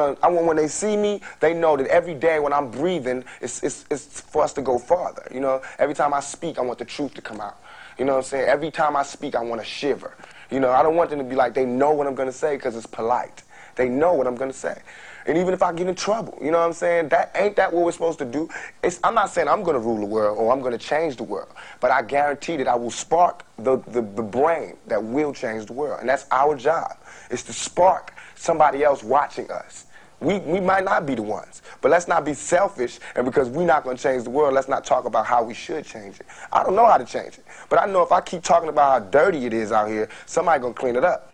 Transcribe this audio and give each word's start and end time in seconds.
I 0.00 0.26
want 0.26 0.46
when 0.46 0.56
they 0.56 0.66
see 0.66 0.96
me, 0.96 1.20
they 1.38 1.54
know 1.54 1.76
that 1.76 1.86
every 1.86 2.14
day 2.14 2.40
when 2.40 2.52
I'm 2.52 2.68
breathing, 2.68 3.24
it's, 3.40 3.62
it's, 3.62 3.84
it's 3.92 4.22
for 4.22 4.42
us 4.42 4.52
to 4.54 4.60
go 4.60 4.76
farther. 4.76 5.24
You 5.32 5.38
know, 5.38 5.62
every 5.78 5.94
time 5.94 6.12
I 6.12 6.18
speak, 6.18 6.58
I 6.58 6.62
want 6.62 6.80
the 6.80 6.84
truth 6.84 7.14
to 7.14 7.22
come 7.22 7.40
out. 7.40 7.60
You 7.96 8.04
know 8.04 8.14
what 8.14 8.18
I'm 8.18 8.24
saying? 8.24 8.48
Every 8.48 8.72
time 8.72 8.96
I 8.96 9.04
speak, 9.04 9.36
I 9.36 9.42
want 9.44 9.60
to 9.60 9.64
shiver. 9.64 10.16
You 10.50 10.58
know, 10.58 10.72
I 10.72 10.82
don't 10.82 10.96
want 10.96 11.10
them 11.10 11.20
to 11.20 11.24
be 11.24 11.36
like 11.36 11.54
they 11.54 11.64
know 11.64 11.92
what 11.92 12.08
I'm 12.08 12.16
gonna 12.16 12.32
say 12.32 12.56
because 12.56 12.74
it's 12.74 12.86
polite. 12.86 13.44
They 13.76 13.88
know 13.88 14.14
what 14.14 14.26
I'm 14.26 14.34
gonna 14.34 14.52
say. 14.52 14.82
And 15.26 15.38
even 15.38 15.54
if 15.54 15.62
I 15.62 15.72
get 15.72 15.86
in 15.86 15.94
trouble, 15.94 16.36
you 16.42 16.50
know 16.50 16.58
what 16.58 16.66
I'm 16.66 16.72
saying? 16.72 17.10
That 17.10 17.30
ain't 17.36 17.54
that 17.54 17.72
what 17.72 17.84
we're 17.84 17.92
supposed 17.92 18.18
to 18.18 18.24
do? 18.24 18.48
It's, 18.82 18.98
I'm 19.04 19.14
not 19.14 19.30
saying 19.30 19.46
I'm 19.46 19.62
gonna 19.62 19.78
rule 19.78 20.00
the 20.00 20.06
world 20.06 20.38
or 20.38 20.52
I'm 20.52 20.60
gonna 20.60 20.76
change 20.76 21.18
the 21.18 21.22
world, 21.22 21.52
but 21.78 21.92
I 21.92 22.02
guarantee 22.02 22.56
that 22.56 22.66
I 22.66 22.74
will 22.74 22.90
spark 22.90 23.46
the, 23.58 23.76
the, 23.86 24.02
the 24.02 24.24
brain 24.24 24.76
that 24.88 25.04
will 25.04 25.32
change 25.32 25.66
the 25.66 25.72
world. 25.72 26.00
And 26.00 26.08
that's 26.08 26.26
our 26.32 26.56
job, 26.56 26.96
is 27.30 27.44
to 27.44 27.52
spark 27.52 28.12
somebody 28.34 28.82
else 28.82 29.04
watching 29.04 29.48
us. 29.52 29.83
We, 30.20 30.38
we 30.38 30.60
might 30.60 30.84
not 30.84 31.06
be 31.06 31.14
the 31.14 31.22
ones, 31.22 31.62
but 31.80 31.90
let's 31.90 32.08
not 32.08 32.24
be 32.24 32.34
selfish. 32.34 32.98
And 33.14 33.24
because 33.26 33.48
we're 33.48 33.66
not 33.66 33.84
going 33.84 33.96
to 33.96 34.02
change 34.02 34.24
the 34.24 34.30
world, 34.30 34.54
let's 34.54 34.68
not 34.68 34.84
talk 34.84 35.04
about 35.04 35.26
how 35.26 35.42
we 35.42 35.54
should 35.54 35.84
change 35.84 36.20
it. 36.20 36.26
I 36.52 36.62
don't 36.62 36.74
know 36.74 36.86
how 36.86 36.96
to 36.96 37.04
change 37.04 37.38
it, 37.38 37.44
but 37.68 37.80
I 37.80 37.86
know 37.86 38.02
if 38.02 38.12
I 38.12 38.20
keep 38.20 38.42
talking 38.42 38.68
about 38.68 39.02
how 39.02 39.08
dirty 39.10 39.44
it 39.46 39.52
is 39.52 39.72
out 39.72 39.88
here, 39.88 40.08
somebody 40.26 40.60
going 40.60 40.74
to 40.74 40.80
clean 40.80 40.96
it 40.96 41.04
up. 41.04 41.30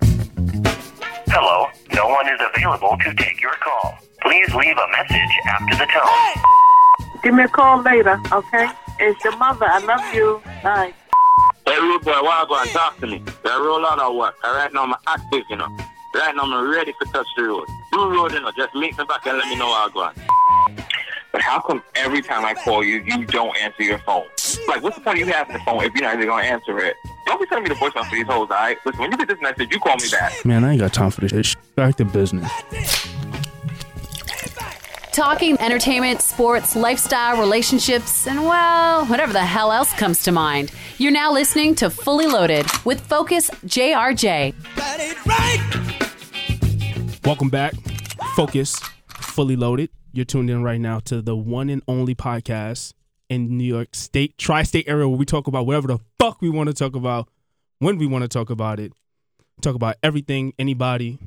Hello, 1.29 1.67
no 1.95 2.09
one 2.09 2.29
is 2.29 2.41
available 2.55 2.97
to 3.03 3.15
take 3.15 3.41
your 3.41 3.55
call. 3.63 3.99
Please 4.23 4.53
leave 4.55 4.77
a 4.77 4.89
message 4.91 5.31
after 5.47 5.77
the 5.77 5.87
tone. 5.87 6.07
Hey. 6.07 6.35
Give 7.23 7.35
me 7.35 7.45
a 7.45 7.49
call 7.49 7.83
later, 7.83 8.19
okay? 8.33 8.69
It's 8.99 9.23
your 9.23 9.37
mother. 9.37 9.67
I 9.67 9.79
love 9.79 10.15
you. 10.15 10.43
Bye. 10.63 10.95
Hey, 11.67 11.79
rude 11.79 12.03
boy, 12.03 12.13
why 12.13 12.45
go 12.49 12.61
and 12.61 12.71
talk 12.71 12.99
to 13.01 13.07
me? 13.07 13.23
There 13.45 13.53
are 13.53 13.63
a 13.63 13.65
roll 13.65 13.87
out 13.87 13.99
of 13.99 14.17
work. 14.17 14.43
Right 14.43 14.73
now, 14.73 14.85
I'm 14.85 14.95
active, 15.07 15.45
you 15.49 15.57
know. 15.57 15.69
Right 16.13 16.35
now, 16.35 16.43
I'm 16.43 16.71
ready 16.71 16.93
to 16.93 17.05
touch 17.13 17.27
the 17.37 17.45
road. 17.45 17.69
Do 17.93 18.11
road, 18.11 18.33
you 18.33 18.41
know. 18.41 18.51
Just 18.51 18.75
meet 18.75 18.99
me 18.99 19.05
back 19.05 19.25
and 19.27 19.39
let 19.39 19.47
me 19.49 19.57
know 19.57 19.73
how 19.73 19.87
I 19.87 19.91
go 19.93 20.01
on. 20.03 20.15
But 21.33 21.41
how 21.41 21.61
come 21.61 21.83
every 21.95 22.21
time 22.21 22.45
I 22.45 22.55
call 22.55 22.83
you, 22.83 23.03
you 23.05 23.25
don't 23.27 23.57
answer 23.59 23.85
your 23.85 23.99
phone? 24.01 24.25
Like, 24.67 24.83
what's 24.83 24.97
the 24.97 25.03
point 25.03 25.23
of 25.23 25.29
you 25.29 25.33
having 25.33 25.53
the 25.53 25.61
phone 25.61 25.85
if 25.85 25.95
you're 25.95 26.03
not 26.03 26.17
even 26.17 26.27
gonna 26.27 26.43
answer 26.43 26.79
it? 26.81 26.97
Don't 27.27 27.41
be 27.41 27.47
sending 27.49 27.65
me 27.65 27.69
the 27.69 27.75
voicemail 27.77 28.05
for 28.09 28.17
these 28.17 28.27
hoes, 28.27 28.51
alright? 28.51 28.79
Listen, 28.85 29.01
when 29.01 29.13
you 29.13 29.19
get 29.19 29.29
this 29.29 29.41
message, 29.41 29.73
you 29.73 29.79
call 29.79 29.97
me 29.97 30.11
back. 30.11 30.45
Man, 30.45 30.65
I 30.65 30.73
ain't 30.73 30.81
got 30.81 30.93
time 30.93 31.13
for 31.13 31.21
this 31.21 31.47
shit. 31.47 31.77
Back 31.77 31.95
to 31.97 32.05
business. 32.05 32.51
Talking 35.13 35.61
entertainment, 35.61 36.23
sports, 36.23 36.77
lifestyle, 36.77 37.41
relationships, 37.41 38.29
and 38.29 38.45
well, 38.45 39.05
whatever 39.07 39.33
the 39.33 39.41
hell 39.41 39.73
else 39.73 39.93
comes 39.95 40.23
to 40.23 40.33
mind. 40.33 40.71
You're 40.99 41.11
now 41.11 41.33
listening 41.33 41.75
to 41.77 41.91
Fully 41.91 42.27
Loaded 42.27 42.65
with 42.85 43.01
Focus 43.01 43.51
JRJ. 43.67 44.55
Welcome 47.25 47.49
back. 47.51 47.75
Focus, 48.37 48.79
fully 49.09 49.57
loaded. 49.57 49.91
You're 50.13 50.25
tuned 50.25 50.49
in 50.49 50.63
right 50.63 50.81
now 50.81 51.01
to 51.01 51.21
the 51.21 51.35
one 51.37 51.71
and 51.71 51.83
only 51.89 52.15
podcast 52.15 52.93
in 53.29 53.57
New 53.59 53.65
York 53.65 53.95
State, 53.95 54.39
tri 54.39 54.63
state 54.63 54.85
area 54.89 55.09
where 55.09 55.19
we 55.19 55.25
talk 55.27 55.49
about 55.49 55.67
whatever 55.67 55.89
the 55.89 55.99
fuck 56.21 56.41
we 56.41 56.51
want 56.51 56.69
to 56.69 56.75
talk 56.75 56.95
about, 56.95 57.29
when 57.81 57.99
we 57.99 58.07
want 58.07 58.23
to 58.23 58.29
talk 58.29 58.49
about 58.49 58.79
it. 58.79 58.93
Talk 59.61 59.75
about 59.75 59.97
everything, 60.03 60.55
anybody, 60.59 61.19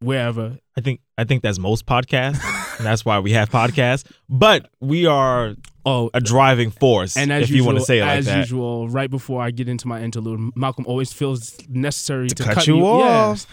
wherever. 0.00 0.58
I 0.76 0.80
think 0.80 1.00
I 1.18 1.24
think 1.24 1.42
that's 1.42 1.58
most 1.58 1.86
podcasts, 1.86 2.40
and 2.78 2.86
that's 2.86 3.04
why 3.04 3.18
we 3.20 3.32
have 3.32 3.50
podcasts. 3.50 4.04
But 4.28 4.68
we 4.80 5.06
are 5.06 5.54
Oh, 5.86 6.08
a 6.14 6.20
driving 6.22 6.70
force, 6.70 7.14
and 7.14 7.30
as 7.30 7.42
if 7.42 7.50
usual, 7.50 7.56
you 7.58 7.64
want 7.66 7.78
to 7.78 7.84
say 7.84 7.98
it 7.98 8.02
like 8.06 8.18
as 8.20 8.24
that. 8.24 8.38
usual, 8.38 8.88
right 8.88 9.10
before 9.10 9.42
I 9.42 9.50
get 9.50 9.68
into 9.68 9.86
my 9.86 10.00
interlude, 10.00 10.56
Malcolm 10.56 10.86
always 10.88 11.12
feels 11.12 11.58
necessary 11.68 12.28
to, 12.28 12.42
cut 12.42 12.66
you 12.66 12.78
off. 12.86 13.00
Yes. 13.04 13.46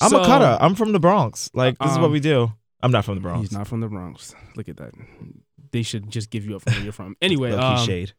I'm 0.00 0.10
So- 0.10 0.22
a 0.22 0.26
cutter. 0.26 0.56
I'm 0.60 0.76
from 0.76 0.92
the 0.92 1.00
Bronx. 1.00 1.50
Like 1.54 1.76
this 1.78 1.90
is 1.90 1.98
what 1.98 2.04
Um, 2.06 2.12
we 2.12 2.20
do. 2.20 2.52
I'm 2.84 2.92
not 2.92 3.04
from 3.04 3.16
the 3.16 3.20
Bronx. 3.20 3.40
He's 3.48 3.58
not 3.58 3.66
from 3.66 3.80
the 3.80 3.88
Bronx. 3.88 4.32
Look 4.54 4.68
at 4.68 4.76
that. 4.76 4.92
They 5.72 5.82
should 5.82 6.08
just 6.08 6.30
give 6.30 6.44
you 6.46 6.54
up 6.54 6.62
from 6.62 6.74
where 6.74 6.82
you're 6.84 6.92
from. 6.92 7.16
Anyway, 7.22 7.50
um, 7.50 7.84
shade. 7.84 8.12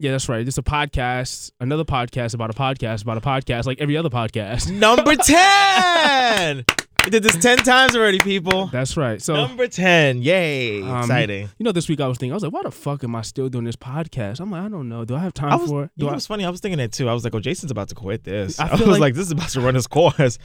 yeah, 0.00 0.10
that's 0.10 0.28
right. 0.28 0.44
It's 0.44 0.58
a 0.58 0.62
podcast, 0.62 1.52
another 1.60 1.84
podcast 1.84 2.34
about 2.34 2.50
a 2.50 2.54
podcast 2.54 3.02
about 3.02 3.18
a 3.18 3.20
podcast, 3.20 3.66
like 3.66 3.80
every 3.80 3.96
other 3.96 4.10
podcast. 4.10 4.68
Number 4.68 5.14
ten. 5.22 6.64
We 7.04 7.10
did 7.10 7.22
this 7.22 7.36
ten 7.36 7.58
times 7.58 7.96
already, 7.96 8.18
people. 8.18 8.66
That's 8.66 8.96
right. 8.96 9.20
So, 9.20 9.34
Number 9.34 9.66
ten. 9.66 10.22
Yay! 10.22 10.82
um, 10.82 11.00
Exciting. 11.00 11.48
You 11.58 11.64
know, 11.64 11.72
this 11.72 11.88
week 11.88 12.00
I 12.00 12.06
was 12.08 12.18
thinking, 12.18 12.32
I 12.32 12.36
was 12.36 12.42
like, 12.42 12.52
why 12.52 12.62
the 12.62 12.70
fuck 12.70 13.02
am 13.04 13.14
I 13.16 13.22
still 13.22 13.48
doing 13.48 13.64
this 13.64 13.76
podcast? 13.76 14.40
I'm 14.40 14.50
like, 14.50 14.62
I 14.62 14.68
don't 14.68 14.88
know. 14.88 15.04
Do 15.04 15.14
I 15.16 15.20
have 15.20 15.32
time 15.34 15.52
I 15.52 15.56
was, 15.56 15.70
for 15.70 15.84
it? 15.84 15.90
you 15.96 16.00
Do 16.00 16.04
know 16.06 16.10
I- 16.10 16.14
what's 16.14 16.26
funny? 16.26 16.44
I 16.44 16.50
was 16.50 16.60
thinking 16.60 16.78
it 16.80 16.92
too. 16.92 17.08
I 17.08 17.14
was 17.14 17.24
like, 17.24 17.34
oh, 17.34 17.40
Jason's 17.40 17.70
about 17.70 17.88
to 17.88 17.94
quit 17.94 18.24
this. 18.24 18.58
I 18.60 18.68
I, 18.68 18.72
was 18.72 18.86
like, 18.86 19.00
like- 19.00 19.14
this 19.14 19.26
is 19.26 19.32
about 19.32 19.48
to 19.50 19.60
run 19.60 19.74
his 19.74 19.86
course. 19.86 20.38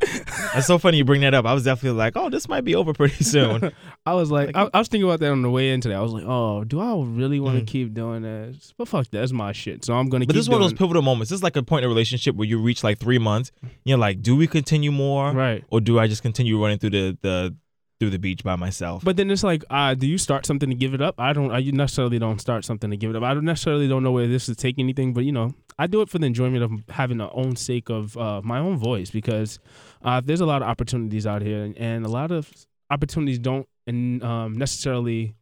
That's 0.54 0.66
so 0.66 0.78
funny 0.78 0.98
you 0.98 1.04
bring 1.04 1.20
that 1.22 1.34
up. 1.34 1.46
I 1.46 1.54
was 1.54 1.64
definitely 1.64 1.96
like, 1.98 2.14
oh, 2.16 2.28
this 2.30 2.48
might 2.48 2.62
be 2.62 2.74
over 2.74 2.92
pretty 2.92 3.24
soon. 3.24 3.72
I 4.04 4.14
was 4.14 4.30
like, 4.30 4.54
Like- 4.54 4.70
I, 4.74 4.76
I 4.76 4.78
was 4.78 4.88
thinking 4.88 5.08
about 5.08 5.20
that 5.20 5.30
on 5.32 5.42
the 5.42 5.50
way 5.50 5.70
in 5.72 5.80
today. 5.80 5.94
I 5.94 6.00
was 6.00 6.12
like, 6.12 6.24
oh, 6.26 6.64
do 6.64 6.80
I 6.80 6.94
really 7.04 7.40
want 7.40 7.58
to 7.58 7.64
Mm. 7.64 7.66
keep 7.66 7.94
doing 7.94 8.22
this? 8.22 8.74
But 8.76 8.88
fuck, 8.88 9.06
that's 9.10 9.32
my 9.32 9.52
shit. 9.52 9.84
So 9.84 9.94
I'm 9.94 10.08
gonna 10.08 10.26
But 10.26 10.32
keep 10.32 10.36
this 10.36 10.44
is 10.44 10.48
one 10.50 10.60
of 10.62 10.68
those 10.68 10.78
pivotal 10.78 11.02
moments. 11.02 11.30
This 11.30 11.38
is 11.38 11.42
like 11.42 11.56
a 11.56 11.62
point 11.62 11.84
in 11.84 11.86
a 11.86 11.88
relationship 11.88 12.36
where 12.36 12.46
you 12.46 12.58
reach 12.58 12.84
like 12.84 12.98
three 12.98 13.18
months. 13.18 13.52
You're 13.84 13.98
like, 13.98 14.22
do 14.22 14.36
we 14.36 14.46
continue 14.46 14.92
more, 14.92 15.32
Right. 15.32 15.64
or 15.70 15.80
do 15.80 15.98
I 15.98 16.06
just 16.06 16.22
continue 16.22 16.60
running 16.62 16.78
through 16.78 16.90
the 16.90 17.18
the 17.22 17.56
through 17.98 18.10
the 18.10 18.18
beach 18.18 18.44
by 18.44 18.56
myself? 18.56 19.04
But 19.04 19.16
then 19.16 19.30
it's 19.30 19.42
like, 19.42 19.64
uh, 19.70 19.94
do 19.94 20.06
you 20.06 20.18
start 20.18 20.46
something 20.46 20.68
to 20.68 20.74
give 20.74 20.94
it 20.94 21.00
up? 21.00 21.14
I 21.18 21.32
don't. 21.32 21.50
I 21.50 21.60
necessarily 21.60 22.18
don't 22.18 22.40
start 22.40 22.64
something 22.64 22.90
to 22.90 22.96
give 22.96 23.10
it 23.10 23.16
up. 23.16 23.22
I 23.22 23.34
don't 23.34 23.44
necessarily 23.44 23.88
don't 23.88 24.02
know 24.02 24.12
where 24.12 24.26
this 24.26 24.48
is 24.48 24.56
taking 24.56 24.84
anything. 24.84 25.14
But 25.14 25.24
you 25.24 25.32
know, 25.32 25.54
I 25.78 25.86
do 25.86 26.00
it 26.02 26.08
for 26.08 26.18
the 26.18 26.26
enjoyment 26.26 26.62
of 26.62 26.72
having 26.88 27.18
the 27.18 27.30
own 27.30 27.56
sake 27.56 27.88
of 27.88 28.16
uh, 28.16 28.40
my 28.42 28.58
own 28.58 28.76
voice 28.76 29.10
because 29.10 29.58
uh, 30.02 30.20
there's 30.24 30.40
a 30.40 30.46
lot 30.46 30.62
of 30.62 30.68
opportunities 30.68 31.26
out 31.26 31.42
here, 31.42 31.64
and, 31.64 31.76
and 31.78 32.04
a 32.04 32.08
lot 32.08 32.30
of 32.30 32.50
opportunities 32.90 33.38
don't 33.38 33.68
and, 33.86 34.22
um, 34.22 34.54
necessarily. 34.54 35.34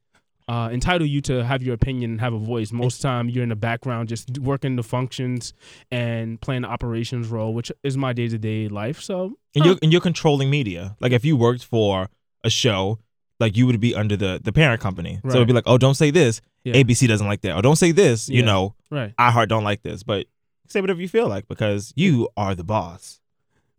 Uh, 0.47 0.69
entitle 0.71 1.07
you 1.07 1.23
to 1.23 1.43
have 1.43 1.63
your 1.63 1.73
opinion 1.73 2.11
and 2.11 2.21
have 2.21 2.35
a 2.35 2.39
voice. 2.39 2.71
Most 2.71 3.01
time 3.01 3.31
you're 3.31 3.43
in 3.43 3.49
the 3.49 3.57
background, 3.57 4.11
just 4.11 4.39
working 4.41 4.77
the 4.77 4.83
functions 4.83 5.55
and 5.91 6.39
playing 6.39 6.61
the 6.61 6.69
operations 6.69 7.29
role, 7.29 7.55
which 7.55 7.73
is 7.83 7.97
my 7.97 8.13
day 8.13 8.29
to 8.29 8.37
day 8.37 8.69
life. 8.69 9.01
So 9.01 9.39
and 9.55 9.65
you're 9.65 9.79
and 9.81 9.91
you're 9.91 10.03
controlling 10.03 10.51
media. 10.51 10.97
Like 11.01 11.13
if 11.13 11.25
you 11.25 11.35
worked 11.35 11.65
for 11.65 12.11
a 12.45 12.51
show, 12.51 12.99
like 13.41 13.57
you 13.57 13.67
would 13.67 13.81
be 13.81 13.95
under 13.95 14.17
the 14.17 14.41
the 14.43 14.53
parent 14.53 14.81
company. 14.81 15.21
So 15.29 15.37
it'd 15.37 15.49
be 15.49 15.53
like, 15.55 15.65
oh, 15.67 15.79
don't 15.79 15.95
say 15.95 16.11
this. 16.11 16.41
Yeah. 16.63 16.75
ABC 16.75 17.09
doesn't 17.09 17.27
like 17.27 17.41
that. 17.43 17.57
Or 17.57 17.63
don't 17.63 17.77
say 17.77 17.93
this. 17.93 18.29
You 18.29 18.43
know, 18.43 18.75
right, 18.91 19.15
iHeart 19.17 19.49
don't 19.49 19.65
like 19.65 19.83
this. 19.83 20.03
But 20.03 20.27
say 20.69 20.81
whatever 20.81 21.01
you 21.01 21.09
feel 21.09 21.29
like 21.29 21.49
because 21.49 21.93
you 21.97 22.29
are 22.37 22.55
the 22.55 22.65
boss. 22.65 23.21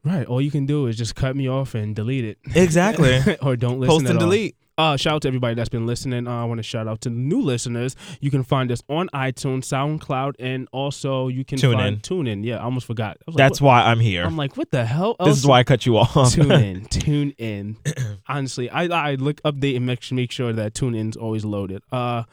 right. 0.04 0.28
All 0.28 0.42
you 0.42 0.52
can 0.52 0.66
do 0.66 0.88
is 0.88 0.98
just 0.98 1.16
cut 1.16 1.36
me 1.36 1.48
off 1.48 1.74
and 1.76 1.96
delete 1.96 2.26
it. 2.26 2.38
Exactly. 2.54 3.20
or 3.42 3.56
don't 3.56 3.80
listen 3.80 3.98
Post 4.00 4.10
and 4.10 4.20
delete. 4.20 4.56
Uh, 4.78 4.98
shout 4.98 5.14
out 5.16 5.22
to 5.22 5.28
everybody 5.30 5.56
that's 5.56 5.70
been 5.70 5.86
listening. 5.86 6.28
Uh, 6.28 6.42
I 6.42 6.46
want 6.46 6.58
to 6.60 6.64
shout 6.64 6.86
out 6.88 7.00
to 7.02 7.10
new 7.10 7.40
listeners. 7.42 7.96
You 8.20 8.30
can 8.30 8.44
find 8.44 8.70
us 8.72 8.84
on 8.90 9.08
iTunes, 9.14 9.62
SoundCloud, 9.64 10.34
and 10.38 10.68
also 10.74 11.30
you 11.30 11.46
can 11.46 11.58
Tune 11.58 11.78
find 11.78 11.96
in. 11.96 12.02
Tune 12.02 12.28
in. 12.28 12.44
Yeah, 12.44 12.58
I 12.58 12.64
almost 12.64 12.86
forgot. 12.86 13.18
I 13.26 13.32
like, 13.32 13.38
That's 13.38 13.62
what- 13.62 13.68
why 13.70 13.84
I'm 13.84 14.02
here. 14.02 14.26
I'm 14.26 14.36
like, 14.36 14.58
what 14.58 14.72
the 14.72 14.86
hell? 14.86 15.16
this 15.24 15.38
is 15.38 15.48
why 15.48 15.60
I 15.60 15.64
cut 15.64 15.86
you 15.86 15.98
off. 15.98 16.14
tune 16.34 16.52
in, 16.70 16.86
tune 16.88 17.32
in. 17.38 17.78
Honestly, 18.28 18.70
I 18.70 18.84
I 19.12 19.16
look 19.16 19.42
update 19.44 19.78
and 19.78 19.86
make 19.86 20.12
make 20.12 20.32
sure 20.34 20.52
that 20.52 20.74
tune 20.74 20.94
in's 20.94 21.16
always 21.16 21.46
loaded. 21.46 21.82
Uh, 21.92 22.24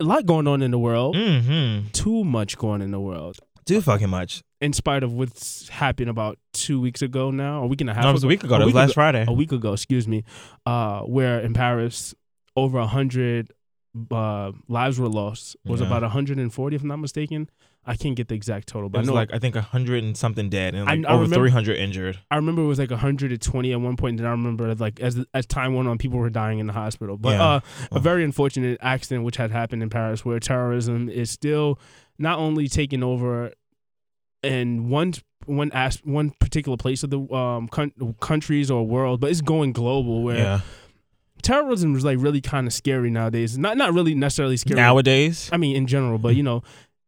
a 0.00 0.04
lot 0.04 0.26
going 0.26 0.48
on 0.48 0.60
in 0.60 0.72
the 0.72 0.78
world. 0.78 1.14
mm-hmm. 1.14 1.86
Too 1.92 2.24
much 2.24 2.58
going 2.58 2.82
in 2.82 2.90
the 2.90 2.98
world. 3.00 3.38
Too 3.64 3.80
fucking 3.80 4.10
much. 4.10 4.42
In 4.64 4.72
spite 4.72 5.02
of 5.02 5.12
what's 5.12 5.68
happened 5.68 6.08
about 6.10 6.38
two 6.52 6.80
weeks 6.80 7.02
ago 7.02 7.30
now, 7.30 7.62
a 7.62 7.66
week 7.66 7.80
and 7.82 7.90
a 7.90 7.94
half. 7.94 8.04
No, 8.04 8.10
it 8.10 8.14
was 8.14 8.24
a 8.24 8.28
week 8.28 8.42
ago. 8.44 8.54
That 8.58 8.64
was 8.64 8.72
week 8.72 8.74
last 8.76 8.90
ago- 8.90 8.94
Friday. 8.94 9.24
a 9.28 9.32
week 9.32 9.52
ago, 9.52 9.72
excuse 9.74 10.06
me, 10.08 10.24
uh, 10.64 11.00
where 11.00 11.40
in 11.40 11.52
Paris 11.52 12.14
over 12.56 12.78
a 12.78 12.86
hundred 12.86 13.52
uh, 14.10 14.52
lives 14.68 14.98
were 14.98 15.08
lost. 15.08 15.56
It 15.64 15.70
was 15.70 15.80
Yeah. 15.80 15.86
about 15.86 16.02
140, 16.02 16.74
if 16.76 16.82
I'm 16.82 16.88
not 16.88 16.98
mistaken. 16.98 17.48
I 17.86 17.94
can't 17.96 18.16
get 18.16 18.28
the 18.28 18.34
exact 18.34 18.66
total, 18.68 18.86
It 18.88 18.92
but 18.92 19.00
was 19.00 19.08
I 19.08 19.12
know 19.12 19.14
like 19.14 19.34
I 19.34 19.38
think 19.38 19.54
a 19.56 19.60
hundred 19.60 20.02
and 20.02 20.16
something 20.16 20.48
dead 20.48 20.74
and 20.74 20.86
like 20.86 21.00
I 21.06 21.12
over 21.12 21.24
remember- 21.24 21.36
three 21.36 21.50
hundred 21.50 21.76
injured. 21.76 22.18
I 22.30 22.36
remember 22.36 22.62
it 22.62 22.66
was 22.66 22.78
like 22.78 22.90
120 22.90 23.72
at 23.72 23.80
one 23.80 23.96
point. 23.96 24.18
And 24.18 24.26
I 24.26 24.30
remember 24.30 24.74
like 24.76 25.00
as 25.00 25.22
as 25.34 25.44
time 25.46 25.74
went 25.74 25.86
on, 25.88 25.98
people 25.98 26.18
were 26.18 26.30
dying 26.30 26.58
in 26.60 26.66
the 26.66 26.72
hospital. 26.72 27.18
But 27.18 27.32
Yeah. 27.38 27.44
uh, 27.44 27.60
a 27.92 28.00
very 28.00 28.24
unfortunate 28.24 28.78
accident 28.80 29.24
which 29.26 29.36
had 29.36 29.50
happened 29.50 29.82
in 29.82 29.90
Paris, 29.90 30.24
where 30.24 30.40
terrorism 30.40 31.10
is 31.10 31.30
still 31.30 31.78
not 32.18 32.38
only 32.38 32.68
taking 32.68 33.02
over 33.02 33.52
in 34.44 34.88
one 34.90 35.14
one 35.46 35.70
as 35.72 35.96
one 36.04 36.30
particular 36.40 36.76
place 36.76 37.02
of 37.02 37.10
the 37.10 37.20
um 37.34 37.68
coun- 37.68 38.14
countries 38.20 38.70
or 38.70 38.86
world, 38.86 39.20
but 39.20 39.30
it's 39.30 39.40
going 39.40 39.72
global. 39.72 40.22
Where 40.22 40.36
Yeah. 40.36 40.60
terrorism 41.42 41.94
is 41.96 42.04
like 42.04 42.18
really 42.20 42.40
kind 42.40 42.66
of 42.66 42.72
scary 42.72 43.10
nowadays. 43.10 43.58
Not 43.58 43.76
not 43.76 43.92
really 43.92 44.14
necessarily 44.14 44.56
scary 44.56 44.76
Nowadays, 44.80 45.48
I 45.52 45.56
mean, 45.56 45.76
in 45.76 45.86
general, 45.86 46.18
but 46.18 46.34
you 46.36 46.42
know, 46.42 46.62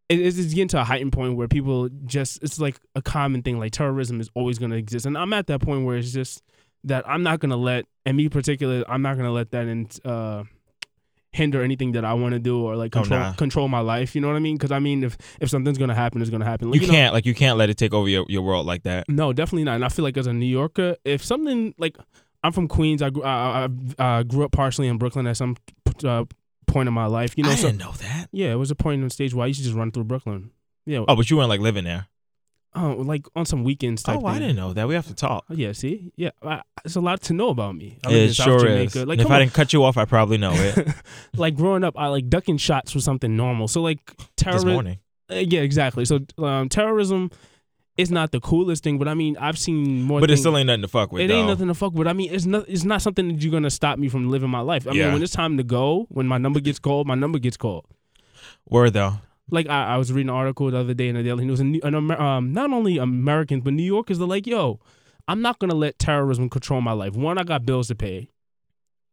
it, 0.08 0.20
it's 0.20 0.38
it's 0.38 0.52
getting 0.54 0.68
to 0.68 0.80
a 0.80 0.84
heightened 0.84 1.12
point 1.12 1.36
where 1.36 1.48
people 1.48 1.88
just 2.04 2.42
it's 2.42 2.58
like 2.60 2.78
a 2.94 3.02
common 3.02 3.42
thing. 3.42 3.58
Like 3.58 3.72
terrorism 3.72 4.20
is 4.20 4.30
always 4.34 4.58
going 4.58 4.70
to 4.70 4.76
exist, 4.76 5.06
and 5.06 5.16
I'm 5.16 5.32
at 5.32 5.46
that 5.46 5.60
point 5.60 5.84
where 5.86 5.96
it's 5.96 6.12
just 6.12 6.42
that 6.84 7.08
I'm 7.08 7.22
not 7.22 7.40
going 7.40 7.50
to 7.50 7.56
let, 7.56 7.86
and 8.04 8.16
me 8.16 8.28
particular, 8.28 8.84
I'm 8.88 9.02
not 9.02 9.14
going 9.14 9.26
to 9.26 9.32
let 9.32 9.50
that 9.50 9.66
in, 9.66 9.88
uh, 10.04 10.44
hinder 11.36 11.62
anything 11.62 11.92
that 11.92 12.04
I 12.04 12.14
want 12.14 12.32
to 12.32 12.38
do 12.40 12.64
or 12.64 12.74
like 12.76 12.96
Oh, 12.96 13.00
control 13.00 13.20
nah. 13.20 13.32
control 13.34 13.68
my 13.68 13.80
life. 13.80 14.14
You 14.14 14.20
know 14.20 14.28
what 14.28 14.36
I 14.36 14.40
mean? 14.40 14.56
Because 14.56 14.72
I 14.72 14.78
mean, 14.80 15.04
if 15.04 15.16
if 15.40 15.50
something's 15.50 15.78
to 15.90 15.94
happen, 15.94 16.20
it's 16.20 16.30
to 16.40 16.46
happen. 16.46 16.70
Like, 16.70 16.80
you, 16.80 16.86
know- 16.86 16.92
can't 16.92 17.12
like 17.14 17.26
you 17.26 17.34
can't 17.34 17.58
let 17.58 17.70
it 17.70 17.76
take 17.76 17.92
over 17.94 18.08
your, 18.08 18.24
your 18.28 18.42
world 18.42 18.66
like 18.66 18.82
that. 18.84 19.08
no, 19.08 19.32
definitely 19.32 19.64
not. 19.64 19.76
And 19.76 19.84
I 19.84 19.88
feel 19.88 20.04
like 20.04 20.16
as 20.16 20.26
a 20.26 20.32
New 20.32 20.46
Yorker, 20.46 20.96
if 21.04 21.24
something 21.24 21.74
like 21.78 21.96
I'm 22.44 22.52
from 22.52 22.68
Queens. 22.68 23.02
I 23.02 23.10
grew, 23.10 23.24
I, 23.24 23.66
I, 23.98 24.18
I 24.18 24.22
grew 24.22 24.44
up 24.44 24.52
partially 24.52 24.86
in 24.88 24.98
Brooklyn 24.98 25.26
at 25.26 25.36
some 25.36 25.56
uh, 26.04 26.24
point 26.68 26.86
in 26.86 26.94
my 26.94 27.06
life. 27.06 27.34
You 27.36 27.42
know, 27.42 27.50
I 27.50 27.54
so 27.56 27.68
didn't 27.68 27.80
know 27.80 27.92
that. 27.92 28.28
yeah, 28.30 28.52
it 28.52 28.56
was 28.56 28.70
a 28.70 28.76
point 28.76 29.00
in 29.00 29.04
the 29.04 29.10
stage 29.10 29.34
where 29.34 29.44
I 29.44 29.48
used 29.48 29.60
to 29.60 29.64
just 29.64 29.76
run 29.76 29.90
through 29.90 30.04
Brooklyn. 30.04 30.50
Yeah, 30.84 31.04
Oh, 31.08 31.16
but 31.16 31.28
you 31.28 31.36
weren't 31.38 31.48
like 31.48 31.58
living 31.60 31.82
there. 31.84 32.06
Oh, 32.76 32.92
like 32.98 33.26
on 33.34 33.44
some 33.46 33.64
weekends 33.64 34.02
type. 34.02 34.18
Oh, 34.22 34.26
I 34.26 34.32
thing. 34.34 34.42
didn't 34.42 34.56
know 34.56 34.72
that. 34.72 34.86
We 34.86 34.94
have 34.94 35.06
to 35.06 35.14
talk. 35.14 35.44
Oh, 35.50 35.54
yeah, 35.54 35.72
see, 35.72 36.12
yeah, 36.16 36.30
I, 36.42 36.62
it's 36.84 36.94
a 36.96 37.00
lot 37.00 37.20
to 37.22 37.32
know 37.32 37.48
about 37.48 37.74
me. 37.74 37.98
I 38.06 38.12
It 38.12 38.34
sure 38.34 38.60
Jamaica. 38.60 39.00
is. 39.00 39.06
Like, 39.06 39.18
if 39.20 39.30
I 39.30 39.38
didn't 39.40 39.54
cut 39.54 39.72
you 39.72 39.82
off, 39.84 39.96
I 39.96 40.04
probably 40.04 40.38
know 40.38 40.52
it. 40.54 40.86
like 41.36 41.56
growing 41.56 41.82
up, 41.84 41.94
I 41.98 42.08
like 42.08 42.28
ducking 42.28 42.58
shots 42.58 42.94
was 42.94 43.04
something 43.04 43.36
normal. 43.36 43.66
So 43.68 43.82
like 43.82 43.98
terrorism. 44.36 44.68
morning. 44.72 44.98
yeah, 45.28 45.60
exactly. 45.60 46.04
So 46.04 46.20
um, 46.38 46.68
terrorism 46.68 47.30
is 47.96 48.10
not 48.10 48.30
the 48.30 48.40
coolest 48.40 48.84
thing, 48.84 48.98
but 48.98 49.08
I 49.08 49.14
mean, 49.14 49.36
I've 49.38 49.58
seen 49.58 50.02
more. 50.02 50.20
But 50.20 50.30
it 50.30 50.36
still 50.36 50.56
ain't 50.58 50.66
nothing 50.66 50.82
to 50.82 50.88
fuck 50.88 51.10
with. 51.12 51.22
It 51.22 51.28
though. 51.28 51.34
ain't 51.38 51.48
nothing 51.48 51.68
to 51.68 51.74
fuck 51.74 51.94
with. 51.94 52.06
I 52.06 52.12
mean, 52.12 52.32
it's 52.32 52.44
not. 52.44 52.66
It's 52.68 52.84
not 52.84 53.00
something 53.00 53.26
that 53.28 53.42
you're 53.42 53.50
gonna 53.52 53.70
stop 53.70 53.98
me 53.98 54.08
from 54.08 54.28
living 54.30 54.50
my 54.50 54.60
life. 54.60 54.86
I 54.86 54.92
Yeah. 54.92 55.04
mean, 55.04 55.14
when 55.14 55.22
it's 55.22 55.32
time 55.32 55.56
to 55.56 55.62
go, 55.64 56.06
when 56.10 56.26
my 56.26 56.36
number 56.38 56.60
gets 56.60 56.78
called, 56.78 57.06
my 57.06 57.14
number 57.14 57.38
gets 57.38 57.56
called. 57.56 57.86
Word 58.68 58.92
though. 58.92 59.14
Like 59.50 59.68
I, 59.68 59.94
I 59.94 59.96
was 59.96 60.12
reading 60.12 60.30
an 60.30 60.34
article 60.36 60.70
the 60.70 60.78
other 60.78 60.94
day 60.94 61.08
in 61.08 61.14
the 61.14 61.22
Daily 61.22 61.44
News, 61.44 61.60
and 61.60 61.78
and 61.84 61.94
Amer- 61.96 62.20
um, 62.20 62.52
not 62.52 62.72
only 62.72 62.98
Americans 62.98 63.62
but 63.64 63.72
New 63.74 63.84
Yorkers, 63.84 64.18
they're 64.18 64.26
like, 64.26 64.46
"Yo, 64.46 64.80
I'm 65.28 65.40
not 65.40 65.58
gonna 65.60 65.74
let 65.74 65.98
terrorism 65.98 66.48
control 66.50 66.80
my 66.80 66.92
life. 66.92 67.14
One, 67.14 67.38
I 67.38 67.44
got 67.44 67.64
bills 67.64 67.88
to 67.88 67.94
pay. 67.94 68.28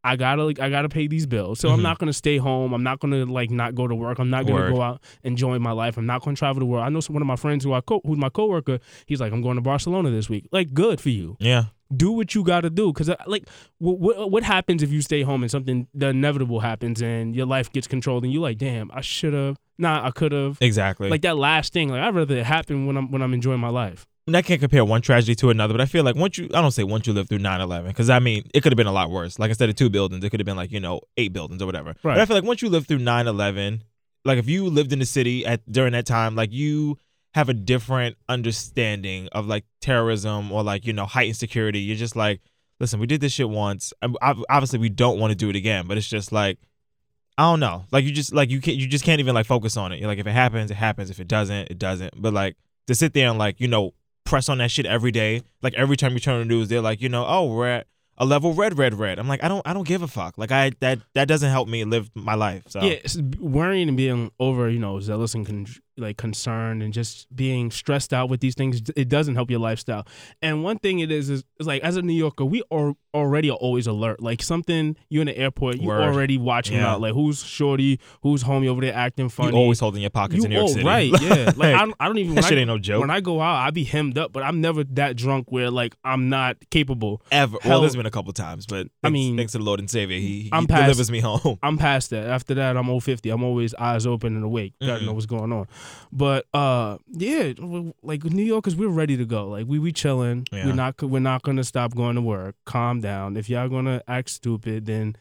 I 0.06 0.18
gotta 0.18 0.44
like, 0.44 0.60
I 0.60 0.70
gotta 0.70 0.90
pay 0.90 1.08
these 1.08 1.26
bills, 1.26 1.60
so 1.62 1.70
I'm 1.70 1.80
Mhm. 1.80 1.84
not 1.84 1.98
gonna 2.00 2.12
stay 2.14 2.38
home. 2.38 2.74
I'm 2.74 2.84
not 2.84 3.00
gonna 3.00 3.26
like 3.26 3.50
not 3.52 3.74
go 3.74 3.88
to 3.88 3.96
work. 3.96 4.20
I'm 4.20 4.30
not 4.30 4.46
gonna 4.46 4.56
Word. 4.60 4.74
go 4.74 4.82
out 4.82 5.02
enjoying 5.24 5.62
my 5.62 5.72
life. 5.72 5.98
I'm 5.98 6.06
not 6.06 6.22
gonna 6.24 6.36
travel 6.36 6.60
the 6.60 6.66
world. 6.66 6.84
I 6.84 6.90
know 6.90 7.00
some, 7.00 7.14
one 7.14 7.22
of 7.22 7.28
my 7.28 7.38
friends 7.38 7.64
who 7.64 7.72
I 7.74 7.80
co- 7.80 8.02
who's 8.06 8.18
my 8.18 8.28
coworker. 8.30 8.80
He's 9.06 9.22
like, 9.22 9.32
I'm 9.32 9.42
going 9.42 9.56
to 9.56 9.62
Barcelona 9.62 10.10
this 10.12 10.30
week. 10.30 10.50
Like, 10.52 10.74
good 10.74 11.00
for 11.00 11.10
you 11.10 11.38
Yeah. 11.40 11.66
Do 11.98 12.12
what 12.12 12.34
you 12.36 12.44
got 12.44 12.62
to 12.62 12.70
do 12.70 12.92
because 12.92 13.10
uh, 13.10 13.16
like 13.28 13.48
what, 13.78 14.00
what 14.00 14.18
uh, 14.18 14.28
what 14.28 14.44
happens 14.44 14.84
if 14.84 14.92
you 14.92 15.02
stay 15.02 15.22
home 15.22 15.44
and 15.44 15.52
something 15.52 15.88
the 15.94 16.08
inevitable 16.08 16.60
happens 16.60 17.02
and 17.02 17.36
your 17.36 17.46
life 17.46 17.72
gets 17.72 17.88
controlled 17.88 18.24
and 18.24 18.32
you're 18.34 18.42
like 18.42 18.58
damn 18.58 18.90
i 18.94 19.02
should 19.02 19.34
have 19.34 19.58
nah 19.78 20.06
i 20.06 20.12
could 20.12 20.32
have 20.32 20.58
Exactly. 20.62 21.10
like 21.10 21.22
that 21.22 21.38
last 21.38 21.74
thing 21.74 21.90
like 21.90 22.02
i'd 22.02 22.16
rather 22.16 22.38
it 22.38 22.46
happen 22.46 22.86
when 22.86 22.98
i'm 22.98 23.12
when 23.12 23.22
i'm 23.22 23.34
enjoying 23.34 23.60
my 23.60 23.70
life 23.70 24.06
and 24.26 24.38
I 24.38 24.42
can't 24.42 24.62
compare 24.62 24.86
one 24.86 25.02
tragedy 25.02 25.36
to 25.36 25.50
another, 25.50 25.74
but 25.74 25.82
I 25.82 25.86
feel 25.86 26.06
like 26.06 26.16
once 26.16 26.38
you, 26.38 26.46
I 26.54 26.62
don't 26.62 26.72
say 26.72 26.86
once 26.86 27.06
you 27.08 27.12
live 27.12 27.28
through 27.28 27.40
9 27.40 27.60
11, 27.60 27.92
because 27.92 28.10
I 28.10 28.20
mean, 28.20 28.50
it 28.54 28.62
could 28.64 28.72
have 28.72 28.78
been 28.78 28.88
a 28.88 28.92
lot 28.94 29.12
worse. 29.12 29.38
Like 29.38 29.50
instead 29.50 29.68
of 29.68 29.76
two 29.76 29.90
buildings, 29.90 30.24
it 30.24 30.30
could 30.30 30.40
have 30.40 30.46
been 30.46 30.56
like, 30.56 30.72
you 30.72 30.80
know, 30.80 31.02
eight 31.18 31.34
buildings 31.34 31.62
or 31.62 31.66
whatever. 31.66 31.90
Right. 32.04 32.14
But 32.16 32.20
I 32.20 32.26
feel 32.26 32.38
like 32.38 32.46
once 32.46 32.62
you 32.62 32.70
live 32.70 32.88
through 32.88 33.00
9 33.00 33.28
11, 33.28 33.84
like 34.24 34.38
if 34.38 34.48
you 34.48 34.68
lived 34.70 34.94
in 34.94 35.00
the 35.00 35.06
city 35.06 35.46
at 35.46 35.70
during 35.70 35.92
that 35.92 36.06
time, 36.06 36.36
like 36.36 36.54
you 36.54 36.98
have 37.34 37.50
a 37.50 37.54
different 37.54 38.16
understanding 38.30 39.28
of 39.32 39.48
like 39.48 39.66
terrorism 39.82 40.52
or 40.52 40.64
like, 40.64 40.86
you 40.86 40.94
know, 40.94 41.06
heightened 41.06 41.38
security. 41.38 41.80
You're 41.80 41.98
just 41.98 42.16
like, 42.16 42.42
listen, 42.80 43.00
we 43.00 43.08
did 43.08 43.22
this 43.22 43.34
shit 43.34 43.50
once. 43.50 43.92
Obviously, 44.22 44.80
we 44.80 44.90
don't 44.90 45.20
want 45.20 45.32
to 45.32 45.36
do 45.36 45.50
it 45.50 45.56
again, 45.56 45.88
but 45.88 45.98
it's 45.98 46.08
just 46.08 46.32
like, 46.32 46.60
I 47.38 47.44
don't 47.44 47.60
know. 47.60 47.86
Like 47.92 48.06
you 48.06 48.12
just 48.12 48.34
like 48.34 48.52
you 48.52 48.62
can't 48.62 48.78
you 48.78 48.88
just 48.88 49.04
can't 49.04 49.20
even 49.20 49.34
like 49.34 49.48
focus 49.48 49.76
on 49.78 49.92
it. 49.92 50.00
You're 50.00 50.08
like 50.08 50.20
if 50.20 50.28
it 50.28 50.32
happens, 50.32 50.70
it 50.70 50.76
happens. 50.76 51.10
If 51.10 51.20
it 51.20 51.28
doesn't, 51.28 51.72
it 51.72 51.80
doesn't. 51.80 52.22
But 52.22 52.34
like 52.34 52.56
to 52.88 52.94
sit 52.94 53.14
there 53.14 53.30
and 53.30 53.40
like, 53.40 53.60
you 53.60 53.68
know, 53.68 53.94
press 54.24 54.50
on 54.50 54.60
that 54.60 54.70
shit 54.70 54.86
every 54.86 55.12
day. 55.12 55.42
Like 55.64 55.74
every 55.74 55.98
time 55.98 56.14
you 56.14 56.20
turn 56.20 56.36
on 56.36 56.42
the 56.42 56.46
news, 56.46 56.68
they're 56.68 56.82
like, 56.82 57.02
you 57.02 57.10
know, 57.10 57.26
oh, 57.28 57.52
we're 57.52 57.68
at 57.68 57.88
a 58.18 58.26
level 58.26 58.54
red, 58.54 58.78
red, 58.78 58.94
red. 58.94 59.18
I'm 59.18 59.28
like, 59.28 59.44
I 59.44 59.48
don't 59.48 59.66
I 59.68 59.74
don't 59.74 59.88
give 59.88 60.04
a 60.04 60.08
fuck. 60.08 60.38
Like 60.38 60.52
I 60.52 60.72
that 60.80 61.00
that 61.16 61.28
doesn't 61.28 61.50
help 61.50 61.68
me 61.68 61.84
live 61.84 62.12
my 62.14 62.36
life. 62.36 62.64
So 62.68 62.84
yeah 62.84 63.00
worrying 63.40 63.88
and 63.88 63.98
being 63.98 64.32
over 64.40 64.70
you 64.70 64.80
know 64.80 65.00
zealous 65.00 65.34
and 65.34 65.46
con- 65.46 65.68
like 65.98 66.18
concerned 66.18 66.82
and 66.82 66.92
just 66.94 67.28
being 67.36 67.70
stressed 67.70 68.14
out 68.14 68.30
with 68.30 68.40
these 68.40 68.56
things 68.56 68.82
it 68.96 69.10
doesn't 69.10 69.36
help 69.36 69.52
your 69.52 69.60
lifestyle 69.60 70.06
and 70.42 70.64
one 70.64 70.80
thing 70.80 71.00
it 71.00 71.12
is 71.12 71.30
is, 71.30 71.44
is 71.60 71.68
like 71.68 71.84
as 71.84 71.98
a 71.98 72.02
new 72.02 72.14
yorker 72.14 72.44
we 72.44 72.64
are 72.72 72.94
already 73.14 73.50
are 73.52 73.58
always 73.58 73.86
alert 73.86 74.20
like 74.20 74.42
something 74.42 74.96
you're 75.10 75.22
in 75.22 75.28
the 75.28 75.38
airport 75.38 75.78
you 75.78 75.88
Word. 75.88 76.02
already 76.02 76.38
watching 76.40 76.78
Yeah. 76.78 76.94
out 76.94 77.02
like 77.02 77.14
who's 77.14 77.44
shorty 77.44 78.00
who's 78.24 78.44
homie 78.44 78.68
over 78.68 78.82
there 78.82 78.96
acting 78.96 79.30
funny 79.30 79.52
you 79.52 79.58
always 79.58 79.80
holding 79.80 80.02
your 80.02 80.10
pockets 80.10 80.38
You- 80.40 80.46
in 80.46 80.50
New 80.50 80.56
York 80.58 80.70
oh, 80.70 80.74
City. 80.74 80.86
right? 80.86 81.12
Yeah, 81.22 81.52
like 81.56 81.76
I, 81.76 81.86
don't- 81.86 81.94
I 82.00 82.08
don't 82.08 82.18
even. 82.18 82.36
that 82.36 82.46
shit 82.46 82.58
I, 82.58 82.62
ain't 82.62 82.68
no 82.68 82.80
joke. 82.80 83.02
When 83.02 83.12
I 83.12 83.20
go 83.22 83.40
out, 83.40 83.56
I 83.56 83.70
be 83.70 83.84
hemmed 83.84 84.18
up, 84.18 84.34
but 84.34 84.42
I'm 84.44 84.62
never 84.62 84.84
that 84.84 85.16
drunk 85.16 85.52
where 85.52 85.70
like 85.70 85.96
I'm 86.04 86.28
not 86.30 86.58
capable. 86.72 87.22
Ever. 87.32 87.58
Hell- 87.62 87.70
well, 87.74 87.82
there's 87.82 87.96
been 87.96 88.06
a 88.08 88.12
couple 88.12 88.34
times, 88.34 88.66
but 88.66 88.88
I 88.88 88.90
thanks, 89.08 89.14
mean, 89.14 89.38
thanks 89.38 89.52
to 89.52 89.60
the 89.60 89.64
Lord 89.64 89.80
and 89.80 89.90
Savior, 89.90 90.18
He, 90.18 90.44
he 90.44 90.50
I'm 90.52 90.66
past- 90.66 90.82
delivers 90.84 91.12
me 91.12 91.20
home. 91.20 91.60
I'm 91.62 91.78
past 91.78 92.10
that. 92.10 92.26
After 92.28 92.56
that, 92.56 92.76
I'm 92.78 93.00
050. 93.00 93.30
I'm 93.30 93.44
always 93.44 93.74
eyes 93.76 94.06
open 94.08 94.36
and 94.36 94.44
awake. 94.44 94.74
Gotta 94.82 95.02
Mhm. 95.02 95.06
know 95.06 95.14
what's 95.14 95.26
going 95.28 95.52
on. 95.54 95.68
But 96.12 96.46
uh, 96.54 96.98
yeah, 97.12 97.54
like 98.02 98.24
New 98.24 98.44
Yorkers, 98.44 98.76
we're 98.76 98.90
ready 98.90 99.18
to 99.18 99.26
go. 99.26 99.48
Like 99.50 99.66
we 99.68 99.80
we 99.80 99.92
chilling. 99.92 100.48
Yeah. 100.52 100.66
We're 100.68 100.76
not 100.76 101.02
we're 101.02 101.20
not 101.20 101.42
gonna 101.42 101.64
stop 101.64 101.96
going 101.96 102.16
to 102.16 102.22
work. 102.22 102.56
Calm 102.66 103.02
down. 103.02 103.38
If 103.38 103.50
y'all 103.50 103.70
gonna 103.70 104.02
act 104.08 104.30
stupid, 104.30 104.86
then 104.86 105.16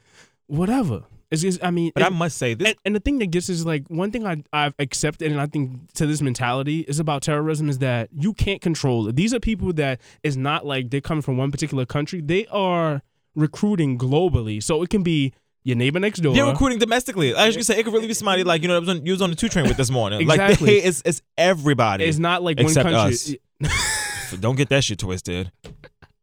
whatever. 0.47 1.03
It's 1.31 1.41
just, 1.41 1.65
I 1.65 1.71
mean, 1.71 1.93
But 1.95 2.03
I 2.03 2.11
must 2.11 2.37
say 2.37 2.53
this. 2.53 2.69
and, 2.69 2.77
and 2.85 2.95
the 2.95 3.01
thing 3.01 3.19
that 3.21 3.31
gets 3.31 3.49
is 3.49 3.65
like 3.65 3.89
one 3.89 4.11
thing 4.11 4.27
I, 4.27 4.43
I've 4.53 4.75
accepted, 4.79 5.33
and 5.33 5.41
I 5.41 5.47
think 5.47 5.91
to 5.95 6.07
this 6.07 6.21
mentality 6.21 6.81
is 6.81 7.01
about 7.01 7.23
terrorism 7.23 7.71
is 7.71 7.79
that 7.79 8.11
you 8.13 8.35
can't 8.35 8.61
control 8.61 9.09
it. 9.09 9.17
These 9.17 9.33
are 9.33 9.41
people 9.41 9.73
that 9.73 9.99
is 10.23 10.37
not 10.37 10.67
like 10.67 10.91
they 10.91 11.01
come 11.01 11.23
from 11.23 11.39
one 11.39 11.51
particular 11.51 11.87
country. 11.87 12.21
They 12.21 12.47
are 12.49 13.01
recruiting 13.35 13.97
globally, 13.97 14.63
so 14.63 14.83
it 14.83 14.91
can 14.91 15.03
be 15.03 15.33
your 15.65 15.77
neighbor 15.77 16.01
next 16.01 16.21
door. 16.21 16.35
They're 16.35 16.47
recruiting 16.47 16.79
domestically. 16.79 17.35
I 17.35 17.47
was 17.47 17.57
gonna 17.57 17.65
say 17.65 17.79
it 17.79 17.85
could 17.85 17.93
really 17.93 18.07
be 18.09 18.15
somebody 18.15 18.45
like 18.45 18.63
you 18.63 18.69
know 18.69 18.81
was 18.81 18.89
on, 18.89 19.05
you 19.07 19.13
was 19.13 19.23
on 19.23 19.31
the 19.31 19.37
two 19.37 19.49
train 19.49 19.67
with 19.69 19.77
this 19.77 19.91
morning. 19.91 20.27
Like 20.27 20.41
Exactly. 20.41 20.81
they, 20.81 20.83
it's 20.87 21.03
it's 21.05 21.23
everybody. 21.39 22.05
It's 22.05 22.19
not 22.19 22.43
like 22.43 22.59
Except 22.61 22.85
one 22.85 22.95
country. 22.95 23.41
us. 23.65 24.37
Don't 24.41 24.57
get 24.57 24.69
that 24.71 24.83
shit 24.85 24.99
twisted. 24.99 25.53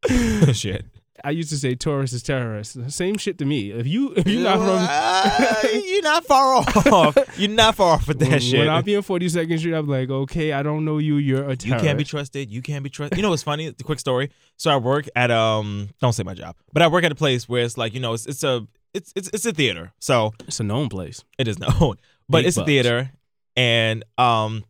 shit. 0.54 0.86
I 1.22 1.32
used 1.32 1.50
to 1.50 1.58
say 1.58 1.76
tourists 1.76 2.16
is 2.16 2.24
terrorists. 2.24 2.78
Same 2.96 3.18
shit 3.18 3.38
to 3.40 3.46
me. 3.46 3.72
If 3.72 3.86
you 3.86 4.14
if 4.16 4.26
you're 4.26 4.42
not 4.44 4.58
from 4.58 4.70
Uh, 4.80 5.68
you're 5.86 6.02
not 6.02 6.26
far 6.26 6.56
off. 6.56 7.18
You're 7.38 7.50
not 7.50 7.76
far 7.76 7.96
off 7.96 8.08
with 8.08 8.20
that 8.20 8.30
when, 8.30 8.40
shit. 8.40 8.60
when 8.60 8.70
I 8.70 8.82
be 8.82 8.96
on 8.96 9.04
42nd 9.04 9.60
Street, 9.60 9.74
I'm 9.74 9.86
like, 9.88 10.10
okay, 10.10 10.54
I 10.54 10.64
don't 10.64 10.86
know 10.86 10.98
you. 10.98 11.18
You're 11.18 11.40
a 11.42 11.58
terrorist. 11.58 11.66
you 11.66 11.76
can't 11.76 11.98
be 11.98 12.06
trusted. 12.06 12.50
You 12.50 12.62
can't 12.62 12.84
be 12.86 12.90
trusted. 12.90 13.18
You 13.18 13.22
know 13.22 13.32
what's 13.32 13.44
funny? 13.44 13.70
The 13.70 13.84
quick 13.84 14.00
story. 14.00 14.32
So 14.56 14.72
I 14.72 14.78
work 14.78 15.10
at 15.14 15.30
um 15.30 15.90
don't 16.00 16.14
say 16.14 16.24
my 16.24 16.34
job, 16.36 16.56
but 16.72 16.82
I 16.82 16.88
work 16.88 17.04
at 17.04 17.12
a 17.12 17.16
place 17.16 17.50
where 17.50 17.64
it's 17.64 17.78
like 17.78 17.94
you 17.94 18.00
know 18.00 18.14
it's 18.14 18.26
it's 18.26 18.44
a 18.44 18.66
it's 18.94 19.14
it's 19.16 19.30
it's 19.34 19.46
a 19.46 19.52
theater. 19.52 19.92
So 20.00 20.34
It's 20.48 20.60
a 20.60 20.64
known 20.64 20.90
place. 20.90 21.24
it 21.38 21.48
is 21.48 21.60
known, 21.60 21.96
but 22.30 22.40
Big 22.40 22.48
it's 22.48 22.58
a 22.58 22.66
theater, 22.66 23.12
and 23.56 24.04
um 24.18 24.64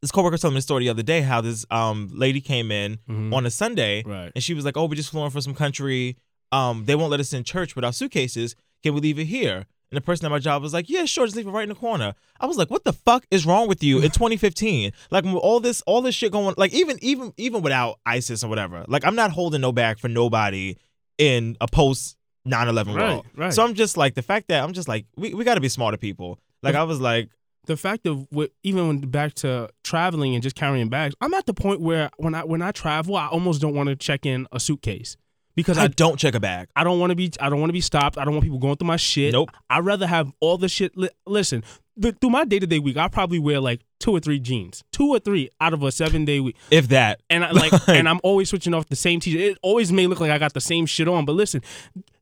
this 0.00 0.10
coworker 0.10 0.36
told 0.36 0.52
me 0.54 0.58
the 0.58 0.62
story 0.62 0.84
the 0.84 0.90
other 0.90 1.02
day 1.04 1.20
how 1.20 1.40
this 1.40 1.64
um 1.70 2.10
lady 2.12 2.40
came 2.40 2.70
in 2.72 2.98
Mhm. 3.08 3.32
on 3.32 3.46
a 3.46 3.50
Sunday 3.50 4.02
Right. 4.04 4.32
and 4.34 4.42
she 4.42 4.52
was 4.54 4.64
like, 4.64 4.76
"Oh, 4.76 4.86
we're 4.86 4.96
just 4.96 5.10
flowing 5.10 5.30
for 5.30 5.40
some 5.40 5.54
country. 5.54 6.16
Um, 6.50 6.84
they 6.86 6.94
won't 6.96 7.10
let 7.10 7.20
us 7.20 7.32
in 7.32 7.44
church 7.44 7.74
with 7.76 7.84
our 7.84 7.92
suitcases. 7.92 8.54
Can 8.82 8.94
we 8.94 9.00
leave 9.00 9.18
it 9.18 9.26
here?" 9.26 9.66
And 9.90 9.96
the 9.96 10.00
person 10.00 10.24
at 10.26 10.30
my 10.30 10.38
job 10.38 10.60
was 10.62 10.72
like, 10.72 10.88
"Yeah, 10.88 11.04
sure, 11.04 11.26
just 11.26 11.36
leave 11.36 11.46
it 11.46 11.50
right 11.50 11.62
in 11.62 11.68
the 11.68 11.74
corner." 11.76 12.14
I 12.40 12.46
was 12.46 12.56
like, 12.56 12.68
"What 12.70 12.82
the 12.84 12.92
fuck 12.92 13.26
is 13.30 13.46
wrong 13.46 13.68
with 13.68 13.82
you 13.84 13.98
in 14.00 14.10
2015? 14.18 14.90
Like 15.10 15.24
all 15.24 15.60
this, 15.60 15.82
all 15.82 16.00
this 16.02 16.14
shit 16.16 16.32
going, 16.32 16.54
like 16.56 16.72
even, 16.74 16.98
even, 17.02 17.32
even 17.36 17.62
without 17.62 18.00
ISIS 18.04 18.42
or 18.42 18.48
whatever. 18.48 18.84
Like 18.88 19.04
I'm 19.06 19.14
not 19.14 19.30
holding 19.30 19.60
no 19.60 19.70
back 19.70 19.98
for 19.98 20.08
nobody 20.08 20.76
in 21.18 21.56
a 21.60 21.68
post 21.68 22.16
9/11 22.46 22.86
Right, 22.86 22.96
world. 22.96 23.26
right. 23.36 23.52
So 23.52 23.62
I'm 23.64 23.74
just 23.74 23.96
like 23.96 24.14
the 24.14 24.22
fact 24.22 24.48
that 24.48 24.62
I'm 24.62 24.72
just 24.72 24.88
like 24.88 25.06
we, 25.16 25.34
we 25.34 25.44
got 25.44 25.54
to 25.54 25.60
be 25.60 25.68
smarter 25.68 25.96
people. 25.96 26.38
Like 26.62 26.74
I 26.74 26.82
was 26.84 27.00
like, 27.00 27.28
the 27.66 27.76
fact 27.76 28.06
of 28.06 28.26
what 28.30 28.50
even 28.62 28.86
when 28.88 28.98
back 29.00 29.34
to 29.34 29.68
traveling 29.84 30.34
and 30.34 30.42
just 30.42 30.56
carrying 30.56 30.88
bags, 30.88 31.14
I'm 31.20 31.34
at 31.34 31.46
the 31.46 31.54
point 31.54 31.80
where 31.80 32.10
when 32.16 32.34
I 32.34 32.44
when 32.44 32.62
I 32.62 32.72
travel, 32.72 33.16
I 33.16 33.28
almost 33.28 33.60
don't 33.60 33.74
want 33.74 33.88
to 33.88 33.96
check 33.96 34.26
in 34.26 34.46
a 34.52 34.58
suitcase 34.60 35.16
because 35.54 35.78
I 35.78 35.84
I 35.84 35.88
don't 35.88 36.18
check 36.18 36.34
a 36.34 36.40
bag. 36.40 36.68
I 36.74 36.82
don't 36.84 36.98
want 36.98 37.10
to 37.10 37.16
be 37.16 37.30
I 37.40 37.48
don't 37.48 37.60
want 37.60 37.68
to 37.70 37.74
be 37.74 37.80
stopped. 37.80 38.18
I 38.18 38.24
don't 38.24 38.34
want 38.34 38.44
people 38.44 38.58
going 38.58 38.76
through 38.76 38.88
my 38.88 38.96
shit. 38.96 39.32
Nope. 39.32 39.50
I'd 39.70 39.84
rather 39.84 40.06
have 40.06 40.32
all 40.40 40.58
the 40.58 40.68
shit. 40.68 40.96
Li- 40.96 41.10
listen, 41.26 41.62
th- 42.00 42.16
through 42.20 42.30
my 42.30 42.44
day 42.44 42.58
to 42.58 42.66
day 42.66 42.78
week, 42.80 42.96
I 42.96 43.06
probably 43.08 43.38
wear 43.38 43.60
like 43.60 43.82
two 44.02 44.10
or 44.14 44.20
three 44.20 44.38
jeans, 44.40 44.82
two 44.92 45.08
or 45.08 45.18
three 45.20 45.48
out 45.60 45.72
of 45.72 45.82
a 45.82 45.92
seven 45.92 46.24
day 46.26 46.40
week, 46.40 46.56
If 46.70 46.88
that, 46.88 47.20
and 47.30 47.44
I 47.44 47.52
like 47.52 47.72
and 47.88 48.08
I'm 48.08 48.20
always 48.22 48.50
switching 48.50 48.74
off 48.74 48.88
the 48.88 48.96
same 48.96 49.20
t-shirt. 49.20 49.40
It 49.40 49.58
always 49.62 49.92
may 49.92 50.06
look 50.06 50.20
like 50.20 50.30
I 50.30 50.38
got 50.38 50.52
the 50.52 50.60
same 50.60 50.84
shit 50.86 51.08
on, 51.08 51.24
but 51.24 51.32
listen. 51.32 51.62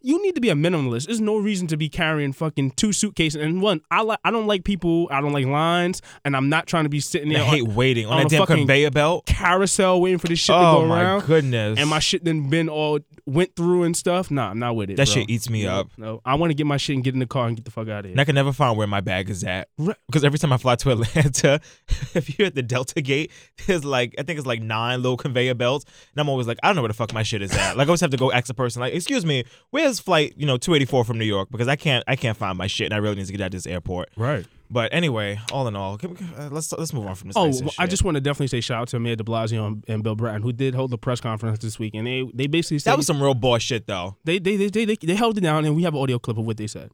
You 0.02 0.22
need 0.22 0.34
to 0.37 0.40
be 0.40 0.49
a 0.49 0.54
minimalist. 0.54 1.08
There's 1.08 1.20
no 1.20 1.37
reason 1.37 1.66
to 1.66 1.76
be 1.76 1.90
carrying 1.90 2.32
fucking 2.32 2.70
two 2.70 2.90
suitcases. 2.90 3.38
And 3.42 3.60
one, 3.60 3.82
I 3.90 4.00
like 4.00 4.18
I 4.25 4.30
don't 4.30 4.46
like 4.46 4.64
people. 4.64 5.08
I 5.10 5.20
don't 5.20 5.34
like 5.34 5.44
lines, 5.44 6.00
and 6.25 6.34
I'm 6.34 6.49
not 6.49 6.66
trying 6.66 6.84
to 6.84 6.88
be 6.88 7.00
sitting 7.00 7.28
I 7.37 7.40
there. 7.40 7.44
hate 7.44 7.68
on- 7.68 7.75
waiting 7.75 8.06
on, 8.06 8.12
on 8.14 8.18
that 8.20 8.26
a 8.26 8.28
damn 8.30 8.38
fucking 8.40 8.56
conveyor 8.60 8.92
belt. 8.92 9.26
carousel 9.26 10.00
waiting 10.00 10.18
for 10.18 10.28
this 10.28 10.38
shit 10.38 10.54
to 10.54 10.58
oh 10.58 10.87
go 10.87 10.90
around. 10.94 11.16
Oh 11.16 11.20
my 11.20 11.26
goodness! 11.26 11.78
And 11.78 11.90
my 11.90 11.99
shit 11.99 12.25
then 12.25 12.49
been 12.49 12.70
all 12.70 13.00
went 13.26 13.54
through 13.54 13.82
and 13.82 13.94
stuff. 13.94 14.30
Nah, 14.30 14.49
I'm 14.49 14.58
not 14.58 14.75
with 14.75 14.88
it. 14.88 14.96
That 14.96 15.06
bro. 15.06 15.14
shit 15.16 15.28
eats 15.28 15.50
me 15.50 15.64
No, 15.64 15.80
up. 15.80 15.90
No, 15.99 16.22
I 16.25 16.34
want 16.37 16.49
to 16.50 16.54
get 16.54 16.66
my 16.66 16.78
shit 16.78 16.94
and 16.94 17.04
get 17.04 17.12
in 17.12 17.20
the 17.20 17.26
car 17.26 17.46
and 17.46 17.54
get 17.56 17.66
the 17.66 17.70
fuck 17.70 17.88
out 17.88 17.99
of 18.00 18.04
here. 18.06 18.12
And 18.12 18.20
I 18.22 18.25
can 18.25 18.34
never 18.34 18.54
find 18.54 18.78
where 18.78 18.87
my 18.87 19.02
bag 19.02 19.28
is 19.28 19.44
at. 19.44 19.68
Because 20.06 20.25
every 20.25 20.38
time 20.38 20.52
I 20.54 20.56
fly 20.56 20.76
to 20.76 20.92
Atlanta, 20.92 21.60
if 22.15 22.39
you're 22.39 22.47
at 22.47 22.55
the 22.55 22.62
Delta 22.62 23.00
Gate, 23.00 23.31
there's 23.67 23.85
like 23.85 24.15
I 24.19 24.23
think 24.23 24.39
it's 24.39 24.47
like 24.47 24.62
nine 24.62 25.03
little 25.03 25.17
conveyor 25.17 25.55
belts, 25.55 25.85
and 26.12 26.21
I'm 26.21 26.29
always 26.29 26.47
like, 26.47 26.59
I 26.62 26.69
don't 26.69 26.77
know 26.77 26.83
where 26.83 26.89
the 26.89 26.95
fuck 26.95 27.12
my 27.12 27.23
shit 27.23 27.43
is 27.43 27.55
at. 27.57 27.77
Like 27.77 27.87
I 27.87 27.91
always 27.91 28.00
have 28.00 28.11
to 28.11 28.17
go 28.17 28.33
ask 28.33 28.49
a 28.50 28.55
person, 28.55 28.81
like, 28.81 28.95
excuse 28.95 29.25
me, 29.25 29.45
where's 29.71 30.00
flight 30.00 30.35
you 30.37 30.47
know 30.47 30.57
284 30.57 31.05
from 31.05 31.19
New 31.19 31.25
York? 31.25 31.49
Because 31.50 31.69
I 31.69 31.77
can't 31.77 32.05
I 32.07 32.17
can't 32.17 32.37
find 32.37 32.57
my 32.57 32.67
shit, 32.67 32.87
and 32.87 32.95
I 32.95 32.99
really 32.99 33.17
need 33.17 33.27
to 33.27 33.33
get 33.33 33.41
out 33.41 33.47
of 33.47 33.53
this 33.53 33.67
airport. 33.67 34.11
Right. 34.17 34.47
But 34.73 34.95
anyway, 34.95 35.41
all 35.50 35.67
in 35.67 35.75
all, 35.75 35.99
can 35.99 36.15
we, 36.15 36.17
uh, 36.39 36.49
let's 36.50 36.73
let's 36.73 36.93
move 36.93 37.07
on 37.07 37.17
from 37.17 37.31
this. 37.31 37.37
Oh, 37.37 37.49
racist 37.49 37.62
well, 37.62 37.73
I 37.79 37.87
just 37.89 38.05
want 38.05 38.15
to 38.15 38.21
definitely 38.21 38.47
say 38.47 38.61
shout 38.61 38.83
out 38.83 38.89
to 38.89 39.00
Mayor 39.00 39.17
De 39.17 39.25
Blasio 39.25 39.67
and, 39.67 39.85
and 39.89 40.03
Bill 40.05 40.15
Bratton, 40.15 40.43
who 40.43 40.53
did 40.53 40.77
hold 40.77 40.93
the 40.93 40.99
press 40.99 41.21
conference 41.21 41.59
this 41.59 41.79
week, 41.81 41.95
and 41.95 42.07
they 42.07 42.31
they 42.33 42.47
basically 42.47 42.79
said 42.79 42.93
that 42.93 42.97
was 42.97 43.07
some 43.07 43.21
real 43.21 43.35
bullshit 43.35 43.89
though. 43.89 44.17
they, 44.25 44.39
they, 44.39 44.57
they 44.57 44.69
they 44.69 44.85
they 44.85 44.95
they 44.95 45.15
held 45.17 45.37
it 45.37 45.41
down, 45.41 45.65
and 45.65 45.75
we 45.75 45.83
have 45.83 45.95
an 45.95 46.00
audio 46.00 46.21
clip 46.21 46.39
of 46.39 46.47
what 46.47 46.57
they 46.57 46.69
said. 46.69 46.93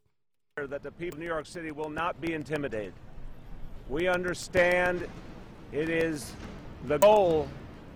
that 0.56 0.82
the 0.82 0.90
people 0.90 1.16
of 1.16 1.20
New 1.20 1.26
York 1.26 1.44
City 1.44 1.70
will 1.70 1.90
not 1.90 2.18
be 2.18 2.32
intimidated. 2.32 2.94
We 3.88 4.08
understand 4.08 5.06
it 5.72 5.88
is 5.88 6.32
the 6.86 6.98
goal 6.98 7.48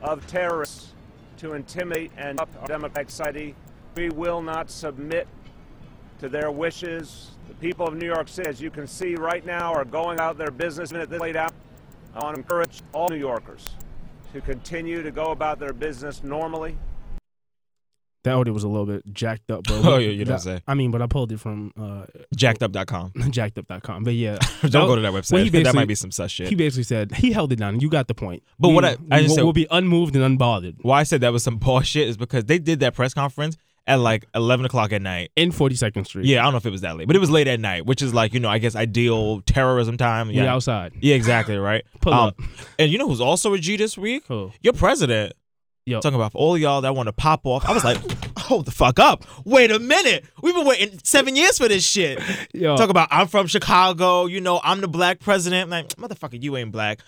of 0.02 0.24
terrorists 0.28 0.92
to 1.38 1.54
intimidate 1.54 2.12
and 2.16 2.40
up 2.40 2.48
our 2.60 2.66
democratic 2.68 3.10
society. 3.10 3.56
We 3.96 4.10
will 4.10 4.40
not 4.40 4.70
submit 4.70 5.26
to 6.20 6.28
their 6.28 6.52
wishes. 6.52 7.32
The 7.48 7.54
people 7.54 7.88
of 7.88 7.96
New 7.96 8.06
York 8.06 8.28
City, 8.28 8.48
as 8.48 8.60
you 8.60 8.70
can 8.70 8.86
see 8.86 9.16
right 9.16 9.44
now, 9.44 9.72
are 9.72 9.84
going 9.84 10.20
out 10.20 10.38
their 10.38 10.52
business 10.52 10.92
minute 10.92 11.10
this 11.10 11.20
laid 11.20 11.36
out. 11.36 11.52
I 12.14 12.22
want 12.22 12.36
to 12.36 12.42
encourage 12.42 12.82
all 12.92 13.08
New 13.08 13.16
Yorkers 13.16 13.70
to 14.32 14.40
continue 14.40 15.02
to 15.02 15.10
go 15.10 15.32
about 15.32 15.58
their 15.58 15.72
business 15.72 16.22
normally. 16.22 16.76
That 18.24 18.34
audio 18.34 18.52
was 18.52 18.64
a 18.64 18.68
little 18.68 18.84
bit 18.86 19.02
jacked 19.14 19.50
up, 19.50 19.64
but 19.64 19.82
Oh, 19.84 19.96
yeah, 19.96 20.10
you 20.10 20.24
don't 20.26 20.34
That- 20.36 20.40
say. 20.42 20.60
I 20.66 20.74
mean, 20.74 20.90
but 20.90 21.00
I 21.00 21.06
pulled 21.06 21.32
it 21.32 21.40
from 21.40 21.72
uh, 21.80 22.04
Jackedup.com. 22.36 23.12
jackedup.com. 23.16 24.04
But 24.04 24.14
yeah, 24.14 24.38
Don't 24.62 24.86
go 24.86 24.94
to 24.96 25.02
that 25.02 25.12
website. 25.12 25.50
That 25.64 25.74
might 25.74 25.88
be 25.88 25.94
some 25.94 26.10
sus 26.10 26.30
shit. 26.30 26.48
He 26.48 26.54
basically 26.54 26.82
said 26.84 27.12
he 27.12 27.32
held 27.32 27.52
it 27.52 27.56
down. 27.56 27.80
You 27.80 27.88
got 27.88 28.08
the 28.08 28.14
point. 28.14 28.42
But 28.58 28.68
We- 28.68 28.74
what 28.74 28.84
I- 28.84 28.88
I 28.88 28.92
we 28.92 29.22
just 29.22 29.28
will 29.28 29.34
said- 29.36 29.44
we'll 29.44 29.52
be 29.52 29.66
unmoved 29.70 30.16
and 30.16 30.38
unbothered 30.38 30.76
Why 30.82 31.00
I 31.00 31.02
said 31.04 31.20
that 31.22 31.32
was 31.32 31.42
some 31.42 31.56
bullshit 31.56 32.08
is 32.08 32.16
because 32.16 32.44
they 32.44 32.58
did 32.58 32.80
that 32.80 32.94
press 32.94 33.14
conference 33.14 33.56
at 33.86 33.96
like 33.98 34.26
11 34.34 34.66
o'clock 34.66 34.92
at 34.92 35.00
night. 35.02 35.30
in 35.34 35.50
42nd 35.50 36.06
Street. 36.06 36.26
Yeah, 36.26 36.40
I 36.40 36.42
don't 36.44 36.52
know 36.52 36.58
if 36.58 36.66
it 36.66 36.70
was 36.70 36.82
that 36.82 36.96
late, 36.96 37.06
but 37.06 37.16
it 37.16 37.18
was 37.20 37.30
late 37.30 37.48
at 37.48 37.58
night, 37.58 37.86
which 37.86 38.02
is 38.02 38.12
like, 38.14 38.34
you 38.34 38.38
know, 38.40 38.48
I 38.50 38.58
guess 38.58 38.76
ideal 38.76 39.40
terrorism 39.40 39.96
time. 39.96 40.28
we 40.28 40.34
Yeah, 40.34 40.52
outside. 40.54 40.92
yeah 41.00 41.14
exactly, 41.16 41.56
right? 41.56 41.82
Pull 42.02 42.12
Um, 42.12 42.28
up. 42.28 42.36
And 42.78 42.92
you 42.92 42.98
know 42.98 43.08
who's 43.08 43.20
also 43.22 43.54
a 43.54 43.58
G 43.58 43.76
this 43.76 43.96
week? 43.96 44.24
Who? 44.28 44.52
Your 44.60 44.74
president. 44.74 45.32
Yo. 45.86 46.00
Talking 46.00 46.16
about 46.16 46.32
all 46.34 46.58
y'all 46.58 46.82
that 46.82 46.94
want 46.94 47.06
to 47.06 47.12
pop 47.12 47.46
off. 47.46 47.64
I 47.68 47.72
was 47.72 47.84
like, 47.84 47.98
hold 48.38 48.66
the 48.66 48.70
fuck 48.70 48.98
up. 48.98 49.24
Wait 49.44 49.70
a 49.70 49.78
minute. 49.78 50.24
We've 50.42 50.54
been 50.54 50.66
waiting 50.66 51.00
seven 51.02 51.36
years 51.36 51.58
for 51.58 51.68
this 51.68 51.84
shit. 51.84 52.20
Yo. 52.52 52.76
Talk 52.76 52.90
about 52.90 53.08
I'm 53.10 53.26
from 53.28 53.46
Chicago. 53.46 54.26
You 54.26 54.40
know, 54.40 54.60
I'm 54.62 54.80
the 54.80 54.88
black 54.88 55.20
president. 55.20 55.64
I'm 55.64 55.70
like, 55.70 55.88
motherfucker, 55.96 56.42
you 56.42 56.56
ain't 56.56 56.70
black. 56.70 57.00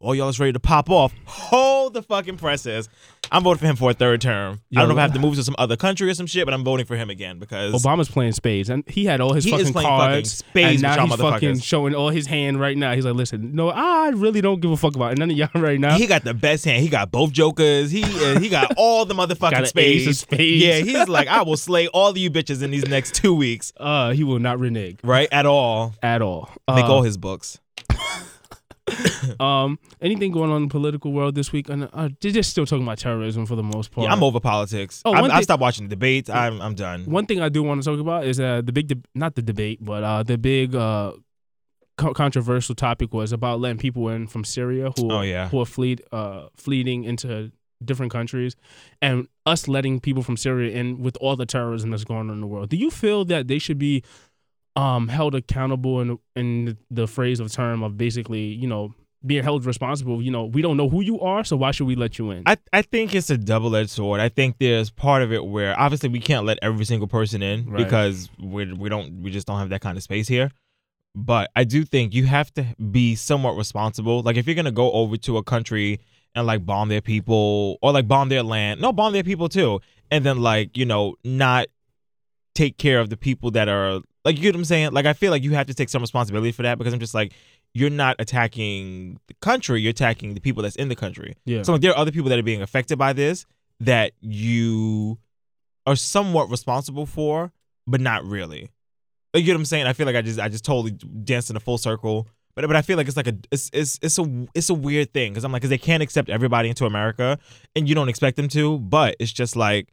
All 0.00 0.14
y'all 0.14 0.28
is 0.28 0.38
ready 0.38 0.52
to 0.52 0.60
pop 0.60 0.90
off. 0.90 1.12
Hold 1.26 1.92
the 1.92 2.02
fucking 2.04 2.36
presses. 2.36 2.88
I'm 3.32 3.42
voting 3.42 3.58
for 3.58 3.66
him 3.66 3.74
for 3.74 3.90
a 3.90 3.94
third 3.94 4.20
term. 4.20 4.60
I 4.72 4.78
don't 4.80 4.88
know 4.88 4.94
if 4.94 4.98
I 4.98 5.02
have 5.02 5.12
to 5.14 5.18
move 5.18 5.34
to 5.34 5.42
some 5.42 5.56
other 5.58 5.76
country 5.76 6.08
or 6.08 6.14
some 6.14 6.26
shit, 6.28 6.44
but 6.44 6.54
I'm 6.54 6.62
voting 6.62 6.86
for 6.86 6.96
him 6.96 7.10
again 7.10 7.40
because 7.40 7.74
Obama's 7.74 8.08
playing 8.08 8.30
spades, 8.32 8.70
and 8.70 8.84
he 8.88 9.06
had 9.06 9.20
all 9.20 9.32
his 9.32 9.42
He 9.44 9.50
is 9.52 9.58
fucking 9.58 9.72
playing 9.72 9.88
fucking 9.88 9.98
cards. 10.12 10.32
spades 10.32 10.82
and 10.84 10.96
now 10.96 11.04
he's 11.04 11.16
fucking 11.16 11.58
showing 11.58 11.96
all 11.96 12.10
his 12.10 12.26
hand 12.28 12.60
right 12.60 12.76
now. 12.76 12.94
He's 12.94 13.04
like, 13.04 13.16
listen, 13.16 13.56
no, 13.56 13.70
I 13.70 14.10
really 14.10 14.40
don't 14.40 14.60
give 14.60 14.70
a 14.70 14.76
fuck 14.76 14.94
about 14.94 15.12
it. 15.14 15.18
none 15.18 15.32
of 15.32 15.36
y'all 15.36 15.48
right 15.60 15.80
now. 15.80 15.96
he 15.98 16.06
got 16.06 16.22
the 16.22 16.32
best 16.32 16.64
hand. 16.64 16.80
He 16.80 16.88
got 16.88 17.10
both 17.10 17.32
jokers. 17.32 17.90
He 17.90 18.04
uh, 18.04 18.38
he 18.38 18.48
got 18.48 18.72
all 18.76 19.04
the 19.04 19.14
motherfucking 19.14 19.50
Got 19.50 19.54
an 19.74 19.78
ace 19.78 20.06
of 20.06 20.14
spades. 20.14 20.18
spades. 20.20 20.64
Yeah, 20.64 20.78
he's 20.78 21.08
like, 21.08 21.26
I 21.26 21.42
will 21.42 21.56
slay 21.56 21.88
all 21.88 22.08
of 22.10 22.16
you 22.16 22.30
bitches 22.30 22.62
in 22.62 22.70
these 22.70 22.86
next 22.86 23.16
two 23.16 23.34
weeks. 23.34 23.72
uh, 23.78 24.12
he 24.12 24.22
will 24.22 24.38
not 24.38 24.60
renege 24.60 25.00
Right? 25.02 25.28
At 25.32 25.44
all. 25.44 25.94
at 26.04 26.22
all. 26.22 26.50
Make 26.72 26.84
Uh, 26.84 26.92
all 26.92 27.02
his 27.02 27.16
books. 27.16 27.58
um, 29.40 29.78
anything 30.00 30.32
going 30.32 30.50
on 30.50 30.58
in 30.62 30.68
the 30.68 30.72
political 30.72 31.12
world 31.12 31.34
this 31.34 31.52
week? 31.52 31.68
And 31.68 31.88
uh, 31.92 32.08
they're 32.20 32.32
just 32.32 32.50
still 32.50 32.66
talking 32.66 32.82
about 32.82 32.98
terrorism 32.98 33.46
for 33.46 33.56
the 33.56 33.62
most 33.62 33.90
part. 33.90 34.06
Yeah, 34.06 34.12
I'm 34.12 34.22
over 34.22 34.40
politics. 34.40 35.02
Oh, 35.04 35.12
one 35.12 35.30
I 35.30 35.40
stopped 35.42 35.60
watching 35.60 35.84
the 35.86 35.90
debates. 35.90 36.28
I'm 36.30 36.60
I'm 36.60 36.74
done. 36.74 37.04
One 37.04 37.26
thing 37.26 37.40
I 37.40 37.48
do 37.48 37.62
want 37.62 37.82
to 37.82 37.90
talk 37.90 38.00
about 38.00 38.24
is 38.24 38.38
uh, 38.40 38.62
the 38.64 38.72
big, 38.72 38.88
de- 38.88 39.02
not 39.14 39.34
the 39.34 39.42
debate, 39.42 39.78
but 39.84 40.02
uh, 40.02 40.22
the 40.22 40.38
big 40.38 40.74
uh, 40.74 41.12
co- 41.96 42.14
controversial 42.14 42.74
topic 42.74 43.12
was 43.12 43.32
about 43.32 43.60
letting 43.60 43.78
people 43.78 44.08
in 44.08 44.26
from 44.26 44.44
Syria 44.44 44.90
who 44.96 45.10
Oh, 45.10 45.16
are, 45.16 45.24
yeah. 45.24 45.48
who 45.48 45.60
are 45.60 45.66
fleet, 45.66 46.00
uh, 46.12 46.48
fleeing 46.56 47.04
into 47.04 47.52
different 47.84 48.10
countries, 48.10 48.56
and 49.00 49.28
us 49.46 49.68
letting 49.68 50.00
people 50.00 50.22
from 50.24 50.36
Syria 50.36 50.76
in 50.76 51.00
with 51.00 51.16
all 51.20 51.36
the 51.36 51.46
terrorism 51.46 51.90
that's 51.90 52.02
going 52.04 52.28
on 52.28 52.30
in 52.30 52.40
the 52.40 52.46
world. 52.46 52.70
Do 52.70 52.76
you 52.76 52.90
feel 52.90 53.24
that 53.26 53.46
they 53.46 53.58
should 53.60 53.78
be 53.78 54.02
um, 54.76 55.08
held 55.08 55.34
accountable 55.34 56.00
in 56.00 56.18
in 56.36 56.76
the 56.90 57.06
phrase 57.06 57.40
of 57.40 57.50
term 57.52 57.82
of 57.82 57.96
basically, 57.96 58.42
you 58.44 58.66
know, 58.66 58.94
being 59.26 59.42
held 59.42 59.66
responsible? 59.66 60.22
You 60.22 60.30
know, 60.30 60.44
we 60.44 60.62
don't 60.62 60.76
know 60.76 60.88
who 60.88 61.00
you 61.00 61.20
are, 61.20 61.42
so 61.44 61.56
why 61.56 61.72
should 61.72 61.86
we 61.88 61.96
let 61.96 62.18
you 62.18 62.30
in? 62.30 62.44
I, 62.46 62.56
I 62.72 62.82
think 62.82 63.14
it's 63.14 63.30
a 63.30 63.36
double 63.38 63.74
edged 63.74 63.90
sword. 63.90 64.20
I 64.20 64.28
think 64.28 64.58
there's 64.58 64.90
part 64.90 65.22
of 65.22 65.32
it 65.32 65.44
where 65.44 65.78
obviously 65.78 66.08
we 66.08 66.20
can't 66.20 66.46
let 66.46 66.58
every 66.62 66.84
single 66.84 67.08
person 67.08 67.42
in 67.42 67.66
Right. 67.68 67.78
because 67.84 68.28
we 68.38 68.72
we 68.72 68.88
don't 68.88 69.22
we 69.22 69.30
just 69.30 69.46
don't 69.46 69.58
have 69.58 69.70
that 69.70 69.80
kind 69.80 69.96
of 69.96 70.02
space 70.04 70.28
here. 70.28 70.50
But 71.14 71.50
I 71.56 71.64
do 71.64 71.84
think 71.84 72.14
you 72.14 72.26
have 72.26 72.52
to 72.54 72.64
be 72.92 73.16
somewhat 73.16 73.56
responsible. 73.56 74.22
Like 74.22 74.36
if 74.36 74.46
you're 74.46 74.54
gonna 74.54 74.70
go 74.70 74.92
over 74.92 75.16
to 75.16 75.36
a 75.38 75.42
country 75.42 75.98
and 76.36 76.46
like 76.46 76.64
bomb 76.64 76.88
their 76.88 77.00
people 77.00 77.78
or 77.82 77.90
like 77.90 78.06
bomb 78.06 78.28
their 78.28 78.44
land, 78.44 78.80
no, 78.80 78.92
bomb 78.92 79.12
their 79.12 79.24
people 79.24 79.48
too, 79.48 79.80
and 80.12 80.24
then 80.24 80.38
like 80.38 80.76
you 80.76 80.84
know 80.84 81.16
not 81.24 81.66
take 82.54 82.76
care 82.78 83.00
of 83.00 83.08
the 83.10 83.16
people 83.16 83.50
that 83.52 83.68
are 83.68 84.00
like 84.24 84.36
you 84.36 84.42
get 84.42 84.54
what 84.54 84.60
I'm 84.60 84.64
saying. 84.64 84.92
Like 84.92 85.06
I 85.06 85.12
feel 85.12 85.30
like 85.30 85.42
you 85.42 85.52
have 85.52 85.66
to 85.66 85.74
take 85.74 85.88
some 85.88 86.02
responsibility 86.02 86.52
for 86.52 86.62
that 86.62 86.78
because 86.78 86.92
I'm 86.92 87.00
just 87.00 87.14
like 87.14 87.32
you're 87.74 87.90
not 87.90 88.16
attacking 88.18 89.18
the 89.28 89.34
country, 89.40 89.80
you're 89.80 89.90
attacking 89.90 90.34
the 90.34 90.40
people 90.40 90.62
that's 90.62 90.76
in 90.76 90.88
the 90.88 90.96
country. 90.96 91.36
Yeah. 91.44 91.62
So 91.62 91.72
like 91.72 91.80
there 91.80 91.92
are 91.92 91.98
other 91.98 92.12
people 92.12 92.28
that 92.30 92.38
are 92.38 92.42
being 92.42 92.62
affected 92.62 92.98
by 92.98 93.12
this 93.12 93.46
that 93.80 94.12
you 94.20 95.18
are 95.86 95.96
somewhat 95.96 96.50
responsible 96.50 97.06
for, 97.06 97.52
but 97.86 98.00
not 98.00 98.24
really. 98.24 98.70
Like, 99.32 99.42
you 99.42 99.46
get 99.46 99.52
what 99.52 99.60
I'm 99.60 99.64
saying? 99.66 99.86
I 99.86 99.92
feel 99.92 100.06
like 100.06 100.16
I 100.16 100.22
just 100.22 100.40
I 100.40 100.48
just 100.48 100.64
totally 100.64 100.92
danced 100.92 101.50
in 101.50 101.56
a 101.56 101.60
full 101.60 101.78
circle. 101.78 102.28
But 102.54 102.66
but 102.66 102.74
I 102.74 102.82
feel 102.82 102.96
like 102.96 103.06
it's 103.06 103.16
like 103.16 103.28
a 103.28 103.36
it's 103.52 103.70
it's 103.72 103.98
it's 104.02 104.18
a 104.18 104.46
it's 104.54 104.68
a 104.68 104.74
weird 104.74 105.12
thing 105.12 105.32
because 105.32 105.44
I'm 105.44 105.52
like 105.52 105.62
because 105.62 105.70
they 105.70 105.78
can't 105.78 106.02
accept 106.02 106.28
everybody 106.28 106.68
into 106.68 106.86
America 106.86 107.38
and 107.76 107.88
you 107.88 107.94
don't 107.94 108.08
expect 108.08 108.36
them 108.36 108.48
to, 108.48 108.78
but 108.78 109.16
it's 109.20 109.32
just 109.32 109.54
like, 109.54 109.88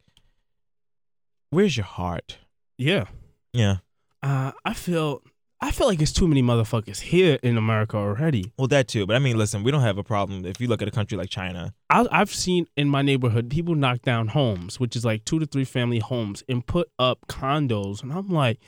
where's 1.50 1.76
your 1.76 1.86
heart? 1.86 2.38
yeah. 2.76 3.04
Yeah. 3.52 3.76
Uh, 4.22 4.52
I 4.64 4.74
feel 4.74 5.22
I 5.60 5.70
feel 5.70 5.86
like 5.86 6.02
it's 6.02 6.12
too 6.12 6.28
many 6.28 6.42
motherfuckers 6.42 7.00
here 7.00 7.38
in 7.42 7.56
America 7.56 7.96
already. 7.96 8.52
Well, 8.58 8.68
that 8.68 8.88
too. 8.88 9.06
But 9.06 9.16
I 9.16 9.18
mean, 9.20 9.38
listen, 9.38 9.62
we 9.62 9.70
don't 9.70 9.80
have 9.82 9.98
a 9.98 10.04
problem 10.04 10.44
if 10.44 10.60
you 10.60 10.68
look 10.68 10.82
at 10.82 10.88
a 10.88 10.90
country 10.90 11.16
like 11.16 11.30
China. 11.30 11.72
I, 11.90 12.06
I've 12.10 12.32
seen 12.34 12.66
in 12.76 12.88
my 12.88 13.02
neighborhood 13.02 13.48
people 13.50 13.74
knock 13.74 14.02
down 14.02 14.28
homes, 14.28 14.78
which 14.80 14.96
is 14.96 15.04
like 15.04 15.24
two 15.24 15.38
to 15.38 15.46
three 15.46 15.64
family 15.64 15.98
homes, 16.00 16.42
and 16.48 16.66
put 16.66 16.88
up 16.98 17.20
condos, 17.28 18.02
and 18.02 18.12
I'm 18.12 18.28
like, 18.28 18.58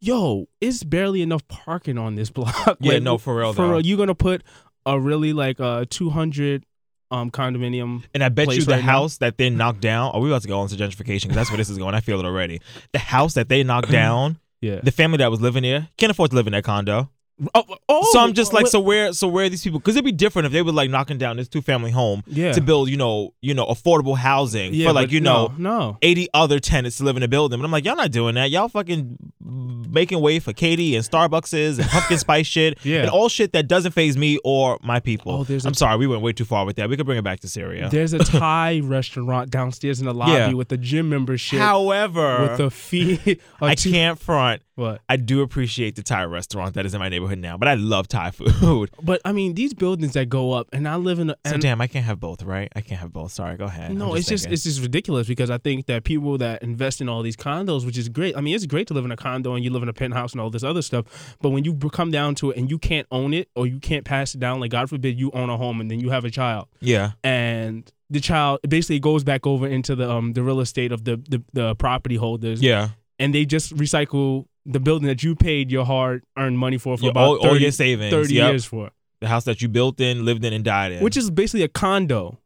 yo, 0.00 0.46
it's 0.60 0.82
barely 0.84 1.22
enough 1.22 1.46
parking 1.48 1.98
on 1.98 2.14
this 2.16 2.30
block. 2.38 2.76
Yeah, 2.80 2.94
Like, 2.94 3.02
no, 3.02 3.18
for 3.18 3.36
real, 3.36 3.52
For 3.52 3.62
though. 3.62 3.70
real, 3.72 3.86
you 3.86 3.96
gonna 3.96 4.14
put 4.14 4.42
a 4.86 4.98
really 4.98 5.32
like 5.32 5.60
a 5.60 5.86
200 5.88 6.64
um 7.12 7.30
condominium 7.30 8.04
And 8.14 8.22
I 8.22 8.28
bet 8.28 8.54
you 8.54 8.62
the 8.62 8.72
right 8.72 8.84
now? 8.84 8.92
house 8.92 9.18
that 9.18 9.36
they 9.36 9.50
knocked 9.50 9.80
down. 9.80 10.12
Are 10.12 10.20
we 10.20 10.30
about 10.30 10.42
to 10.42 10.48
go 10.48 10.62
into 10.62 10.76
gentrification 10.76 11.22
because 11.24 11.34
that's 11.36 11.50
where 11.50 11.56
this 11.58 11.68
is 11.68 11.76
going. 11.76 11.94
I 11.94 12.00
feel 12.00 12.20
it 12.20 12.24
already. 12.24 12.60
The 12.92 12.98
house 13.00 13.34
that 13.34 13.48
they 13.48 13.62
knocked 13.64 13.90
down, 14.02 14.38
Yeah. 14.60 14.80
the 14.82 14.90
family 14.90 15.18
that 15.18 15.30
was 15.30 15.40
living 15.40 15.62
there 15.62 15.88
can't 15.96 16.10
afford 16.10 16.30
to 16.30 16.36
live 16.36 16.46
in 16.46 16.52
that 16.52 16.64
condo. 16.64 17.10
Oh, 17.54 17.64
oh, 17.88 18.08
so 18.12 18.20
I'm 18.20 18.34
just 18.34 18.52
like, 18.52 18.64
what- 18.64 18.70
so 18.72 18.80
where, 18.80 19.12
so 19.12 19.26
where 19.26 19.46
are 19.46 19.48
these 19.48 19.62
people? 19.62 19.78
Because 19.78 19.96
it'd 19.96 20.04
be 20.04 20.12
different 20.12 20.46
if 20.46 20.52
they 20.52 20.60
were 20.62 20.72
like 20.72 20.90
knocking 20.90 21.16
down 21.18 21.36
this 21.38 21.48
two 21.48 21.62
family 21.62 21.90
home 21.90 22.22
Yeah. 22.26 22.52
to 22.52 22.60
build, 22.60 22.90
you 22.90 22.96
know, 22.96 23.32
you 23.40 23.54
know, 23.54 23.66
affordable 23.66 24.16
housing 24.16 24.74
Yeah, 24.74 24.88
for 24.88 24.92
like 24.92 25.10
you 25.10 25.20
know, 25.20 25.52
no, 25.56 25.78
no. 25.78 25.98
80 26.02 26.28
other 26.34 26.58
tenants 26.60 26.98
to 26.98 27.04
live 27.04 27.16
in 27.16 27.22
a 27.22 27.28
building. 27.28 27.58
But 27.58 27.64
I'm 27.64 27.70
like, 27.70 27.84
y'all 27.84 27.96
not 27.96 28.10
doing 28.12 28.34
that. 28.34 28.50
Y'all 28.50 28.68
fucking 28.68 29.16
making 29.42 30.20
way 30.20 30.38
for 30.38 30.52
Katie 30.52 30.94
and 30.94 31.04
Starbuckses 31.04 31.78
and 31.78 31.88
pumpkin 31.88 32.18
spice 32.26 32.46
shit 32.46 32.78
Yeah. 32.84 33.00
and 33.00 33.10
all 33.10 33.28
shit 33.28 33.52
that 33.54 33.66
doesn't 33.68 33.92
phase 33.92 34.16
me 34.16 34.38
or 34.44 34.78
my 34.82 35.00
people. 35.00 35.32
Oh, 35.32 35.44
there's 35.44 35.64
a- 35.64 35.68
I'm 35.68 35.74
sorry, 35.74 35.96
we 35.96 36.06
went 36.06 36.22
way 36.22 36.32
too 36.32 36.44
far 36.44 36.64
with 36.66 36.76
that. 36.76 36.88
We 36.88 36.96
could 36.96 37.06
bring 37.06 37.18
it 37.18 37.24
back 37.24 37.40
to 37.40 37.48
Syria. 37.48 37.88
There's 37.90 38.12
a 38.12 38.18
Thai 38.24 38.80
restaurant 38.84 39.50
downstairs 39.50 39.98
in 40.00 40.06
the 40.06 40.14
lobby 40.14 40.32
Yeah. 40.32 40.52
with 40.52 40.70
a 40.72 40.76
gym 40.76 41.08
membership. 41.08 41.58
However, 41.58 42.48
with 42.50 42.60
a 42.60 42.70
fee. 42.70 43.18
a 43.60 43.64
I 43.64 43.74
two- 43.74 43.90
can't 43.90 44.18
front. 44.18 44.62
What? 44.80 45.02
I 45.10 45.16
do 45.16 45.42
appreciate 45.42 45.94
the 45.96 46.02
Thai 46.02 46.24
restaurant 46.24 46.74
that 46.74 46.86
is 46.86 46.94
in 46.94 47.00
my 47.00 47.10
neighborhood 47.10 47.38
now, 47.38 47.58
but 47.58 47.68
I 47.68 47.74
love 47.74 48.08
Thai 48.08 48.30
food. 48.32 48.90
But 49.02 49.20
I 49.26 49.32
mean, 49.32 49.52
these 49.54 49.74
buildings 49.74 50.14
that 50.14 50.30
go 50.30 50.52
up, 50.52 50.68
and 50.72 50.88
I 50.88 50.96
live 50.96 51.18
in 51.18 51.28
a. 51.30 51.36
So 51.46 51.58
damn, 51.58 51.80
I 51.82 51.86
can't 51.86 52.06
have 52.06 52.18
both, 52.18 52.42
right? 52.42 52.72
I 52.74 52.80
can't 52.80 52.98
have 53.00 53.12
both. 53.12 53.32
Sorry, 53.32 53.56
go 53.58 53.66
ahead. 53.66 53.94
No, 53.94 54.12
I'm 54.12 54.16
it's 54.16 54.26
just 54.28 54.46
it's 54.46 54.64
just 54.64 54.80
ridiculous 54.80 55.26
because 55.28 55.50
I 55.50 55.58
think 55.58 55.84
that 55.86 56.04
people 56.04 56.38
that 56.38 56.62
invest 56.62 57.00
in 57.02 57.08
all 57.10 57.22
these 57.22 57.36
condos, 57.36 57.84
which 57.84 57.98
is 57.98 58.08
great. 58.08 58.36
I 58.36 58.40
mean, 58.40 58.54
it's 58.54 58.64
great 58.66 58.86
to 58.88 58.94
live 58.94 59.04
in 59.04 59.12
a 59.12 59.16
condo 59.16 59.54
and 59.54 59.62
you 59.62 59.70
live 59.70 59.82
in 59.82 59.88
a 59.90 59.92
penthouse 59.92 60.32
and 60.32 60.40
all 60.40 60.48
this 60.48 60.64
other 60.64 60.80
stuff. 60.82 61.36
But 61.42 61.50
when 61.50 61.64
you 61.64 61.74
come 61.92 62.10
down 62.10 62.34
to 62.36 62.50
it 62.50 62.56
and 62.56 62.70
you 62.70 62.78
can't 62.78 63.06
own 63.10 63.34
it 63.34 63.48
or 63.54 63.66
you 63.66 63.80
can't 63.80 64.04
pass 64.06 64.34
it 64.34 64.40
down, 64.40 64.60
like 64.60 64.70
God 64.70 64.88
forbid 64.88 65.18
you 65.18 65.30
own 65.34 65.50
a 65.50 65.56
home 65.58 65.80
and 65.82 65.90
then 65.90 66.00
you 66.00 66.08
have 66.10 66.24
a 66.24 66.30
child, 66.30 66.68
yeah. 66.80 67.12
and 67.22 67.90
the 68.08 68.20
child 68.20 68.60
basically 68.68 68.98
goes 68.98 69.24
back 69.24 69.46
over 69.46 69.66
into 69.66 69.94
the 69.94 70.10
um 70.10 70.32
the 70.32 70.42
real 70.42 70.60
estate 70.60 70.90
of 70.90 71.04
the 71.04 71.16
the, 71.28 71.42
the 71.52 71.74
property 71.76 72.16
holders, 72.16 72.62
Yeah. 72.62 72.88
and 73.18 73.34
they 73.34 73.44
just 73.44 73.76
recycle 73.76 74.46
the 74.66 74.80
building 74.80 75.08
that 75.08 75.22
you 75.22 75.34
paid 75.34 75.70
your 75.70 75.84
hard 75.84 76.22
earned 76.36 76.58
money 76.58 76.78
for 76.78 76.96
for 76.96 77.04
Yeah, 77.04 77.10
about 77.10 77.24
all- 77.24 77.36
all 77.38 77.50
30, 77.52 77.60
your 77.62 77.72
savings, 77.72 78.12
30 78.12 78.34
yep. 78.34 78.50
years 78.52 78.64
for. 78.64 78.90
The 79.20 79.28
house 79.28 79.44
that 79.44 79.60
you 79.60 79.68
built 79.68 80.00
in, 80.00 80.24
lived 80.24 80.44
in, 80.44 80.52
and 80.52 80.64
died 80.64 80.92
in. 80.92 81.02
which 81.02 81.16
is 81.16 81.30
basically 81.30 81.62
a 81.62 81.68
condo. 81.68 82.38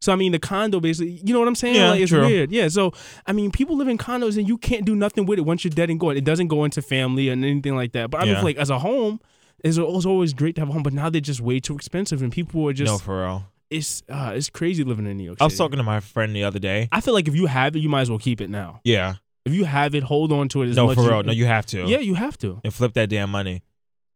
So 0.00 0.12
I 0.12 0.16
mean, 0.16 0.32
the 0.32 0.38
condo 0.38 0.80
basically, 0.80 1.20
you 1.24 1.32
know 1.34 1.40
what 1.40 1.48
I'm 1.48 1.54
saying? 1.54 1.74
Yeah, 1.74 1.90
like, 1.90 2.00
it's 2.00 2.10
true. 2.10 2.24
weird. 2.24 2.50
Yeah. 2.52 2.68
So 2.68 2.92
I 3.26 3.32
mean, 3.32 3.50
people 3.50 3.76
live 3.76 3.88
in 3.88 3.98
condos 3.98 4.38
and 4.38 4.48
you 4.48 4.56
can't 4.56 4.84
do 4.86 4.94
nothing 4.96 5.26
with 5.26 5.38
it 5.38 5.42
once 5.42 5.64
you're 5.64 5.70
dead 5.70 5.90
and 5.90 6.00
gone. 6.00 6.16
It 6.16 6.24
doesn't 6.24 6.48
go 6.48 6.64
into 6.64 6.80
family 6.82 7.28
and 7.28 7.44
anything 7.44 7.76
like 7.76 7.92
that. 7.92 8.10
But 8.10 8.22
I 8.22 8.24
mean, 8.26 8.42
like 8.42 8.56
as 8.56 8.70
a 8.70 8.78
home, 8.78 9.20
It's, 9.62 9.76
always 9.78 10.32
great 10.32 10.54
to 10.54 10.62
have 10.62 10.70
a 10.70 10.72
home, 10.72 10.82
but 10.82 10.94
now 10.94 11.10
they're 11.10 11.20
just 11.20 11.40
way 11.42 11.60
too 11.60 11.74
expensive, 11.74 12.22
and 12.22 12.32
people 12.32 12.66
are 12.66 12.72
just 12.72 12.90
no, 12.90 12.96
for 12.98 13.22
real. 13.24 13.44
it's 13.68 14.02
uh, 14.08 14.32
it's 14.34 14.48
crazy 14.48 14.84
living 14.84 15.06
in 15.06 15.18
New 15.18 15.24
York. 15.24 15.38
I 15.40 15.44
was 15.44 15.58
talking 15.58 15.76
to 15.76 15.82
my 15.82 16.00
friend 16.00 16.34
the 16.34 16.44
other 16.44 16.58
day. 16.58 16.88
I 16.92 17.02
feel 17.02 17.12
like 17.12 17.28
if 17.28 17.34
you 17.34 17.44
have 17.46 17.76
it, 17.76 17.80
you 17.80 17.90
might 17.90 18.00
as 18.02 18.08
well 18.10 18.18
keep 18.18 18.40
it 18.40 18.48
now. 18.48 18.80
Yeah. 18.84 19.16
If 19.44 19.54
you 19.54 19.64
have 19.64 19.94
it, 19.94 20.02
hold 20.02 20.32
on 20.32 20.48
to 20.50 20.62
it. 20.62 20.70
As 20.70 20.76
No, 20.76 20.86
much 20.86 20.96
for 20.96 21.02
as 21.02 21.08
real. 21.08 21.22
No, 21.22 21.32
you 21.32 21.46
have 21.46 21.66
to. 21.66 21.86
Yeah, 21.86 21.98
you 21.98 22.14
have 22.14 22.36
to. 22.38 22.60
And 22.62 22.72
flip 22.74 22.92
that 22.94 23.08
damn 23.08 23.30
money. 23.30 23.62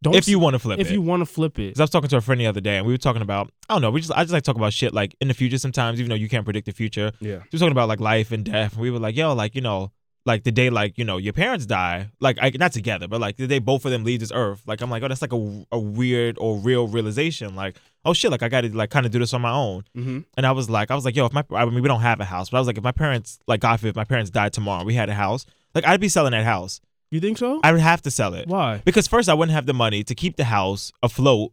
Don't 0.02 0.14
if 0.14 0.28
you 0.28 0.38
want 0.38 0.52
to 0.54 0.58
flip 0.58 0.78
if 0.78 0.86
it. 0.86 0.90
If 0.90 0.92
you 0.92 1.00
want 1.00 1.22
to 1.22 1.26
flip 1.26 1.58
it. 1.58 1.68
Because 1.68 1.80
I 1.80 1.84
was 1.84 1.90
talking 1.90 2.10
to 2.10 2.18
a 2.18 2.20
friend 2.20 2.38
the 2.38 2.46
other 2.46 2.60
day, 2.60 2.76
and 2.76 2.86
we 2.86 2.92
were 2.92 2.98
talking 2.98 3.22
about 3.22 3.50
I 3.68 3.74
don't 3.74 3.82
know. 3.82 3.90
We 3.90 4.00
just 4.00 4.12
I 4.12 4.22
just 4.22 4.34
like 4.34 4.42
talk 4.42 4.56
about 4.56 4.74
shit 4.74 4.92
like 4.92 5.16
in 5.20 5.28
the 5.28 5.34
future 5.34 5.56
sometimes, 5.56 5.98
even 5.98 6.10
though 6.10 6.14
you 6.14 6.28
can't 6.28 6.44
predict 6.44 6.66
the 6.66 6.72
future. 6.72 7.12
Yeah. 7.20 7.36
We 7.36 7.48
were 7.54 7.58
talking 7.58 7.72
about 7.72 7.88
like 7.88 8.00
life 8.00 8.30
and 8.30 8.44
death, 8.44 8.74
and 8.74 8.82
we 8.82 8.90
were 8.90 8.98
like, 8.98 9.16
yo, 9.16 9.32
like 9.32 9.54
you 9.54 9.62
know, 9.62 9.92
like 10.26 10.44
the 10.44 10.52
day 10.52 10.68
like 10.68 10.98
you 10.98 11.04
know 11.04 11.16
your 11.16 11.32
parents 11.32 11.64
die, 11.64 12.10
like 12.20 12.36
I, 12.40 12.50
not 12.54 12.72
together, 12.72 13.08
but 13.08 13.18
like 13.18 13.38
the 13.38 13.46
day 13.46 13.60
both 13.60 13.86
of 13.86 13.92
them 13.92 14.04
leave 14.04 14.20
this 14.20 14.32
earth. 14.34 14.62
Like 14.66 14.82
I'm 14.82 14.90
like, 14.90 15.02
oh, 15.02 15.08
that's 15.08 15.22
like 15.22 15.32
a, 15.32 15.66
a 15.72 15.78
weird 15.78 16.36
or 16.38 16.58
real 16.58 16.86
realization. 16.86 17.54
Like 17.56 17.76
oh 18.04 18.12
shit, 18.12 18.30
like 18.30 18.42
I 18.42 18.48
got 18.48 18.62
to 18.62 18.76
like 18.76 18.90
kind 18.90 19.06
of 19.06 19.12
do 19.12 19.18
this 19.18 19.34
on 19.34 19.40
my 19.42 19.52
own. 19.52 19.84
Mm-hmm. 19.96 20.20
And 20.36 20.46
I 20.46 20.52
was 20.52 20.68
like, 20.68 20.90
I 20.90 20.94
was 20.94 21.04
like, 21.04 21.16
yo, 21.16 21.26
if 21.26 21.32
my 21.32 21.44
I 21.52 21.64
mean 21.64 21.82
we 21.82 21.88
don't 21.88 22.00
have 22.00 22.20
a 22.20 22.24
house, 22.24 22.50
but 22.50 22.58
I 22.58 22.60
was 22.60 22.66
like, 22.66 22.78
if 22.78 22.84
my 22.84 22.92
parents 22.92 23.38
like 23.46 23.60
God 23.60 23.78
forbid, 23.80 23.90
if 23.90 23.96
my 23.96 24.04
parents 24.04 24.30
died 24.30 24.52
tomorrow, 24.52 24.84
we 24.84 24.94
had 24.94 25.08
a 25.08 25.14
house, 25.14 25.46
like 25.74 25.86
I'd 25.86 26.00
be 26.00 26.08
selling 26.08 26.32
that 26.32 26.44
house. 26.44 26.80
You 27.10 27.20
think 27.20 27.38
so? 27.38 27.60
I 27.62 27.70
would 27.70 27.80
have 27.80 28.02
to 28.02 28.10
sell 28.10 28.34
it. 28.34 28.48
Why? 28.48 28.82
Because 28.84 29.06
first, 29.06 29.28
I 29.28 29.34
wouldn't 29.34 29.54
have 29.54 29.66
the 29.66 29.72
money 29.72 30.02
to 30.02 30.16
keep 30.16 30.36
the 30.36 30.44
house 30.44 30.92
afloat, 31.00 31.52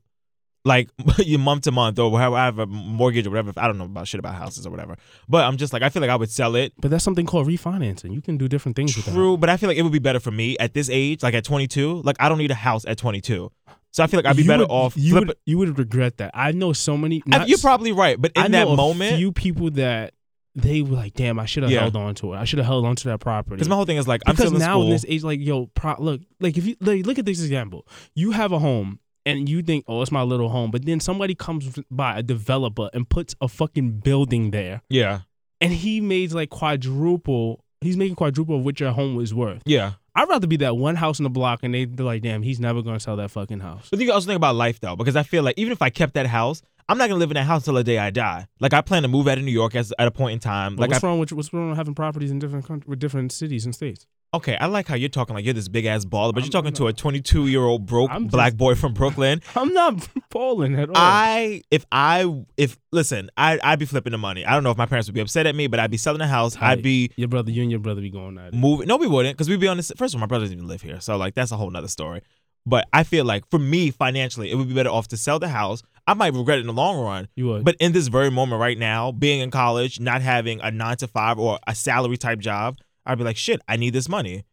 like 0.66 0.90
you 1.20 1.38
month 1.38 1.66
to 1.66 1.72
month 1.72 2.00
or 2.00 2.10
whatever. 2.10 2.36
I 2.36 2.46
have 2.46 2.58
a 2.58 2.66
mortgage 2.66 3.28
or 3.28 3.30
whatever. 3.30 3.54
I 3.58 3.68
don't 3.68 3.78
know 3.78 3.86
about 3.86 4.08
shit 4.08 4.18
about 4.18 4.34
houses 4.34 4.66
or 4.66 4.72
whatever. 4.72 4.98
But 5.30 5.46
I'm 5.46 5.58
just 5.58 5.72
like, 5.72 5.84
I 5.84 5.90
feel 5.90 6.02
like 6.02 6.10
I 6.10 6.16
would 6.16 6.32
sell 6.32 6.56
it. 6.56 6.74
But 6.80 6.90
that's 6.90 7.04
something 7.04 7.28
called 7.28 7.48
refinancing. 7.48 8.12
You 8.12 8.22
can 8.22 8.38
do 8.38 8.48
different 8.48 8.76
things 8.76 8.96
with 8.96 9.06
that. 9.06 9.14
True, 9.14 9.38
but 9.38 9.50
I 9.50 9.58
feel 9.58 9.70
like 9.70 9.78
it 9.78 9.84
would 9.84 9.92
be 9.92 10.00
better 10.00 10.20
for 10.20 10.32
me 10.32 10.58
at 10.60 10.74
this 10.74 10.90
age, 10.90 11.22
like 11.22 11.36
at 11.36 11.44
22. 11.44 12.02
Like 12.02 12.16
I 12.20 12.28
don't 12.28 12.40
need 12.40 12.50
a 12.50 12.56
house 12.56 12.84
at 12.88 12.98
22, 12.98 13.52
so 13.92 14.04
I 14.04 14.08
feel 14.08 14.18
like 14.20 14.26
I'd 14.26 14.36
be 14.36 14.44
You 14.44 14.48
better 14.48 14.64
would- 14.64 14.72
off. 14.72 14.94
You 14.98 15.16
would, 15.16 15.36
you 15.46 15.58
would 15.58 15.78
regret 15.78 16.18
that. 16.18 16.32
I 16.34 16.52
know 16.54 16.74
so 16.74 16.98
many. 16.98 17.22
Not 17.26 17.48
you're 17.50 17.58
probably 17.60 17.92
right, 17.92 18.20
but 18.20 18.32
in 18.36 18.42
I 18.44 18.48
that 18.50 18.68
moment, 18.68 19.18
few 19.18 19.32
people 19.32 19.70
that 19.72 20.14
they 20.56 20.82
were 20.82 20.96
like, 20.98 21.14
"Damn, 21.14 21.40
I 21.40 21.46
should 21.46 21.64
have 21.64 21.72
Yeah. 21.72 21.82
held 21.82 21.96
on 21.96 22.14
to 22.16 22.34
it. 22.34 22.38
I 22.38 22.44
should 22.44 22.60
have 22.60 22.66
held 22.66 22.86
on 22.86 22.96
to 22.98 23.08
that 23.10 23.20
property." 23.20 23.56
because 23.56 23.70
my 23.70 23.76
whole 23.76 23.86
thing 23.86 23.98
is 23.98 24.08
like, 24.08 24.22
I'm 24.26 24.34
because 24.34 24.48
still 24.48 24.56
in 24.62 24.66
now 24.66 24.74
school. 24.74 24.84
in 24.86 24.90
this 24.90 25.06
age, 25.08 25.24
like, 25.24 25.40
yo, 25.40 25.68
pro- 25.68 25.96
look, 26.00 26.22
like 26.42 26.58
if 26.58 26.66
you 26.66 26.76
like, 26.82 27.06
look 27.06 27.20
at 27.20 27.26
this 27.26 27.42
example, 27.42 27.88
you 28.16 28.32
have 28.32 28.52
a 28.52 28.60
home 28.60 29.00
and 29.26 29.48
you 29.48 29.62
think, 29.62 29.86
oh, 29.88 30.02
it's 30.02 30.12
my 30.12 30.24
little 30.24 30.50
home, 30.50 30.72
but 30.72 30.84
then 30.86 31.00
somebody 31.00 31.36
comes 31.36 31.80
by 31.90 32.18
a 32.18 32.24
developer 32.24 32.90
and 32.94 33.08
puts 33.08 33.34
a 33.40 33.48
fucking 33.48 34.00
building 34.00 34.52
there, 34.52 34.82
yeah, 34.90 35.22
and 35.62 35.72
he 35.72 36.02
made 36.02 36.32
like 36.34 36.50
quadruple. 36.50 37.64
He's 37.82 37.98
making 37.98 38.16
quadruple 38.16 38.58
of 38.58 38.66
what 38.66 38.80
your 38.80 38.92
home 38.92 39.16
was 39.16 39.34
worth. 39.34 39.62
yeah. 39.66 39.94
I'd 40.16 40.28
rather 40.28 40.48
be 40.48 40.58
that 40.58 40.76
one 40.78 40.96
house 40.96 41.20
in 41.20 41.24
the 41.24 41.30
block, 41.30 41.62
and 41.64 41.74
they- 41.74 41.86
they're 41.86 42.06
like, 42.06 42.22
damn, 42.22 42.42
he's 42.44 42.60
never 42.60 42.82
gonna 42.82 43.00
sell 43.00 43.16
that 43.18 43.32
fucking 43.32 43.60
house. 43.62 43.88
But 43.90 44.00
you 44.00 44.12
also 44.12 44.28
think 44.28 44.36
about 44.38 44.56
life 44.56 44.80
though, 44.80 44.96
because 44.96 45.16
I 45.16 45.24
feel 45.24 45.44
like 45.44 45.58
even 45.58 45.72
if 45.72 45.82
I 45.82 45.90
kept 45.90 46.14
that 46.16 46.28
house, 46.28 46.62
I'm 46.90 46.98
not 46.98 47.08
gonna 47.08 47.20
live 47.20 47.32
in 47.32 47.36
that 47.36 47.46
house 47.46 47.62
until 47.62 47.76
the 47.76 47.84
day 47.84 47.98
I 47.98 48.10
die. 48.10 48.48
Like 48.60 48.74
I 48.74 48.82
plan 48.82 49.04
to 49.04 49.08
move 49.08 49.28
out 49.28 49.38
of 49.38 49.44
New 49.46 49.52
York 49.52 49.76
as, 49.76 49.94
at 49.98 50.08
a 50.08 50.12
point 50.12 50.34
in 50.34 50.40
time. 50.40 50.76
Like 50.76 50.90
what's 50.90 51.04
I, 51.04 51.08
wrong 51.08 51.20
with 51.20 51.32
what's 51.32 51.54
wrong 51.54 51.70
with 51.70 51.78
having 51.78 51.96
properties 51.96 52.32
in 52.32 52.40
different 52.40 52.66
countries, 52.66 52.90
with 52.90 53.00
different 53.00 53.32
cities 53.32 53.64
and 53.66 53.74
states? 53.74 54.06
Okay, 54.34 54.56
I 54.60 54.68
like 54.68 54.88
how 54.88 54.96
you're 54.96 55.10
talking 55.10 55.36
like 55.36 55.44
you're 55.46 55.54
this 55.54 55.68
big 55.68 55.86
ass 55.86 56.06
baller, 56.06 56.34
but 56.34 56.38
I'm- 56.38 56.44
you're 56.46 56.52
talking 56.52 56.74
to 56.74 56.88
a 56.88 56.94
22 56.94 57.48
year 57.48 57.62
old 57.62 57.86
broke 57.86 58.10
I'm 58.12 58.24
just- 58.26 58.32
black 58.34 58.54
boy 58.56 58.76
from 58.76 58.94
Brooklyn. 58.94 59.42
I'm 59.56 59.74
not 59.74 60.08
falling 60.32 60.76
at 60.80 60.90
all. 60.90 60.96
I 60.98 61.62
if 61.72 61.86
I 61.92 62.44
if 62.58 62.78
listen, 62.92 63.30
I 63.38 63.60
I'd 63.64 63.80
be 63.80 63.86
flipping 63.86 64.12
the 64.12 64.18
money. 64.18 64.46
I 64.46 64.52
don't 64.54 64.64
know 64.64 64.72
if 64.72 64.78
my 64.78 64.86
parents 64.86 65.08
would 65.08 65.16
be 65.16 65.22
upset 65.22 65.46
at 65.48 65.56
me, 65.56 65.68
but 65.68 65.80
I'd 65.80 65.92
be 65.92 65.98
selling 65.98 66.20
the 66.20 66.28
house. 66.28 66.56
I'd 66.62 66.82
be 66.84 67.12
your 67.18 67.28
brother, 67.28 67.52
you 67.52 67.62
and 67.62 67.72
your 67.72 67.80
brother 67.80 68.02
be 68.02 68.10
going 68.10 68.38
at 68.38 68.48
it. 68.50 68.54
moving. 68.54 68.88
No, 68.88 68.98
we 68.98 69.08
wouldn't, 69.08 69.36
because 69.38 69.50
we'd 69.50 69.60
be 69.60 69.68
on 69.68 69.78
this. 69.78 69.92
First 69.98 70.14
of 70.14 70.20
all, 70.20 70.22
my 70.22 70.28
brother 70.28 70.46
doesn't 70.46 70.58
even 70.58 70.68
live 70.68 70.82
here, 70.82 71.00
so 71.02 71.18
like 71.18 71.34
that's 71.36 71.52
a 71.52 71.58
whole 71.58 71.70
nother 71.70 71.88
story. 71.88 72.22
But 72.66 72.88
I 72.94 73.04
feel 73.04 73.26
like 73.26 73.50
for 73.50 73.58
me 73.60 73.90
financially, 73.90 74.52
it 74.52 74.56
would 74.56 74.68
be 74.68 74.76
better 74.76 74.90
off 74.92 75.08
to 75.10 75.18
sell 75.18 75.40
the 75.40 75.48
house. 75.50 75.82
I 76.06 76.14
might 76.14 76.34
regret 76.34 76.58
it 76.60 76.62
in 76.62 76.68
the 76.68 76.74
long 76.74 77.00
run, 77.04 77.28
You 77.36 77.48
would. 77.48 77.64
but 77.66 77.76
in 77.80 77.92
this 77.92 78.08
very 78.08 78.30
moment 78.30 78.60
right 78.62 78.78
now, 78.78 79.12
being 79.12 79.40
in 79.42 79.50
college, 79.52 80.00
not 80.00 80.22
having 80.22 80.62
a 80.62 80.70
nine 80.70 80.98
to 80.98 81.08
five 81.08 81.40
or 81.40 81.58
a 81.66 81.74
salary 81.74 82.18
type 82.18 82.38
job, 82.40 82.78
I'd 83.06 83.18
be 83.18 83.24
like, 83.24 83.38
shit, 83.38 83.62
I 83.68 83.78
need 83.78 83.94
this 83.94 84.08
money. 84.10 84.46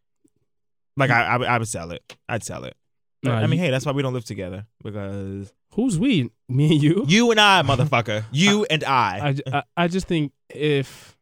Like 0.97 1.11
I, 1.11 1.23
I, 1.23 1.37
would- 1.37 1.47
I 1.47 1.57
would 1.57 1.67
sell 1.67 1.91
it. 1.91 2.17
I'd 2.27 2.43
sell 2.43 2.63
it. 2.65 2.75
Nah, 3.23 3.35
I 3.35 3.47
mean, 3.47 3.59
you- 3.59 3.65
hey, 3.65 3.71
that's 3.71 3.85
why 3.85 3.91
we 3.91 4.01
don't 4.01 4.13
live 4.13 4.25
together 4.25 4.65
because 4.83 5.51
who's 5.75 5.99
we? 5.99 6.31
Me 6.47 6.71
and 6.73 6.81
you. 6.83 7.05
you 7.07 7.31
and 7.31 7.39
I, 7.39 7.61
motherfucker, 7.63 8.23
you 8.31 8.65
and 8.69 8.83
I. 8.83 9.19
I, 9.21 9.33
ju- 9.33 9.43
I, 9.51 9.63
I 9.77 9.87
just 9.87 10.07
think 10.07 10.31
if 10.49 11.17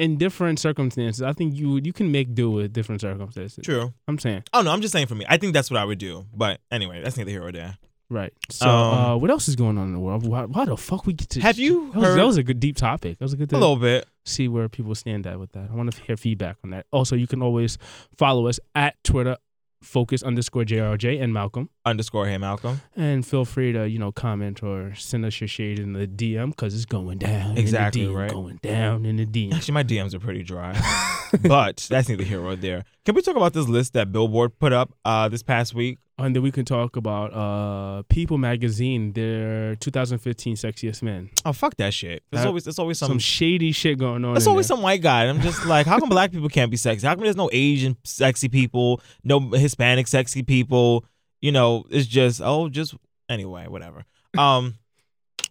in 0.00 0.16
different 0.16 0.58
circumstances, 0.58 1.22
I 1.22 1.32
think 1.32 1.54
you 1.54 1.80
you 1.82 1.92
can 1.92 2.10
make 2.10 2.34
do 2.34 2.50
with 2.50 2.72
different 2.72 3.00
circumstances. 3.00 3.64
True. 3.64 3.94
I'm 4.08 4.18
saying 4.18 4.42
Oh 4.52 4.62
no, 4.62 4.72
I'm 4.72 4.80
just 4.80 4.92
saying 4.92 5.06
for 5.06 5.14
me. 5.14 5.24
I 5.28 5.36
think 5.36 5.54
that's 5.54 5.70
what 5.70 5.78
I 5.78 5.84
would 5.84 5.98
do. 5.98 6.26
But 6.34 6.60
anyway, 6.72 7.00
that's 7.00 7.16
neither 7.16 7.30
here 7.30 7.44
or 7.46 7.52
there. 7.52 7.78
right. 8.10 8.32
So 8.50 8.68
Um, 8.68 8.98
uh, 8.98 9.16
what 9.16 9.30
else 9.30 9.46
is 9.48 9.54
going 9.54 9.78
on 9.78 9.86
in 9.86 9.92
the 9.92 10.00
world? 10.00 10.26
Why, 10.26 10.46
why 10.46 10.64
the 10.64 10.76
fuck 10.76 11.06
we 11.06 11.12
get 11.12 11.30
to? 11.30 11.40
Have 11.40 11.58
you 11.58 11.92
That 11.92 11.98
was, 12.00 12.04
heard 12.08 12.18
that 12.18 12.26
was 12.26 12.36
a 12.38 12.42
good 12.42 12.58
deep 12.58 12.76
topic. 12.76 13.18
That 13.18 13.24
was 13.24 13.34
a 13.34 13.36
good. 13.36 13.52
a 13.52 13.56
little 13.56 13.76
bit? 13.76 14.04
See 14.24 14.48
where 14.48 14.68
people 14.68 14.94
stand 14.94 15.26
at 15.26 15.38
with 15.38 15.52
that. 15.52 15.68
I 15.70 15.74
want 15.74 15.92
to 15.92 16.02
hear 16.02 16.16
feedback 16.16 16.56
on 16.64 16.70
that. 16.70 16.86
Also, 16.92 17.16
you 17.16 17.26
can 17.26 17.42
always 17.42 17.78
follow 18.16 18.46
us 18.46 18.58
at 18.74 19.02
Twitter, 19.04 19.36
focus 19.82 20.22
underscore 20.22 20.64
JRJ 20.64 21.22
and 21.22 21.32
Malcolm. 21.32 21.68
Underscore 21.84 22.26
hey 22.26 22.38
Malcolm. 22.38 22.80
And 22.96 23.26
feel 23.26 23.44
free 23.44 23.72
to, 23.72 23.88
you 23.88 23.98
know, 23.98 24.12
comment 24.12 24.62
or 24.62 24.94
send 24.94 25.24
us 25.24 25.40
your 25.40 25.48
shade 25.48 25.78
in 25.78 25.92
the 25.92 26.06
DM 26.06 26.50
because 26.50 26.74
it's 26.74 26.86
going 26.86 27.18
down. 27.18 27.58
Exactly, 27.58 28.02
in 28.02 28.08
the 28.08 28.14
DM, 28.14 28.18
right. 28.18 28.30
Going 28.30 28.58
down 28.62 29.04
in 29.04 29.16
the 29.16 29.26
DM. 29.26 29.54
Actually, 29.54 29.74
my 29.74 29.84
DMs 29.84 30.14
are 30.14 30.20
pretty 30.20 30.42
dry. 30.42 30.72
but 31.42 31.86
that's 31.90 32.08
neither 32.08 32.24
here 32.24 32.40
or 32.40 32.56
there. 32.56 32.84
Can 33.04 33.14
we 33.14 33.22
talk 33.22 33.36
about 33.36 33.52
this 33.52 33.68
list 33.68 33.92
that 33.92 34.10
Billboard 34.10 34.58
put 34.58 34.72
up 34.72 34.94
uh, 35.04 35.28
this 35.28 35.42
past 35.42 35.74
week? 35.74 35.98
And 36.16 36.34
then 36.36 36.44
we 36.44 36.52
can 36.52 36.64
talk 36.64 36.94
about 36.96 37.34
uh, 37.34 38.02
People 38.08 38.38
Magazine, 38.38 39.12
their 39.14 39.74
2015 39.76 40.54
Sexiest 40.54 41.02
Men. 41.02 41.30
Oh 41.44 41.52
fuck 41.52 41.76
that 41.78 41.92
shit. 41.92 42.22
There's 42.30 42.42
That- 42.42 42.48
always 42.48 42.64
there's 42.64 42.78
always 42.78 42.98
Some, 42.98 43.08
some. 43.08 43.18
shady 43.18 43.72
shit 43.72 43.98
going 43.98 44.24
on. 44.24 44.34
there's 44.34 44.46
always 44.46 44.68
there. 44.68 44.76
some 44.76 44.82
white 44.82 45.02
guy. 45.02 45.24
I'm 45.24 45.40
just 45.40 45.66
like, 45.66 45.86
how 45.86 45.98
come 45.98 46.08
black 46.08 46.30
people 46.30 46.48
can't 46.48 46.70
be 46.70 46.76
sexy? 46.76 47.04
How 47.06 47.14
come 47.14 47.24
there's 47.24 47.34
no 47.36 47.50
Asian 47.52 47.96
sexy 48.04 48.48
people, 48.48 49.00
no 49.24 49.40
Hispanic 49.50 50.06
sexy 50.06 50.42
people? 50.44 51.04
You 51.42 51.50
know, 51.50 51.84
it's 51.90 52.06
just 52.06 52.40
oh, 52.42 52.68
just 52.68 52.94
anyway, 53.28 53.66
whatever. 53.68 54.04
Um, 54.38 54.74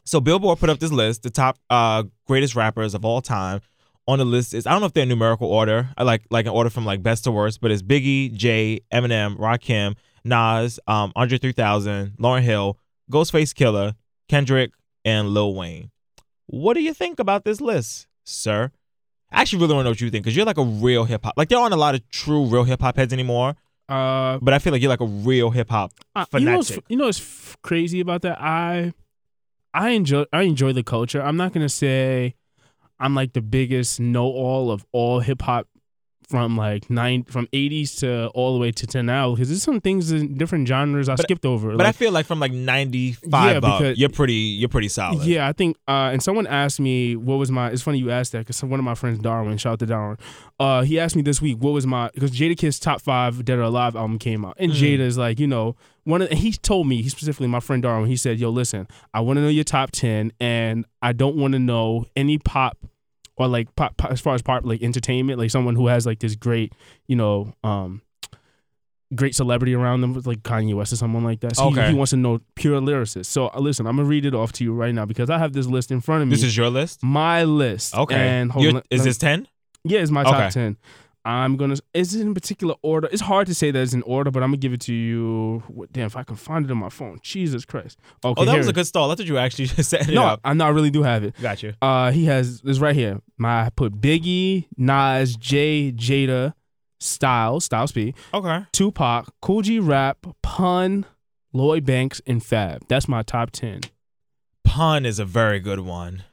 so 0.04 0.20
Billboard 0.20 0.60
put 0.60 0.70
up 0.70 0.78
this 0.80 0.92
list, 0.92 1.24
the 1.24 1.30
top 1.30 1.58
uh 1.70 2.04
greatest 2.28 2.54
rappers 2.56 2.94
of 2.94 3.06
all 3.06 3.22
time. 3.22 3.62
On 4.08 4.18
the 4.20 4.26
list 4.26 4.54
is 4.54 4.68
I 4.68 4.72
don't 4.72 4.82
know 4.82 4.88
if 4.88 4.94
they're 4.94 5.04
in 5.04 5.10
numerical 5.10 5.48
order. 5.50 5.90
I 5.98 6.04
like 6.04 6.24
like 6.30 6.46
an 6.46 6.52
order 6.52 6.70
from 6.70 6.84
like 6.86 7.02
best 7.02 7.24
to 7.26 7.32
worst, 7.32 7.62
but 7.62 7.72
it's 7.72 7.82
Biggie, 7.82 8.34
Jay, 8.34 8.82
Eminem, 8.94 9.38
Rakim, 9.38 9.96
Nas, 10.24 10.80
um, 10.88 11.12
Andre 11.16 11.38
3000, 11.38 12.14
Lauryn 12.20 12.42
Hill, 12.42 12.78
Ghostface 13.12 13.54
Killah, 13.54 13.96
Kendrick, 14.30 14.72
and 15.06 15.30
Lil 15.30 15.54
Wayne. 15.56 15.92
What 16.48 16.74
do 16.76 16.82
you 16.82 16.94
think 16.94 17.20
about 17.20 17.44
this 17.46 17.60
list, 17.62 18.08
sir? 18.24 18.72
I 19.32 19.42
actually 19.42 19.62
really 19.62 19.74
want 19.74 19.82
to 19.82 19.86
know 19.86 19.92
what 19.92 20.02
you 20.02 20.10
think 20.10 20.24
because 20.24 20.36
you're 20.36 20.46
like 20.46 20.58
a 20.58 20.64
real 20.64 21.06
hip 21.06 21.24
hop. 21.26 21.34
Like 21.36 21.50
there 21.50 21.58
aren't 21.58 21.74
a 21.74 21.78
lot 21.78 21.96
of 21.96 22.08
true 22.10 22.46
real 22.46 22.64
hip 22.64 22.82
hop 22.82 22.96
heads 22.98 23.12
anymore, 23.14 23.56
Uh, 23.90 24.38
but 24.42 24.54
I 24.54 24.60
feel 24.60 24.72
like 24.72 24.82
you're 24.82 24.90
like 24.90 25.02
a 25.02 25.06
real 25.06 25.50
hip 25.50 25.70
hop 25.70 25.92
Uh, 26.16 26.26
you 26.34 26.42
know, 26.42 26.58
what's, 26.58 26.70
fanatic. 26.70 26.86
you 26.90 26.98
know 26.98 27.06
what's 27.06 27.20
f- 27.20 27.58
crazy 27.64 28.00
about 28.00 28.22
that? 28.22 28.40
I 28.40 28.94
I 29.74 29.90
enjoy 29.90 30.26
I 30.32 30.44
enjoy 30.44 30.72
the 30.74 30.84
culture. 30.84 31.22
I'm 31.22 31.36
not 31.36 31.52
gonna 31.52 31.68
say 31.70 32.36
I'm 33.00 33.16
like 33.16 33.34
the 33.34 33.42
biggest 33.42 34.00
know 34.00 34.26
all 34.28 34.70
of 34.72 34.86
all 34.92 35.20
hip 35.20 35.42
hop 35.42 35.68
from 36.34 36.58
like 36.58 36.90
nine 36.90 37.24
from 37.26 37.46
80s 37.54 38.00
to 38.00 38.28
all 38.34 38.54
the 38.56 38.60
way 38.60 38.72
to, 38.72 38.88
to 38.88 39.04
now 39.04 39.36
because 39.36 39.50
there's 39.50 39.62
some 39.62 39.80
things 39.80 40.12
in 40.12 40.36
different 40.36 40.68
genres 40.68 41.08
I 41.08 41.14
But- 41.16 41.24
skipped 41.28 41.46
over. 41.46 41.78
But 41.78 41.86
I 41.86 41.92
feel 41.92 42.12
like 42.12 42.26
from 42.26 42.40
like 42.40 42.52
95 42.52 43.30
Yeah, 43.32 43.58
up, 43.58 43.62
because- 43.80 43.98
you're 44.00 44.10
pretty 44.10 44.34
you're 44.60 44.70
pretty 44.70 44.88
solid. 44.88 45.24
yeah, 45.28 45.48
I 45.48 45.54
think. 45.54 45.78
Uh, 45.88 46.10
and 46.12 46.24
someone 46.24 46.48
asked 46.48 46.80
me 46.80 47.16
what 47.16 47.36
was 47.36 47.52
my. 47.52 47.70
It's 47.70 47.84
funny 47.84 48.00
you 48.00 48.10
asked 48.10 48.32
that 48.32 48.40
because 48.40 48.64
one 48.64 48.80
of 48.80 48.84
my 48.84 48.96
friends, 48.96 49.20
Darwin, 49.20 49.58
shout 49.58 49.74
out 49.74 49.80
to 49.80 49.86
Darwin. 49.86 50.18
Uh, 50.60 50.82
he 50.82 51.00
asked 51.00 51.16
me 51.16 51.22
this 51.22 51.40
week 51.42 51.58
what 51.60 51.72
was 51.72 51.86
my 51.86 52.10
because 52.16 52.32
Jadakiss 52.32 52.82
top 52.82 53.00
five 53.02 53.46
Dead 53.46 53.60
or 53.60 53.64
Alive 53.64 53.96
album 53.96 54.18
came 54.18 54.44
out, 54.44 54.56
and 54.58 54.72
Mm. 54.72 54.76
Jada 54.76 55.00
is 55.02 55.18
like 55.18 55.40
you 55.40 55.48
know 55.48 55.76
one 56.06 56.22
of. 56.24 56.30
He 56.32 56.52
told 56.54 56.88
me 56.88 57.02
he 57.04 57.10
specifically 57.10 57.48
my 57.48 57.60
friend 57.60 57.84
Darwin. 57.84 58.10
He 58.10 58.16
said, 58.18 58.40
"Yo, 58.40 58.50
listen, 58.50 58.88
I 59.14 59.20
want 59.22 59.38
to 59.38 59.42
know 59.44 59.50
your 59.50 59.64
top 59.64 59.92
ten, 59.92 60.32
and 60.40 60.86
I 61.02 61.14
don't 61.14 61.36
want 61.36 61.54
to 61.54 61.60
know 61.60 62.06
any 62.16 62.38
pop." 62.38 62.78
Or 63.36 63.48
like 63.48 63.76
pop, 63.76 63.98
pop, 63.98 64.12
as 64.12 64.22
far 64.22 64.36
as 64.36 64.42
pop 64.44 64.64
like 64.64 64.84
entertainment, 64.84 65.40
like 65.40 65.50
someone 65.50 65.76
who 65.76 65.88
has 65.88 66.06
like 66.06 66.20
this 66.20 66.36
great, 66.36 66.74
you 67.08 67.16
know, 67.16 67.54
um, 67.64 68.02
great 69.16 69.36
celebrity 69.36 69.76
around 69.76 70.02
them, 70.02 70.14
like 70.26 70.42
Kanye 70.44 70.74
West 70.76 70.92
or 70.94 70.96
someone 70.96 71.24
like 71.24 71.40
that. 71.42 71.56
So 71.56 71.70
he- 71.70 71.80
Okay. 71.80 71.90
he, 71.90 71.94
wants 71.96 72.12
to 72.12 72.18
know 72.18 72.42
pure 72.56 72.80
lyricists. 72.82 73.26
So 73.28 73.48
uh, 73.54 73.60
listen, 73.60 73.86
I'm 73.88 73.96
gonna 73.98 74.08
read 74.08 74.26
it 74.26 74.34
off 74.34 74.52
to 74.54 74.64
you 74.64 74.74
right 74.74 74.94
now 74.94 75.06
because 75.06 75.30
I 75.30 75.38
have 75.38 75.54
this 75.54 75.66
list 75.68 75.92
in 75.92 76.02
front 76.02 76.24
of 76.24 76.28
me. 76.28 76.36
This 76.36 76.44
is 76.44 76.56
your 76.58 76.70
list? 76.70 77.04
my 77.04 77.44
list. 77.44 77.96
Okay. 77.96 78.16
And 78.16 78.52
hold 78.52 78.64
You're- 78.66 78.78
on, 78.78 78.84
is 78.90 79.04
this 79.04 79.18
10? 79.18 79.48
Yeah, 79.84 80.00
it's 80.00 80.12
my 80.12 80.22
Okay. 80.22 80.32
top 80.32 80.52
ten. 80.54 80.78
I'm 81.26 81.56
gonna. 81.56 81.78
Is 81.94 82.14
it 82.16 82.22
in 82.22 82.34
particular 82.34 82.76
order? 82.82 83.08
It's 83.12 83.22
hard 83.22 83.48
to 83.48 83.56
say 83.56 83.72
that 83.72 83.80
it's 83.82 83.94
in 83.94 84.02
order, 84.02 84.30
but 84.30 84.44
I'm 84.44 84.50
gonna 84.50 84.58
give 84.58 84.74
it 84.74 84.82
to 84.82 84.94
you. 84.94 85.64
What- 85.68 85.92
Damn, 85.94 86.08
if 86.08 86.18
I 86.18 86.24
can 86.24 86.36
find 86.36 86.66
it 86.66 86.72
on 86.72 86.78
my 86.78 86.90
phone. 86.90 87.20
Jesus 87.22 87.64
Christ. 87.66 87.98
Okay. 88.26 88.42
oh, 88.42 88.46
that 88.46 88.58
was 88.58 88.68
it 88.68 88.72
a 88.72 88.74
good 88.74 88.88
stall. 88.88 89.08
That's 89.08 89.22
what 89.22 89.28
you 89.28 89.38
actually 89.38 89.66
just 89.68 89.90
said. 89.90 90.10
no, 90.10 90.24
up. 90.24 90.42
I, 90.44 90.52
I 90.52 90.70
really 90.70 90.90
do 90.92 91.04
have 91.04 91.24
it. 91.24 91.36
Got 91.42 91.64
you. 91.64 91.74
Uh, 91.82 92.12
he 92.12 92.26
has 92.26 92.60
this 92.62 92.80
right 92.80 92.96
here. 92.96 93.22
My 93.38 93.66
I 93.66 93.70
put 93.70 94.02
Biggie, 94.02 94.66
Nas, 94.78 95.38
Jay, 95.38 95.92
Jada, 95.94 96.54
Styles, 97.00 97.66
Styles 97.66 97.92
P, 97.94 98.14
Okay. 98.34 98.66
Tupac, 98.74 99.34
Kool 99.42 99.62
G 99.62 99.80
Rap, 99.80 100.26
Pun, 100.42 101.06
Lloyd 101.54 101.86
Banks, 101.86 102.22
and 102.28 102.44
Fab. 102.44 102.82
That's 102.90 103.08
my 103.08 103.22
top 103.24 103.52
ten. 103.52 103.82
Pun 104.66 105.06
is 105.06 105.20
a 105.20 105.26
very 105.26 105.60
good 105.60 105.82
one. 105.82 106.24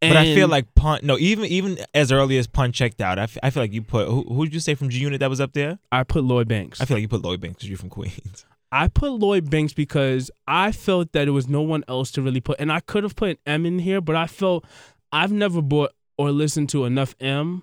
But 0.00 0.16
I 0.16 0.34
feel 0.34 0.48
like 0.48 0.74
Pun. 0.74 1.00
No, 1.02 1.18
even 1.18 1.44
even 1.46 1.78
as 1.94 2.12
early 2.12 2.38
as 2.38 2.46
Pun 2.46 2.72
checked 2.72 3.00
out, 3.00 3.18
I, 3.18 3.24
f- 3.24 3.38
I 3.42 3.50
feel 3.50 3.62
like 3.62 3.72
you 3.72 3.82
put 3.82 4.08
who 4.08 4.22
who 4.22 4.44
did 4.44 4.54
you 4.54 4.60
say 4.60 4.74
from 4.74 4.88
G 4.90 4.98
Unit 4.98 5.20
that 5.20 5.30
was 5.30 5.40
up 5.40 5.52
there? 5.52 5.78
I 5.90 6.02
put 6.04 6.24
Lloyd 6.24 6.48
Banks. 6.48 6.80
I 6.80 6.84
feel 6.84 6.96
like 6.96 7.02
you 7.02 7.08
put 7.08 7.22
Lloyd 7.22 7.40
Banks 7.40 7.56
because 7.56 7.68
you're 7.68 7.78
from 7.78 7.90
Queens. 7.90 8.46
I 8.72 8.88
put 8.88 9.12
Lloyd 9.12 9.50
Banks 9.50 9.72
because 9.72 10.30
I 10.48 10.72
felt 10.72 11.12
that 11.12 11.28
it 11.28 11.30
was 11.30 11.48
no 11.48 11.62
one 11.62 11.84
else 11.86 12.10
to 12.12 12.22
really 12.22 12.40
put, 12.40 12.58
and 12.58 12.72
I 12.72 12.80
could 12.80 13.04
have 13.04 13.14
put 13.14 13.38
M 13.46 13.64
in 13.66 13.78
here, 13.78 14.00
but 14.00 14.16
I 14.16 14.26
felt 14.26 14.64
I've 15.12 15.30
never 15.30 15.62
bought 15.62 15.92
or 16.18 16.32
listened 16.32 16.70
to 16.70 16.84
enough 16.84 17.14
M 17.20 17.62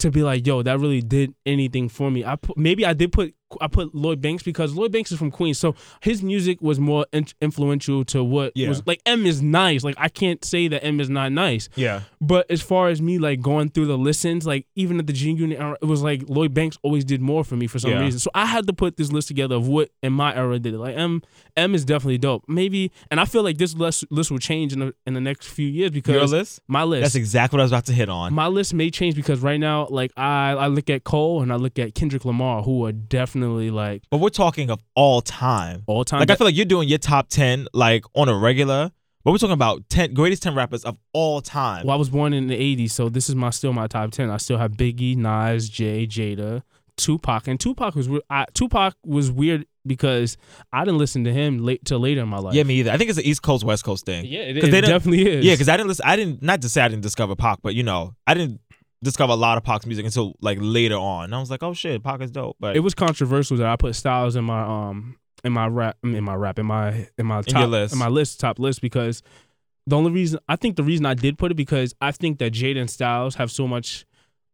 to 0.00 0.10
be 0.10 0.22
like, 0.22 0.46
yo, 0.46 0.62
that 0.62 0.80
really 0.80 1.00
did 1.00 1.34
anything 1.46 1.88
for 1.88 2.10
me. 2.10 2.24
I 2.24 2.36
put, 2.36 2.56
maybe 2.56 2.84
I 2.84 2.92
did 2.92 3.12
put 3.12 3.34
I 3.60 3.66
put 3.66 3.94
Lloyd 3.94 4.20
Banks 4.20 4.42
because 4.42 4.74
Lloyd 4.74 4.92
Banks 4.92 5.10
is 5.12 5.18
from 5.18 5.30
Queens, 5.30 5.58
so 5.58 5.74
his 6.00 6.22
music 6.22 6.60
was 6.60 6.78
more 6.78 7.06
in- 7.12 7.26
influential 7.40 8.04
to 8.06 8.22
what 8.22 8.52
Yeah. 8.54 8.68
was 8.68 8.86
like. 8.86 9.00
M 9.06 9.26
is 9.26 9.42
nice, 9.42 9.82
like 9.82 9.94
I 9.98 10.08
can't 10.08 10.44
say 10.44 10.68
that 10.68 10.84
M 10.84 11.00
is 11.00 11.08
not 11.10 11.32
nice, 11.32 11.68
Yeah. 11.76 12.02
but 12.20 12.50
as 12.50 12.62
far 12.62 12.88
as 12.88 13.02
me 13.02 13.18
like 13.18 13.40
going 13.40 13.70
through 13.70 13.86
the 13.86 13.98
listens, 13.98 14.46
like 14.46 14.66
even 14.76 14.98
at 14.98 15.06
the 15.06 15.12
G 15.12 15.32
Unit 15.32 15.58
era, 15.58 15.76
it 15.82 15.86
was 15.86 16.02
like 16.02 16.22
Lloyd 16.28 16.54
Banks 16.54 16.78
always 16.82 17.04
did 17.04 17.20
more 17.20 17.44
for 17.44 17.56
me 17.56 17.66
for 17.66 17.78
some 17.78 17.90
Yeah. 17.90 18.00
reason. 18.00 18.20
So 18.20 18.30
I 18.34 18.46
had 18.46 18.66
to 18.66 18.72
put 18.72 18.96
this 18.96 19.10
list 19.12 19.28
together 19.28 19.56
of 19.56 19.66
what 19.66 19.90
in 20.02 20.12
my 20.12 20.34
era 20.34 20.58
did 20.58 20.74
it. 20.74 20.78
Like 20.78 20.96
M 20.96 21.22
M 21.56 21.74
is 21.74 21.84
definitely 21.84 22.18
dope. 22.18 22.44
Maybe 22.48 22.92
and 23.10 23.18
I 23.18 23.24
feel 23.24 23.42
like 23.42 23.58
this 23.58 23.74
list 23.74 24.04
list 24.10 24.30
will 24.30 24.38
change 24.38 24.72
in 24.72 24.78
the 24.80 24.94
in 25.06 25.14
the 25.14 25.20
next 25.20 25.46
few 25.48 25.66
years 25.66 25.90
because 25.90 26.14
Your 26.14 26.26
list? 26.26 26.60
my 26.68 26.84
list. 26.84 27.02
That's 27.02 27.14
exactly 27.14 27.56
what 27.56 27.62
I 27.62 27.64
was 27.64 27.72
about 27.72 27.86
to 27.86 27.92
hit 27.92 28.08
on. 28.08 28.32
my 28.34 28.46
list 28.46 28.74
may 28.74 28.90
change 28.90 29.14
because 29.16 29.40
right 29.40 29.58
now, 29.58 29.86
like 29.90 30.12
I, 30.16 30.52
I 30.52 30.66
look 30.68 30.88
at 30.90 31.04
Cole 31.04 31.42
and 31.42 31.52
I 31.52 31.56
look 31.56 31.78
at 31.78 31.94
Kendrick 31.94 32.24
Lamar, 32.24 32.62
who 32.62 32.84
are 32.86 32.92
definitely 32.92 33.39
like 33.48 34.02
But 34.10 34.18
we're 34.18 34.28
talking 34.30 34.70
of 34.70 34.80
all 34.94 35.20
time. 35.20 35.82
all 35.86 36.04
time. 36.04 36.20
Like 36.20 36.30
I 36.30 36.36
feel 36.36 36.46
like 36.46 36.56
you're 36.56 36.64
doing 36.66 36.88
your 36.88 36.98
top 36.98 37.28
ten 37.28 37.66
like 37.72 38.04
on 38.14 38.28
a 38.28 38.36
regular, 38.36 38.90
but 39.24 39.32
we're 39.32 39.38
talking 39.38 39.52
about 39.52 39.88
ten 39.88 40.14
greatest 40.14 40.42
ten 40.42 40.54
rappers 40.54 40.84
of 40.84 40.96
all 41.12 41.40
time. 41.40 41.86
well, 41.86 41.94
I 41.94 41.98
was 41.98 42.10
born 42.10 42.32
in 42.32 42.46
the 42.46 42.56
'80s, 42.56 42.90
so 42.92 43.08
this 43.08 43.28
is 43.28 43.34
my 43.34 43.50
still 43.50 43.72
my 43.72 43.86
top 43.86 44.10
ten. 44.12 44.30
I 44.30 44.36
still 44.38 44.58
have 44.58 44.72
Biggie, 44.72 45.16
Nas, 45.16 45.68
Jay, 45.68 46.06
Jada, 46.06 46.62
Tupac, 46.96 47.48
and 47.48 47.58
Tupac 47.58 47.94
was 47.94 48.08
we- 48.08 48.20
I, 48.30 48.46
Tupac 48.54 48.94
was 49.04 49.30
weird 49.30 49.66
because 49.86 50.36
I 50.72 50.84
didn't 50.84 50.98
listen 50.98 51.24
to 51.24 51.32
him 51.32 51.58
late 51.58 51.84
till 51.86 51.98
later 52.00 52.20
in 52.20 52.28
my 52.28 52.36
life. 52.38 52.54
Yeah, 52.54 52.64
me 52.64 52.74
either. 52.80 52.90
I 52.90 52.98
think 52.98 53.08
it's 53.08 53.18
an 53.18 53.24
East 53.24 53.42
Coast 53.42 53.64
West 53.64 53.82
Coast 53.84 54.04
thing. 54.04 54.26
Yeah, 54.26 54.40
it, 54.40 54.54
'Cause 54.60 54.68
it 54.68 54.72
they 54.72 54.80
definitely 54.82 55.26
is. 55.26 55.44
Yeah, 55.44 55.54
because 55.54 55.68
I 55.70 55.76
didn't 55.78 55.88
listen. 55.88 56.04
I 56.06 56.16
didn't 56.16 56.42
not 56.42 56.60
to 56.62 56.68
say 56.68 56.82
I 56.82 56.88
didn't 56.88 57.02
discover 57.02 57.34
Pac, 57.34 57.60
but 57.62 57.74
you 57.74 57.82
know, 57.82 58.14
I 58.26 58.34
didn't 58.34 58.60
discover 59.02 59.32
a 59.32 59.36
lot 59.36 59.56
of 59.58 59.64
Pac's 59.64 59.86
music 59.86 60.04
until 60.04 60.34
like 60.40 60.58
later 60.60 60.96
on. 60.96 61.24
And 61.24 61.34
I 61.34 61.40
was 61.40 61.50
like, 61.50 61.62
oh 61.62 61.72
shit, 61.74 62.02
Pac 62.02 62.20
is 62.20 62.30
dope. 62.30 62.56
But 62.60 62.76
it 62.76 62.80
was 62.80 62.94
controversial 62.94 63.56
that 63.58 63.66
I 63.66 63.76
put 63.76 63.94
Styles 63.94 64.36
in 64.36 64.44
my 64.44 64.62
um 64.62 65.16
in 65.44 65.52
my 65.52 65.66
rap 65.66 65.96
in 66.02 66.22
my 66.24 66.34
rap 66.34 66.58
in 66.58 66.66
my 66.66 67.08
in 67.18 67.26
my 67.26 67.42
top 67.42 67.60
your 67.60 67.68
list. 67.68 67.92
in 67.94 67.98
my 67.98 68.08
list 68.08 68.40
top 68.40 68.58
list 68.58 68.80
because 68.82 69.22
the 69.86 69.96
only 69.96 70.10
reason 70.10 70.38
I 70.48 70.56
think 70.56 70.76
the 70.76 70.82
reason 70.84 71.06
I 71.06 71.14
did 71.14 71.38
put 71.38 71.50
it 71.50 71.54
because 71.54 71.94
I 72.00 72.12
think 72.12 72.38
that 72.40 72.52
Jada 72.52 72.78
and 72.80 72.90
Styles 72.90 73.36
have 73.36 73.50
so 73.50 73.66
much 73.66 74.04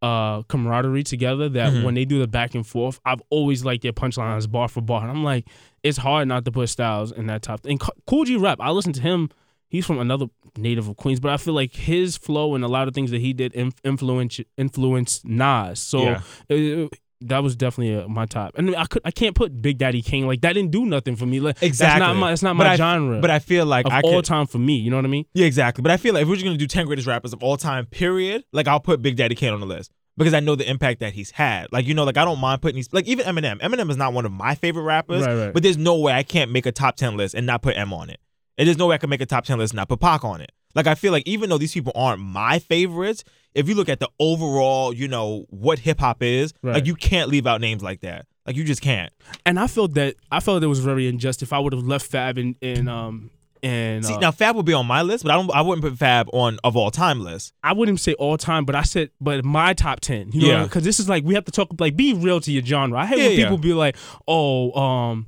uh 0.03 0.43
camaraderie 0.43 1.03
together 1.03 1.49
that 1.49 1.73
Mhm. 1.73 1.83
when 1.85 1.95
they 1.95 2.05
do 2.05 2.19
the 2.21 2.29
back 2.29 2.55
and 2.55 2.67
forth, 2.67 3.01
I've 3.05 3.23
always 3.31 3.65
liked 3.65 3.83
their 3.83 3.93
punchlines 3.95 4.49
bar 4.51 4.69
for 4.69 4.81
bar. 4.83 5.01
And 5.03 5.11
I'm 5.11 5.25
like, 5.25 5.49
it's 5.83 5.97
hard 5.99 6.29
not 6.29 6.45
to 6.45 6.53
put 6.53 6.69
Styles 6.69 7.11
in 7.13 7.27
that 7.27 7.43
top. 7.43 7.65
And 7.65 7.81
Kool 8.07 8.25
G 8.25 8.37
Rap, 8.37 8.59
I 8.61 8.71
listen 8.71 8.93
to 8.93 9.01
him. 9.01 9.31
He's 9.69 9.85
from 9.85 9.99
another 9.99 10.27
native 10.57 10.89
of 10.89 10.97
Queens, 10.97 11.21
but 11.21 11.31
I 11.33 11.37
feel 11.37 11.55
like 11.55 11.75
his 11.75 12.17
flow 12.17 12.55
and 12.55 12.63
a 12.65 12.69
lot 12.69 12.87
of 12.89 12.95
things 12.95 13.11
that 13.11 13.21
he 13.21 13.33
did 13.33 13.53
inf- 13.55 13.75
influence 13.85 14.41
influenced 14.57 15.27
Nas. 15.27 15.81
So 15.81 16.03
Yeah. 16.03 16.21
it- 16.49 16.79
it- 16.79 16.93
that 17.23 17.43
was 17.43 17.57
definitely 17.57 17.97
uh, 17.97 18.07
my 18.09 18.27
top. 18.27 18.53
And 18.59 18.77
I 18.77 18.85
could 18.85 19.01
I 19.05 19.11
can't 19.11 19.35
put 19.35 19.63
Big 19.63 19.79
Daddy 19.79 20.03
Kane 20.03 20.27
like 20.27 20.43
that 20.43 20.53
didn't 20.53 20.71
do 20.71 20.85
nothing 20.85 21.17
for 21.17 21.25
me. 21.25 21.41
Like, 21.41 21.55
That's 21.57 21.67
exactly. 21.67 22.01
not 22.01 22.15
my. 22.17 22.31
It's 22.33 22.43
not 22.43 22.59
But 22.59 22.65
my 22.65 22.73
I- 22.75 22.77
genre. 22.77 23.21
But 23.21 23.31
I 23.31 23.39
feel 23.39 23.65
like 23.65 23.87
of 23.87 23.93
I 23.93 24.03
all 24.03 24.17
could. 24.17 24.27
time 24.27 24.47
for 24.47 24.59
me. 24.59 24.77
You 24.77 24.91
know 24.91 24.97
what 24.97 25.07
I 25.07 25.09
mean? 25.09 25.25
Yeah, 25.33 25.47
exactly. 25.47 25.81
But 25.83 25.93
I 25.93 25.97
feel 25.97 26.13
like 26.13 26.23
if 26.23 26.29
we're 26.29 26.35
just 26.35 26.45
gonna 26.45 26.59
do 26.59 26.67
ten 26.67 26.85
greatest 26.87 27.09
rappers 27.09 27.33
of 27.33 27.43
all 27.43 27.57
time, 27.57 27.87
period, 27.87 28.45
like 28.53 28.69
I'll 28.69 28.81
put 28.81 29.01
Big 29.01 29.17
Daddy 29.17 29.35
Kane 29.35 29.55
on 29.55 29.61
the 29.61 29.67
list 29.67 29.91
because 30.19 30.35
I 30.35 30.41
know 30.41 30.57
the 30.57 30.69
impact 30.69 31.01
that 31.01 31.15
he's 31.15 31.31
had. 31.31 31.69
Like 31.73 31.87
you 31.87 31.95
know, 31.95 32.05
like 32.05 32.19
I 32.19 32.25
don't 32.27 32.39
mind 32.39 32.61
putting 32.61 32.77
these. 32.77 32.93
Like 32.93 33.07
even 33.09 33.25
Eminem. 33.25 33.61
Eminem 33.63 33.89
is 33.91 33.97
not 33.97 34.13
one 34.13 34.27
of 34.27 34.33
my 34.33 34.55
favorite 34.55 34.83
rappers, 34.83 35.25
Right, 35.27 35.35
right. 35.47 35.55
but 35.55 35.63
there's 35.63 35.79
no 35.79 35.97
way 35.99 36.13
I 36.13 36.23
can't 36.23 36.51
make 36.53 36.67
a 36.67 36.73
top 36.73 36.97
ten 36.97 37.17
list 37.17 37.35
and 37.35 37.47
not 37.47 37.63
put 37.63 37.79
M 37.79 37.95
on 37.95 38.11
it. 38.11 38.21
And 38.59 38.67
there's 38.67 38.79
no 38.79 38.87
way 38.87 38.95
I 38.95 38.99
can 38.99 39.11
make 39.11 39.21
a 39.21 39.27
top 39.27 39.45
ten 39.45 39.59
list 39.59 39.73
and 39.73 39.77
not 39.77 39.89
put 39.89 40.01
Pac 40.01 40.25
on 40.25 40.41
it. 40.41 40.53
Like 40.75 40.87
I 40.87 40.95
feel 40.95 41.13
like 41.13 41.27
even 41.27 41.49
though 41.51 41.59
these 41.59 41.73
people 41.73 41.93
aren't 41.95 42.21
my 42.23 42.59
favorites, 42.59 43.25
if 43.55 43.69
you 43.69 43.75
look 43.75 43.89
at 43.89 44.01
the 44.01 44.09
overall, 44.21 44.93
you 44.93 45.09
know 45.09 45.47
what 45.51 45.79
hip 45.79 46.01
hop 46.01 46.23
is, 46.23 46.53
Right. 46.63 46.75
like 46.75 46.87
you 46.87 46.95
can't 46.95 47.31
leave 47.31 47.47
out 47.47 47.61
names 47.61 47.83
like 47.83 48.01
that. 48.03 48.27
Like 48.47 48.57
you 48.57 48.65
just 48.65 48.83
can't. 48.83 49.13
And 49.45 49.59
I 49.59 49.67
felt 49.67 49.95
that 49.95 50.17
I 50.31 50.41
felt 50.41 50.63
it 50.63 50.67
was 50.67 50.81
very 50.81 51.09
unjust 51.09 51.43
if 51.43 51.53
I 51.53 51.59
would 51.59 51.73
have 51.73 51.83
left 51.85 52.07
Fab 52.07 52.39
in 52.39 52.57
in 52.61 52.89
um 52.89 53.31
and 53.63 54.05
See 54.05 54.15
uh, 54.15 54.19
now 54.21 54.31
Fab 54.31 54.55
would 54.55 54.67
be 54.67 54.75
on 54.75 54.87
my 54.87 55.01
list, 55.03 55.25
but 55.25 55.33
I 55.33 55.35
don't. 55.37 55.51
I 55.51 55.63
wouldn't 55.63 55.83
put 55.83 55.99
Fab 55.99 56.29
on 56.35 56.59
of 56.63 56.77
all 56.77 56.91
time 56.91 57.21
list. 57.25 57.55
I 57.65 57.73
wouldn't 57.73 57.99
say 58.01 58.13
all 58.15 58.37
time, 58.37 58.65
but 58.67 58.75
I 58.75 58.83
said 58.83 59.11
but 59.21 59.45
my 59.47 59.73
top 59.73 60.01
ten. 60.01 60.31
You 60.33 60.43
know, 60.43 60.49
Yeah. 60.49 60.63
because 60.65 60.85
this 60.85 61.01
is 61.01 61.09
like 61.09 61.25
we 61.25 61.35
have 61.35 61.47
to 61.47 61.51
talk 61.53 61.69
like 61.81 61.97
be 61.97 62.13
real 62.13 62.39
to 62.41 62.53
your 62.53 62.63
genre. 62.63 62.99
I 62.99 63.07
hate 63.07 63.19
Yeah, 63.19 63.25
when 63.29 63.39
yeah. 63.39 63.45
people 63.47 63.59
be 63.59 63.73
like, 63.73 63.97
oh, 64.29 64.73
um. 64.79 65.27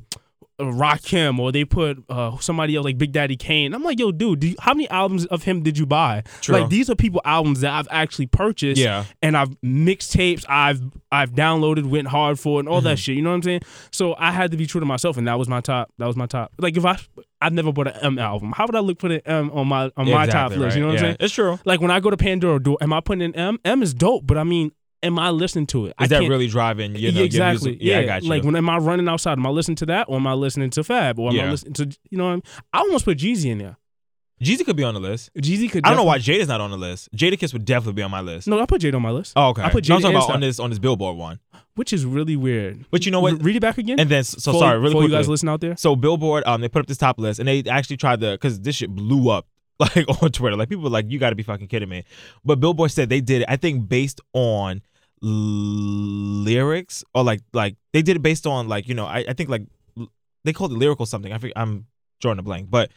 Rakim 0.61 1.39
or 1.39 1.53
they 1.53 1.65
put 1.65 2.03
uh, 2.09 2.37
somebody 2.39 2.75
else 2.77 2.85
like 2.85 2.99
Big 2.99 3.13
Daddy 3.13 3.37
Kane. 3.37 3.75
I'm 3.75 3.83
like, 3.83 3.99
yo, 3.99 4.11
dude, 4.13 4.41
do 4.41 4.49
you, 4.49 4.57
how 4.61 4.75
many 4.75 4.89
albums 4.91 5.25
of 5.27 5.45
him 5.45 5.63
did 5.63 5.79
you 5.79 5.87
buy? 5.87 6.25
True. 6.41 6.59
Like 6.59 6.69
these 6.71 6.91
are 6.91 6.95
people 6.97 7.21
albums 7.25 7.61
that 7.61 7.73
I've 7.73 7.89
actually 7.91 8.27
purchased. 8.27 8.81
Yeah. 8.81 9.05
and 9.23 9.37
I've 9.37 9.51
mixtapes, 9.63 10.45
I've 10.49 10.83
I've 11.11 11.31
downloaded, 11.33 11.87
went 11.87 12.09
hard 12.09 12.39
for, 12.39 12.61
and 12.61 12.69
all 12.69 12.79
Mm-hmm. 12.79 12.85
that 12.89 12.99
shit. 12.99 13.17
You 13.17 13.23
know 13.23 13.31
what 13.31 13.37
I'm 13.37 13.43
saying? 13.43 13.61
So 13.91 14.15
I 14.19 14.31
had 14.31 14.51
to 14.51 14.57
be 14.57 14.67
true 14.67 14.79
to 14.81 14.87
myself, 14.87 15.17
and 15.17 15.27
that 15.27 15.39
was 15.39 15.49
my 15.49 15.61
top. 15.61 15.91
That 15.99 16.07
was 16.07 16.17
my 16.17 16.27
top. 16.27 16.53
Like 16.59 16.77
if 16.77 16.85
I 16.85 16.99
I've 17.41 17.53
never 17.53 17.73
bought 17.73 17.87
an 17.89 17.95
M 18.03 18.19
album, 18.19 18.53
how 18.53 18.67
would 18.67 18.75
I 18.75 18.81
look 18.81 19.01
for 19.01 19.09
the 19.09 19.27
M 19.29 19.51
on 19.53 19.69
my 19.69 19.91
on 19.97 20.11
my 20.11 20.27
top 20.27 20.51
Exactly, 20.53 20.57
list? 20.59 20.77
You 20.77 20.83
know 20.83 20.89
right. 20.89 20.93
what 20.95 20.99
I'm 21.01 21.07
saying? 21.07 21.17
It's 21.21 21.35
true. 21.35 21.59
Like 21.65 21.81
when 21.81 21.91
I 21.91 22.01
go 22.01 22.11
to 22.11 22.17
Pandora, 22.17 22.61
do 22.63 22.77
am 22.81 22.93
I 22.93 23.01
putting 23.01 23.23
in 23.23 23.35
M? 23.35 23.59
M 23.65 23.83
is 23.83 23.95
dope, 23.95 24.27
but 24.27 24.37
I 24.39 24.45
mean, 24.45 24.73
am 25.03 25.19
I 25.19 25.31
listening 25.31 25.67
to 25.69 25.87
it? 25.87 25.91
Is 25.91 25.95
I 25.99 26.07
that 26.09 26.21
can't- 26.21 26.31
really 26.31 26.49
driving? 26.49 26.95
You 26.95 27.13
know, 27.13 27.19
yeah, 27.21 27.25
exactly. 27.25 27.71
Music? 27.73 27.87
Yeah, 27.87 27.99
I 27.99 28.05
got 28.05 28.23
you. 28.23 28.31
Like 28.31 28.45
when 28.45 28.57
am 28.57 28.69
I 28.69 28.79
running 28.79 29.09
outside? 29.09 29.39
Am 29.39 29.47
I 29.47 29.51
listening 29.51 29.77
to 29.77 29.87
that, 29.87 30.07
or 30.09 30.17
am 30.17 30.27
I 30.27 30.35
listening 30.35 30.71
to 30.71 30.85
Fab, 30.85 31.19
or 31.19 31.31
am 31.31 31.41
I 31.41 31.51
listening 31.51 31.73
to 31.75 31.99
you 32.11 32.19
know? 32.19 32.29
I, 32.29 32.33
mean? 32.35 32.43
I 32.73 32.79
almost 32.81 33.05
put 33.05 33.19
Jeezy 33.19 33.51
in 33.51 33.59
there. 33.59 33.77
Jeezy 34.43 34.65
could 34.65 34.77
be 34.77 34.85
on 34.85 34.95
the 34.95 35.01
list. 35.01 35.31
Jeezy 35.35 35.69
could. 35.69 35.85
I 35.85 35.89
don't 35.89 35.97
know 35.97 36.05
why 36.05 36.19
Jada's 36.19 36.47
not 36.47 36.61
on 36.61 36.71
the 36.71 36.77
list. 36.77 37.09
Jadakiss 37.13 37.53
would 37.53 37.65
definitely 37.65 37.95
be 37.95 38.03
on 38.03 38.11
my 38.13 38.21
list. 38.21 38.47
No, 38.47 38.61
I 38.61 38.67
put 38.67 38.81
Jada 38.83 38.95
on 38.95 39.03
my 39.03 39.11
list. 39.11 39.33
Oh, 39.35 39.49
okay. 39.49 39.63
I 39.63 39.71
put 39.71 39.89
No, 39.89 39.97
I'm 39.97 40.01
Jada 40.01 40.03
talking 40.03 40.17
about 40.17 40.31
on 40.31 40.41
this 40.41 40.61
on 40.61 40.71
this 40.71 40.79
Billboard 40.79 41.17
one. 41.17 41.41
which 41.75 41.93
is 41.93 42.05
really 42.05 42.37
weird. 42.37 42.85
But 42.93 43.05
you 43.05 43.11
know 43.11 43.21
what? 43.21 43.33
R- 43.33 43.39
read 43.39 43.57
it 43.57 43.61
back 43.61 43.79
again. 43.79 43.99
And 43.99 44.09
then 44.09 44.23
so 44.23 44.53
For- 44.53 44.59
sorry, 44.61 44.79
really 44.79 44.93
for 44.93 45.03
you 45.03 45.09
guys 45.09 45.29
listen 45.29 45.49
out 45.49 45.61
there. 45.61 45.77
So 45.77 45.97
Billboard, 45.97 46.45
um, 46.47 46.61
they 46.61 46.69
put 46.69 46.79
up 46.81 46.87
this 46.87 46.99
top 46.99 47.19
list, 47.19 47.41
and 47.41 47.49
they 47.49 47.65
actually 47.69 47.97
tried 47.97 48.21
to 48.21 48.33
because 48.33 48.61
this 48.61 48.77
shit 48.77 48.91
blew 48.95 49.29
up 49.29 49.47
like 49.81 50.07
on 50.23 50.31
Twitter. 50.31 50.57
Like 50.57 50.69
people 50.69 50.85
were 50.85 50.91
like, 50.91 51.11
"You 51.11 51.19
got 51.19 51.31
to 51.31 51.37
be 51.37 51.43
fucking 51.43 51.67
kidding 51.67 51.89
me!" 51.89 52.05
But 52.45 52.61
Billboard 52.61 52.93
said 52.93 53.09
they 53.09 53.21
did 53.21 53.43
it. 53.43 53.47
I 53.49 53.57
think 53.57 53.89
based 53.89 54.21
on 54.35 54.83
lyrics 55.23 57.05
or 57.15 57.25
like 57.25 57.41
like 57.53 57.77
they 57.93 58.03
did 58.03 58.17
it 58.17 58.23
based 58.23 58.47
on 58.47 58.69
like 58.69 58.89
you 58.89 58.95
know 58.95 59.07
I, 59.07 59.25
I 59.29 59.33
think 59.33 59.49
like 59.49 59.63
they 60.45 60.53
called 60.53 60.73
it 60.73 60.77
lyrical 60.77 61.07
something. 61.07 61.33
I 61.33 61.39
think 61.39 61.53
I'm 61.57 61.87
drawing 62.21 62.39
a 62.39 62.43
blank, 62.43 62.71
but 62.71 62.91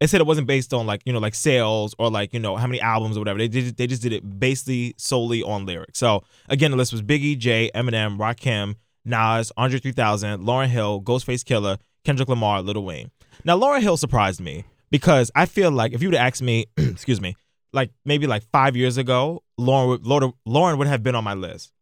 they 0.00 0.06
said 0.06 0.20
it 0.20 0.26
wasn't 0.26 0.46
based 0.46 0.72
on 0.72 0.86
like 0.86 1.02
you 1.04 1.12
know 1.12 1.18
like 1.18 1.34
sales 1.34 1.94
or 1.98 2.10
like 2.10 2.32
you 2.32 2.40
know 2.40 2.56
how 2.56 2.66
many 2.66 2.80
albums 2.80 3.16
or 3.16 3.20
whatever. 3.20 3.38
They 3.38 3.48
did 3.48 3.76
they 3.76 3.86
just 3.86 4.02
did 4.02 4.12
it 4.12 4.40
basically 4.40 4.94
solely 4.96 5.42
on 5.42 5.66
lyrics. 5.66 5.98
So 5.98 6.24
again, 6.48 6.70
the 6.70 6.76
list 6.76 6.92
was 6.92 7.02
Biggie, 7.02 7.38
Jay, 7.38 7.70
Eminem, 7.74 8.18
Rakim, 8.18 8.76
Nas, 9.04 9.52
Andre 9.56 9.78
3000, 9.78 10.42
Lauryn 10.42 10.68
Hill, 10.68 11.02
Ghostface 11.02 11.44
Killah, 11.44 11.78
Kendrick 12.04 12.28
Lamar, 12.28 12.62
Little 12.62 12.84
Wayne. 12.84 13.10
Now 13.44 13.58
Lauryn 13.58 13.82
Hill 13.82 13.96
surprised 13.96 14.40
me 14.40 14.64
because 14.90 15.30
I 15.34 15.46
feel 15.46 15.70
like 15.70 15.92
if 15.92 16.02
you 16.02 16.08
would 16.08 16.16
asked 16.16 16.42
me, 16.42 16.66
excuse 16.76 17.20
me, 17.20 17.36
like 17.72 17.90
maybe 18.04 18.26
like 18.26 18.42
five 18.52 18.76
years 18.76 18.96
ago, 18.98 19.42
Lauryn 19.58 19.88
would 19.88 20.02
Lauryn, 20.02 20.32
Lauryn 20.46 20.78
would 20.78 20.86
have 20.88 21.02
been 21.02 21.14
on 21.14 21.24
my 21.24 21.34
list. 21.34 21.72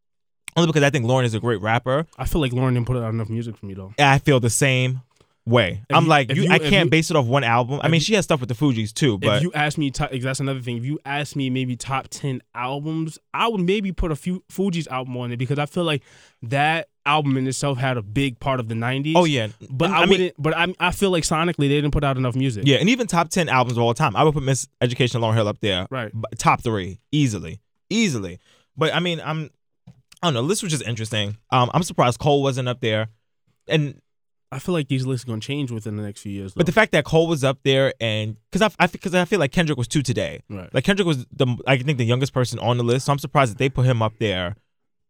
Only 0.57 0.67
because 0.69 0.83
I 0.83 0.91
think 0.91 1.05
Lauryn 1.07 1.25
is 1.25 1.35
a 1.35 1.41
great 1.41 1.61
rapper. 1.61 2.07
I 2.19 2.25
feel 2.25 2.41
like 2.41 2.53
Lauryn 2.53 2.75
didn't 2.75 2.87
put 2.87 2.97
out 2.97 3.13
enough 3.13 3.29
music 3.29 3.57
for 3.57 3.67
me 3.67 3.75
though. 3.75 3.93
And 3.99 4.09
I 4.09 4.19
feel 4.19 4.41
the 4.41 4.51
same 4.51 5.03
way. 5.47 5.83
If 5.89 5.97
I'm 5.97 6.05
you- 6.05 6.09
like, 6.11 6.35
you, 6.35 6.43
you- 6.43 6.51
I 6.51 6.59
can't 6.59 6.87
you- 6.87 6.91
base 6.91 7.11
it 7.11 7.17
off 7.17 7.27
one 7.27 7.45
album. 7.45 7.81
I 7.83 7.89
mean, 7.89 8.01
she 8.01 8.15
has 8.15 8.25
stuff 8.25 8.41
with 8.41 8.49
the 8.49 8.55
Fugees 8.55 8.93
too, 8.93 9.19
but 9.19 9.37
if 9.39 9.43
you 9.45 9.53
ask 9.55 9.79
me, 9.79 9.91
top, 9.91 10.11
that's 10.11 10.41
another 10.41 10.61
thing. 10.61 10.77
If 10.77 10.85
you 10.85 10.99
ask 11.07 11.37
me, 11.37 11.49
maybe 11.49 11.77
top 11.77 12.09
ten 12.09 12.43
albums, 12.55 13.19
I 13.33 13.49
would 13.49 13.61
maybe 13.61 13.93
put 13.93 14.11
a 14.13 14.17
few 14.17 14.43
Fugees 14.53 14.89
album 14.89 15.17
on 15.17 15.33
it 15.33 15.37
because 15.39 15.59
I 15.59 15.67
feel 15.67 15.85
like 15.85 16.03
that 16.43 16.89
album 17.09 17.37
in 17.37 17.47
itself 17.47 17.79
had 17.79 17.97
a 17.97 18.03
big 18.03 18.39
part 18.39 18.61
of 18.61 18.69
the 18.69 18.75
'90s. 18.75 19.15
oh 19.17 19.25
yeah, 19.25 19.49
but 19.71 19.87
And 19.87 19.95
I, 19.95 20.07
mean. 20.07 20.33
But 20.39 20.57
I, 20.57 20.75
I 20.79 20.91
feel 20.93 21.11
like 21.11 21.25
sonically 21.25 21.69
they 21.69 21.81
didn't 21.81 21.93
put 21.93 22.05
out 22.05 22.17
enough 22.17 22.37
music. 22.37 22.65
Yeah, 22.67 22.77
and 22.77 22.89
even 22.89 23.07
top 23.07 23.31
ten 23.31 23.49
albums 23.49 23.77
of 23.77 23.83
all 23.83 23.95
time. 23.95 24.15
I 24.15 24.23
would 24.23 24.35
put 24.35 24.43
Miss 24.43 24.69
Education 24.81 25.21
Long 25.21 25.35
Hill 25.35 25.49
up 25.49 25.59
there. 25.61 25.87
Right. 25.91 26.13
Top 26.37 26.63
three. 26.63 27.01
Easily. 27.11 27.61
Easily. 27.91 28.39
But 28.77 28.95
I 28.95 29.01
mean, 29.01 29.21
I'm 29.25 29.51
I 30.23 30.27
don't 30.27 30.35
know, 30.35 30.47
this 30.47 30.63
was 30.63 30.73
just 30.73 30.85
interesting. 30.85 31.37
Um, 31.51 31.71
I'm 31.73 31.83
surprised 31.83 32.19
Cole 32.19 32.43
wasn't 32.43 32.69
up 32.69 32.81
there. 32.81 33.09
And 33.69 34.01
I 34.51 34.59
feel 34.59 34.73
like 34.73 34.89
these 34.89 35.07
lists 35.07 35.27
are 35.27 35.29
gonna 35.29 35.41
change 35.41 35.71
within 35.71 35.97
the 35.97 36.03
next 36.03 36.23
few 36.23 36.33
years. 36.33 36.55
but 36.55 36.67
the 36.67 36.73
fact 36.73 36.93
that 36.93 37.05
Cole 37.05 37.27
was 37.27 37.45
up 37.45 37.59
there 37.65 37.93
and 38.01 38.37
because 38.51 38.75
I 38.79 38.87
because 38.87 39.15
I, 39.15 39.25
feel 39.27 39.39
like 39.39 39.53
Kendrick 39.53 39.77
was 39.79 39.89
two 39.89 40.03
today. 40.03 40.43
Right. 40.49 40.73
Like 40.75 40.85
Kendrick 40.85 41.07
was 41.07 41.27
the 41.33 41.57
I 41.67 41.77
think 41.77 41.99
the 41.99 42.05
youngest 42.05 42.33
person 42.33 42.59
on 42.59 42.79
the 42.79 42.85
list, 42.85 43.07
so 43.07 43.13
I'm 43.13 43.19
surprised 43.19 43.53
that 43.53 43.59
they 43.59 43.69
put 43.69 43.85
him 43.85 44.01
up 44.01 44.15
there 44.19 44.57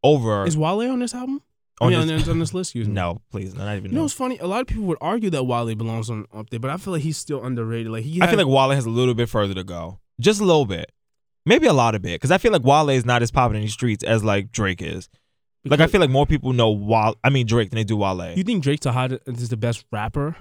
over. 0.03 0.45
is 0.47 0.57
Wale 0.57 0.91
on 0.91 0.99
this 0.99 1.15
album? 1.15 1.43
On 1.81 1.91
mean, 1.91 2.07
this, 2.09 2.29
on, 2.29 2.39
this 2.39 2.53
list, 2.53 2.71
excuse 2.71 2.89
me. 2.89 2.95
no, 2.95 3.21
please, 3.31 3.55
not 3.55 3.77
even. 3.77 3.85
You 3.85 3.91
know 3.91 3.97
no. 3.99 4.03
what's 4.03 4.15
funny? 4.15 4.39
A 4.39 4.47
lot 4.47 4.61
of 4.61 4.67
people 4.67 4.85
would 4.85 4.99
argue 5.01 5.31
that 5.31 5.45
Wale 5.45 5.75
belongs 5.75 6.11
on 6.11 6.27
up 6.35 6.51
there, 6.51 6.59
but 6.59 6.71
I 6.71 6.77
feel 6.77 6.93
like 6.93 7.03
he's 7.03 7.17
still 7.17 7.45
underrated. 7.45 7.93
Like 7.93 8.05
he, 8.05 8.21
I 8.21 8.27
feel 8.27 8.39
like 8.39 8.47
Wale 8.49 8.71
has 8.71 8.85
a 8.85 8.91
little 8.91 9.15
bit 9.15 9.29
further 9.29 9.55
to 9.55 9.65
go, 9.65 10.01
just 10.21 10.41
a 10.41 10.45
little 10.45 10.67
bit, 10.67 10.91
maybe 11.47 11.67
a 11.67 11.73
lot 11.73 11.95
of 11.95 12.03
bit, 12.03 12.15
because 12.15 12.31
I 12.31 12.39
feel 12.39 12.53
like 12.53 12.65
Wale 12.65 12.91
is 12.91 13.05
not 13.05 13.23
as 13.23 13.31
popping 13.31 13.59
in 13.59 13.63
the 13.63 13.69
streets 13.69 14.03
as 14.03 14.25
like 14.25 14.51
Drake 14.51 14.83
is. 14.83 15.09
Like 15.65 15.81
I 15.81 15.87
feel 15.87 16.01
like 16.01 16.11
more 16.11 16.27
people 16.27 16.53
know 16.53 16.71
Wale. 16.71 17.17
I 17.23 17.31
mean 17.31 17.47
Drake 17.47 17.71
than 17.71 17.77
they 17.77 17.85
do 17.85 17.97
Wale. 17.97 18.37
You 18.37 18.43
think 18.45 18.63
Drake's 18.63 18.85
the 18.85 18.93
hot 18.93 19.13
is 19.27 19.49
the 19.49 19.57
best 19.57 19.85
rapper, 19.93 20.37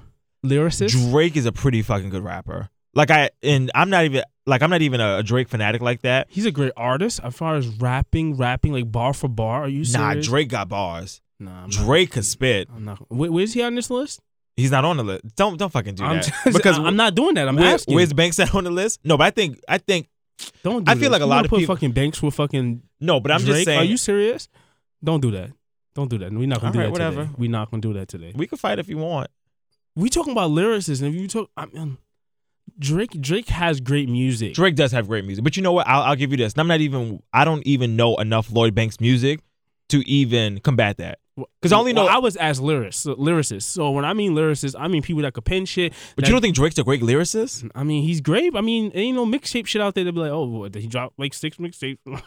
lyricist? 0.45 1.11
Drake 1.11 1.35
is 1.35 1.45
a 1.45 1.51
pretty 1.51 1.81
fucking 1.81 2.09
good 2.09 2.23
rapper. 2.23 2.69
Like 2.93 3.11
I 3.11 3.29
and 3.43 3.69
I'm 3.75 3.89
not 3.89 4.05
even 4.05 4.23
like 4.47 4.61
I'm 4.61 4.69
not 4.69 4.81
even 4.81 5.01
a, 5.01 5.21
Drake 5.21 5.49
fanatic 5.49 5.81
like 5.81 6.01
that. 6.01 6.27
He's 6.29 6.45
a 6.45 6.51
great 6.51 6.71
artist 6.77 7.19
as 7.23 7.35
far 7.35 7.55
as 7.55 7.67
rapping, 7.67 8.37
rapping 8.37 8.73
like 8.73 8.91
bar 8.91 9.13
for 9.13 9.27
bar. 9.27 9.63
Are 9.63 9.67
you 9.67 9.83
Nah. 9.91 10.15
Drake 10.15 10.49
got 10.49 10.69
bars. 10.69 11.21
Nah, 11.39 11.67
Drake 11.67 12.11
could 12.11 12.25
spit. 12.25 12.67
I'm 12.75 12.85
not. 12.85 12.97
Where, 13.11 13.31
where's 13.31 13.53
he 13.53 13.61
on 13.61 13.75
this 13.75 13.89
list? 13.89 14.19
He's 14.55 14.71
not 14.71 14.85
on 14.85 14.97
the 14.97 15.03
list. 15.03 15.35
Don't 15.35 15.57
don't 15.57 15.71
fucking 15.71 15.95
do 15.95 16.03
I'm 16.03 16.17
that. 16.17 16.25
just- 16.25 16.43
because 16.57 16.79
I'm 16.79 16.95
not 16.95 17.13
doing 17.13 17.35
that. 17.35 17.47
I'm 17.47 17.55
where- 17.55 17.75
asking. 17.75 17.93
Where's 17.95 18.11
Banks 18.13 18.39
at 18.39 18.55
on 18.55 18.63
the 18.63 18.71
list? 18.71 18.99
No, 19.03 19.17
but 19.17 19.25
I 19.25 19.29
think 19.31 19.59
I 19.67 19.77
think 19.77 20.07
Don't. 20.63 20.83
Do 20.83 20.91
I 20.91 20.95
feel 20.95 21.03
this. 21.03 21.11
like 21.11 21.21
a 21.21 21.25
You 21.25 21.29
lot 21.29 21.35
wanna 21.35 21.45
of 21.45 21.49
put 21.51 21.59
people- 21.59 21.75
fucking 21.75 21.91
Banks 21.91 22.21
with 22.23 22.33
fucking. 22.33 22.81
no, 22.99 23.19
but 23.19 23.31
I'm 23.31 23.39
Drake? 23.41 23.53
just 23.53 23.65
saying 23.65 23.79
Are 23.79 23.83
you 23.83 23.97
serious? 23.97 24.47
Don't 25.03 25.21
do 25.21 25.29
that. 25.31 25.51
Don't 25.93 26.09
do 26.09 26.17
that. 26.19 26.31
We're 26.31 26.47
not 26.47 26.59
gonna 26.61 26.73
do 26.73 26.79
that 26.79 26.91
whatever. 26.91 27.23
today. 27.25 27.35
We're 27.37 27.51
not 27.51 27.69
gonna 27.69 27.81
do 27.81 27.93
that 27.93 28.07
today. 28.07 28.31
we 28.35 28.47
can 28.47 28.57
fight 28.57 28.79
if 28.79 28.87
you 28.89 28.97
want. 28.97 29.29
We 29.95 30.09
talking 30.09 30.31
about 30.31 30.51
lyricists, 30.51 31.01
and 31.03 31.13
if 31.15 31.19
you 31.21 31.27
talk, 31.27 31.49
I 31.57 31.65
mean, 31.67 31.97
Drake. 32.79 33.19
Drake 33.21 33.47
has 33.49 33.79
great 33.79 34.09
music. 34.09 34.53
Drake 34.53 34.75
does 34.75 34.91
have 34.91 35.07
great 35.07 35.25
music, 35.25 35.43
but 35.43 35.55
you 35.57 35.63
know 35.63 35.71
what? 35.71 35.87
I'll, 35.87 36.01
I'll 36.03 36.15
give 36.15 36.31
you 36.31 36.37
this. 36.37 36.53
And 36.53 36.61
I'm 36.61 36.67
not 36.67 36.81
even. 36.81 37.21
I 37.33 37.45
don't 37.45 37.65
even 37.65 37.95
know 37.95 38.15
enough 38.17 38.51
Lloyd 38.51 38.75
Banks 38.75 38.99
music 38.99 39.39
to 39.89 40.07
even 40.07 40.59
combat 40.59 40.97
that. 40.97 41.19
Because 41.37 41.71
I 41.71 41.77
only 41.77 41.93
know. 41.93 42.05
Well, 42.05 42.15
I 42.15 42.19
was 42.19 42.35
as 42.35 42.59
lyricist, 42.59 42.95
so, 42.95 43.15
lyricist. 43.15 43.63
So 43.63 43.91
when 43.91 44.05
I 44.05 44.13
mean 44.13 44.33
lyricist, 44.33 44.75
I 44.77 44.87
mean 44.87 45.01
people 45.01 45.21
that 45.21 45.33
could 45.33 45.45
pen 45.45 45.65
shit. 45.65 45.93
but 46.15 46.23
that- 46.23 46.29
you 46.29 46.33
don't 46.33 46.41
think 46.41 46.55
Drake's 46.55 46.77
a 46.77 46.83
great 46.83 47.01
lyricist? 47.01 47.69
I 47.75 47.83
mean, 47.83 48.03
he's 48.03 48.21
great. 48.21 48.55
I 48.55 48.61
mean, 48.61 48.91
ain't 48.95 49.15
no 49.15 49.25
mixtape 49.25 49.67
shit 49.67 49.81
out 49.81 49.95
there 49.95 50.03
to 50.03 50.11
be 50.11 50.19
like, 50.19 50.31
oh, 50.31 50.45
what, 50.45 50.71
did 50.71 50.81
he 50.81 50.87
drop 50.87 51.13
like 51.17 51.33
six 51.33 51.57
mixtapes? 51.57 51.97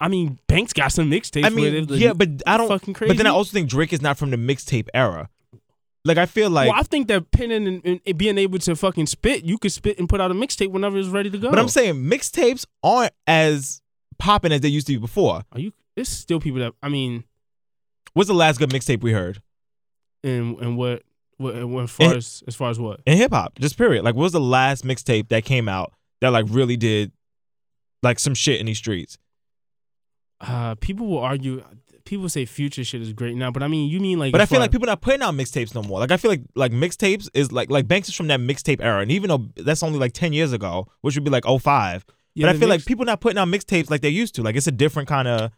I 0.00 0.08
mean, 0.08 0.40
Banks 0.48 0.72
got 0.72 0.90
some 0.90 1.08
mixtapes. 1.10 1.44
I 1.44 1.50
mean, 1.50 1.86
they're 1.86 1.96
yeah, 1.96 2.12
but 2.12 2.42
I 2.44 2.56
don't. 2.56 2.66
fucking 2.66 2.94
crazy. 2.94 3.10
But 3.10 3.18
then 3.18 3.26
I 3.26 3.30
also 3.30 3.52
think 3.52 3.68
Drake 3.68 3.92
is 3.92 4.02
not 4.02 4.18
from 4.18 4.30
the 4.30 4.36
mixtape 4.36 4.88
era. 4.92 5.28
Like 6.04 6.18
I 6.18 6.26
feel 6.26 6.50
like. 6.50 6.68
well, 6.68 6.80
I 6.80 6.82
think 6.82 7.06
that 7.08 7.30
penning 7.30 7.80
and, 7.84 8.00
and 8.04 8.18
being 8.18 8.36
able 8.36 8.58
to 8.58 8.74
fucking 8.74 9.06
spit, 9.06 9.44
you 9.44 9.58
could 9.58 9.70
spit 9.70 10.00
and 10.00 10.08
put 10.08 10.20
out 10.20 10.32
a 10.32 10.34
mixtape 10.34 10.70
whenever 10.72 10.98
it's 10.98 11.08
ready 11.08 11.30
to 11.30 11.38
go. 11.38 11.50
But 11.50 11.60
I'm 11.60 11.68
saying 11.68 11.94
mixtapes 11.94 12.66
aren't 12.82 13.12
as 13.28 13.80
popping 14.18 14.50
as 14.50 14.60
they 14.60 14.68
used 14.68 14.88
to 14.88 14.94
be 14.94 14.98
before. 14.98 15.44
are 15.52 15.60
you? 15.60 15.72
It's 15.94 16.10
still 16.10 16.40
people 16.40 16.58
that 16.60 16.72
I 16.82 16.88
mean, 16.88 17.22
What's 18.14 18.28
the 18.28 18.34
last 18.34 18.58
good 18.58 18.70
mixtape 18.70 19.02
we 19.02 19.12
heard 19.12 19.40
and 20.24 20.58
and 20.58 20.76
what 20.76 21.02
what 21.38 21.54
and 21.54 21.74
as 21.80 21.90
far 21.90 22.10
In- 22.10 22.16
as 22.16 22.42
as 22.46 22.54
far 22.56 22.70
as 22.70 22.78
what? 22.78 23.00
in 23.06 23.16
hip 23.16 23.32
hop? 23.32 23.58
Just 23.58 23.76
period. 23.76 24.04
Like, 24.04 24.14
what 24.14 24.22
was 24.24 24.32
the 24.32 24.40
last 24.40 24.84
mixtape 24.84 25.28
that 25.28 25.44
came 25.44 25.68
out 25.68 25.92
that 26.20 26.28
like 26.30 26.46
really 26.48 26.76
did 26.76 27.12
like 28.02 28.18
some 28.18 28.34
shit 28.34 28.60
in 28.60 28.66
these 28.66 28.78
streets? 28.78 29.18
Uh, 30.40 30.74
people 30.76 31.06
will 31.06 31.18
argue. 31.20 31.62
People 32.04 32.28
say 32.28 32.44
future 32.44 32.82
shit 32.82 33.00
is 33.00 33.12
great 33.12 33.36
now, 33.36 33.52
but 33.52 33.62
I 33.62 33.68
mean, 33.68 33.88
you 33.88 34.00
mean 34.00 34.18
like? 34.18 34.32
But 34.32 34.40
I 34.40 34.46
feel 34.46 34.58
like 34.58 34.72
people 34.72 34.86
not 34.86 35.00
putting 35.00 35.22
out 35.22 35.34
mixtapes 35.34 35.72
no 35.72 35.82
more. 35.82 36.00
Like 36.00 36.10
I 36.10 36.16
feel 36.16 36.32
like 36.32 36.42
like 36.56 36.72
mixtapes 36.72 37.28
is 37.32 37.52
like 37.52 37.70
like 37.70 37.86
Banks 37.86 38.08
is 38.08 38.14
from 38.16 38.26
that 38.26 38.40
mixtape 38.40 38.80
era, 38.80 39.02
and 39.02 39.12
even 39.12 39.28
though 39.28 39.46
that's 39.56 39.84
only 39.84 40.00
like 40.00 40.12
ten 40.12 40.32
years 40.32 40.52
ago, 40.52 40.88
which 41.02 41.14
would 41.14 41.22
be 41.24 41.30
like 41.30 41.44
05. 41.44 42.04
Yeah, 42.34 42.46
but 42.46 42.56
I 42.56 42.58
feel 42.58 42.68
like 42.68 42.78
mix- 42.78 42.86
people 42.86 43.04
not 43.04 43.20
putting 43.20 43.38
out 43.38 43.46
mixtapes 43.46 43.88
like 43.88 44.00
they 44.00 44.08
used 44.08 44.34
to. 44.34 44.42
Like 44.42 44.56
it's 44.56 44.66
a 44.66 44.72
different 44.72 45.08
kind 45.08 45.28
of 45.28 45.52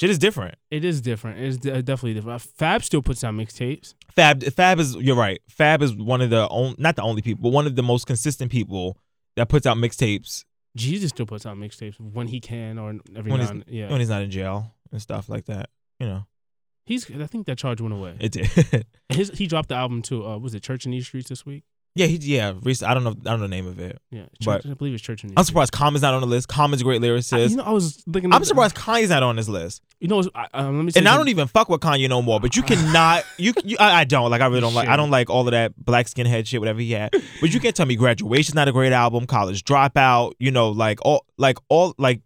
shit. 0.00 0.10
Is 0.10 0.18
different. 0.18 0.56
it 0.70 0.84
is 0.84 1.00
different. 1.00 1.40
It's 1.40 1.56
de- 1.58 1.82
definitely 1.82 2.14
different. 2.14 2.40
Fab 2.42 2.82
still 2.82 3.02
puts 3.02 3.22
out 3.24 3.34
mixtapes. 3.34 3.94
Fab 4.14 4.42
Fab 4.44 4.80
is 4.80 4.96
you're 4.96 5.16
right. 5.16 5.40
Fab 5.48 5.82
is 5.82 5.94
one 5.94 6.20
of 6.20 6.30
the 6.30 6.46
on, 6.46 6.74
not 6.78 6.96
the 6.96 7.02
only 7.02 7.22
people, 7.22 7.42
but 7.42 7.52
one 7.52 7.66
of 7.66 7.76
the 7.76 7.82
most 7.82 8.06
consistent 8.06 8.50
people 8.50 8.98
that 9.36 9.48
puts 9.48 9.66
out 9.66 9.76
mixtapes 9.76 10.44
Jeezy 10.78 11.08
still 11.08 11.26
puts 11.26 11.46
out 11.46 11.56
mixtapes 11.56 11.98
when 11.98 12.28
he 12.28 12.40
can 12.40 12.78
or 12.78 12.94
every 13.16 13.30
when 13.30 13.40
now 13.40 13.50
and 13.50 13.64
yeah. 13.66 13.90
when 13.90 14.00
he's 14.00 14.08
not 14.08 14.22
in 14.22 14.30
jail 14.30 14.74
and 14.92 15.02
stuff 15.02 15.28
like 15.28 15.46
that. 15.46 15.70
You 15.98 16.06
know, 16.06 16.26
He's 16.84 17.10
I 17.10 17.26
think 17.26 17.46
that 17.46 17.58
charge 17.58 17.80
went 17.80 17.94
away. 17.94 18.16
it 18.20 18.32
did. 18.32 18.86
His 19.08 19.30
he 19.30 19.46
dropped 19.46 19.68
the 19.68 19.74
album 19.74 20.02
too. 20.02 20.26
Uh, 20.26 20.38
was 20.38 20.54
it 20.54 20.62
Church 20.62 20.84
in 20.84 20.92
these 20.92 21.06
streets 21.06 21.28
this 21.28 21.44
week? 21.44 21.64
Yeah, 21.94 22.06
he 22.06 22.16
yeah. 22.16 22.52
Recent, 22.62 22.88
I 22.88 22.94
don't 22.94 23.02
know. 23.02 23.10
I 23.10 23.30
don't 23.30 23.40
know 23.40 23.46
the 23.46 23.48
name 23.48 23.66
of 23.66 23.80
it. 23.80 23.98
Yeah, 24.10 24.26
But- 24.44 24.64
I 24.64 24.74
believe 24.74 24.94
it's 24.94 25.02
Church. 25.02 25.24
In 25.24 25.32
I'm 25.36 25.44
surprised 25.44 25.72
Common's 25.72 26.02
not 26.02 26.14
on 26.14 26.20
the 26.20 26.26
list. 26.26 26.48
Common's 26.48 26.82
a 26.82 26.84
great 26.84 27.02
Streets. 27.02 27.32
I, 27.32 27.38
lyricist. 27.38 27.50
you 27.50 27.56
know, 27.56 27.64
I 27.64 27.70
was 27.70 28.02
looking. 28.06 28.32
I'm 28.32 28.44
surprised 28.44 28.76
Kanye's 28.76 29.10
not 29.10 29.22
on 29.24 29.36
this 29.36 29.48
list. 29.48 29.82
You 29.98 30.08
know, 30.08 30.22
I, 30.34 30.46
um, 30.54 30.76
let 30.76 30.84
me. 30.84 30.92
And 30.94 31.08
I 31.08 31.16
don't 31.16 31.28
even 31.28 31.48
fuck 31.48 31.68
with 31.68 31.80
Kanye 31.80 32.08
no 32.08 32.22
more. 32.22 32.38
But 32.38 32.56
you 32.56 32.62
cannot. 32.62 33.24
You, 33.38 33.54
you 33.64 33.76
I, 33.80 34.00
I 34.00 34.04
don't 34.04 34.30
like. 34.30 34.40
I 34.40 34.46
really 34.46 34.60
don't 34.60 34.74
like. 34.74 34.88
I 34.88 34.96
don't 34.96 35.10
like 35.10 35.30
all 35.30 35.46
of 35.48 35.52
that 35.52 35.72
black 35.82 36.06
skinhead 36.06 36.46
shit. 36.46 36.60
Whatever 36.60 36.80
he 36.80 36.92
had. 36.92 37.10
But 37.40 37.52
you 37.54 37.58
can't 37.60 37.74
tell 37.74 37.86
me 37.86 37.96
Graduation's 37.96 38.54
not 38.54 38.68
a 38.68 38.72
great 38.72 38.92
album. 38.92 39.26
College 39.26 39.64
Dropout. 39.64 40.32
You 40.38 40.50
know, 40.50 40.70
like 40.70 40.98
all 41.02 41.24
like 41.38 41.58
all 41.68 41.94
like 41.98 42.20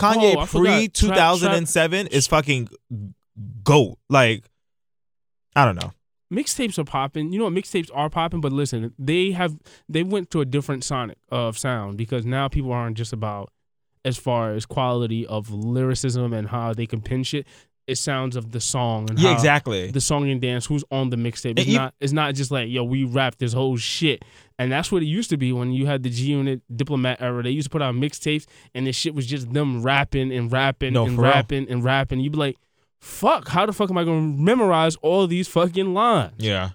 Kanye 0.00 0.36
Oh, 0.36 0.46
pre 0.46 0.88
2007 0.88 2.08
is 2.08 2.26
fucking 2.26 2.68
goat. 3.62 3.98
Like 4.08 4.44
I 5.54 5.64
don't 5.64 5.76
know. 5.76 5.92
Mixtapes 6.32 6.78
are 6.78 6.84
popping. 6.84 7.32
You 7.32 7.38
know 7.38 7.44
what 7.44 7.54
mixtapes 7.54 7.90
are 7.94 8.10
popping, 8.10 8.40
but 8.40 8.52
listen, 8.52 8.92
they 8.98 9.32
have 9.32 9.56
they 9.88 10.02
went 10.02 10.30
to 10.30 10.40
a 10.40 10.44
different 10.44 10.84
sonic 10.84 11.18
of 11.30 11.56
sound 11.58 11.96
because 11.96 12.24
now 12.24 12.48
people 12.48 12.72
aren't 12.72 12.96
just 12.96 13.12
about 13.12 13.50
as 14.04 14.16
far 14.16 14.52
as 14.52 14.66
quality 14.66 15.26
of 15.26 15.50
lyricism 15.50 16.32
and 16.32 16.48
how 16.48 16.72
they 16.72 16.86
can 16.86 17.00
pin 17.00 17.22
shit. 17.22 17.46
It 17.88 17.98
sounds 17.98 18.34
of 18.34 18.50
the 18.50 18.60
song 18.60 19.08
and 19.10 19.16
Yeah, 19.18 19.28
how 19.30 19.34
exactly. 19.36 19.90
the 19.92 20.00
song 20.00 20.28
and 20.28 20.40
dance. 20.40 20.66
Who's 20.66 20.82
on 20.90 21.10
the 21.10 21.16
mixtape? 21.16 21.56
It's 21.56 21.68
ev- 21.68 21.74
not. 21.74 21.94
It's 22.00 22.12
not 22.12 22.34
just 22.34 22.50
like 22.50 22.68
yo, 22.68 22.82
we 22.82 23.04
rap 23.04 23.36
this 23.38 23.52
whole 23.52 23.76
shit, 23.76 24.24
and 24.58 24.72
that's 24.72 24.90
what 24.90 25.02
it 25.02 25.06
used 25.06 25.30
to 25.30 25.36
be 25.36 25.52
when 25.52 25.72
you 25.72 25.86
had 25.86 26.02
the 26.02 26.10
G 26.10 26.24
Unit 26.32 26.62
Diplomat 26.76 27.22
era. 27.22 27.44
They 27.44 27.50
used 27.50 27.66
to 27.66 27.70
put 27.70 27.82
out 27.82 27.94
mixtapes, 27.94 28.44
and 28.74 28.88
this 28.88 28.96
shit 28.96 29.14
was 29.14 29.24
just 29.24 29.52
them 29.52 29.84
rapping 29.84 30.32
and 30.32 30.50
rapping 30.50 30.94
No, 30.94 31.04
and 31.06 31.14
for 31.14 31.22
real. 31.22 31.30
rapping 31.30 31.68
and 31.70 31.84
rapping. 31.84 32.18
You'd 32.18 32.32
be 32.32 32.38
like, 32.38 32.56
"Fuck, 33.06 33.48
how 33.48 33.64
the 33.66 33.72
fuck 33.72 33.90
am 33.90 33.98
I 33.98 34.04
gonna 34.04 34.20
memorize 34.20 34.96
all 34.96 35.26
these 35.26 35.48
fucking 35.48 35.94
lines?" 35.94 36.32
Yeah. 36.38 36.70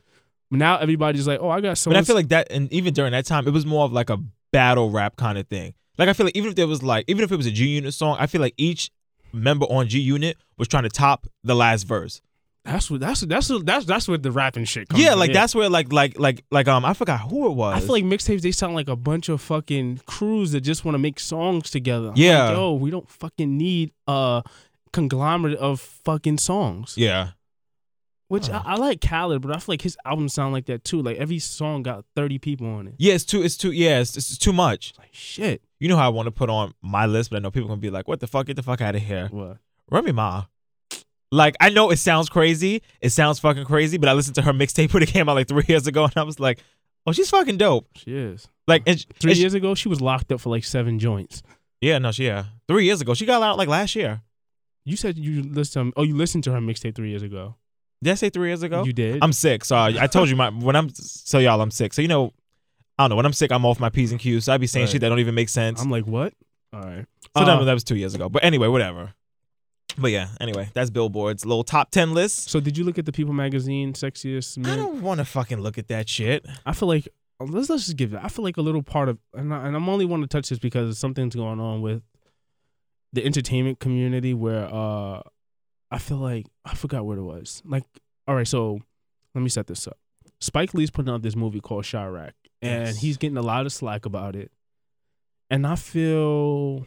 Now 0.50 0.78
everybody's 0.78 1.28
like, 1.28 1.39
"Oh, 1.41 1.50
I 1.50 1.62
got 1.62 1.78
so." 1.78 1.91
But 1.91 1.98
I 1.98 2.04
feel 2.04 2.15
like 2.15 2.30
that, 2.30 2.48
and 2.52 2.72
even 2.74 2.94
during 2.94 3.12
that 3.12 3.26
time, 3.26 3.48
it 3.48 3.52
was 3.52 3.65
more 3.65 3.86
of 3.86 3.94
like 3.94 4.10
a 4.10 4.17
battle 4.52 4.89
rap 4.89 5.15
kind 5.15 5.38
of 5.38 5.48
thing. 5.48 5.74
Like 5.98 6.10
I 6.10 6.13
feel 6.13 6.26
like 6.26 6.36
even 6.36 6.50
if 6.50 6.56
there 6.56 6.67
was 6.67 6.82
like, 6.84 7.06
even 7.08 7.24
if 7.24 7.32
it 7.32 7.36
was 7.38 7.46
a 7.46 7.52
G 7.52 7.67
Unit 7.67 7.94
song, 7.94 8.17
I 8.20 8.28
feel 8.28 8.41
like 8.41 8.54
each 8.58 8.89
member 9.34 9.65
on 9.67 9.88
G 9.88 10.00
Unit 10.00 10.38
was 10.58 10.67
trying 10.67 10.84
to 10.84 10.89
top 10.89 11.28
the 11.44 11.56
last 11.56 11.84
verse. 11.84 12.22
that's 12.65 12.91
what 12.91 13.00
that's 13.00 13.22
that's 13.22 13.50
what 13.50 13.65
that's 13.65 13.86
that's 13.86 14.08
what 14.08 14.22
the 14.24 14.32
rapping 14.32 14.65
shit. 14.65 14.88
Comes 14.89 15.02
Yeah, 15.02 15.13
in. 15.13 15.20
like 15.20 15.32
that's 15.34 15.56
where 15.56 15.70
like 15.70 15.91
like 15.94 16.20
like 16.20 16.44
like 16.52 16.67
um 16.67 16.84
I 16.86 16.94
forgot 16.94 17.22
who 17.22 17.48
it 17.48 17.52
was. 17.56 17.76
I 17.76 17.80
feel 17.80 17.94
like 17.94 18.04
mixtapes 18.04 18.41
they 18.41 18.52
sound 18.52 18.76
like 18.76 18.88
a 18.89 18.96
bunch 18.96 19.30
of 19.30 19.41
fucking 19.41 20.02
crews 20.06 20.52
that 20.52 20.62
just 20.62 20.84
want 20.86 20.94
to 20.96 21.00
make 21.00 21.20
songs 21.20 21.70
together. 21.72 22.10
I'm 22.10 22.13
Yeah. 22.17 22.48
like, 22.50 22.58
yo, 22.58 22.74
we 22.74 22.91
don't 22.91 23.10
fucking 23.10 23.58
need 23.58 23.91
a 24.08 24.44
conglomerate 24.91 25.58
of 25.58 25.80
fucking 25.80 26.38
songs. 26.38 26.95
yeah, 26.97 27.30
Which. 28.27 28.49
I, 28.49 28.62
I 28.65 28.75
like 28.75 29.01
Khaled, 29.01 29.41
but 29.41 29.51
I 29.56 29.60
feel 29.60 29.73
like 29.73 29.82
his 29.82 29.97
albums 30.06 30.34
sound 30.34 30.54
like 30.54 30.65
that 30.65 30.84
too. 30.84 31.01
Like 31.01 31.17
every 31.17 31.39
song 31.39 31.84
got 31.84 32.06
thirty 32.15 32.39
people 32.39 32.67
on 32.67 32.88
it. 32.88 32.95
yeah, 32.97 33.13
it's 33.13 33.25
too 33.25 33.41
it's 33.43 33.58
too 33.58 33.71
yeah 33.71 33.99
it's, 33.99 34.15
it's 34.17 34.38
too 34.38 34.54
much. 34.54 34.93
Like 34.97 35.10
shit. 35.13 35.62
You 35.80 35.88
know 35.89 35.97
how 35.97 36.06
I 36.06 36.10
want 36.10 36.27
to 36.27 36.32
put 36.32 36.49
on 36.49 36.73
my 36.82 37.06
list, 37.06 37.30
but 37.32 37.38
I 37.38 37.39
know 37.39 37.51
people 37.51 37.67
gonna 37.67 37.82
be 37.82 37.89
like, 37.89 38.08
"What 38.08 38.19
the 38.19 38.27
fuck? 38.27 38.45
Get 38.45 38.56
the 38.56 38.63
fuck 38.63 38.82
out 38.82 38.95
of 38.95 39.01
here." 39.01 39.27
What? 39.32 39.58
Remy 39.89 40.12
Ma. 40.13 40.45
Like 41.32 41.56
I 41.62 41.69
know 41.69 41.89
it 41.91 41.97
sounds 41.97 42.27
crazy, 42.30 42.82
it 42.99 43.10
sounds 43.12 43.39
fucking 43.39 43.65
crazy, 43.65 43.97
but 43.97 44.10
I 44.10 44.13
listened 44.13 44.36
to 44.36 44.41
her 44.41 44.54
mixtape 44.54 44.93
when 44.93 45.01
it 45.04 45.10
came 45.10 45.30
out 45.30 45.36
like 45.36 45.47
three 45.47 45.63
years 45.67 45.88
ago, 45.88 46.04
and 46.04 46.13
I 46.17 46.23
was 46.23 46.39
like, 46.39 46.62
"Oh, 47.08 47.13
she's 47.13 47.30
fucking 47.30 47.58
dope." 47.58 47.88
She 47.95 48.15
is. 48.15 48.47
Like 48.67 48.84
and, 48.86 48.99
Three 49.19 49.32
and 49.32 49.36
she- 49.38 49.41
years 49.41 49.54
ago, 49.54 49.73
she 49.75 49.89
was 49.89 50.01
locked 50.01 50.32
up 50.32 50.39
for 50.41 50.49
like 50.49 50.63
seven 50.65 50.99
joints. 50.99 51.41
yeah, 51.82 51.97
no, 51.97 52.12
she 52.12 52.25
yeah, 52.25 52.45
three 52.67 52.86
years 52.86 53.01
ago, 53.01 53.13
she 53.13 53.25
got 53.25 53.41
out 53.41 53.58
like 53.58 53.67
last 53.69 53.95
year. 53.95 54.21
You 54.86 54.96
said 54.98 55.17
you 55.17 55.44
listened. 55.44 55.94
Oh, 55.96 56.04
you 56.04 56.15
listened 56.15 56.44
to 56.46 56.52
her 56.52 56.60
mixtape 56.60 56.96
three 56.96 57.10
years 57.10 57.22
ago. 57.24 57.56
Did 58.04 58.12
I 58.12 58.15
say 58.15 58.30
three 58.32 58.48
years 58.48 58.63
ago? 58.63 58.84
You 58.84 58.94
did. 58.94 59.20
I'm 59.22 59.34
sick, 59.34 59.63
so 59.63 59.76
I, 59.76 59.94
I 60.04 60.08
told 60.08 60.30
you 60.30 60.36
my 60.36 60.50
when 60.50 60.76
I'm 60.76 60.89
so 60.94 61.38
y'all 61.38 61.62
I'm 61.62 61.70
sick. 61.72 61.94
So 61.94 62.02
you 62.02 62.08
know, 62.08 62.34
I 62.98 63.04
don't 63.04 63.12
know 63.12 63.15
when 63.15 63.26
I'm 63.28 63.34
sick, 63.34 63.52
I'm 63.52 63.65
off 63.65 63.80
my 63.80 63.89
p's 63.89 64.12
and 64.12 64.20
q's. 64.20 64.46
So 64.46 64.54
I 64.54 64.58
be 64.58 64.65
saying 64.67 64.86
Right. 64.86 64.91
shit 64.91 65.02
that 65.02 65.10
don't 65.10 65.20
even 65.20 65.36
make 65.36 65.50
sense. 65.50 65.82
I'm 65.82 65.91
like, 65.91 66.06
what? 66.08 66.34
All 66.74 66.82
right. 66.82 67.06
so 67.38 67.46
that, 67.46 67.50
Uh, 67.50 67.63
that 67.63 67.74
was 67.74 67.84
two 67.84 67.96
years 67.96 68.15
ago. 68.15 68.28
But 68.30 68.44
anyway, 68.44 68.67
whatever. 68.70 69.13
But 69.98 70.12
yeah, 70.12 70.30
anyway, 70.39 70.70
that's 70.74 70.89
Billboard's 70.89 71.46
little 71.46 71.63
top 71.65 71.91
ten 71.91 72.13
list. 72.13 72.50
So 72.50 72.60
did 72.60 72.78
you 72.78 72.84
look 72.84 72.98
at 72.98 73.06
the 73.06 73.12
People 73.12 73.34
magazine 73.34 73.94
sexiest 73.94 74.65
I 74.65 74.78
don't 74.78 75.02
want 75.02 75.20
to 75.20 75.26
fucking 75.26 75.60
look 75.60 75.78
at 75.78 75.89
that 75.89 76.08
shit. 76.10 76.46
I 76.65 76.74
feel 76.74 76.88
like 76.88 77.08
let's 77.39 77.70
let's 77.70 77.86
just 77.86 77.98
give 77.98 78.13
it. 78.13 78.22
I 78.24 78.30
feel 78.30 78.44
like 78.44 78.58
a 78.58 78.62
little 78.62 78.84
part 78.84 79.10
of, 79.10 79.17
and, 79.34 79.54
I, 79.54 79.67
and 79.67 79.76
I'm 79.76 79.89
only 79.89 80.06
want 80.06 80.24
to 80.24 80.28
touch 80.28 80.50
this 80.50 80.60
because 80.60 80.98
something's 80.98 81.36
going 81.36 81.60
on 81.60 81.82
with 81.82 82.02
the 83.13 83.26
entertainment 83.26 83.80
community 83.80 84.34
where 84.34 84.65
uh 84.74 85.21
I 85.91 85.97
feel 85.97 86.17
like 86.17 86.45
I 86.65 86.74
forgot 86.76 87.06
what 87.06 87.17
it 87.17 87.21
was. 87.24 87.62
Like, 87.65 87.84
all 88.28 88.36
right, 88.36 88.47
so 88.47 88.80
let 89.36 89.41
me 89.41 89.50
set 89.50 89.67
this 89.67 89.88
up. 89.88 89.97
Spike 90.39 90.74
Lee's 90.74 90.89
putting 90.89 91.12
out 91.13 91.21
this 91.21 91.36
movie 91.36 91.60
called 91.60 91.86
Chi-Raq, 91.86 92.32
and 92.62 92.88
Yes. 92.88 92.97
he's 93.02 93.17
getting 93.17 93.38
a 93.38 93.41
lot 93.41 93.65
of 93.65 93.74
slack 93.74 94.06
about 94.06 94.36
it. 94.36 94.52
And 95.50 95.67
I 95.67 95.76
feel 95.76 96.86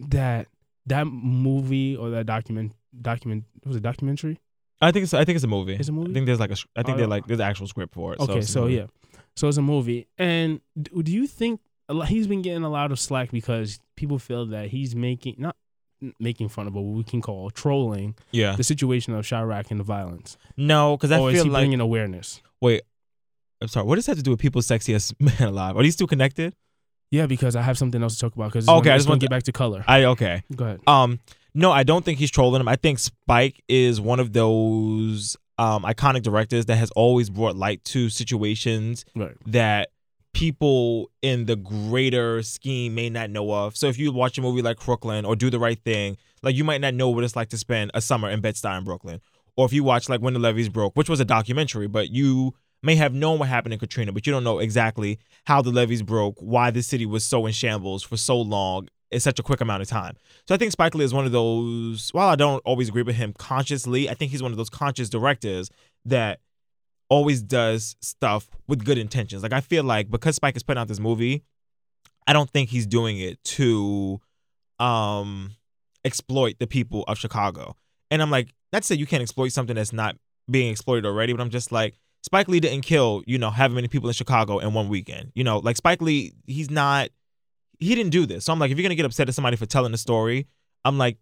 that 0.00 0.48
that 0.86 1.06
movie 1.06 1.96
or 1.96 2.10
that 2.10 2.26
document 2.26 2.72
document 3.00 3.44
was 3.64 3.76
a 3.76 3.80
documentary? 3.80 4.40
I 4.80 4.90
think 4.92 5.04
it's 5.04 5.14
I 5.14 5.24
think 5.24 5.36
it's 5.36 5.44
a 5.44 5.48
movie. 5.48 5.74
It's 5.74 5.88
a 5.88 5.92
movie? 5.92 6.10
I 6.10 6.14
think 6.14 6.26
there's 6.26 6.40
like 6.40 6.50
a 6.50 6.56
I 6.76 6.82
think 6.82 6.96
Oh, 6.96 6.98
there's 6.98 7.08
like 7.08 7.26
there's 7.26 7.40
an 7.40 7.46
actual 7.46 7.66
script 7.68 7.94
for 7.94 8.14
it. 8.14 8.20
Okay, 8.20 8.38
a 8.38 8.42
so, 8.42 8.66
yeah, 8.66 8.86
so 9.36 9.48
it's 9.48 9.56
a 9.56 9.62
movie, 9.62 10.08
and 10.18 10.60
do 10.82 11.12
you 11.12 11.26
think 11.26 11.60
lot, 11.92 12.08
he's 12.08 12.26
been 12.26 12.40
getting 12.40 12.62
a 12.64 12.70
lot 12.70 12.90
of 12.92 12.98
slack 12.98 13.30
because 13.30 13.78
people 13.96 14.18
feel 14.18 14.46
that 14.46 14.68
he's 14.68 14.94
making 14.96 15.34
not 15.38 15.56
making 16.18 16.48
fun 16.48 16.66
of, 16.66 16.72
but 16.74 16.80
what 16.82 16.96
we 16.96 17.02
can 17.04 17.20
call 17.20 17.50
trolling 17.50 18.14
Yeah. 18.30 18.56
the 18.56 18.64
situation 18.64 19.14
of 19.14 19.26
Chi-Raq 19.28 19.70
and 19.70 19.80
the 19.80 19.84
violence, 19.84 20.36
No, 20.56 20.96
because 20.96 21.10
I 21.10 21.18
or 21.18 21.30
is 21.30 21.36
feel 21.36 21.44
he 21.44 21.50
like 21.50 21.60
bringing 21.62 21.80
awareness? 21.80 22.40
wait. 22.60 22.82
I'm 23.60 23.68
sorry. 23.68 23.86
What 23.86 23.94
does 23.96 24.06
that 24.06 24.12
have 24.12 24.18
to 24.18 24.22
do 24.22 24.30
with 24.32 24.40
people's 24.40 24.66
sexiest 24.66 25.14
man 25.20 25.48
alive? 25.48 25.76
Are 25.76 25.82
these 25.82 25.96
two 25.96 26.06
connected? 26.06 26.54
Yeah, 27.10 27.26
because 27.26 27.54
I 27.56 27.62
have 27.62 27.78
something 27.78 28.02
else 28.02 28.14
to 28.16 28.20
talk 28.20 28.34
about. 28.34 28.46
Because 28.52 28.68
Okay, 28.68 28.90
I 28.90 28.96
just 28.96 29.08
want 29.08 29.20
to- 29.20 29.24
get 29.24 29.30
back 29.30 29.44
to 29.44 29.52
color. 29.52 29.84
I 29.86 30.04
okay. 30.04 30.42
Go 30.54 30.64
ahead. 30.64 30.80
Um, 30.86 31.20
no, 31.54 31.70
I 31.70 31.82
don't 31.84 32.04
think 32.04 32.18
he's 32.18 32.30
trolling 32.30 32.60
him. 32.60 32.68
I 32.68 32.76
think 32.76 32.98
Spike 32.98 33.62
is 33.68 34.00
one 34.00 34.20
of 34.20 34.32
those 34.32 35.36
um 35.56 35.84
iconic 35.84 36.22
directors 36.22 36.66
that 36.66 36.76
has 36.76 36.90
always 36.90 37.30
brought 37.30 37.54
light 37.56 37.82
to 37.84 38.10
situations 38.10 39.04
Right. 39.14 39.36
that 39.46 39.90
people 40.34 41.10
in 41.22 41.46
the 41.46 41.56
greater 41.56 42.42
scheme 42.42 42.94
may 42.94 43.08
not 43.08 43.30
know 43.30 43.50
of. 43.52 43.76
So 43.76 43.86
if 43.86 43.98
you 43.98 44.12
watch 44.12 44.36
a 44.36 44.42
movie 44.42 44.62
like 44.62 44.76
Crooklyn 44.76 45.24
or 45.24 45.34
Do 45.34 45.48
the 45.48 45.58
Right 45.58 45.78
Thing, 45.82 46.18
like 46.42 46.54
you 46.56 46.64
might 46.64 46.80
not 46.80 46.92
know 46.92 47.08
what 47.08 47.24
it's 47.24 47.36
like 47.36 47.48
to 47.50 47.58
spend 47.58 47.90
a 47.94 48.00
summer 48.00 48.28
in 48.28 48.40
Bed-Stuy 48.40 48.76
in 48.78 48.84
Brooklyn. 48.84 49.20
Or 49.56 49.64
if 49.64 49.72
you 49.72 49.84
watch 49.84 50.08
like 50.08 50.20
When 50.20 50.34
the 50.34 50.40
Levees 50.40 50.68
Broke, 50.68 50.94
which 50.96 51.08
was 51.08 51.20
a 51.20 51.24
documentary, 51.24 51.86
but 51.86 52.10
you 52.10 52.54
may 52.82 52.96
have 52.96 53.14
known 53.14 53.38
what 53.38 53.48
happened 53.48 53.72
in 53.72 53.78
Katrina, 53.78 54.12
but 54.12 54.26
you 54.26 54.32
don't 54.32 54.44
know 54.44 54.58
exactly 54.58 55.18
how 55.44 55.62
the 55.62 55.70
levees 55.70 56.02
broke, 56.02 56.36
why 56.38 56.70
the 56.70 56.82
city 56.82 57.06
was 57.06 57.24
so 57.24 57.46
in 57.46 57.52
shambles 57.52 58.02
for 58.02 58.18
so 58.18 58.38
long 58.38 58.88
in 59.10 59.20
such 59.20 59.38
a 59.38 59.42
quick 59.42 59.60
amount 59.60 59.80
of 59.80 59.88
time. 59.88 60.16
So 60.46 60.54
I 60.54 60.58
think 60.58 60.72
Spike 60.72 60.94
Lee 60.94 61.04
is 61.04 61.14
one 61.14 61.24
of 61.24 61.32
those. 61.32 62.10
While 62.10 62.28
I 62.28 62.36
don't 62.36 62.60
always 62.66 62.90
agree 62.90 63.02
with 63.02 63.16
him 63.16 63.32
consciously, 63.38 64.10
I 64.10 64.14
think 64.14 64.32
he's 64.32 64.42
one 64.42 64.50
of 64.50 64.58
those 64.58 64.68
conscious 64.68 65.08
directors 65.08 65.70
that 66.04 66.40
always 67.08 67.42
does 67.42 67.96
stuff 68.00 68.48
with 68.66 68.84
good 68.84 68.98
intentions. 68.98 69.42
Like 69.42 69.52
I 69.52 69.60
feel 69.60 69.84
like 69.84 70.10
because 70.10 70.36
Spike 70.36 70.56
is 70.56 70.62
putting 70.62 70.80
out 70.80 70.88
this 70.88 71.00
movie, 71.00 71.44
I 72.26 72.32
don't 72.32 72.50
think 72.50 72.70
he's 72.70 72.86
doing 72.86 73.18
it 73.18 73.42
to 73.44 74.20
um 74.78 75.52
exploit 76.04 76.58
the 76.58 76.66
people 76.66 77.04
of 77.08 77.18
Chicago. 77.18 77.76
And 78.10 78.20
I'm 78.20 78.30
like, 78.30 78.54
not 78.72 78.82
to 78.82 78.86
say 78.86 78.94
you 78.94 79.06
can't 79.06 79.22
exploit 79.22 79.48
something 79.48 79.76
that's 79.76 79.92
not 79.92 80.16
being 80.50 80.70
exploited 80.70 81.06
already, 81.06 81.32
but 81.32 81.40
I'm 81.40 81.50
just 81.50 81.72
like, 81.72 81.94
Spike 82.22 82.48
Lee 82.48 82.60
didn't 82.60 82.82
kill, 82.82 83.22
you 83.26 83.38
know, 83.38 83.50
however 83.50 83.74
many 83.74 83.88
people 83.88 84.08
in 84.08 84.14
Chicago 84.14 84.58
in 84.58 84.72
one 84.72 84.88
weekend. 84.88 85.32
You 85.34 85.44
know, 85.44 85.58
like 85.58 85.76
Spike 85.76 86.00
Lee, 86.00 86.32
he's 86.46 86.70
not 86.70 87.10
he 87.78 87.94
didn't 87.94 88.12
do 88.12 88.24
this. 88.24 88.44
So 88.44 88.52
I'm 88.52 88.58
like, 88.58 88.70
if 88.70 88.78
you're 88.78 88.84
gonna 88.84 88.94
get 88.94 89.06
upset 89.06 89.28
at 89.28 89.34
somebody 89.34 89.56
for 89.56 89.66
telling 89.66 89.92
the 89.92 89.98
story, 89.98 90.46
I'm 90.84 90.98
like, 90.98 91.18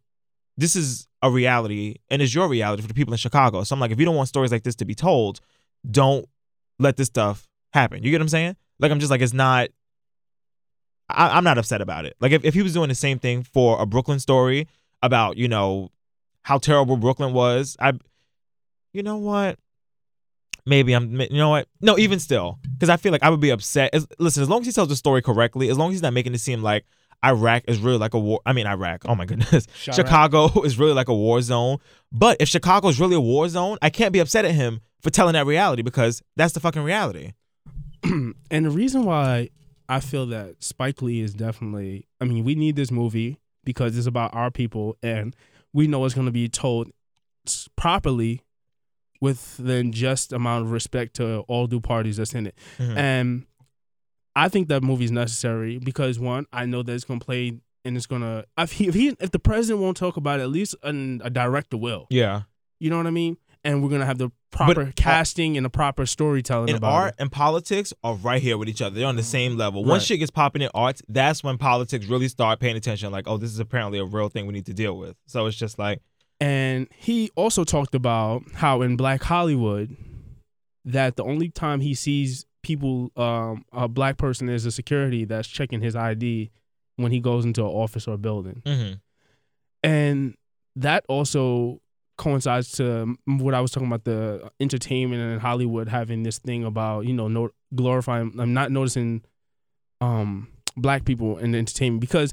this 0.56 0.76
is 0.76 1.08
a 1.22 1.30
reality 1.30 1.96
and 2.10 2.20
it's 2.20 2.34
your 2.34 2.48
reality 2.48 2.82
for 2.82 2.88
the 2.88 2.94
people 2.94 3.14
in 3.14 3.18
Chicago. 3.18 3.64
So 3.64 3.74
I'm 3.74 3.80
like, 3.80 3.90
if 3.90 3.98
you 3.98 4.04
don't 4.04 4.16
want 4.16 4.28
stories 4.28 4.52
like 4.52 4.64
this 4.64 4.76
to 4.76 4.84
be 4.84 4.94
told, 4.94 5.40
don't 5.88 6.26
let 6.78 6.96
this 6.96 7.08
stuff 7.08 7.48
happen. 7.72 8.02
You 8.02 8.10
get 8.10 8.18
what 8.18 8.22
I'm 8.22 8.28
saying? 8.28 8.56
Like 8.78 8.90
I'm 8.90 9.00
just 9.00 9.10
like, 9.10 9.20
it's 9.20 9.32
not 9.32 9.68
I, 11.08 11.36
I'm 11.36 11.44
not 11.44 11.58
upset 11.58 11.80
about 11.80 12.04
it. 12.04 12.16
Like 12.20 12.32
if, 12.32 12.44
if 12.44 12.54
he 12.54 12.62
was 12.62 12.72
doing 12.72 12.88
the 12.88 12.94
same 12.94 13.18
thing 13.18 13.42
for 13.42 13.80
a 13.80 13.86
Brooklyn 13.86 14.18
story 14.18 14.68
about, 15.02 15.36
you 15.36 15.48
know, 15.48 15.90
how 16.42 16.58
terrible 16.58 16.96
Brooklyn 16.96 17.32
was, 17.32 17.76
I 17.80 17.92
you 18.92 19.02
know 19.02 19.16
what? 19.16 19.58
Maybe 20.64 20.92
I'm, 20.92 21.20
you 21.20 21.28
know 21.30 21.48
what? 21.48 21.66
No, 21.80 21.98
even 21.98 22.20
still, 22.20 22.58
because 22.74 22.88
I 22.88 22.96
feel 22.96 23.10
like 23.10 23.22
I 23.22 23.30
would 23.30 23.40
be 23.40 23.50
upset. 23.50 23.90
As, 23.92 24.06
listen, 24.18 24.42
as 24.42 24.48
long 24.48 24.60
as 24.60 24.66
he 24.66 24.72
tells 24.72 24.88
the 24.88 24.96
story 24.96 25.20
correctly, 25.20 25.68
as 25.70 25.78
long 25.78 25.90
as 25.90 25.94
he's 25.94 26.02
not 26.02 26.12
making 26.12 26.34
it 26.34 26.38
seem 26.38 26.62
like 26.62 26.84
Iraq 27.24 27.64
is 27.66 27.78
really 27.78 27.98
like 27.98 28.14
a 28.14 28.18
war. 28.18 28.40
I 28.46 28.52
mean, 28.52 28.66
Iraq. 28.66 29.02
Oh 29.06 29.14
my 29.14 29.24
goodness. 29.24 29.66
Chicago 29.74 30.48
is 30.64 30.78
really 30.78 30.92
like 30.92 31.08
a 31.08 31.14
war 31.14 31.40
zone. 31.40 31.78
But 32.12 32.36
if 32.40 32.48
Chicago 32.48 32.88
is 32.88 33.00
really 33.00 33.16
a 33.16 33.20
war 33.20 33.48
zone, 33.48 33.78
I 33.82 33.90
can't 33.90 34.12
be 34.12 34.20
upset 34.20 34.44
at 34.44 34.52
him 34.52 34.80
for 35.02 35.10
telling 35.10 35.32
that 35.34 35.46
reality 35.46 35.82
because 35.82 36.22
that's 36.36 36.52
the 36.52 36.60
fucking 36.60 36.82
reality. 36.82 37.32
and 38.04 38.34
the 38.50 38.70
reason 38.70 39.04
why 39.04 39.50
I 39.88 40.00
feel 40.00 40.26
that 40.26 40.62
Spike 40.62 41.02
Lee 41.02 41.20
is 41.20 41.34
definitely, 41.34 42.06
I 42.20 42.24
mean, 42.24 42.44
we 42.44 42.54
need 42.54 42.76
this 42.76 42.90
movie 42.90 43.40
because 43.64 43.96
it's 43.96 44.06
about 44.06 44.34
our 44.34 44.50
people 44.50 44.96
and 45.02 45.34
we 45.72 45.86
know 45.86 46.04
it's 46.04 46.14
going 46.14 46.26
to 46.26 46.32
be 46.32 46.48
told 46.48 46.90
properly 47.76 48.42
with 49.20 49.56
the 49.56 49.84
just 49.84 50.32
amount 50.32 50.64
of 50.64 50.72
respect 50.72 51.14
to 51.14 51.40
all 51.48 51.66
due 51.66 51.80
parties 51.80 52.16
that's 52.16 52.34
in 52.34 52.46
it. 52.48 52.58
Mhm. 52.78 52.96
And 52.96 53.46
I 54.34 54.48
think 54.48 54.68
that 54.68 54.82
movie 54.82 55.04
is 55.04 55.12
necessary 55.12 55.78
because 55.78 56.18
one, 56.18 56.46
I 56.52 56.66
know 56.66 56.82
that 56.82 56.92
it's 56.92 57.04
going 57.04 57.20
to 57.20 57.24
play 57.26 57.60
and 57.84 57.96
it's 57.96 58.06
going 58.06 58.22
to, 58.22 58.44
if 58.58 58.72
he, 58.72 59.08
if 59.20 59.30
the 59.30 59.38
president 59.38 59.80
won't 59.82 59.96
talk 59.96 60.16
about 60.16 60.40
it, 60.40 60.44
at 60.44 60.50
least 60.50 60.74
an, 60.82 61.20
a 61.24 61.30
director 61.30 61.76
will. 61.76 62.06
Yeah. 62.10 62.42
You 62.80 62.90
know 62.90 62.96
what 62.96 63.06
I 63.06 63.10
mean? 63.10 63.36
And 63.64 63.82
we're 63.82 63.90
to 64.00 64.06
have 64.06 64.18
the 64.18 64.30
proper 64.50 64.82
uh, 64.82 64.92
casting 64.96 65.56
and 65.56 65.64
the 65.64 65.70
proper 65.70 66.04
storytelling 66.04 66.70
And 66.70 66.78
about 66.78 66.92
art 66.92 67.08
it. 67.10 67.22
and 67.22 67.30
politics 67.30 67.92
are 68.02 68.14
right 68.16 68.42
here 68.42 68.58
with 68.58 68.68
each 68.68 68.82
other. 68.82 68.96
They're 68.96 69.06
on 69.06 69.16
the 69.16 69.22
same 69.22 69.56
level. 69.56 69.84
Once 69.84 70.02
shit 70.04 70.18
gets 70.18 70.30
popping 70.32 70.62
in 70.62 70.70
arts, 70.74 71.00
that's 71.08 71.44
when 71.44 71.58
politics 71.58 72.06
really 72.06 72.26
start 72.28 72.58
paying 72.58 72.76
attention. 72.76 73.12
Like, 73.12 73.28
oh, 73.28 73.36
this 73.36 73.50
is 73.50 73.60
apparently 73.60 73.98
a 74.00 74.04
real 74.04 74.28
thing 74.28 74.46
we 74.46 74.52
need 74.52 74.66
to 74.66 74.74
deal 74.74 74.98
with. 74.98 75.14
So 75.26 75.46
it's 75.46 75.56
just 75.56 75.78
like, 75.78 76.00
And 76.40 76.88
he 76.96 77.30
also 77.36 77.62
talked 77.62 77.94
about 77.94 78.42
how 78.54 78.82
in 78.82 78.96
Black 78.96 79.22
Hollywood, 79.22 79.96
that 80.84 81.14
the 81.14 81.22
only 81.22 81.48
time 81.48 81.80
he 81.80 81.94
sees 81.94 82.44
people, 82.64 83.10
um, 83.16 83.64
a 83.72 83.86
black 83.86 84.16
person 84.16 84.48
is 84.48 84.66
a 84.66 84.72
security 84.72 85.24
that's 85.24 85.46
checking 85.46 85.80
his 85.80 85.94
ID 85.94 86.50
when 86.96 87.12
he 87.12 87.20
goes 87.20 87.44
into 87.44 87.60
an 87.62 87.68
office 87.68 88.08
or 88.08 88.14
a 88.14 88.18
building. 88.18 88.62
mhm. 88.66 89.00
And 89.84 90.34
that 90.76 91.04
also 91.08 91.80
coincides 92.22 92.70
to 92.72 93.16
what 93.26 93.52
I 93.52 93.60
was 93.60 93.72
talking 93.72 93.88
about 93.88 94.04
the 94.04 94.48
entertainment 94.60 95.20
and 95.20 95.40
Hollywood 95.40 95.88
having 95.88 96.22
this 96.22 96.38
thing 96.38 96.64
about, 96.64 97.04
you 97.04 97.12
know, 97.12 97.26
no, 97.26 97.50
glorifying, 97.74 98.32
I'm 98.38 98.54
not 98.54 98.70
noticing 98.70 99.22
um, 100.00 100.46
black 100.76 101.04
people 101.04 101.38
in 101.38 101.50
the 101.50 101.58
entertainment 101.58 102.00
because 102.00 102.32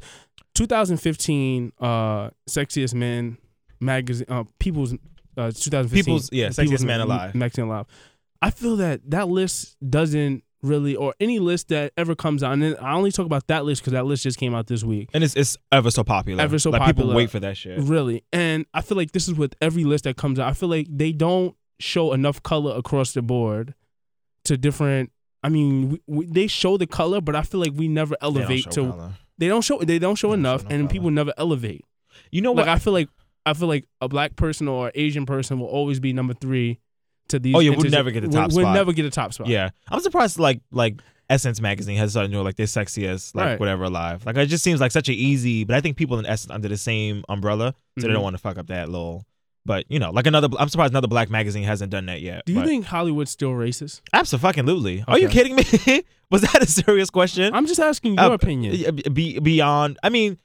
2015 0.53 1.73
uh, 1.79 2.29
Sexiest 2.47 2.93
Men 2.93 3.37
magazine, 3.79 4.27
uh, 4.29 4.43
People's 4.59 4.93
uh, 5.37 5.51
2015. 5.51 6.03
People's- 6.03 6.29
yeah, 6.31 6.49
Sexiest 6.49 6.85
Man 6.85 7.01
Alive. 7.01 7.33
Magazine 7.33 7.65
Alive. 7.65 7.87
I 8.41 8.51
feel 8.51 8.75
that 8.77 9.01
that 9.09 9.27
list 9.27 9.75
doesn't 9.87 10.43
really, 10.61 10.95
or 10.95 11.13
any 11.19 11.39
list 11.39 11.69
that 11.69 11.93
ever 11.97 12.15
comes 12.15 12.43
out, 12.43 12.53
and 12.53 12.61
then 12.61 12.75
I 12.81 12.93
only 12.93 13.11
talk 13.11 13.25
about 13.25 13.47
that 13.47 13.65
list 13.65 13.81
because 13.81 13.93
that 13.93 14.05
list 14.05 14.23
just 14.23 14.37
came 14.37 14.53
out 14.53 14.67
this 14.67 14.83
week. 14.83 15.09
and 15.13 15.23
it's 15.23 15.35
it's 15.35 15.57
ever 15.71 15.89
so 15.91 16.03
popular. 16.03 16.41
Ever 16.43 16.59
so 16.59 16.69
like, 16.69 16.85
People 16.85 17.13
wait 17.13 17.29
for 17.29 17.39
that 17.39 17.55
shit. 17.57 17.79
Really. 17.79 18.23
And 18.33 18.65
I 18.73 18.81
feel 18.81 18.97
like 18.97 19.11
this 19.11 19.27
is 19.27 19.35
with 19.35 19.55
every 19.61 19.83
list 19.83 20.03
that 20.05 20.17
comes 20.17 20.39
out. 20.39 20.47
I 20.49 20.53
feel 20.53 20.69
like 20.69 20.87
they 20.89 21.11
don't 21.11 21.55
show 21.79 22.13
enough 22.13 22.43
color 22.43 22.75
across 22.75 23.13
the 23.13 23.21
board 23.21 23.73
to 24.45 24.57
different. 24.57 25.11
I 25.43 25.49
mean, 25.49 25.89
we, 25.91 26.01
we, 26.07 26.25
they 26.25 26.47
show 26.47 26.75
the 26.77 26.87
color, 26.87 27.21
but 27.21 27.35
I 27.35 27.43
feel 27.43 27.61
like 27.61 27.71
we 27.75 27.87
never 27.87 28.15
elevate 28.21 28.63
show 28.65 28.71
to. 28.71 28.91
color. 28.91 29.11
They 29.37 29.47
don't 29.47 29.61
show. 29.61 29.79
They 29.79 29.97
don't 29.99 30.15
show 30.15 30.27
They 30.29 30.31
don't 30.33 30.39
enough, 30.41 30.61
show 30.63 30.67
no 30.69 30.75
and 30.75 30.83
color. 30.83 30.91
people 30.91 31.11
never 31.11 31.33
elevate. 31.37 31.85
You 32.31 32.41
know 32.41 32.51
Like 32.51 32.65
what? 32.65 32.75
I 32.75 32.79
feel 32.79 32.91
like 32.93 33.07
I 33.45 33.53
feel 33.53 33.69
like 33.69 33.85
a 34.01 34.09
black 34.09 34.35
person 34.35 34.67
or 34.67 34.91
Asian 34.95 35.25
person 35.25 35.59
will 35.59 35.67
always 35.67 35.99
be 36.01 36.11
number 36.11 36.33
three 36.33 36.79
to 37.29 37.39
these. 37.39 37.55
Oh, 37.55 37.59
yeah, 37.59 37.71
we'll 37.75 37.89
never 37.89 38.11
get 38.11 38.21
the 38.21 38.29
we'll- 38.29 38.47
top 38.47 38.53
We'll 38.53 38.71
never 38.73 38.93
get 38.93 39.05
a 39.05 39.09
top 39.09 39.33
spot. 39.33 39.47
Yeah, 39.47 39.69
I'm 39.89 39.99
surprised. 40.01 40.39
Like 40.39 40.61
like 40.71 41.01
Essence 41.29 41.61
magazine 41.61 41.97
has 41.97 42.11
started 42.11 42.31
doing 42.31 42.43
like 42.43 42.55
their 42.55 42.65
sexiest 42.65 43.35
like 43.35 43.45
Right. 43.45 43.59
whatever 43.59 43.83
alive. 43.83 44.25
Like 44.25 44.35
it 44.37 44.47
just 44.47 44.63
seems 44.63 44.79
like 44.81 44.91
such 44.91 45.09
an 45.09 45.15
easy. 45.15 45.63
But 45.63 45.75
I 45.75 45.81
think 45.81 45.95
people 45.97 46.17
in 46.19 46.25
Essence 46.25 46.51
under 46.51 46.67
the 46.67 46.77
same 46.77 47.23
umbrella, 47.29 47.73
so 47.97 48.03
they 48.07 48.09
Mhm. 48.09 48.13
don't 48.13 48.23
want 48.23 48.35
to 48.35 48.41
fuck 48.41 48.57
up 48.57 48.67
that 48.67 48.89
little. 48.89 49.25
But 49.65 49.85
you 49.89 49.99
know, 49.99 50.09
like 50.11 50.25
another. 50.25 50.47
I'm 50.57 50.69
surprised 50.69 50.91
another 50.93 51.07
black 51.07 51.29
magazine 51.29 51.63
hasn't 51.63 51.91
done 51.91 52.07
that 52.07 52.21
yet. 52.21 52.45
Do 52.45 52.53
you 52.53 52.59
but- 52.59 52.67
think 52.67 52.85
Hollywood's 52.85 53.29
still 53.31 53.51
racist? 53.51 54.01
Absolutely. 54.13 55.03
Are 55.07 55.19
you 55.19 55.27
Okay. 55.27 55.33
kidding 55.43 55.55
me? 55.55 56.03
Was 56.31 56.41
that 56.41 56.61
a 56.61 56.65
serious 56.67 57.09
question? 57.09 57.53
I'm 57.53 57.65
just 57.67 57.79
asking 57.79 58.13
your 58.15 58.23
Uh, 58.25 58.33
opinion. 58.33 58.99
Be, 59.13 59.39
beyond. 59.39 59.97
I 60.03 60.09
mean, 60.09 60.37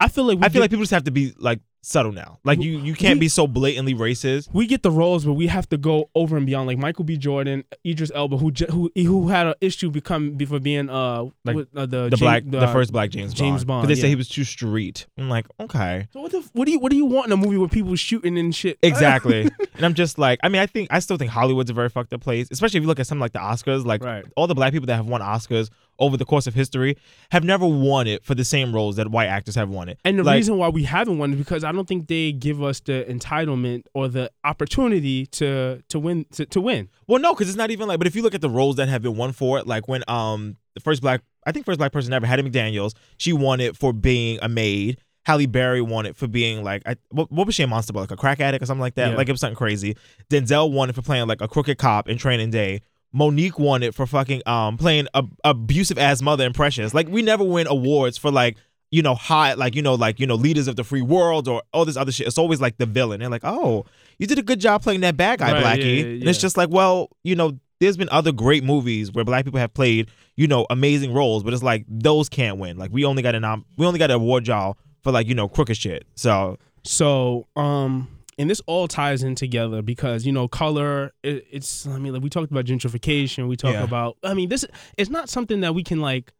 I 0.00 0.08
feel 0.08 0.24
like 0.24 0.38
we 0.38 0.44
I 0.44 0.48
feel 0.48 0.54
get- 0.54 0.60
like 0.62 0.70
people 0.70 0.82
just 0.82 0.92
have 0.92 1.04
to 1.04 1.10
be 1.10 1.32
like 1.38 1.60
subtle 1.82 2.12
now. 2.12 2.38
Like 2.44 2.60
you, 2.60 2.72
you 2.78 2.94
can't 2.94 3.16
we- 3.16 3.20
be 3.20 3.28
so 3.28 3.46
blatantly 3.46 3.94
racist. 3.94 4.48
we 4.52 4.66
get 4.66 4.82
the 4.82 4.90
roles, 4.90 5.24
but 5.24 5.32
we 5.34 5.46
have 5.46 5.66
to 5.70 5.78
go 5.78 6.10
over 6.14 6.36
and 6.36 6.44
beyond. 6.44 6.66
Like 6.66 6.76
Michael 6.78 7.04
B. 7.04 7.16
Jordan, 7.16 7.64
Idris 7.86 8.10
Elba, 8.14 8.36
who 8.36 8.50
who 8.70 8.90
who 8.94 9.28
had 9.28 9.46
an 9.46 9.54
issue 9.62 9.90
become 9.90 10.32
before 10.32 10.58
being 10.60 10.90
uh, 10.90 11.24
Like, 11.44 11.56
with, 11.56 11.68
uh 11.76 11.86
the 11.86 12.04
The 12.04 12.10
James- 12.10 12.20
black, 12.20 12.42
the 12.46 12.66
first 12.68 12.92
black 12.92 13.10
James 13.10 13.30
Bond. 13.32 13.36
James 13.38 13.64
Bond, 13.64 13.86
Because 13.86 13.96
they 13.96 14.02
say 14.02 14.08
he 14.08 14.14
was 14.14 14.28
too 14.28 14.44
street. 14.44 15.06
I'm 15.18 15.28
like, 15.30 15.46
okay. 15.58 16.08
So 16.12 16.20
what 16.20 16.32
the 16.32 16.46
what 16.52 16.66
do 16.66 16.72
you 16.72 16.78
what 16.78 16.90
do 16.90 16.96
you 16.96 17.06
want 17.06 17.26
in 17.26 17.32
a 17.32 17.36
movie 17.38 17.56
with 17.58 17.70
people 17.70 17.94
shooting 17.96 18.36
and 18.38 18.54
shit? 18.54 18.78
Exactly. 18.82 19.42
and 19.74 19.84
I'm 19.86 19.94
just 19.94 20.18
like, 20.18 20.38
I 20.42 20.48
mean, 20.50 20.60
I 20.60 20.66
think 20.66 20.88
I 20.90 20.98
still 20.98 21.16
think 21.16 21.30
Hollywood's 21.30 21.70
a 21.70 21.74
very 21.74 21.88
fucked 21.88 22.12
up 22.12 22.20
place, 22.20 22.48
especially 22.50 22.78
if 22.78 22.82
you 22.82 22.88
look 22.88 23.00
at 23.00 23.06
something 23.06 23.20
like 23.22 23.32
the 23.32 23.38
Oscars. 23.38 23.84
Like 23.86 24.04
Right. 24.04 24.24
all 24.36 24.46
the 24.46 24.54
black 24.54 24.72
people 24.72 24.86
that 24.86 24.96
have 24.96 25.06
won 25.06 25.20
Oscars 25.22 25.70
over 26.00 26.16
the 26.16 26.24
course 26.24 26.46
of 26.46 26.54
history 26.54 26.96
have 27.30 27.44
never 27.44 27.66
won 27.66 28.06
it 28.06 28.24
for 28.24 28.34
the 28.34 28.44
same 28.44 28.74
roles 28.74 28.96
that 28.96 29.10
white 29.10 29.26
actors 29.28 29.54
have 29.54 29.68
won 29.68 29.88
it. 29.88 29.98
And 30.04 30.18
the 30.18 30.24
Like, 30.24 30.36
reason 30.36 30.56
why 30.56 30.68
we 30.70 30.82
haven't 30.82 31.18
won 31.18 31.32
is 31.32 31.38
because 31.38 31.62
I 31.62 31.70
don't 31.70 31.86
think 31.86 32.08
they 32.08 32.32
give 32.32 32.62
us 32.62 32.80
the 32.80 33.04
entitlement 33.08 33.84
or 33.94 34.08
the 34.08 34.30
opportunity 34.44 35.26
to 35.26 35.82
to 35.88 35.98
win 35.98 36.26
to, 36.32 36.46
to 36.46 36.60
win. 36.60 36.88
Well, 37.06 37.20
no, 37.20 37.34
because 37.34 37.48
it's 37.48 37.58
not 37.58 37.70
even 37.70 37.86
like. 37.86 37.98
But 37.98 38.06
if 38.06 38.16
you 38.16 38.22
look 38.22 38.34
at 38.34 38.40
the 38.40 38.50
roles 38.50 38.76
that 38.76 38.88
have 38.88 39.02
been 39.02 39.16
won 39.16 39.32
for 39.32 39.58
it, 39.58 39.66
like 39.66 39.86
when 39.88 40.02
um 40.08 40.56
the 40.74 40.80
first 40.80 41.02
black, 41.02 41.22
I 41.46 41.52
think 41.52 41.66
first 41.66 41.78
black 41.78 41.92
person 41.92 42.12
ever, 42.12 42.26
Hattie 42.26 42.42
McDaniel's, 42.42 42.94
she 43.16 43.32
won 43.32 43.60
it 43.60 43.76
for 43.76 43.92
being 43.92 44.38
a 44.42 44.48
maid. 44.48 44.98
Halle 45.26 45.44
Berry 45.46 45.82
won 45.82 46.06
it 46.06 46.16
for 46.16 46.26
being 46.26 46.64
like, 46.64 46.82
I, 46.86 46.96
what, 47.10 47.30
what 47.30 47.44
was 47.46 47.54
she 47.54 47.62
a 47.62 47.66
monster? 47.66 47.92
Like 47.92 48.10
a 48.10 48.16
crack 48.16 48.40
addict 48.40 48.62
or 48.62 48.66
something 48.66 48.80
like 48.80 48.94
that? 48.94 49.10
Yeah. 49.10 49.16
Like 49.16 49.28
it 49.28 49.32
was 49.32 49.40
something 49.40 49.56
crazy. 49.56 49.96
Denzel 50.30 50.72
won 50.72 50.88
it 50.88 50.94
for 50.94 51.02
playing 51.02 51.28
like 51.28 51.42
a 51.42 51.46
crooked 51.46 51.76
cop 51.76 52.08
in 52.08 52.16
Training 52.16 52.50
Day. 52.50 52.80
Mo'Nique 53.14 53.58
won 53.58 53.82
it 53.82 53.94
for 53.94 54.06
fucking 54.06 54.42
um 54.46 54.76
playing 54.76 55.08
a 55.14 55.24
abusive 55.44 55.98
ass 55.98 56.22
mother 56.22 56.44
in 56.46 56.52
Precious. 56.52 56.94
Like 56.94 57.08
we 57.08 57.22
never 57.22 57.44
win 57.44 57.66
awards 57.66 58.16
for 58.18 58.30
like 58.30 58.56
you 58.92 59.02
know 59.02 59.14
high 59.14 59.54
like 59.54 59.74
you 59.74 59.82
know 59.82 59.94
like 59.94 60.20
you 60.20 60.26
know 60.26 60.34
leaders 60.34 60.68
of 60.68 60.76
the 60.76 60.84
free 60.84 61.02
world 61.02 61.48
or 61.48 61.62
all 61.72 61.84
this 61.84 61.96
other 61.96 62.12
shit. 62.12 62.26
It's 62.26 62.38
always 62.38 62.60
like 62.60 62.76
the 62.78 62.86
villain. 62.86 63.20
They're 63.20 63.28
like, 63.28 63.44
oh, 63.44 63.84
you 64.18 64.26
did 64.26 64.38
a 64.38 64.42
good 64.42 64.60
job 64.60 64.82
playing 64.82 65.00
that 65.00 65.16
bad 65.16 65.38
guy, 65.40 65.52
Right, 65.52 65.78
Blackie. 65.78 65.96
yeah, 65.96 66.02
yeah, 66.04 66.20
And 66.20 66.28
it's 66.28 66.38
just 66.40 66.56
like, 66.56 66.70
well, 66.70 67.08
you 67.24 67.34
know, 67.34 67.58
there's 67.80 67.96
been 67.96 68.08
other 68.10 68.30
great 68.32 68.62
movies 68.64 69.10
where 69.12 69.24
black 69.24 69.44
people 69.44 69.60
have 69.60 69.72
played 69.74 70.10
you 70.36 70.46
know 70.46 70.66
amazing 70.70 71.12
roles, 71.12 71.42
but 71.42 71.52
it's 71.52 71.62
like 71.62 71.84
those 71.88 72.28
can't 72.28 72.58
win. 72.58 72.78
Like 72.78 72.90
we 72.92 73.04
only 73.04 73.22
got 73.22 73.34
a 73.34 73.40
nom- 73.40 73.64
we 73.76 73.86
only 73.86 73.98
got 73.98 74.10
an 74.10 74.16
award 74.16 74.46
y'all 74.46 74.76
for 75.02 75.10
like 75.12 75.26
you 75.26 75.34
know 75.34 75.48
crooked 75.48 75.76
shit. 75.76 76.04
So 76.14 76.58
So, 76.84 77.46
um, 77.56 78.08
and 78.40 78.48
this 78.48 78.60
all 78.66 78.88
ties 78.88 79.22
in 79.22 79.34
together 79.34 79.82
because 79.82 80.24
you 80.24 80.32
know, 80.32 80.48
color. 80.48 81.12
It, 81.22 81.46
it's. 81.50 81.86
I 81.86 81.98
mean, 81.98 82.14
like 82.14 82.22
we 82.22 82.30
talked 82.30 82.50
about 82.50 82.64
gentrification. 82.64 83.46
We 83.48 83.56
talk 83.56 83.74
Yeah. 83.74 83.84
about. 83.84 84.16
I 84.24 84.34
mean, 84.34 84.48
this. 84.48 84.64
It's 84.96 85.10
not 85.10 85.28
something 85.28 85.60
that 85.60 85.74
we 85.74 85.84
can 85.84 86.00
like. 86.00 86.32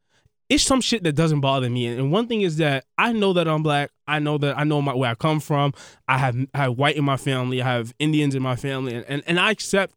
It's 0.48 0.64
some 0.64 0.80
shit 0.80 1.04
that 1.04 1.12
doesn't 1.12 1.40
bother 1.42 1.70
me, 1.70 1.86
and 1.86 2.10
one 2.10 2.26
thing 2.26 2.40
is 2.40 2.56
that 2.56 2.84
I 2.98 3.12
know 3.12 3.32
that 3.34 3.46
I'm 3.46 3.62
black. 3.62 3.90
I 4.08 4.18
know 4.18 4.38
that 4.38 4.58
I 4.58 4.64
know 4.64 4.82
my, 4.82 4.94
where 4.94 5.10
I 5.10 5.14
come 5.14 5.38
from. 5.38 5.74
I 6.08 6.18
have 6.18 6.34
I 6.54 6.58
have 6.58 6.78
white 6.78 6.96
in 6.96 7.04
my 7.04 7.16
family. 7.18 7.62
I 7.62 7.66
have 7.66 7.94
Indians 8.00 8.34
in 8.34 8.42
my 8.42 8.56
family, 8.56 8.94
and 8.94 9.04
and, 9.06 9.22
and 9.26 9.38
I 9.38 9.50
accept 9.52 9.94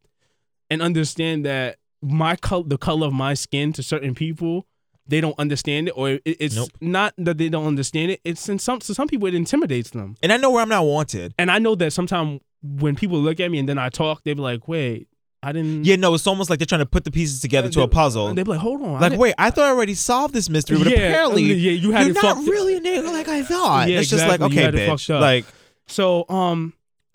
and 0.70 0.82
understand 0.82 1.44
that 1.46 1.78
my 2.02 2.36
color, 2.36 2.64
the 2.66 2.78
color 2.78 3.06
of 3.06 3.12
my 3.14 3.34
skin, 3.34 3.72
to 3.72 3.82
certain 3.82 4.14
people, 4.14 4.66
they 5.06 5.20
don't 5.20 5.38
understand 5.38 5.88
it, 5.88 5.92
or 5.96 6.18
it's 6.24 6.56
Nope. 6.56 6.70
not 6.80 7.12
that 7.18 7.36
they 7.38 7.48
don't 7.48 7.66
understand 7.66 8.10
it. 8.12 8.20
It's 8.24 8.48
in 8.48 8.58
some 8.58 8.78
to 8.80 8.94
some 8.94 9.06
people 9.08 9.28
it 9.28 9.34
intimidates 9.34 9.90
them. 9.90 10.16
and 10.22 10.32
I 10.32 10.36
know 10.38 10.50
where 10.50 10.62
I'm 10.62 10.68
not 10.68 10.84
wanted. 10.86 11.34
And 11.38 11.50
I 11.50 11.58
know 11.58 11.74
that 11.76 11.92
sometimes 11.92 12.40
when 12.62 12.94
people 12.96 13.18
look 13.20 13.40
at 13.40 13.50
me 13.50 13.58
and 13.58 13.68
then 13.68 13.78
I 13.78 13.88
talk, 13.90 14.22
they 14.24 14.32
be 14.32 14.40
like, 14.40 14.66
"Wait, 14.66 15.08
I 15.42 15.52
didn't." 15.52 15.84
Yeah, 15.84 15.96
no, 15.96 16.14
it's 16.14 16.26
almost 16.26 16.48
like 16.48 16.58
they're 16.58 16.64
trying 16.66 16.80
to 16.80 16.86
put 16.86 17.04
the 17.04 17.10
pieces 17.10 17.40
together 17.40 17.68
to 17.70 17.82
a 17.82 17.88
puzzle. 17.88 18.32
They 18.32 18.42
be 18.42 18.50
like, 18.52 18.60
"Hold 18.60 18.80
on." 18.82 18.92
Like, 18.94 19.10
didn't- 19.10 19.18
wait, 19.18 19.34
I 19.36 19.50
thought 19.50 19.64
I 19.66 19.70
already 19.70 19.94
solved 19.94 20.32
this 20.32 20.48
mystery, 20.48 20.78
but 20.78 20.86
Yeah, 20.88 21.08
apparently, 21.10 21.42
yeah, 21.42 21.72
you 21.72 21.90
had 21.92 22.06
you're 22.06 22.22
not 22.22 22.38
really 22.46 22.76
a 22.76 22.80
nigga 22.80 23.12
like 23.12 23.28
I 23.28 23.42
thought. 23.42 23.88
Yeah, 23.90 23.98
it's 24.00 24.08
just 24.08 24.26
like, 24.26 24.40
exactly. 24.40 24.58
Okay, 24.82 24.90
bitch. 24.90 25.20
Like, 25.20 25.44
So, 25.86 26.24
um, 26.30 26.72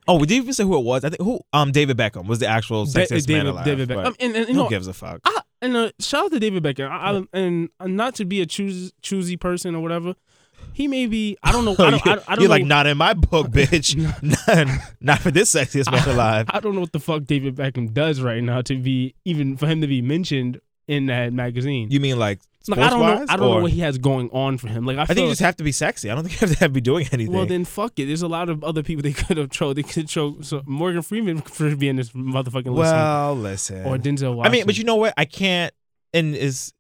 oh, 0.10 0.16
we 0.16 0.26
didn't 0.26 0.44
even 0.44 0.54
say 0.54 0.64
who 0.64 0.76
it 0.76 0.84
was. 0.84 1.06
I 1.06 1.10
think 1.10 1.22
who, 1.22 1.40
um, 1.54 1.72
David 1.72 1.96
Beckham 1.96 2.26
was 2.26 2.40
the 2.40 2.48
actual 2.48 2.86
sexiest 2.86 3.28
man 3.30 3.46
David, 3.46 3.48
alive. 3.48 3.66
David 3.66 3.90
Beckham. 3.90 4.06
Um, 4.06 4.16
and, 4.20 4.36
and, 4.36 4.48
who 4.48 4.54
know, 4.54 4.70
gives 4.70 4.88
a 4.88 4.94
fuck? 4.94 5.22
I, 5.24 5.42
and 5.62 5.78
uh, 5.78 5.92
shout 6.00 6.26
out 6.26 6.32
to 6.32 6.40
David 6.40 6.64
Beckham. 6.64 6.90
I, 6.90 7.18
I, 7.18 7.24
and 7.32 7.70
uh, 7.80 7.88
not 7.88 8.16
to 8.16 8.26
be 8.26 8.42
a 8.42 8.46
choose, 8.46 8.92
choosy 9.02 9.38
person 9.38 9.76
or 9.76 9.82
whatever. 9.82 10.16
He 10.74 10.88
may 10.88 11.06
be. 11.06 11.38
I 11.44 11.52
don't 11.52 11.64
know. 11.64 11.74
I 11.80 11.92
don't. 11.92 12.08
I, 12.08 12.12
I 12.12 12.16
don't 12.16 12.28
You're 12.40 12.44
know, 12.44 12.50
like, 12.50 12.66
not 12.66 12.88
in 12.88 12.98
my 12.98 13.14
book, 13.14 13.48
bitch. 13.52 13.96
not, 13.96 14.94
not 15.00 15.20
for 15.20 15.32
this 15.32 15.54
sexiest 15.54 15.92
man 15.92 16.08
alive. 16.16 16.48
I 16.50 16.60
don't 16.60 16.74
know 16.74 16.82
what 16.82 16.92
the 16.92 17.00
fuck 17.00 17.26
David 17.26 17.56
Beckham 17.56 17.94
does 17.94 18.22
right 18.22 18.42
now 18.44 18.62
to 18.64 18.78
be 18.78 19.16
even 19.26 19.58
for 19.58 19.68
him 19.68 19.82
to 19.82 19.88
be 19.88 20.02
mentioned 20.02 20.60
in 20.88 21.06
that 21.06 21.34
magazine. 21.34 21.92
You 21.92 22.00
mean 22.00 22.18
like 22.18 22.40
like 22.70 22.80
I 22.80 22.90
don't 22.90 23.00
know. 23.00 23.26
I 23.28 23.36
don't 23.36 23.52
know 23.56 23.62
what 23.62 23.72
he 23.72 23.82
has 23.82 23.98
going 23.98 24.30
on 24.32 24.58
for 24.58 24.68
him. 24.68 24.86
Like 24.86 24.98
I, 24.98 25.04
I 25.04 25.06
think 25.06 25.20
you 25.20 25.30
just 25.30 25.42
have 25.42 25.58
to 25.58 25.64
be 25.64 25.72
sexy. 25.72 26.10
I 26.10 26.16
don't 26.16 26.24
think 26.24 26.40
you 26.40 26.48
have 26.48 26.56
to 26.56 26.60
have, 26.64 26.74
be 26.74 26.82
doing 26.82 27.08
anything. 27.12 27.34
Well, 27.34 27.46
then 27.46 27.66
fuck 27.66 28.00
it. 28.00 28.06
There's 28.06 28.22
a 28.22 28.28
lot 28.28 28.50
of 28.50 28.64
other 28.64 28.84
people 28.84 29.02
they 29.02 29.14
could 29.28 29.38
have 29.38 29.50
chose. 29.50 29.76
They 29.76 29.84
could 29.84 30.10
show 30.10 30.42
so 30.42 30.62
Morgan 30.66 31.02
Freeman 31.02 31.42
for 31.42 31.76
being 31.76 31.96
this 31.96 32.12
motherfucking 32.12 32.74
well, 32.74 33.36
listen. 33.36 33.86
or 33.86 33.98
Denzel 33.98 34.36
Washington. 34.36 34.46
I 34.46 34.50
mean, 34.50 34.66
but 34.66 34.78
you 34.78 34.84
know 34.84 34.96
what? 34.96 35.14
I 35.18 35.26
can't. 35.26 35.74
And 36.14 36.36
it's 36.36 36.74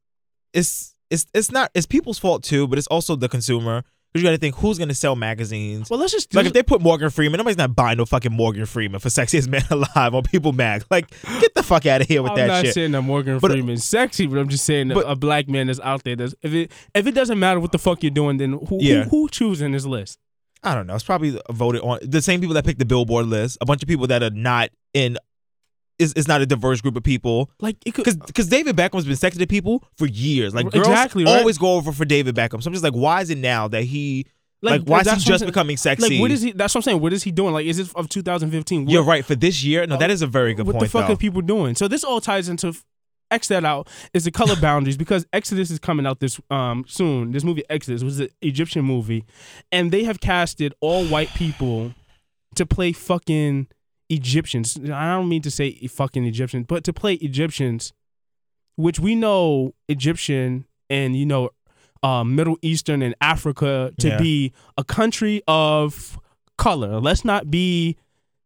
it's 0.53 0.95
it's 1.09 1.27
it's 1.33 1.51
not 1.51 1.71
it's 1.73 1.85
people's 1.85 2.19
fault 2.19 2.43
too, 2.43 2.67
but 2.67 2.77
it's 2.77 2.87
also 2.87 3.15
the 3.15 3.29
consumer. 3.29 3.83
Because 4.12 4.24
you 4.24 4.28
got 4.28 4.32
to 4.32 4.39
think 4.39 4.55
who's 4.55 4.80
going 4.80 4.88
to 4.88 4.95
sell 4.95 5.16
magazines. 5.16 5.88
well, 5.89 5.99
let's 5.99 6.12
just 6.12 6.34
like 6.34 6.47
if 6.47 6.53
they 6.53 6.64
put 6.64 6.82
Morgan 6.82 7.12
Freeman, 7.12 7.38
nobody's 7.38 7.57
not 7.57 7.76
buying 7.76 7.97
no 7.99 8.05
fucking 8.05 8.32
Morgan 8.34 8.66
Freeman 8.66 8.99
for 8.99 9.10
sexiest 9.10 9.47
man 9.47 9.62
alive 9.70 10.16
on 10.16 10.24
People 10.24 10.51
Mag. 10.51 10.84
Like, 10.89 11.10
get 11.39 11.53
the 11.53 11.62
fuck 11.62 11.86
out 11.86 12.01
of 12.01 12.07
here 12.07 12.24
with 12.24 12.32
I'm 12.32 12.38
that 12.38 12.47
shit. 12.47 12.51
I'm 12.57 12.64
not 12.66 12.74
saying 12.74 12.91
that 12.93 13.01
Morgan 13.03 13.38
But- 13.39 13.51
uh, 13.51 13.53
Freeman's 13.53 13.86
sexy, 13.86 14.26
but 14.26 14.39
I'm 14.39 14.49
just 14.49 14.66
saying 14.66 14.89
But- 14.89 15.05
a 15.07 15.16
black 15.16 15.47
man 15.47 15.68
that's 15.68 15.80
out 15.82 16.03
there. 16.03 16.16
That's 16.16 16.34
if 16.41 16.53
it 16.53 16.72
if 16.95 17.05
it 17.05 17.12
doesn't 17.14 17.38
matter 17.38 17.60
what 17.60 17.72
the 17.72 17.78
fuck 17.78 18.01
you're 18.01 18.10
doing, 18.10 18.38
then 18.38 18.53
who 18.53 18.80
Yeah. 18.82 19.03
who, 19.03 19.10
who 19.10 19.30
choosing 19.30 19.74
this 19.74 19.86
list? 19.86 20.18
I 20.64 20.74
don't 20.76 20.88
know. 20.88 20.95
It's 20.95 21.03
probably 21.03 21.39
voted 21.51 21.82
on 21.82 21.99
the 22.01 22.22
same 22.22 22.41
people 22.41 22.55
that 22.55 22.66
picked 22.66 22.80
the 22.80 22.86
Billboard 22.86 23.28
list. 23.28 23.60
A 23.62 23.66
bunch 23.66 23.82
of 23.84 23.88
people 23.88 24.07
that 24.07 24.24
are 24.24 24.30
not 24.32 24.70
in. 24.93 25.18
Is, 26.00 26.14
is 26.14 26.28
not 26.30 26.41
a 26.41 26.45
diverse 26.45 26.80
group 26.80 26.95
of 26.95 27.04
people. 27.04 27.52
Like 27.60 27.76
it 27.86 27.93
could. 27.93 28.06
Because 28.26 28.47
David 28.47 28.78
Beckham's 28.78 29.06
been 29.06 29.18
sexy 29.18 29.38
to 29.39 29.45
people 29.45 29.84
for 29.97 30.06
years. 30.08 30.56
Like 30.56 30.72
girls 30.72 30.88
Exactly, 30.88 31.26
right? 31.26 31.39
always 31.39 31.58
go 31.58 31.76
over 31.76 31.91
for 31.91 32.06
David 32.06 32.36
Beckham. 32.36 32.64
So 32.64 32.70
I'm 32.70 32.74
just 32.74 32.84
like, 32.86 32.93
why 32.93 33.22
is 33.22 33.30
it 33.30 33.38
now 33.38 33.68
that 33.68 33.84
he 33.84 34.26
like, 34.62 34.84
why 34.84 35.00
is 35.00 35.08
he 35.08 35.12
that's 35.12 35.26
what 35.26 35.34
I'm 35.34 35.34
just 35.39 35.45
becoming 35.45 35.78
sexy? 35.78 36.16
Like 36.16 36.22
what 36.22 36.32
is 36.32 36.41
he? 36.41 36.52
That's 36.54 36.74
what 36.74 36.80
I'm 36.80 36.84
saying. 36.84 37.02
What 37.02 37.14
is 37.14 37.24
he 37.24 37.32
doing? 37.32 37.54
Like 37.54 37.66
is 37.66 37.80
it 37.80 37.93
of 37.95 38.08
2015? 38.10 38.86
What- 38.86 38.91
You're 38.91 39.04
right 39.04 39.26
for 39.26 39.36
this 39.36 39.64
year. 39.64 39.86
No, 39.88 39.97
that 39.97 40.10
is 40.10 40.22
a 40.22 40.28
very 40.28 40.54
good 40.54 40.66
what 40.66 40.74
point. 40.74 40.82
What 40.82 40.86
the 40.86 40.89
fuck 40.89 41.08
though. 41.08 41.14
are 41.14 41.18
people 41.18 41.41
doing? 41.41 41.76
So 41.76 41.88
this 41.88 42.04
all 42.04 42.22
ties 42.22 42.50
into 42.50 42.74
X 43.32 43.47
that 43.50 43.64
out 43.64 43.88
is 44.14 44.24
the 44.24 44.32
color 44.32 44.56
boundaries 44.62 44.97
because 44.97 45.26
Exodus 45.34 45.70
is 45.70 45.80
coming 45.80 46.06
out 46.06 46.20
this 46.20 46.39
um 46.50 46.86
soon. 46.88 47.32
This 47.32 47.43
movie 47.43 47.64
Exodus 47.70 48.04
was 48.04 48.20
an 48.20 48.30
Egyptian 48.41 48.86
movie, 48.86 49.26
and 49.72 49.91
they 49.91 50.04
have 50.04 50.20
casted 50.20 50.74
all 50.82 51.06
white 51.06 51.30
people 51.36 51.93
to 52.56 52.66
play 52.66 52.91
fucking 52.91 53.68
Egyptians. 54.10 54.78
I 54.78 55.14
don't 55.14 55.30
mean 55.30 55.41
to 55.43 55.51
say 55.51 55.72
fucking 55.88 56.26
Egyptians, 56.26 56.66
but 56.68 56.84
to 56.86 56.93
play 56.93 57.14
Egyptians, 57.16 57.93
which 58.76 58.99
we 58.99 59.16
know 59.16 59.74
Egyptian 59.88 60.66
and 60.89 61.16
you 61.16 61.26
know 61.26 61.49
uh, 62.01 62.24
Middle 62.24 62.57
Eastern 62.62 63.01
and 63.01 63.14
Africa 63.22 63.93
to 63.99 64.07
Yeah. 64.10 64.18
be 64.18 64.53
a 64.78 64.84
country 64.84 65.41
of 65.47 66.18
color. 66.57 66.99
Let's 66.99 67.24
not 67.26 67.51
be 67.51 67.97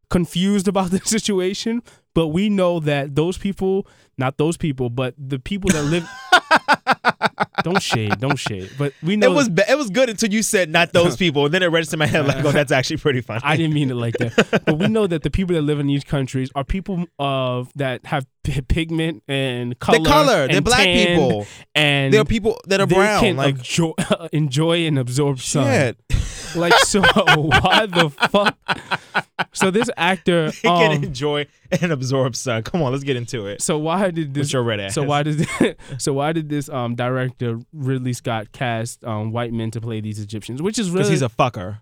confused 0.09 0.67
about 0.73 0.91
the 0.91 0.99
situation, 0.99 1.81
but 2.13 2.27
we 2.27 2.49
know 2.49 2.79
that 2.79 3.15
those 3.15 3.37
people, 3.37 3.87
not 4.17 4.37
those 4.37 4.57
people, 4.57 4.89
but 4.89 5.13
the 5.17 5.39
people 5.39 5.69
that 5.71 5.83
live. 5.83 6.07
don't 7.63 7.81
shade, 7.81 8.19
don't 8.19 8.37
shade. 8.37 8.69
But 8.77 8.93
we 9.03 9.15
know 9.15 9.31
It 9.31 9.35
was 9.35 9.47
it 9.47 9.77
was 9.77 9.89
good 9.89 10.09
until 10.09 10.31
you 10.31 10.41
said 10.43 10.69
not 10.69 10.93
those 10.93 11.15
people, 11.17 11.45
and 11.45 11.53
then 11.53 11.63
it 11.63 11.67
registered 11.67 11.95
in 11.95 11.99
my 11.99 12.07
head 12.07 12.25
like, 12.25 12.43
oh, 12.43 12.51
that's 12.51 12.71
actually 12.71 12.97
pretty 12.97 13.21
funny. 13.21 13.41
I 13.43 13.55
didn't 13.57 13.73
mean 13.73 13.91
it 13.91 13.95
like 13.95 14.15
that. 14.17 14.63
but 14.65 14.77
we 14.77 14.87
know 14.87 15.07
that 15.07 15.23
the 15.23 15.29
people 15.31 15.55
that 15.55 15.61
live 15.61 15.79
in 15.79 15.87
these 15.87 16.03
countries 16.03 16.49
are 16.55 16.63
people 16.63 17.05
of 17.19 17.71
that 17.75 18.05
have 18.05 18.25
p- 18.43 18.61
pigment 18.61 19.23
and 19.27 19.77
color. 19.79 19.97
They're 19.99 20.05
color. 20.11 20.47
They're 20.47 20.61
black 20.61 20.85
people. 20.85 21.45
and 21.75 22.13
There 22.13 22.21
are 22.21 22.25
people 22.25 22.59
that 22.67 22.79
are 22.81 22.87
brown. 22.87 23.21
Can 23.21 23.35
Like 23.37 23.55
enjoy, 23.57 23.93
enjoy 24.31 24.85
and 24.85 24.99
absorb 24.99 25.39
sun. 25.39 25.65
shit. 25.65 25.97
Like 26.55 26.73
so, 26.85 27.01
why 27.01 27.87
the 27.87 28.11
fuck? 28.29 28.55
So 29.53 29.71
this 29.71 29.89
actor, 29.97 30.51
They 30.61 30.61
can 30.69 30.97
um, 30.97 31.03
enjoy 31.03 31.47
and 31.71 31.91
absorb 31.91 32.35
sun. 32.35 32.61
Come 32.61 32.83
on, 32.83 32.91
let's 32.91 33.03
get 33.03 33.15
into 33.15 33.47
it. 33.47 33.59
so 33.63 33.79
why 33.79 34.11
did 34.11 34.35
this? 34.35 34.47
With 34.49 34.53
your 34.53 34.61
red 34.63 34.79
ass. 34.79 34.93
So 34.93 35.01
why 35.01 35.23
did 35.23 35.47
so 35.97 36.13
why 36.13 36.31
did 36.31 36.49
this 36.49 36.69
um 36.69 36.93
director 36.93 37.59
Ridley 37.73 38.13
Scott 38.13 38.51
cast 38.51 39.03
um 39.03 39.31
white 39.31 39.51
men 39.51 39.71
to 39.71 39.81
play 39.81 39.99
these 39.99 40.19
Egyptians? 40.19 40.61
Which 40.61 40.77
is 40.77 40.91
really 40.91 40.99
Because 40.99 41.09
he's 41.09 41.21
a 41.23 41.29
fucker. 41.29 41.79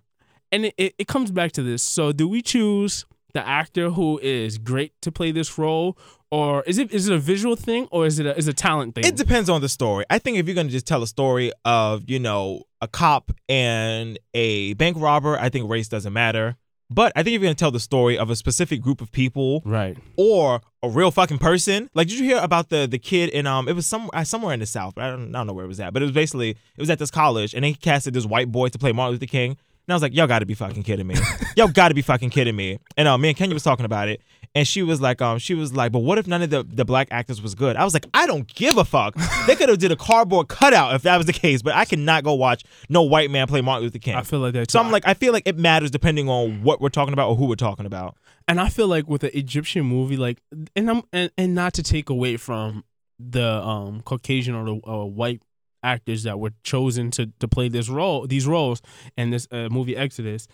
and 0.53 0.67
it, 0.67 0.73
it, 0.77 0.95
it 0.99 1.07
comes 1.09 1.31
back 1.31 1.51
to 1.53 1.63
this. 1.63 1.83
So 1.83 2.13
do 2.13 2.25
we 2.29 2.41
choose 2.41 3.05
the 3.33 3.47
actor 3.47 3.89
who 3.91 4.19
is 4.21 4.57
great 4.57 4.93
to 5.01 5.11
play 5.11 5.31
this 5.31 5.57
role, 5.57 5.97
or 6.31 6.63
is 6.63 6.77
it 6.77 6.91
is 6.91 7.07
it 7.07 7.13
a 7.13 7.19
visual 7.19 7.55
thing, 7.55 7.87
or 7.91 8.05
is 8.05 8.19
it 8.19 8.25
a, 8.25 8.35
is 8.37 8.47
it 8.47 8.51
a 8.51 8.55
talent 8.55 8.95
thing? 8.95 9.03
It 9.05 9.15
depends 9.15 9.49
on 9.49 9.61
the 9.61 9.69
story. 9.69 10.05
I 10.09 10.19
think 10.19 10.37
if 10.37 10.47
you're 10.47 10.55
gonna 10.55 10.69
just 10.69 10.87
tell 10.87 11.03
a 11.03 11.07
story 11.07 11.51
of, 11.65 12.09
you 12.09 12.19
know, 12.19 12.63
a 12.81 12.87
cop 12.87 13.31
and 13.49 14.17
a 14.33 14.73
bank 14.75 14.97
robber, 14.99 15.37
I 15.37 15.49
think 15.49 15.69
race 15.69 15.87
doesn't 15.87 16.13
matter. 16.13 16.57
But 16.89 17.13
I 17.15 17.23
think 17.23 17.35
if 17.35 17.41
you're 17.41 17.47
gonna 17.47 17.55
tell 17.55 17.71
the 17.71 17.79
story 17.79 18.17
of 18.17 18.29
a 18.29 18.35
specific 18.35 18.81
group 18.81 18.99
of 18.99 19.11
people 19.13 19.61
right. 19.65 19.97
or 20.17 20.61
a 20.83 20.89
real 20.89 21.09
fucking 21.09 21.37
person, 21.37 21.89
like 21.93 22.09
did 22.09 22.19
you 22.19 22.25
hear 22.25 22.39
about 22.39 22.67
the 22.67 22.85
the 22.85 22.99
kid 22.99 23.29
in 23.29 23.47
um 23.47 23.69
it 23.69 23.73
was 23.73 23.87
some 23.87 24.09
uh, 24.13 24.25
somewhere 24.25 24.53
in 24.53 24.59
the 24.59 24.65
south, 24.65 24.95
but 24.95 25.05
I 25.05 25.09
don't, 25.11 25.33
I 25.33 25.39
don't 25.39 25.47
know 25.47 25.53
where 25.53 25.65
it 25.65 25.69
was 25.69 25.79
at. 25.79 25.93
But 25.93 26.01
it 26.01 26.05
was 26.05 26.13
basically 26.13 26.49
it 26.49 26.79
was 26.79 26.89
at 26.89 26.99
this 26.99 27.09
college 27.11 27.53
and 27.53 27.63
they 27.63 27.73
casted 27.73 28.13
this 28.13 28.25
white 28.25 28.51
boy 28.51 28.67
to 28.69 28.77
play 28.77 28.91
Martin 28.91 29.13
Luther 29.13 29.25
King. 29.25 29.57
And 29.91 29.93
I 29.93 29.97
was 29.97 30.03
like, 30.03 30.15
y'all 30.15 30.25
gotta 30.25 30.45
be 30.45 30.53
fucking 30.53 30.83
kidding 30.83 31.05
me. 31.05 31.15
y'all 31.57 31.67
gotta 31.67 31.93
be 31.93 32.01
fucking 32.01 32.29
kidding 32.29 32.55
me. 32.55 32.79
And 32.95 33.09
um, 33.09 33.19
me 33.19 33.27
and 33.27 33.37
Kenya 33.37 33.53
was 33.53 33.61
talking 33.61 33.83
about 33.83 34.07
it, 34.07 34.21
and 34.55 34.65
she 34.65 34.83
was 34.83 35.01
like, 35.01 35.21
um, 35.21 35.37
she 35.37 35.53
was 35.53 35.73
like, 35.73 35.91
but 35.91 35.99
what 35.99 36.17
if 36.17 36.27
none 36.27 36.41
of 36.41 36.49
the, 36.49 36.63
the 36.63 36.85
black 36.85 37.09
actors 37.11 37.41
was 37.41 37.55
good? 37.55 37.75
I 37.75 37.83
was 37.83 37.93
like, 37.93 38.05
I 38.13 38.25
don't 38.25 38.47
give 38.47 38.77
a 38.77 38.85
fuck. 38.85 39.15
they 39.47 39.55
could 39.57 39.67
have 39.67 39.79
did 39.79 39.91
a 39.91 39.97
cardboard 39.97 40.47
cutout 40.47 40.95
if 40.95 41.01
that 41.01 41.17
was 41.17 41.25
the 41.25 41.33
case, 41.33 41.61
but 41.61 41.75
I 41.75 41.83
cannot 41.83 42.23
go 42.23 42.33
watch 42.35 42.63
no 42.87 43.01
white 43.01 43.29
man 43.29 43.47
play 43.47 43.59
Martin 43.59 43.83
Luther 43.83 43.99
King. 43.99 44.15
I 44.15 44.21
feel 44.21 44.39
like 44.39 44.53
that. 44.53 44.71
so. 44.71 44.79
I'm 44.79 44.91
like, 44.91 45.05
I 45.05 45.13
feel 45.13 45.33
like 45.33 45.43
it 45.45 45.57
matters 45.57 45.91
depending 45.91 46.29
on 46.29 46.63
what 46.63 46.79
we're 46.79 46.87
talking 46.87 47.11
about 47.11 47.27
or 47.27 47.35
who 47.35 47.47
we're 47.47 47.55
talking 47.55 47.85
about. 47.85 48.15
and 48.47 48.61
I 48.61 48.69
feel 48.69 48.87
like 48.87 49.09
with 49.09 49.25
an 49.25 49.31
Egyptian 49.33 49.85
movie, 49.85 50.15
like, 50.15 50.41
and 50.73 50.89
I'm 50.89 51.01
and, 51.11 51.31
and 51.37 51.53
not 51.53 51.73
to 51.73 51.83
take 51.83 52.09
away 52.09 52.37
from 52.37 52.85
the 53.19 53.45
um 53.61 54.03
Caucasian 54.03 54.55
or 54.55 54.63
the 54.63 54.89
uh, 54.89 55.03
white 55.03 55.41
actors 55.83 56.23
that 56.23 56.39
were 56.39 56.51
chosen 56.63 57.11
to 57.11 57.27
to 57.39 57.47
play 57.47 57.69
this 57.69 57.89
role, 57.89 58.27
these 58.27 58.47
roles, 58.47 58.81
in 59.17 59.29
this 59.31 59.47
uh, 59.51 59.67
movie 59.69 59.95
Exodus, 59.95 60.47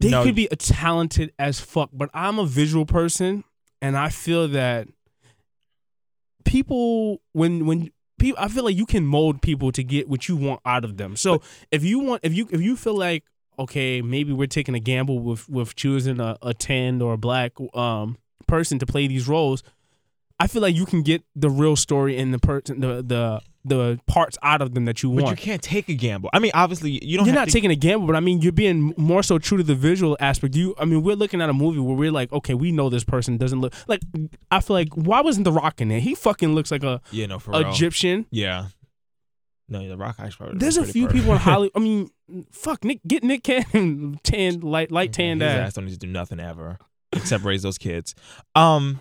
they 0.00 0.10
No. 0.10 0.22
could 0.24 0.34
be 0.34 0.50
as 0.50 0.58
talented 0.68 1.32
as 1.38 1.60
fuck. 1.60 1.90
But 1.92 2.10
I'm 2.14 2.38
a 2.38 2.46
visual 2.46 2.86
person, 2.86 3.44
and 3.82 3.96
I 3.96 4.08
feel 4.10 4.48
that 4.48 4.88
people 6.44 7.20
when 7.32 7.66
when 7.66 7.90
people. 8.18 8.42
I 8.42 8.48
feel 8.48 8.64
like 8.64 8.76
you 8.76 8.86
can 8.86 9.06
mold 9.06 9.42
people 9.42 9.72
to 9.72 9.82
get 9.84 10.08
what 10.08 10.28
you 10.28 10.36
want 10.36 10.60
out 10.64 10.84
of 10.84 10.96
them. 10.96 11.16
So 11.16 11.42
if 11.70 11.84
you 11.84 11.98
want, 12.00 12.20
if 12.24 12.34
you 12.34 12.48
if 12.50 12.60
you 12.60 12.76
feel 12.76 12.96
like 12.96 13.24
okay, 13.58 14.00
maybe 14.02 14.32
we're 14.32 14.46
taking 14.46 14.74
a 14.74 14.80
gamble 14.80 15.18
with 15.18 15.48
with 15.48 15.74
choosing 15.74 16.20
a, 16.20 16.38
a 16.42 16.54
tan 16.54 17.02
or 17.02 17.14
a 17.14 17.18
black 17.18 17.52
um 17.74 18.18
person 18.46 18.78
to 18.78 18.86
play 18.86 19.06
these 19.06 19.28
roles. 19.28 19.62
I 20.40 20.46
feel 20.46 20.62
like 20.62 20.76
you 20.76 20.86
can 20.86 21.02
get 21.02 21.24
the 21.34 21.50
real 21.50 21.74
story 21.74 22.16
and 22.16 22.32
the 22.32 22.38
person 22.38 22.80
the 22.80 23.02
the 23.02 23.40
the 23.68 24.00
parts 24.06 24.36
out 24.42 24.62
of 24.62 24.74
them 24.74 24.84
that 24.86 25.02
you 25.02 25.10
But 25.10 25.22
want. 25.24 25.36
But 25.36 25.40
you 25.44 25.50
can't 25.50 25.62
take 25.62 25.88
a 25.88 25.94
gamble. 25.94 26.30
I 26.32 26.38
mean, 26.38 26.50
obviously, 26.54 27.04
you 27.04 27.16
don't. 27.16 27.26
You're 27.26 27.34
not 27.34 27.46
to, 27.48 27.52
taking 27.52 27.70
a 27.70 27.76
gamble, 27.76 28.06
but 28.06 28.16
I 28.16 28.20
mean, 28.20 28.40
you're 28.42 28.52
being 28.52 28.94
more 28.96 29.22
so 29.22 29.38
true 29.38 29.58
to 29.58 29.64
the 29.64 29.74
visual 29.74 30.16
aspect. 30.20 30.54
You, 30.56 30.74
I 30.78 30.84
mean, 30.84 31.02
we're 31.02 31.16
looking 31.16 31.40
at 31.40 31.48
a 31.48 31.52
movie 31.52 31.78
where 31.80 31.96
we're 31.96 32.10
like, 32.12 32.32
okay, 32.32 32.54
we 32.54 32.72
know 32.72 32.88
this 32.90 33.04
person 33.04 33.36
doesn't 33.36 33.60
look 33.60 33.74
like. 33.86 34.00
I 34.50 34.60
feel 34.60 34.74
like 34.74 34.88
why 34.94 35.20
wasn't 35.20 35.44
The 35.44 35.52
Rock 35.52 35.80
in 35.80 35.88
there? 35.88 36.00
He 36.00 36.14
fucking 36.14 36.54
looks 36.54 36.70
like 36.70 36.82
a 36.84 37.00
Yeah, 37.10 37.26
no, 37.26 37.38
for 37.38 37.52
real. 37.52 37.70
Egyptian. 37.70 38.26
Yeah. 38.30 38.66
No, 39.68 39.86
the 39.86 39.96
Rock 39.98 40.16
actually. 40.18 40.36
probably 40.46 40.58
There's 40.60 40.78
a 40.78 40.84
few 40.86 41.06
perfect. 41.06 41.20
people 41.20 41.32
in 41.34 41.38
Hollywood. 41.42 41.72
I 41.74 41.78
mean, 41.80 42.10
fuck, 42.50 42.84
Nick, 42.84 43.00
get 43.06 43.22
Nick 43.22 43.42
Cannon 43.44 44.18
tan, 44.24 44.60
light, 44.60 44.90
light 44.90 45.12
tan 45.12 45.40
His 45.40 45.48
ass 45.48 45.74
don't 45.74 45.84
need 45.84 45.92
to 45.92 45.98
do 45.98 46.06
nothing 46.06 46.40
ever 46.40 46.78
except 47.12 47.44
raise 47.44 47.62
those 47.62 47.76
kids. 47.78 48.14
Um, 48.54 49.00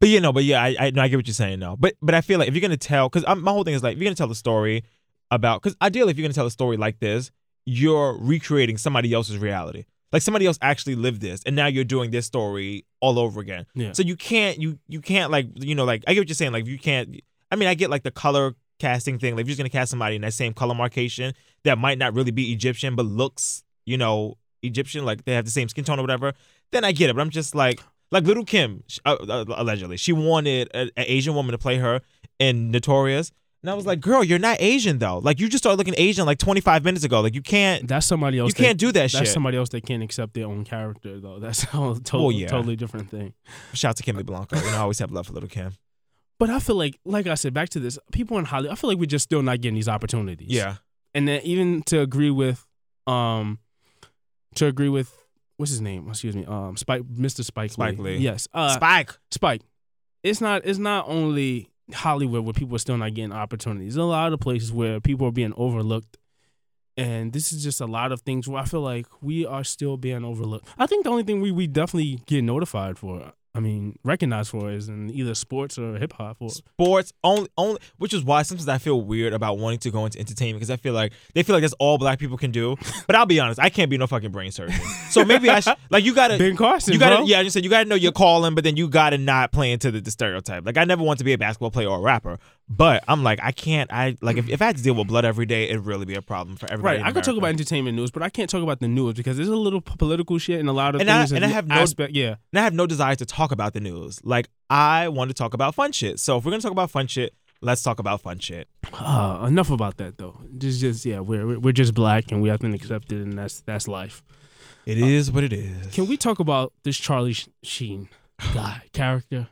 but 0.00 0.08
you 0.08 0.20
know, 0.20 0.32
but 0.32 0.44
yeah, 0.44 0.62
I 0.62 0.76
I, 0.78 0.90
no, 0.90 1.02
I 1.02 1.08
get 1.08 1.16
what 1.16 1.26
you're 1.26 1.34
saying 1.34 1.58
now. 1.58 1.76
But 1.76 1.94
but 2.02 2.14
I 2.14 2.20
feel 2.20 2.38
like 2.38 2.48
if 2.48 2.54
you're 2.54 2.60
gonna 2.60 2.76
tell, 2.76 3.08
because 3.08 3.24
my 3.36 3.50
whole 3.50 3.64
thing 3.64 3.74
is 3.74 3.82
like, 3.82 3.96
if 3.96 3.98
you're 3.98 4.06
gonna 4.06 4.16
tell 4.16 4.30
a 4.30 4.34
story 4.34 4.84
about, 5.30 5.62
because 5.62 5.76
ideally, 5.80 6.10
if 6.10 6.18
you're 6.18 6.24
gonna 6.24 6.34
tell 6.34 6.46
a 6.46 6.50
story 6.50 6.76
like 6.76 6.98
this, 6.98 7.30
you're 7.64 8.16
recreating 8.18 8.76
somebody 8.76 9.12
else's 9.12 9.38
reality. 9.38 9.84
Like 10.12 10.22
somebody 10.22 10.46
else 10.46 10.58
actually 10.62 10.94
lived 10.94 11.20
this, 11.20 11.42
and 11.44 11.56
now 11.56 11.66
you're 11.66 11.84
doing 11.84 12.10
this 12.10 12.26
story 12.26 12.84
all 13.00 13.18
over 13.18 13.40
again. 13.40 13.66
Yeah. 13.74 13.92
So 13.92 14.02
you 14.02 14.16
can't 14.16 14.58
you 14.58 14.78
you 14.88 15.00
can't 15.00 15.30
like 15.30 15.46
you 15.56 15.74
know 15.74 15.84
like 15.84 16.04
I 16.06 16.14
get 16.14 16.20
what 16.20 16.28
you're 16.28 16.34
saying. 16.34 16.52
Like 16.52 16.66
you 16.66 16.78
can't. 16.78 17.20
I 17.50 17.56
mean, 17.56 17.68
I 17.68 17.74
get 17.74 17.90
like 17.90 18.02
the 18.02 18.10
color 18.10 18.54
casting 18.78 19.18
thing. 19.18 19.34
Like 19.34 19.42
if 19.42 19.48
you're 19.48 19.52
just 19.52 19.58
gonna 19.58 19.70
cast 19.70 19.90
somebody 19.90 20.16
in 20.16 20.22
that 20.22 20.34
same 20.34 20.52
color 20.52 20.74
markation 20.74 21.34
that 21.64 21.78
might 21.78 21.98
not 21.98 22.14
really 22.14 22.30
be 22.30 22.52
Egyptian 22.52 22.94
but 22.94 23.06
looks 23.06 23.64
you 23.84 23.96
know 23.96 24.36
Egyptian, 24.62 25.04
like 25.04 25.24
they 25.24 25.34
have 25.34 25.44
the 25.44 25.50
same 25.50 25.68
skin 25.68 25.84
tone 25.84 25.98
or 25.98 26.02
whatever. 26.02 26.34
Then 26.70 26.84
I 26.84 26.92
get 26.92 27.10
it. 27.10 27.16
But 27.16 27.22
I'm 27.22 27.30
just 27.30 27.54
like 27.54 27.80
like 28.10 28.24
Lil' 28.24 28.44
Kim 28.44 28.82
uh, 29.04 29.14
uh, 29.28 29.44
allegedly 29.48 29.96
she 29.96 30.12
wanted 30.12 30.70
an 30.74 30.90
Asian 30.96 31.34
woman 31.34 31.52
to 31.52 31.58
play 31.58 31.78
her 31.78 32.00
in 32.38 32.70
Notorious. 32.70 33.32
And 33.62 33.70
I 33.70 33.74
was 33.74 33.84
like, 33.86 33.98
girl, 34.00 34.22
you're 34.22 34.38
not 34.38 34.58
Asian 34.60 34.98
though. 34.98 35.18
Like 35.18 35.40
you 35.40 35.48
just 35.48 35.62
started 35.64 35.76
looking 35.78 35.94
Asian 35.96 36.24
like 36.24 36.38
25 36.38 36.84
minutes 36.84 37.04
ago. 37.04 37.20
Like 37.20 37.34
you 37.34 37.42
can't. 37.42 37.88
That's 37.88 38.06
somebody 38.06 38.38
else. 38.38 38.50
You 38.56 38.64
can't 38.64 38.78
do 38.78 38.88
that 38.88 38.92
That's 39.00 39.12
shit. 39.12 39.20
That's 39.22 39.32
somebody 39.32 39.56
else 39.56 39.70
that 39.70 39.84
can't 39.84 40.04
accept 40.04 40.34
their 40.34 40.46
own 40.46 40.62
character, 40.64 41.18
though. 41.18 41.40
That's 41.40 41.62
a 41.64 41.66
whole 41.68 41.96
to- 41.96 42.16
Well, 42.18 42.30
yeah. 42.30 42.46
totally 42.46 42.76
different 42.76 43.10
thing. 43.10 43.32
Shout 43.72 43.90
out 43.90 43.96
to 43.96 44.02
Kimmy 44.04 44.24
Blanco. 44.24 44.54
Know, 44.56 44.68
I 44.68 44.76
always 44.76 45.00
have 45.00 45.10
love 45.10 45.26
for 45.26 45.32
Lil' 45.32 45.48
Kim. 45.48 45.72
But 46.38 46.50
I 46.50 46.60
feel 46.60 46.76
like, 46.76 47.00
like 47.04 47.26
I 47.26 47.34
said, 47.34 47.54
back 47.54 47.70
to 47.70 47.80
this, 47.80 47.98
people 48.12 48.38
in 48.38 48.44
Hollywood, 48.44 48.72
I 48.72 48.76
feel 48.76 48.88
like 48.90 48.98
we're 48.98 49.06
just 49.06 49.24
still 49.24 49.42
not 49.42 49.60
getting 49.62 49.74
these 49.74 49.88
opportunities. 49.88 50.50
Yeah. 50.50 50.76
and 51.14 51.26
then 51.26 51.40
even 51.42 51.82
to 51.84 52.00
agree 52.00 52.30
with, 52.30 52.64
um, 53.08 53.58
to 54.56 54.66
agree 54.66 54.90
with 54.90 55.12
what's 55.56 55.70
his 55.70 55.80
name? 55.80 56.08
Excuse 56.08 56.36
me, 56.36 56.44
um, 56.46 56.76
Spike, 56.76 57.02
Mr. 57.02 57.44
Spike, 57.44 57.70
Spike 57.70 57.98
Lee. 57.98 58.16
Yes, 58.16 58.48
uh, 58.54 58.70
Spike. 58.70 59.12
Spike. 59.30 59.62
It's 60.22 60.40
not. 60.40 60.62
It's 60.64 60.78
not 60.78 61.08
only 61.08 61.70
Hollywood 61.92 62.44
where 62.44 62.52
people 62.52 62.74
are 62.76 62.80
still 62.80 62.96
not 62.96 63.14
getting 63.14 63.32
opportunities. 63.32 63.94
There's 63.94 64.04
a 64.04 64.08
lot 64.08 64.32
of 64.32 64.40
places 64.40 64.72
where 64.72 65.00
people 65.00 65.26
are 65.28 65.32
being 65.32 65.52
overlooked, 65.56 66.16
and 66.96 67.32
this 67.32 67.52
is 67.52 67.62
just 67.62 67.80
a 67.80 67.86
lot 67.86 68.12
of 68.12 68.22
things 68.22 68.48
where 68.48 68.60
I 68.60 68.64
feel 68.64 68.80
like 68.80 69.06
we 69.22 69.46
are 69.46 69.64
still 69.64 69.96
being 69.96 70.24
overlooked. 70.24 70.68
I 70.78 70.86
think 70.86 71.04
the 71.04 71.10
only 71.10 71.22
thing 71.22 71.40
we 71.40 71.52
we 71.52 71.66
definitely 71.66 72.20
get 72.26 72.42
notified 72.42 72.98
for, 72.98 73.32
I 73.56 73.60
mean, 73.60 73.98
recognized 74.04 74.50
for, 74.50 74.70
is 74.70 74.90
in 74.90 75.08
either 75.10 75.34
sports 75.34 75.78
or 75.78 75.96
hip 75.96 76.12
hop 76.12 76.36
or 76.40 76.50
sports 76.50 77.14
only 77.24 77.48
only 77.56 77.80
which 77.96 78.12
is 78.12 78.22
why 78.22 78.42
sometimes 78.42 78.68
I 78.68 78.76
feel 78.76 79.00
weird 79.00 79.32
about 79.32 79.56
wanting 79.56 79.78
to 79.78 79.90
go 79.90 80.04
into 80.04 80.18
entertainment 80.18 80.58
because 80.58 80.70
I 80.70 80.76
feel 80.76 80.92
like 80.92 81.14
they 81.34 81.42
feel 81.42 81.54
like 81.56 81.62
that's 81.62 81.74
all 81.78 81.96
black 81.96 82.18
people 82.18 82.36
can 82.36 82.50
do. 82.50 82.76
But 83.06 83.14
I'll 83.14 83.26
be 83.26 83.38
honest, 83.38 83.60
I 83.60 83.68
can't 83.70 83.88
be 83.88 83.98
no 83.98 84.06
fucking 84.08 84.32
brain 84.32 84.50
surgeon. 84.50 84.80
So 85.10 85.24
maybe 85.24 85.48
I 85.48 85.60
should 85.60 85.76
like 85.90 86.04
you 86.04 86.14
gotta 86.14 86.36
Ben 86.38 86.56
Carson, 86.56 86.92
you 86.92 86.98
gotta 86.98 87.16
bro. 87.16 87.24
yeah, 87.24 87.38
I 87.38 87.44
just 87.44 87.54
said 87.54 87.62
you 87.62 87.70
gotta 87.70 87.88
know 87.88 87.94
your 87.94 88.12
calling, 88.12 88.54
but 88.54 88.64
then 88.64 88.76
you 88.76 88.88
gotta 88.88 89.16
not 89.16 89.52
play 89.52 89.70
into 89.70 89.90
the, 89.90 90.00
the 90.00 90.10
stereotype. 90.10 90.66
Like 90.66 90.76
I 90.76 90.84
never 90.84 91.02
want 91.02 91.18
to 91.18 91.24
be 91.24 91.32
a 91.32 91.38
basketball 91.38 91.70
player 91.70 91.88
or 91.88 91.98
a 91.98 92.02
rapper. 92.02 92.38
But 92.68 93.04
I'm 93.06 93.22
like, 93.22 93.38
I 93.42 93.52
can't 93.52 93.92
I 93.92 94.16
like 94.20 94.38
if, 94.38 94.48
if 94.48 94.60
I 94.60 94.66
had 94.66 94.76
to 94.76 94.82
deal 94.82 94.94
with 94.94 95.06
blood 95.06 95.24
every 95.24 95.46
day, 95.46 95.68
it'd 95.68 95.86
really 95.86 96.04
be 96.04 96.14
a 96.14 96.22
problem 96.22 96.56
for 96.56 96.70
everybody. 96.70 96.98
Right, 96.98 97.06
I 97.06 97.12
could 97.12 97.22
talk 97.22 97.36
about 97.36 97.48
entertainment 97.50 97.96
news, 97.96 98.10
but 98.10 98.22
I 98.24 98.28
can't 98.28 98.50
talk 98.50 98.62
about 98.62 98.80
the 98.80 98.88
news 98.88 99.14
because 99.14 99.36
there's 99.36 99.48
a 99.48 99.54
little 99.56 99.80
p- 99.80 99.94
political 99.96 100.36
shit 100.38 100.58
and 100.58 100.68
a 100.68 100.72
lot 100.72 100.96
of 100.96 101.00
and 101.00 101.08
I, 101.08 101.18
things. 101.20 101.32
and 101.32 101.44
I 101.44 101.48
have 101.48 101.68
no 101.68 101.76
aspect, 101.76 102.12
yeah. 102.12 102.36
and 102.52 102.58
I 102.58 102.62
have 102.62 102.74
no 102.74 102.86
desire 102.86 103.14
to 103.14 103.24
talk 103.24 103.52
about 103.52 103.72
the 103.72 103.80
news. 103.80 104.20
Like 104.24 104.48
I 104.68 105.08
want 105.08 105.30
to 105.30 105.34
talk 105.34 105.54
about 105.54 105.76
fun 105.76 105.92
shit. 105.92 106.18
So 106.18 106.38
if 106.38 106.44
we're 106.44 106.50
gonna 106.50 106.62
talk 106.62 106.72
about 106.72 106.90
fun 106.90 107.06
shit, 107.06 107.34
let's 107.60 107.82
talk 107.84 108.00
about 108.00 108.20
fun 108.20 108.40
shit. 108.40 108.66
Uh, 108.92 109.44
enough 109.46 109.70
about 109.70 109.96
that 109.98 110.18
though. 110.18 110.40
Just, 110.58 110.80
just 110.80 111.06
yeah, 111.06 111.20
we're 111.20 111.58
we're- 111.60 111.72
just 111.72 111.94
black 111.94 112.32
and 112.32 112.42
we 112.42 112.48
have 112.48 112.58
to 112.60 112.72
accept 112.72 113.12
it, 113.12 113.22
and 113.22 113.38
that's 113.38 113.60
that's 113.60 113.86
life. 113.86 114.24
It 114.86 114.98
is 114.98 115.30
what 115.30 115.44
it 115.44 115.52
is. 115.52 115.94
Can 115.94 116.08
we 116.08 116.16
talk 116.16 116.40
about 116.40 116.72
this 116.82 116.96
Charlie 116.96 117.36
Sheen 117.62 118.08
guy 118.54 118.82
character? 118.92 119.48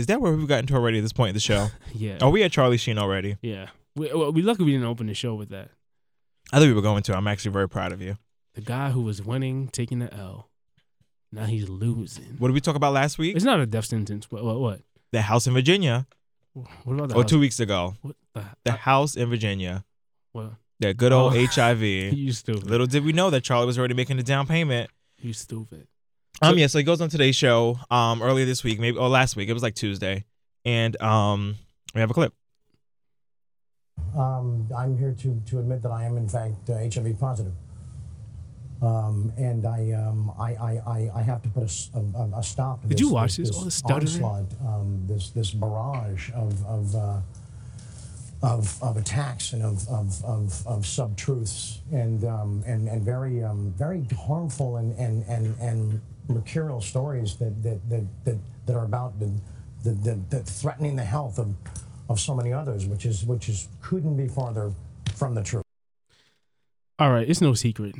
Is 0.00 0.06
that 0.06 0.20
where 0.20 0.32
we've 0.32 0.48
gotten 0.48 0.66
to 0.68 0.74
already 0.74 0.98
at 0.98 1.02
this 1.02 1.12
point 1.12 1.28
in 1.30 1.34
the 1.34 1.40
show? 1.40 1.68
Yeah, 1.94 2.18
Are 2.20 2.30
we 2.30 2.42
at 2.42 2.52
Charlie 2.52 2.76
Sheen 2.78 2.98
already? 2.98 3.36
yeah. 3.42 3.68
We 3.96 4.12
well, 4.12 4.32
we 4.32 4.40
lucky 4.42 4.62
we 4.64 4.72
didn't 4.72 4.86
open 4.86 5.06
the 5.08 5.14
show 5.14 5.34
with 5.34 5.48
that. 5.50 5.70
I 6.52 6.58
thought 6.58 6.66
we 6.66 6.72
were 6.72 6.80
going 6.82 7.02
to. 7.04 7.16
I'm 7.16 7.26
actually 7.26 7.50
very 7.52 7.68
proud 7.68 7.92
of 7.92 8.00
you. 8.00 8.16
The 8.54 8.60
guy 8.60 8.90
who 8.90 9.02
was 9.02 9.20
winning, 9.22 9.68
taking 9.68 9.98
the 9.98 10.12
L, 10.14 10.48
now 11.32 11.44
he's 11.44 11.68
losing. 11.68 12.36
What 12.38 12.48
did 12.48 12.54
we 12.54 12.60
talk 12.60 12.76
about 12.76 12.92
last 12.92 13.18
week? 13.18 13.34
It's 13.36 13.44
not 13.44 13.58
a 13.60 13.66
death 13.66 13.86
sentence. 13.86 14.30
What? 14.30 14.44
What? 14.44 14.60
What, 14.60 14.80
The 15.12 15.22
house 15.22 15.46
in 15.48 15.54
Virginia. 15.54 16.06
what 16.54 16.94
about 16.94 17.08
the 17.10 17.14
Or 17.16 17.22
house? 17.22 17.30
two 17.30 17.40
weeks 17.40 17.58
ago. 17.60 17.94
What 18.02 18.16
the? 18.34 18.44
The 18.64 18.72
uh, 18.72 18.76
house 18.76 19.16
in 19.16 19.28
Virginia. 19.28 19.84
what? 20.32 20.52
That 20.80 20.96
good 20.96 21.12
old 21.12 21.34
Oh. 21.34 21.46
HIV. 21.46 21.82
You 22.16 22.32
stupid. 22.32 22.64
Little 22.70 22.86
did 22.86 23.04
we 23.04 23.12
know 23.12 23.28
that 23.30 23.42
Charlie 23.42 23.66
was 23.66 23.78
already 23.78 23.94
making 23.94 24.16
the 24.16 24.22
down 24.22 24.46
payment. 24.46 24.88
You 25.20 25.32
stupid. 25.32 25.86
Um, 26.42 26.56
yeah, 26.56 26.68
so 26.68 26.78
he 26.78 26.84
goes 26.84 27.00
on 27.00 27.10
today's 27.10 27.36
show 27.36 27.78
um 27.90 28.22
earlier 28.22 28.46
this 28.46 28.64
week, 28.64 28.80
maybe 28.80 28.96
or 28.96 29.08
last 29.08 29.36
week. 29.36 29.48
It 29.48 29.52
was 29.52 29.62
like 29.62 29.74
Tuesday. 29.74 30.24
And 30.64 31.00
um 31.02 31.56
we 31.94 32.00
have 32.00 32.10
a 32.10 32.14
clip. 32.14 32.32
Um, 34.16 34.68
I'm 34.76 34.96
here 34.98 35.14
to, 35.20 35.42
to 35.50 35.58
admit 35.58 35.82
that 35.82 35.92
I 35.92 36.04
am, 36.04 36.16
in 36.16 36.28
fact, 36.28 36.68
uh, 36.68 36.78
HIV 36.78 37.18
positive. 37.20 37.52
Um, 38.82 39.32
and 39.36 39.66
I, 39.66 39.92
um, 39.92 40.32
I, 40.38 40.54
I, 40.54 40.82
I, 40.86 41.10
I 41.16 41.22
have 41.22 41.42
to 41.42 41.48
put 41.50 41.62
a 41.62 42.36
a 42.36 42.42
stop 42.42 42.80
to 42.82 42.88
Did 42.88 42.96
this, 42.96 43.00
you 43.00 43.10
watch 43.10 43.36
this? 43.36 43.50
All 43.54 43.64
the 43.64 43.70
stuttering? 43.70 44.24
onslaught, 44.24 44.46
um, 44.66 45.04
this, 45.06 45.30
this 45.30 45.50
barrage 45.50 46.30
of, 46.34 46.64
of, 46.66 46.94
uh, 46.96 47.20
of, 48.42 48.82
of 48.82 48.96
attacks 48.96 49.52
and 49.52 49.62
of, 49.62 49.86
of, 49.88 50.24
of, 50.24 50.66
of 50.66 50.86
sub-truths 50.86 51.80
and, 51.92 52.24
um, 52.24 52.64
and, 52.66 52.88
and 52.88 53.02
very, 53.02 53.44
um, 53.44 53.74
very 53.76 54.06
harmful 54.26 54.76
and, 54.78 54.98
and, 54.98 55.24
and, 55.28 55.54
and 55.60 56.00
mercurial 56.30 56.80
stories 56.80 57.36
that, 57.36 57.62
that, 57.62 57.88
that, 57.90 58.04
that, 58.24 58.38
that 58.66 58.76
are 58.76 58.84
about 58.84 59.18
the, 59.18 59.30
the, 59.84 59.90
the, 59.90 60.20
the 60.30 60.40
threatening 60.40 60.96
the 60.96 61.04
health 61.04 61.38
of, 61.38 61.54
of 62.08 62.18
so 62.20 62.34
many 62.34 62.52
others, 62.52 62.86
which 62.86 63.04
is, 63.06 63.24
which 63.24 63.48
is, 63.48 63.68
couldn't 63.82 64.16
be 64.16 64.28
farther 64.28 64.72
from 65.14 65.34
the 65.34 65.42
truth. 65.42 65.64
All 66.98 67.10
right, 67.10 67.28
it's 67.28 67.40
no 67.40 67.54
secret. 67.54 67.94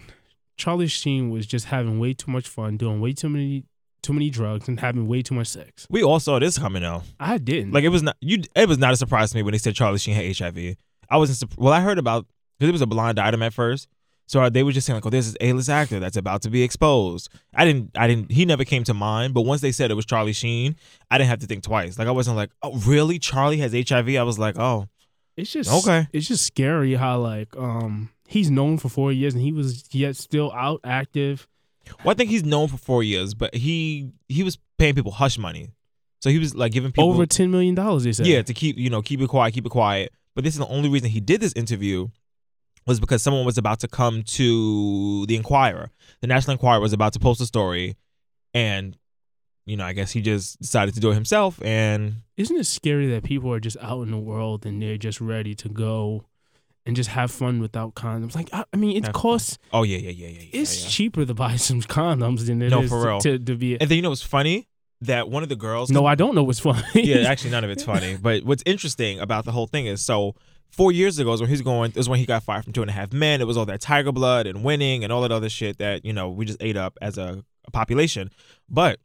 Charlie 0.56 0.86
Sheen 0.88 1.30
was 1.30 1.46
just 1.46 1.66
having 1.66 1.98
way 1.98 2.12
too 2.12 2.30
much 2.30 2.46
fun, 2.46 2.76
doing 2.76 3.00
way 3.00 3.12
too 3.12 3.28
many 3.28 3.64
too 4.02 4.12
many 4.14 4.30
drugs, 4.30 4.66
and 4.68 4.80
having 4.80 5.06
way 5.08 5.20
too 5.22 5.34
much 5.34 5.46
sex. 5.48 5.86
We 5.90 6.02
all 6.02 6.20
saw 6.20 6.38
this 6.38 6.58
coming 6.58 6.82
though. 6.82 7.02
I 7.18 7.38
didn't. 7.38 7.72
Like 7.72 7.84
it 7.84 7.88
was 7.88 8.02
not 8.02 8.16
you. 8.20 8.42
It 8.54 8.68
was 8.68 8.78
not 8.78 8.92
a 8.92 8.96
surprise 8.96 9.30
to 9.30 9.36
me 9.36 9.42
when 9.42 9.52
they 9.52 9.58
said 9.58 9.74
Charlie 9.74 9.98
Sheen 9.98 10.14
had 10.14 10.36
HIV. 10.36 10.76
I 11.08 11.16
wasn't. 11.16 11.38
sup- 11.38 11.58
Well, 11.58 11.72
I 11.72 11.80
heard 11.80 11.98
about 11.98 12.26
because 12.58 12.68
it 12.68 12.72
was 12.72 12.82
a 12.82 12.86
blind 12.86 13.18
item 13.18 13.42
at 13.42 13.54
first. 13.54 13.88
So 14.30 14.48
they 14.48 14.62
were 14.62 14.70
just 14.70 14.86
saying 14.86 14.94
like, 14.94 15.04
"Oh, 15.04 15.10
there's 15.10 15.32
this 15.32 15.36
A-list 15.40 15.68
actor 15.68 15.98
that's 15.98 16.16
about 16.16 16.42
to 16.42 16.50
be 16.50 16.62
exposed." 16.62 17.30
I 17.52 17.64
didn't. 17.64 17.90
I 17.98 18.06
didn't. 18.06 18.30
He 18.30 18.44
never 18.44 18.64
came 18.64 18.84
to 18.84 18.94
mind. 18.94 19.34
But 19.34 19.40
once 19.40 19.60
they 19.60 19.72
said 19.72 19.90
it 19.90 19.94
was 19.94 20.06
Charlie 20.06 20.32
Sheen, 20.32 20.76
I 21.10 21.18
didn't 21.18 21.30
have 21.30 21.40
to 21.40 21.46
think 21.48 21.64
twice. 21.64 21.98
Like 21.98 22.06
I 22.06 22.12
wasn't 22.12 22.36
like, 22.36 22.50
"Oh, 22.62 22.76
really? 22.86 23.18
Charlie 23.18 23.56
has 23.56 23.72
HIV?" 23.72 24.10
I 24.10 24.22
was 24.22 24.38
like, 24.38 24.56
"Oh, 24.56 24.86
it's 25.36 25.50
just 25.50 25.68
Okay. 25.68 26.06
It's 26.12 26.28
just 26.28 26.46
scary 26.46 26.94
how 26.94 27.18
like 27.18 27.56
um 27.56 28.10
he's 28.28 28.52
known 28.52 28.78
for 28.78 28.88
four 28.88 29.10
years 29.10 29.34
and 29.34 29.42
he 29.42 29.50
was 29.50 29.92
yet 29.92 30.14
still 30.14 30.52
out 30.52 30.78
active. 30.84 31.48
Well, 32.04 32.12
I 32.12 32.14
think 32.14 32.30
he's 32.30 32.44
known 32.44 32.68
for 32.68 32.76
four 32.76 33.02
years, 33.02 33.34
but 33.34 33.52
he 33.52 34.12
he 34.28 34.44
was 34.44 34.60
paying 34.78 34.94
people 34.94 35.10
hush 35.10 35.38
money, 35.38 35.70
so 36.20 36.30
he 36.30 36.38
was 36.38 36.54
like 36.54 36.70
giving 36.70 36.92
people 36.92 37.10
Over 37.10 37.26
ten 37.26 37.50
million 37.50 37.74
dollars, 37.74 38.04
they 38.04 38.12
said. 38.12 38.28
Yeah, 38.28 38.42
to 38.42 38.54
keep 38.54 38.78
you 38.78 38.90
know 38.90 39.02
keep 39.02 39.20
it 39.20 39.28
quiet, 39.28 39.54
keep 39.54 39.66
it 39.66 39.70
quiet. 39.70 40.12
But 40.36 40.44
this 40.44 40.54
is 40.54 40.60
the 40.60 40.68
only 40.68 40.88
reason 40.88 41.10
he 41.10 41.18
did 41.18 41.40
this 41.40 41.52
interview 41.54 42.06
was 42.86 42.98
because 43.00 43.22
someone 43.22 43.44
was 43.44 43.58
about 43.58 43.80
to 43.80 43.88
come 43.88 44.22
to 44.22 45.26
the 45.26 45.36
Enquirer. 45.36 45.90
The 46.20 46.26
National 46.26 46.52
Enquirer 46.52 46.80
was 46.80 46.92
about 46.92 47.12
to 47.14 47.18
post 47.18 47.40
a 47.40 47.46
story, 47.46 47.96
and 48.54 48.96
you 49.66 49.76
know 49.76 49.84
I 49.84 49.92
guess 49.92 50.12
he 50.12 50.20
just 50.20 50.60
decided 50.60 50.94
to 50.94 51.00
do 51.00 51.10
it 51.10 51.14
himself. 51.14 51.60
And 51.62 52.16
Isn't 52.36 52.56
it 52.56 52.64
scary 52.66 53.06
that 53.08 53.22
people 53.22 53.52
are 53.52 53.60
just 53.60 53.76
out 53.80 54.02
in 54.02 54.10
the 54.10 54.18
world 54.18 54.66
and 54.66 54.82
they're 54.82 54.96
just 54.96 55.20
ready 55.20 55.54
to 55.56 55.68
go 55.68 56.24
and 56.86 56.96
just 56.96 57.10
have 57.10 57.30
fun 57.30 57.60
without 57.60 57.94
condoms? 57.94 58.34
Like 58.34 58.48
I, 58.52 58.64
I 58.72 58.76
mean, 58.76 58.96
it 58.96 59.04
Have 59.04 59.12
fun. 59.14 59.20
costs. 59.22 59.58
oh 59.72 59.82
yeah, 59.82 59.98
yeah, 59.98 60.10
yeah, 60.10 60.28
yeah, 60.28 60.40
yeah. 60.40 60.60
It's 60.60 60.82
yeah. 60.84 60.88
cheaper 60.88 61.24
to 61.24 61.34
buy 61.34 61.56
some 61.68 61.80
condoms 61.82 62.46
than 62.46 62.62
it 62.62 62.66
is 62.66 62.72
No, 62.72 62.82
for 62.88 63.20
to- 63.20 63.30
real. 63.30 63.38
To, 63.38 63.56
be. 63.56 63.78
And 63.80 63.88
then 63.90 63.96
you 63.96 64.02
know 64.02 64.10
what's 64.10 64.22
funny? 64.22 64.66
that 65.02 65.30
one 65.30 65.42
of 65.42 65.48
the 65.48 65.56
girls. 65.56 65.90
No, 65.90 66.04
I 66.04 66.14
don't 66.14 66.34
know 66.34 66.42
what's 66.42 66.60
funny. 66.60 66.82
yeah, 66.94 67.16
actually, 67.26 67.50
none 67.52 67.64
of 67.64 67.70
it's 67.70 67.84
funny. 67.84 68.18
But 68.20 68.44
what's 68.44 68.62
interesting 68.66 69.18
about 69.18 69.46
the 69.46 69.52
whole 69.52 69.66
thing 69.66 69.86
is 69.86 70.02
so 70.04 70.34
four 70.70 70.92
years 70.92 71.18
ago 71.18 71.32
is 71.32 71.40
when 71.40 71.50
he's 71.50 71.62
going 71.62 71.92
is 71.96 72.08
when 72.08 72.18
he 72.18 72.26
got 72.26 72.42
fired 72.42 72.64
from 72.64 72.72
Two 72.72 72.82
and 72.82 72.90
a 72.90 72.94
Half 72.94 73.12
Men. 73.12 73.40
It 73.40 73.46
was 73.46 73.56
all 73.56 73.66
that 73.66 73.80
Tiger 73.80 74.12
Blood 74.12 74.46
and 74.46 74.64
winning 74.64 75.04
and 75.04 75.12
all 75.12 75.22
that 75.22 75.32
other 75.32 75.48
shit 75.48 75.78
that 75.78 76.04
you 76.04 76.12
know 76.12 76.30
we 76.30 76.44
just 76.44 76.62
ate 76.62 76.76
up 76.76 76.98
as 77.00 77.18
a, 77.18 77.44
a 77.66 77.70
population. 77.70 78.30
But 78.68 79.00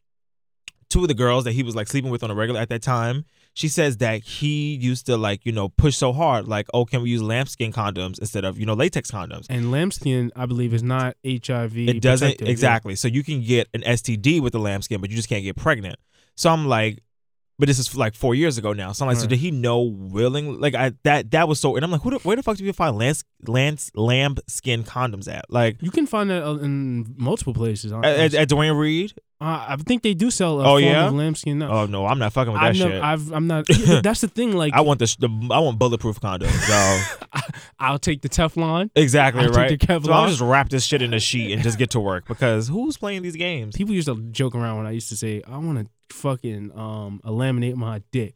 two 0.89 1.01
of 1.01 1.07
the 1.07 1.13
girls 1.13 1.43
that 1.43 1.53
he 1.53 1.63
was 1.63 1.76
like 1.76 1.88
sleeping 1.88 2.11
with 2.11 2.24
on 2.24 2.32
a 2.32 2.36
regular 2.36 2.59
at 2.59 2.70
that 2.70 2.82
time, 2.82 3.26
she 3.53 3.68
says 3.68 3.97
that 3.97 4.24
he 4.24 4.76
used 4.76 5.05
to 5.07 5.18
like 5.18 5.45
you 5.45 5.51
know 5.51 5.70
push 5.70 5.95
so 5.95 6.13
hard 6.13 6.47
like 6.47 6.68
oh 6.74 6.86
can 6.86 7.01
we 7.01 7.09
use 7.09 7.22
lambskin 7.22 7.72
condoms 7.72 8.20
instead 8.20 8.45
of 8.45 8.59
you 8.59 8.66
know 8.66 8.74
latex 8.74 9.11
condoms. 9.11 9.47
And 9.49 9.72
lambskin, 9.72 10.32
I 10.36 10.45
believe, 10.45 10.74
is 10.74 10.84
not 10.84 11.18
HIV. 11.26 11.78
It 11.78 12.01
doesn't 12.01 12.28
protective, 12.28 12.47
exactly. 12.47 12.95
So 12.95 13.07
you 13.07 13.24
can 13.24 13.41
get 13.41 13.68
an 13.74 13.82
STD 13.82 14.41
with 14.41 14.53
the 14.53 14.59
lambskin, 14.59 15.01
but 15.01 15.09
you 15.09 15.16
just 15.16 15.30
can't 15.30 15.43
get 15.43 15.55
pregnant. 15.55 15.97
So 16.36 16.49
I'm 16.49 16.68
like, 16.68 17.01
but 17.58 17.68
this 17.68 17.80
is 17.80 17.95
like 17.95 18.16
four 18.16 18.36
years 18.36 18.58
ago 18.58 18.74
now. 18.74 18.91
So 18.91 19.06
I'm 19.06 19.10
like, 19.10 19.18
so 19.18 19.28
did 19.28 19.39
he 19.39 19.51
know 19.51 19.82
willing? 19.82 20.60
Like 20.60 20.76
I 20.76 20.93
that 21.03 21.32
that 21.32 21.47
was 21.47 21.60
so. 21.60 21.76
And 21.76 21.86
I'm 21.86 21.91
like, 21.91 22.01
who 22.01 22.12
the, 22.12 22.18
where 22.20 22.36
the 22.36 22.43
fuck 22.43 22.58
do 22.58 22.64
you 22.64 22.74
find 22.74 22.97
lambs, 22.97 23.24
lambs, 23.47 23.91
lamb 23.95 24.36
skin 24.47 24.84
condoms 24.84 25.32
at? 25.34 25.45
Like 25.49 25.82
You 25.82 25.91
can 25.91 26.06
find 26.08 26.30
that 26.30 26.45
uh, 26.45 26.56
in 26.58 27.14
multiple 27.18 27.53
places. 27.53 27.91
at, 27.93 28.03
at, 28.06 28.34
at 28.34 28.49
Duane 28.49 28.74
Reade? 28.76 29.14
Uh, 29.41 29.66
I 29.70 29.76
think 29.76 30.01
they 30.01 30.14
do 30.14 30.32
sell 30.32 30.62
a 30.62 30.64
Oh, 30.64 30.68
form 30.80 30.84
yeah? 30.84 31.10
lambskin 31.10 31.60
now. 31.60 31.70
Oh 31.70 31.86
no, 31.86 32.06
I'm 32.06 32.20
not 32.20 32.32
fucking 32.32 32.53
with 32.53 32.62
that 32.62 32.68
I've 32.70 32.78
never, 32.78 32.91
shit. 32.93 33.03
I've, 33.03 33.32
I'm 33.34 33.47
not. 33.47 33.66
that's 34.01 34.22
the 34.22 34.30
thing. 34.30 34.53
Like, 34.53 34.74
I 34.74 34.80
want 34.80 34.99
the, 34.99 35.14
the 35.20 35.53
I 35.53 35.60
want 35.60 35.78
bulletproof 35.78 36.22
condoms. 36.22 36.51
So 36.51 37.39
I'll 37.80 37.99
take 37.99 38.22
the 38.22 38.30
Teflon. 38.30 38.91
exactly 38.95 39.43
I'll 39.43 39.49
right. 39.49 39.78
the 39.78 40.01
So 40.03 40.12
I'll 40.14 40.30
just 40.30 40.39
wrap 40.39 40.70
this 40.70 40.86
shit 40.86 41.01
in 41.01 41.14
a 41.14 41.20
sheet 41.20 41.51
and 41.51 41.62
just 41.62 41.78
get 41.78 41.89
to 41.91 41.99
work 41.99 42.28
because 42.28 42.70
who's 42.70 42.95
playing 42.97 43.24
these 43.24 43.36
games? 43.36 43.76
People 43.76 43.93
used 43.93 44.08
to 44.08 44.16
joke 44.32 44.56
around 44.56 44.78
when 44.78 44.88
I 44.88 44.91
used 44.91 45.10
to 45.10 45.18
say, 45.18 45.41
I 45.45 45.58
want 45.58 45.80
to 45.80 45.88
fucking 46.10 46.72
um 46.78 47.22
laminate 47.26 47.76
my 47.76 48.01
dick. 48.12 48.36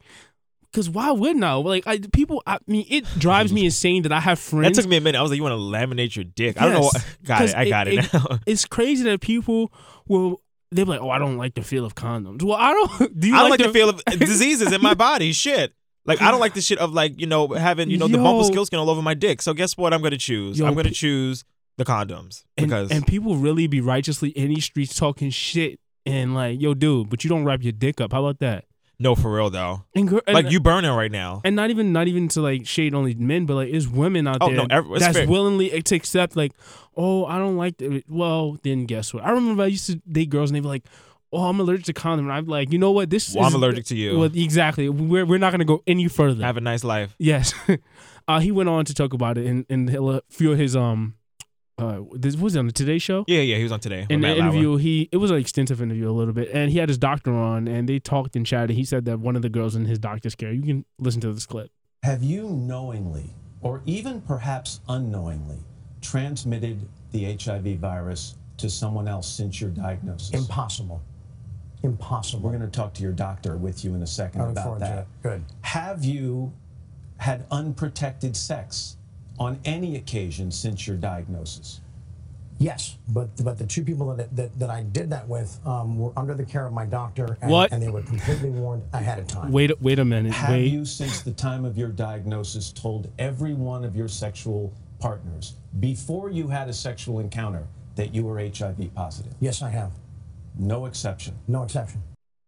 Cause 0.72 0.88
why 0.88 1.10
wouldn't 1.10 1.42
I? 1.42 1.54
Like, 1.54 1.84
I, 1.88 1.98
people. 1.98 2.44
I 2.46 2.58
mean, 2.68 2.86
it 2.88 3.04
drives 3.18 3.52
me 3.52 3.64
insane 3.64 4.04
that 4.04 4.12
I 4.12 4.20
have 4.20 4.38
friends. 4.38 4.76
That 4.76 4.82
took 4.82 4.88
me 4.88 4.98
a 4.98 5.00
minute. 5.00 5.18
I 5.18 5.22
was 5.22 5.32
like, 5.32 5.36
you 5.36 5.42
want 5.42 5.54
to 5.54 5.56
laminate 5.56 6.14
your 6.14 6.24
dick? 6.24 6.60
I 6.60 6.66
don't 6.66 6.74
know. 6.74 6.90
Yes, 6.92 6.94
What, 6.94 7.16
got 7.24 7.42
it. 7.42 7.54
I 7.56 7.68
got 7.68 7.88
it, 7.88 8.12
now. 8.12 8.38
It's 8.46 8.64
crazy 8.66 9.02
that 9.04 9.20
people 9.20 9.72
will. 10.06 10.40
They're 10.70 10.84
like, 10.84 11.00
oh, 11.00 11.10
I 11.10 11.18
don't 11.18 11.38
like 11.38 11.54
the 11.54 11.62
feel 11.62 11.84
of 11.84 11.96
condoms. 11.96 12.44
Well, 12.44 12.56
I 12.56 12.72
don't. 12.72 13.18
Do 13.20 13.26
you 13.26 13.34
I 13.34 13.42
like, 13.42 13.58
like, 13.58 13.60
the 13.60 13.72
feel 13.72 13.88
of 13.88 14.04
diseases 14.04 14.72
in 14.72 14.80
my 14.80 14.94
body. 14.94 15.32
Shit. 15.32 15.74
Like 16.06 16.22
I 16.22 16.30
don't 16.30 16.40
like 16.40 16.54
the 16.54 16.60
shit 16.60 16.78
of 16.78 16.92
like 16.92 17.20
you 17.20 17.26
know 17.26 17.48
having 17.48 17.90
you 17.90 17.98
know 17.98 18.08
the 18.08 18.18
bump 18.18 18.44
skill 18.44 18.64
skin 18.64 18.78
all 18.78 18.90
over 18.90 19.02
my 19.02 19.14
dick. 19.14 19.42
So 19.42 19.52
guess 19.52 19.76
what? 19.76 19.92
I'm 19.92 20.02
gonna 20.02 20.16
choose. 20.16 20.58
Yo, 20.58 20.66
I'm 20.66 20.74
gonna 20.74 20.90
choose 20.90 21.44
the 21.76 21.84
condoms 21.84 22.44
and, 22.56 22.66
because 22.66 22.90
and 22.90 23.06
people 23.06 23.36
really 23.36 23.66
be 23.66 23.80
righteously 23.80 24.30
in 24.30 24.48
these 24.48 24.64
streets 24.64 24.94
talking 24.94 25.30
shit 25.30 25.80
and 26.06 26.34
like, 26.34 26.60
yo, 26.60 26.74
dude, 26.74 27.10
but 27.10 27.24
you 27.24 27.30
don't 27.30 27.44
wrap 27.44 27.62
your 27.62 27.72
dick 27.72 28.00
up. 28.00 28.12
How 28.12 28.20
about 28.24 28.38
that? 28.40 28.64
no, 29.02 29.14
for 29.14 29.32
real 29.34 29.48
though. 29.48 29.82
And, 29.94 30.12
Like 30.28 30.50
you 30.50 30.60
burning 30.60 30.90
right 30.90 31.10
now. 31.10 31.40
and 31.42 31.56
not 31.56 31.70
even 31.70 31.90
not 31.92 32.06
even 32.06 32.28
to 32.28 32.42
like 32.42 32.66
shade 32.66 32.94
only 32.94 33.14
men, 33.14 33.46
but 33.46 33.54
like 33.54 33.70
there's 33.70 33.88
women 33.88 34.26
out 34.26 34.38
Oh, 34.42 34.48
there 34.48 34.56
no, 34.58 34.66
every- 34.70 34.98
that's 34.98 35.16
fair. 35.16 35.26
willingly 35.26 35.70
to 35.80 35.94
accept 35.96 36.36
like, 36.36 36.52
oh, 36.96 37.24
I 37.24 37.38
don't 37.38 37.56
like 37.56 37.80
it. 37.80 38.04
Well, 38.08 38.58
then 38.62 38.84
guess 38.84 39.14
what? 39.14 39.24
I 39.24 39.30
remember 39.30 39.62
I 39.62 39.66
used 39.68 39.86
to 39.86 39.96
date 40.10 40.28
girls 40.28 40.50
and 40.50 40.56
they 40.56 40.60
were 40.60 40.68
like, 40.68 40.84
oh, 41.32 41.44
I'm 41.44 41.58
allergic 41.60 41.86
to 41.86 41.92
condom, 41.94 42.26
and 42.26 42.32
I'm 42.34 42.44
like, 42.46 42.72
you 42.72 42.78
know 42.78 42.90
what? 42.90 43.08
This 43.08 43.34
Well, 43.34 43.46
is 43.46 43.54
I'm 43.54 43.62
allergic 43.62 43.86
to 43.86 43.96
you. 43.96 44.18
Well, 44.18 44.30
exactly. 44.34 44.88
We're 44.90 45.24
we're 45.24 45.38
not 45.38 45.52
gonna 45.52 45.64
go 45.64 45.82
any 45.86 46.06
further. 46.08 46.44
Have 46.44 46.58
a 46.58 46.60
nice 46.60 46.84
life. 46.84 47.14
Yes. 47.18 47.54
uh, 48.28 48.40
he 48.40 48.50
went 48.52 48.68
on 48.68 48.84
to 48.84 48.92
talk 48.92 49.14
about 49.14 49.38
it 49.38 49.46
in 49.46 49.64
in 49.70 49.88
a 49.96 50.20
few 50.28 50.52
of 50.52 50.58
his 50.58 50.76
um. 50.76 51.14
Uh, 51.80 52.02
this 52.12 52.36
was 52.36 52.54
it 52.56 52.58
on 52.58 52.66
the 52.66 52.72
Today 52.72 52.98
Show. 52.98 53.24
Yeah, 53.26 53.40
yeah. 53.40 53.56
He 53.56 53.62
was 53.62 53.72
on 53.72 53.80
today. 53.80 54.02
with 54.02 54.10
In 54.10 54.20
the 54.20 54.28
Matt 54.28 54.38
Lauer. 54.38 54.48
interview, 54.48 54.76
he 54.76 55.08
it 55.10 55.16
was 55.16 55.30
an 55.30 55.38
extensive 55.38 55.80
interview 55.80 56.10
a 56.10 56.12
little 56.12 56.34
bit, 56.34 56.50
and 56.52 56.70
he 56.70 56.78
had 56.78 56.88
his 56.88 56.98
doctor 56.98 57.32
on, 57.34 57.66
and 57.68 57.88
they 57.88 57.98
talked 57.98 58.36
and 58.36 58.44
chatted. 58.46 58.76
He 58.76 58.84
said 58.84 59.04
that 59.06 59.18
one 59.20 59.36
of 59.36 59.42
the 59.42 59.48
girls 59.48 59.74
in 59.76 59.86
his 59.86 59.98
doctor's 59.98 60.34
care. 60.34 60.52
You 60.52 60.62
can 60.62 60.84
listen 60.98 61.20
to 61.22 61.32
this 61.32 61.46
clip. 61.46 61.70
Have 62.02 62.22
you 62.22 62.48
knowingly, 62.50 63.30
or 63.62 63.82
even 63.86 64.20
perhaps 64.20 64.80
unknowingly, 64.88 65.58
transmitted 66.00 66.86
the 67.12 67.36
HIV 67.36 67.78
virus 67.78 68.36
to 68.58 68.68
someone 68.70 69.08
else 69.08 69.26
since 69.30 69.60
your 69.60 69.70
diagnosis? 69.70 70.30
Impossible. 70.34 71.00
Impossible. 71.82 72.42
We're 72.42 72.56
going 72.58 72.70
to 72.70 72.76
talk 72.78 72.92
to 72.94 73.02
your 73.02 73.12
doctor 73.12 73.56
with 73.56 73.84
you 73.84 73.94
in 73.94 74.02
a 74.02 74.06
second 74.06 74.42
I 74.42 74.50
about 74.50 74.64
forward 74.64 74.80
that. 74.82 74.98
it. 74.98 75.06
Good. 75.22 75.44
Have 75.62 76.04
you 76.04 76.52
had 77.16 77.46
unprotected 77.50 78.36
sex 78.36 78.96
on 79.40 79.58
any 79.64 79.96
occasion 79.96 80.52
since 80.52 80.86
your 80.86 80.96
diagnosis? 80.96 81.80
Yes, 82.58 82.98
but 83.08 83.30
but 83.42 83.56
the 83.56 83.64
two 83.64 83.82
people 83.82 84.14
that 84.14 84.36
that, 84.36 84.58
that 84.58 84.68
I 84.68 84.82
did 84.82 85.08
that 85.10 85.26
with 85.26 85.58
um, 85.66 85.98
were 85.98 86.12
under 86.14 86.34
the 86.34 86.44
care 86.44 86.66
of 86.66 86.74
my 86.74 86.84
doctor, 86.84 87.38
and, 87.40 87.50
What? 87.50 87.72
and 87.72 87.82
they 87.82 87.88
were 87.88 88.02
completely 88.02 88.50
warned 88.50 88.82
ahead 88.92 89.18
of 89.18 89.26
time. 89.26 89.50
Wait, 89.50 89.80
wait 89.80 89.98
a 89.98 90.04
minute. 90.04 90.32
Have 90.32 90.50
wait. 90.50 90.66
you, 90.66 90.84
since 90.84 91.22
the 91.22 91.32
time 91.32 91.64
of 91.64 91.78
your 91.78 91.88
diagnosis, 91.88 92.70
told 92.70 93.10
every 93.18 93.54
one 93.54 93.82
of 93.82 93.96
your 93.96 94.08
sexual 94.08 94.74
partners 94.98 95.54
before 95.80 96.28
you 96.28 96.48
had 96.48 96.68
a 96.68 96.74
sexual 96.74 97.18
encounter 97.18 97.66
that 97.96 98.14
you 98.14 98.24
were 98.26 98.38
HIV 98.38 98.94
positive? 98.94 99.32
Yes, 99.40 99.62
I 99.62 99.70
have. 99.70 99.92
No 100.58 100.84
exception. 100.84 101.38
No 101.48 101.62
exception. 101.62 102.02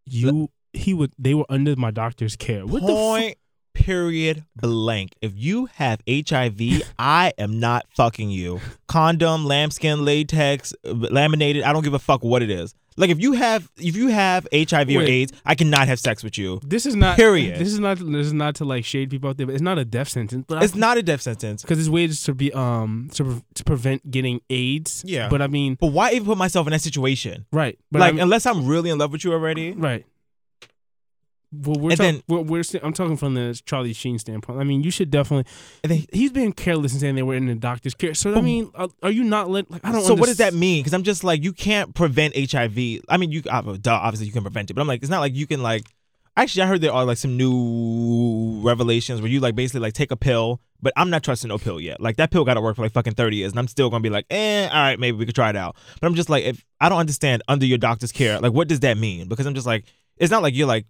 you 0.05 0.51
he 0.75 0.93
would 0.93 1.13
they 1.19 1.33
were 1.33 1.47
under 1.49 1.75
my 1.77 1.91
doctor's 1.91 2.37
care. 2.37 2.67
What 2.67 2.83
the 2.83 2.93
Point. 2.93 3.39
Period. 3.75 4.45
Blank. 4.57 5.15
If 5.21 5.33
you 5.35 5.67
have 5.75 6.01
HIV, 6.09 6.83
I 6.99 7.33
am 7.39 7.59
not 7.59 7.87
fucking 7.97 8.31
you. 8.31 8.61
Condom, 8.87 9.45
lambskin, 9.47 10.05
latex, 10.05 10.75
laminated. 10.85 11.63
I 11.63 11.73
don't 11.73 11.83
give 11.83 11.95
a 11.95 11.99
fuck 11.99 12.23
what 12.23 12.43
it 12.43 12.51
is. 12.51 12.75
Like 12.99 13.09
if 13.09 13.19
you 13.23 13.33
have 13.33 13.71
if 13.79 13.97
you 13.97 14.09
have 14.09 14.47
HIV 14.53 14.91
or 14.91 15.01
AIDS, 15.03 15.33
I 15.47 15.55
cannot 15.55 15.89
have 15.89 15.99
sex 15.99 16.23
with 16.23 16.37
you. 16.37 16.61
This 16.63 16.85
is 16.85 16.95
not 16.95 17.17
Period. 17.17 17.59
This 17.59 17.69
is 17.69 17.79
not 17.79 17.97
this 17.99 18.27
is 18.27 18.35
not 18.35 18.55
to 18.57 18.67
like 18.67 18.85
shade 18.85 19.09
people 19.09 19.31
out 19.31 19.39
there, 19.39 19.47
but 19.47 19.55
it's 19.55 19.63
not 19.63 19.79
a 19.79 19.85
death 19.87 20.09
sentence. 20.09 20.45
But 20.47 20.63
It's 20.63 20.75
not 20.75 20.99
a 20.99 21.03
death 21.03 21.23
sentence. 21.23 21.63
because 21.63 21.79
it's 21.81 21.89
ways 21.89 22.23
to 22.25 22.35
be 22.35 22.53
um 22.53 23.09
to, 23.15 23.43
to 23.55 23.65
prevent 23.65 24.11
getting 24.11 24.43
AIDS. 24.51 25.03
Yeah. 25.07 25.31
but 25.31 25.41
I 25.41 25.47
mean, 25.47 25.77
But 25.81 25.87
why 25.87 26.11
even 26.13 26.27
put 26.27 26.37
myself 26.37 26.67
in 26.67 26.73
that 26.73 26.83
situation? 26.83 27.47
right? 27.51 27.79
But 27.91 28.01
like 28.01 28.11
I 28.11 28.13
mean, 28.13 28.23
unless 28.25 28.45
I'm 28.45 28.67
really 28.67 28.91
in 28.91 28.99
love 28.99 29.11
with 29.11 29.25
you 29.25 29.33
already. 29.33 29.73
right. 29.73 30.05
Well, 31.53 31.77
we're, 31.79 31.91
And 31.91 31.99
talk- 31.99 32.05
then- 32.05 32.23
we're, 32.29 32.41
we're 32.41 32.63
st- 32.63 32.83
I'm 32.83 32.95
talking 32.95 33.17
from 33.17 33.35
the 33.35 33.61
Charlie 33.67 33.93
Sheen 33.93 34.19
standpoint. 34.19 34.59
I 34.59 34.65
mean, 34.65 34.83
you 34.83 34.91
should 34.91 35.11
definitely. 35.11 35.53
And 35.85 35.93
then- 35.93 36.07
he's 36.13 36.33
being 36.33 36.53
careless 36.53 36.95
in 36.95 37.01
saying 37.01 37.15
they 37.15 37.23
were 37.23 37.35
in 37.35 37.47
the 37.47 37.55
doctor's 37.55 37.95
care. 37.95 38.15
So 38.15 38.35
I 38.35 38.41
mean, 38.41 38.71
are, 38.75 38.89
are 39.03 39.11
you 39.11 39.23
not 39.23 39.51
let? 39.51 39.71
Like, 39.71 39.85
I 39.85 39.93
don't. 39.93 40.03
So 40.03 40.15
what 40.15 40.27
does 40.27 40.39
that 40.39 40.55
mean? 40.55 40.81
Because 40.81 40.95
I'm 40.95 41.03
just 41.03 41.25
like 41.25 41.43
you 41.45 41.53
can't 41.53 41.95
prevent 41.95 42.35
HIV. 42.35 43.01
I 43.09 43.17
mean, 43.19 43.31
you 43.33 43.43
uh, 43.51 43.63
obviously 43.87 44.27
you 44.27 44.33
can 44.33 44.43
prevent 44.43 44.71
it, 44.71 44.75
but 44.75 44.81
I'm 44.81 44.87
like 44.89 45.03
it's 45.03 45.11
not 45.11 45.21
like 45.21 45.35
you 45.35 45.47
can 45.47 45.63
like. 45.63 45.85
Actually, 46.35 46.63
I 46.63 46.67
heard 46.69 46.81
there 46.81 46.93
are 46.95 47.05
like 47.05 47.19
some 47.19 47.37
new 47.37 48.61
revelations 48.63 49.21
where 49.21 49.31
you 49.31 49.39
like 49.41 49.55
basically 49.55 49.81
like 49.81 49.93
take 49.93 50.11
a 50.11 50.17
pill, 50.17 50.63
but 50.81 50.93
I'm 50.97 51.11
not 51.11 51.23
trusting 51.23 51.49
no 51.49 51.59
pill 51.59 51.79
yet. 51.79 52.01
Like 52.01 52.17
that 52.17 52.31
pill 52.31 52.45
got 52.47 52.55
to 52.55 52.63
work 52.63 52.77
for 52.77 52.83
like 52.83 52.93
fucking 52.93 53.13
30 53.15 53.37
years, 53.37 53.53
and 53.53 53.59
I'm 53.59 53.69
still 53.69 53.91
gonna 53.91 54.01
be 54.01 54.09
like, 54.09 54.25
eh, 54.31 54.67
all 54.67 54.75
right, 54.81 54.99
maybe 54.99 55.19
we 55.19 55.27
could 55.27 55.35
try 55.35 55.51
it 55.51 55.57
out. 55.57 55.77
But 56.01 56.07
I'm 56.07 56.15
just 56.15 56.31
like, 56.31 56.45
if 56.45 56.65
I 56.81 56.89
don't 56.89 56.99
understand 56.99 57.43
under 57.49 57.67
your 57.67 57.77
doctor's 57.77 58.13
care, 58.13 58.41
like 58.41 58.55
what 58.55 58.67
does 58.67 58.81
that 58.81 58.97
mean? 58.97 59.29
Because 59.29 59.45
I'm 59.45 59.55
just 59.55 59.67
like, 59.67 59.85
it's 60.17 60.31
not 60.31 60.43
like 60.43 60.55
you're 60.55 60.67
like, 60.67 60.87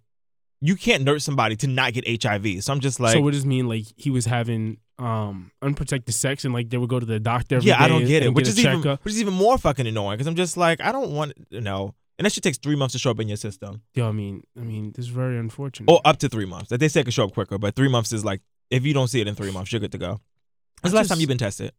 you 0.65 0.77
can't 0.77 1.03
nurse 1.03 1.25
somebody 1.25 1.57
to 1.57 1.67
not 1.67 1.91
get 1.91 2.23
HIV. 2.23 2.63
So 2.63 2.71
I'm 2.71 2.79
just 2.79 2.97
like, 2.97 3.11
so 3.13 3.19
what 3.21 3.33
does 3.33 3.43
it 3.43 3.47
mean? 3.47 3.67
Like 3.67 3.83
he 3.97 4.09
was 4.09 4.25
having 4.25 4.77
um 4.97 5.51
unprotected 5.61 6.13
sex 6.15 6.45
and 6.45 6.53
like 6.53 6.69
they 6.69 6.77
would 6.77 6.87
go 6.89 6.99
to 7.01 7.05
the 7.05 7.19
doctor. 7.19 7.57
Every 7.57 7.67
yeah, 7.67 7.83
I 7.83 7.89
don't 7.89 8.05
get 8.05 8.23
it, 8.23 8.33
which 8.33 8.47
a 8.47 8.51
is 8.51 8.59
even 8.59 8.81
checkup. 8.81 9.03
which 9.03 9.13
is 9.13 9.19
even 9.19 9.33
more 9.33 9.57
fucking 9.57 9.85
annoying 9.85 10.15
because 10.15 10.27
I'm 10.27 10.35
just 10.35 10.55
like, 10.55 10.79
I 10.79 10.93
don't 10.93 11.11
want 11.11 11.33
you 11.49 11.59
know, 11.59 11.93
and 12.17 12.25
that 12.25 12.31
shit 12.31 12.43
takes 12.43 12.57
three 12.57 12.77
months 12.77 12.93
to 12.93 12.99
show 12.99 13.11
up 13.11 13.19
in 13.19 13.27
your 13.27 13.35
system, 13.37 13.81
Yeah, 13.93 14.07
I 14.07 14.13
mean, 14.13 14.43
I 14.57 14.61
mean, 14.61 14.93
this 14.95 15.05
is 15.05 15.11
very 15.11 15.37
unfortunate. 15.37 15.91
or 15.91 15.99
up 16.05 16.17
to 16.19 16.29
three 16.29 16.45
months. 16.45 16.69
That 16.69 16.79
they 16.79 16.87
say 16.87 17.01
it 17.01 17.03
could 17.03 17.13
show 17.13 17.25
up 17.25 17.33
quicker, 17.33 17.57
but 17.57 17.75
three 17.75 17.89
months 17.89 18.13
is 18.13 18.23
like 18.23 18.39
if 18.69 18.85
you 18.85 18.93
don't 18.93 19.09
see 19.09 19.19
it 19.19 19.27
in 19.27 19.35
three 19.35 19.51
months, 19.51 19.73
you're 19.73 19.81
good 19.81 19.91
to 19.91 19.97
go. 19.97 20.21
When's 20.81 20.93
the 20.93 20.97
last 20.97 21.09
time 21.09 21.19
you've 21.19 21.27
been 21.27 21.37
tested? 21.37 21.73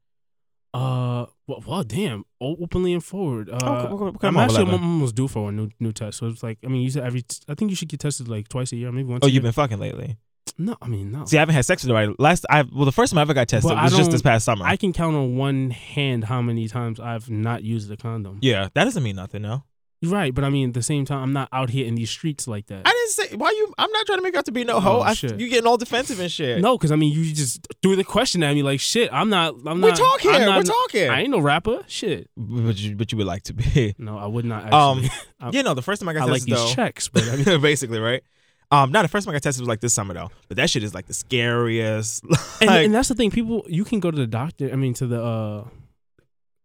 Uh, 0.75 1.27
well, 1.47 1.63
well 1.67 1.83
damn, 1.85 2.25
openly 2.41 2.93
and 2.93 3.05
forward. 3.05 3.49
Uh, 3.49 3.59
Oh, 3.63 4.13
I'm 4.23 4.37
actually. 4.37 4.63
I'm 4.65 4.73
almost 4.73 5.15
due 5.15 5.29
for 5.29 5.49
a 5.49 5.53
new 5.53 5.71
new 5.79 5.93
test. 5.93 6.19
So 6.19 6.27
it's 6.27 6.43
like, 6.43 6.59
I 6.65 6.69
mean, 6.69 6.83
you 6.83 6.91
said 6.91 7.05
every. 7.05 7.23
I 7.49 7.55
think 7.55 7.71
you 7.71 7.77
should 7.77 7.89
get 7.89 8.01
tested 8.01 8.29
like 8.29 8.49
twice 8.49 8.73
a 8.73 8.77
year, 8.77 8.91
maybe 8.91 9.09
once. 9.09 9.21
Oh, 9.23 9.27
you've 9.27 9.35
year. 9.35 9.43
been 9.43 9.53
fucking 9.53 9.79
lately. 9.79 10.19
No, 10.59 10.77
I 10.83 10.89
mean, 10.89 11.11
no. 11.11 11.25
See, 11.25 11.37
I 11.37 11.41
haven't 11.41 11.55
had 11.55 11.65
sex 11.65 11.83
with 11.83 11.91
anybody. 11.97 12.17
Last, 12.19 12.45
I 12.51 12.63
well, 12.63 12.85
the 12.85 12.93
first 12.93 13.13
time 13.13 13.19
I 13.19 13.23
ever 13.23 13.35
got 13.35 13.49
tested 13.49 13.69
But 13.69 13.83
was 13.83 13.97
just 13.97 14.11
this 14.11 14.23
past 14.23 14.45
summer. 14.45 14.65
I 14.65 14.77
can 14.77 14.93
count 14.93 15.17
on 15.17 15.37
one 15.37 15.71
hand 15.71 16.25
how 16.25 16.43
many 16.43 16.69
times 16.69 17.01
I've 17.01 17.31
not 17.31 17.63
used 17.63 17.91
a 17.91 17.97
condom. 17.97 18.39
yeah, 18.43 18.69
that 18.75 18.85
doesn't 18.85 19.03
mean 19.03 19.17
nothing, 19.17 19.43
no. 19.43 19.65
Right, 20.09 20.35
but 20.35 20.45
I 20.45 20.51
mean, 20.51 20.69
at 20.69 20.75
the 20.75 20.83
same 20.83 21.05
time, 21.05 21.23
I'm 21.23 21.33
not 21.33 21.49
out 21.53 21.71
here 21.71 21.87
in 21.87 21.95
these 21.95 22.11
streets 22.11 22.47
like 22.47 22.67
that. 22.67 22.83
I 22.87 22.91
didn't 22.91 23.11
say 23.11 23.37
why 23.37 23.51
you. 23.51 23.73
I'm 23.79 23.91
not 23.91 24.07
trying 24.07 24.19
to 24.19 24.23
make 24.23 24.35
out 24.37 24.45
to 24.47 24.53
be 24.53 24.65
no 24.65 24.81
hoe. 24.81 24.99
Oh, 24.99 25.01
I, 25.01 25.13
you 25.13 25.49
getting 25.49 25.67
all 25.67 25.77
defensive 25.77 26.21
and 26.21 26.31
shit. 26.31 26.61
No, 26.61 26.77
because 26.77 26.93
I 26.93 26.97
mean, 26.97 27.13
you 27.13 27.33
just 27.33 27.67
threw 27.83 27.97
the 27.97 28.05
question 28.05 28.43
at 28.43 28.55
me 28.55 28.63
like 28.63 28.81
shit. 28.81 29.11
I'm 29.13 29.29
not. 29.29 29.55
I'm 29.67 29.81
we 29.81 29.89
not. 29.89 29.97
talk 29.97 30.21
here. 30.21 30.33
Not- 30.39 30.57
We're 30.59 30.63
talking. 30.63 31.09
I 31.09 31.21
ain't 31.23 31.31
no 31.31 31.41
rapper. 31.41 31.83
Shit. 31.87 32.31
but 32.37 32.79
you, 32.79 32.97
but 32.97 33.13
you 33.13 33.19
would 33.19 33.27
like 33.27 33.43
to 33.45 33.55
be. 33.55 33.95
No, 33.99 34.19
I 34.19 34.27
would 34.27 34.45
not. 34.45 34.73
Um, 34.73 35.05
Actually. 35.05 35.11
I- 35.41 35.51
yeah, 35.51 35.63
no. 35.63 35.75
The 35.75 35.83
first 35.83 36.01
time 36.01 36.09
I 36.09 36.13
got 36.13 36.23
I 36.23 36.33
like 36.33 36.43
tested, 36.43 36.53
these 36.55 36.59
though, 36.65 36.75
checks, 36.75 37.09
but 37.09 37.23
I 37.29 37.37
mean, 37.45 37.61
basically, 37.61 37.99
right? 37.99 38.23
Um, 38.71 38.91
not 38.91 39.03
the 39.03 39.09
first 39.09 39.25
time 39.25 39.33
I 39.33 39.37
got 39.37 39.43
tested 39.43 39.61
was 39.63 39.69
like 39.69 39.81
this 39.81 39.95
summer 39.95 40.15
though, 40.15 40.31
but 40.49 40.57
that 40.57 40.69
shit 40.71 40.83
is 40.83 40.95
like 40.95 41.07
the 41.07 41.15
scariest. 41.15 42.25
and, 42.61 42.71
and 42.71 42.95
that's 42.95 43.09
the 43.09 43.15
thing. 43.15 43.31
People, 43.31 43.65
you 43.69 43.85
can 43.85 44.01
go 44.01 44.11
to 44.11 44.17
the 44.17 44.27
doctor. 44.27 44.71
I 44.73 44.77
mean, 44.77 44.95
to 44.95 45.07
the 45.07 45.23
uh, 45.23 45.59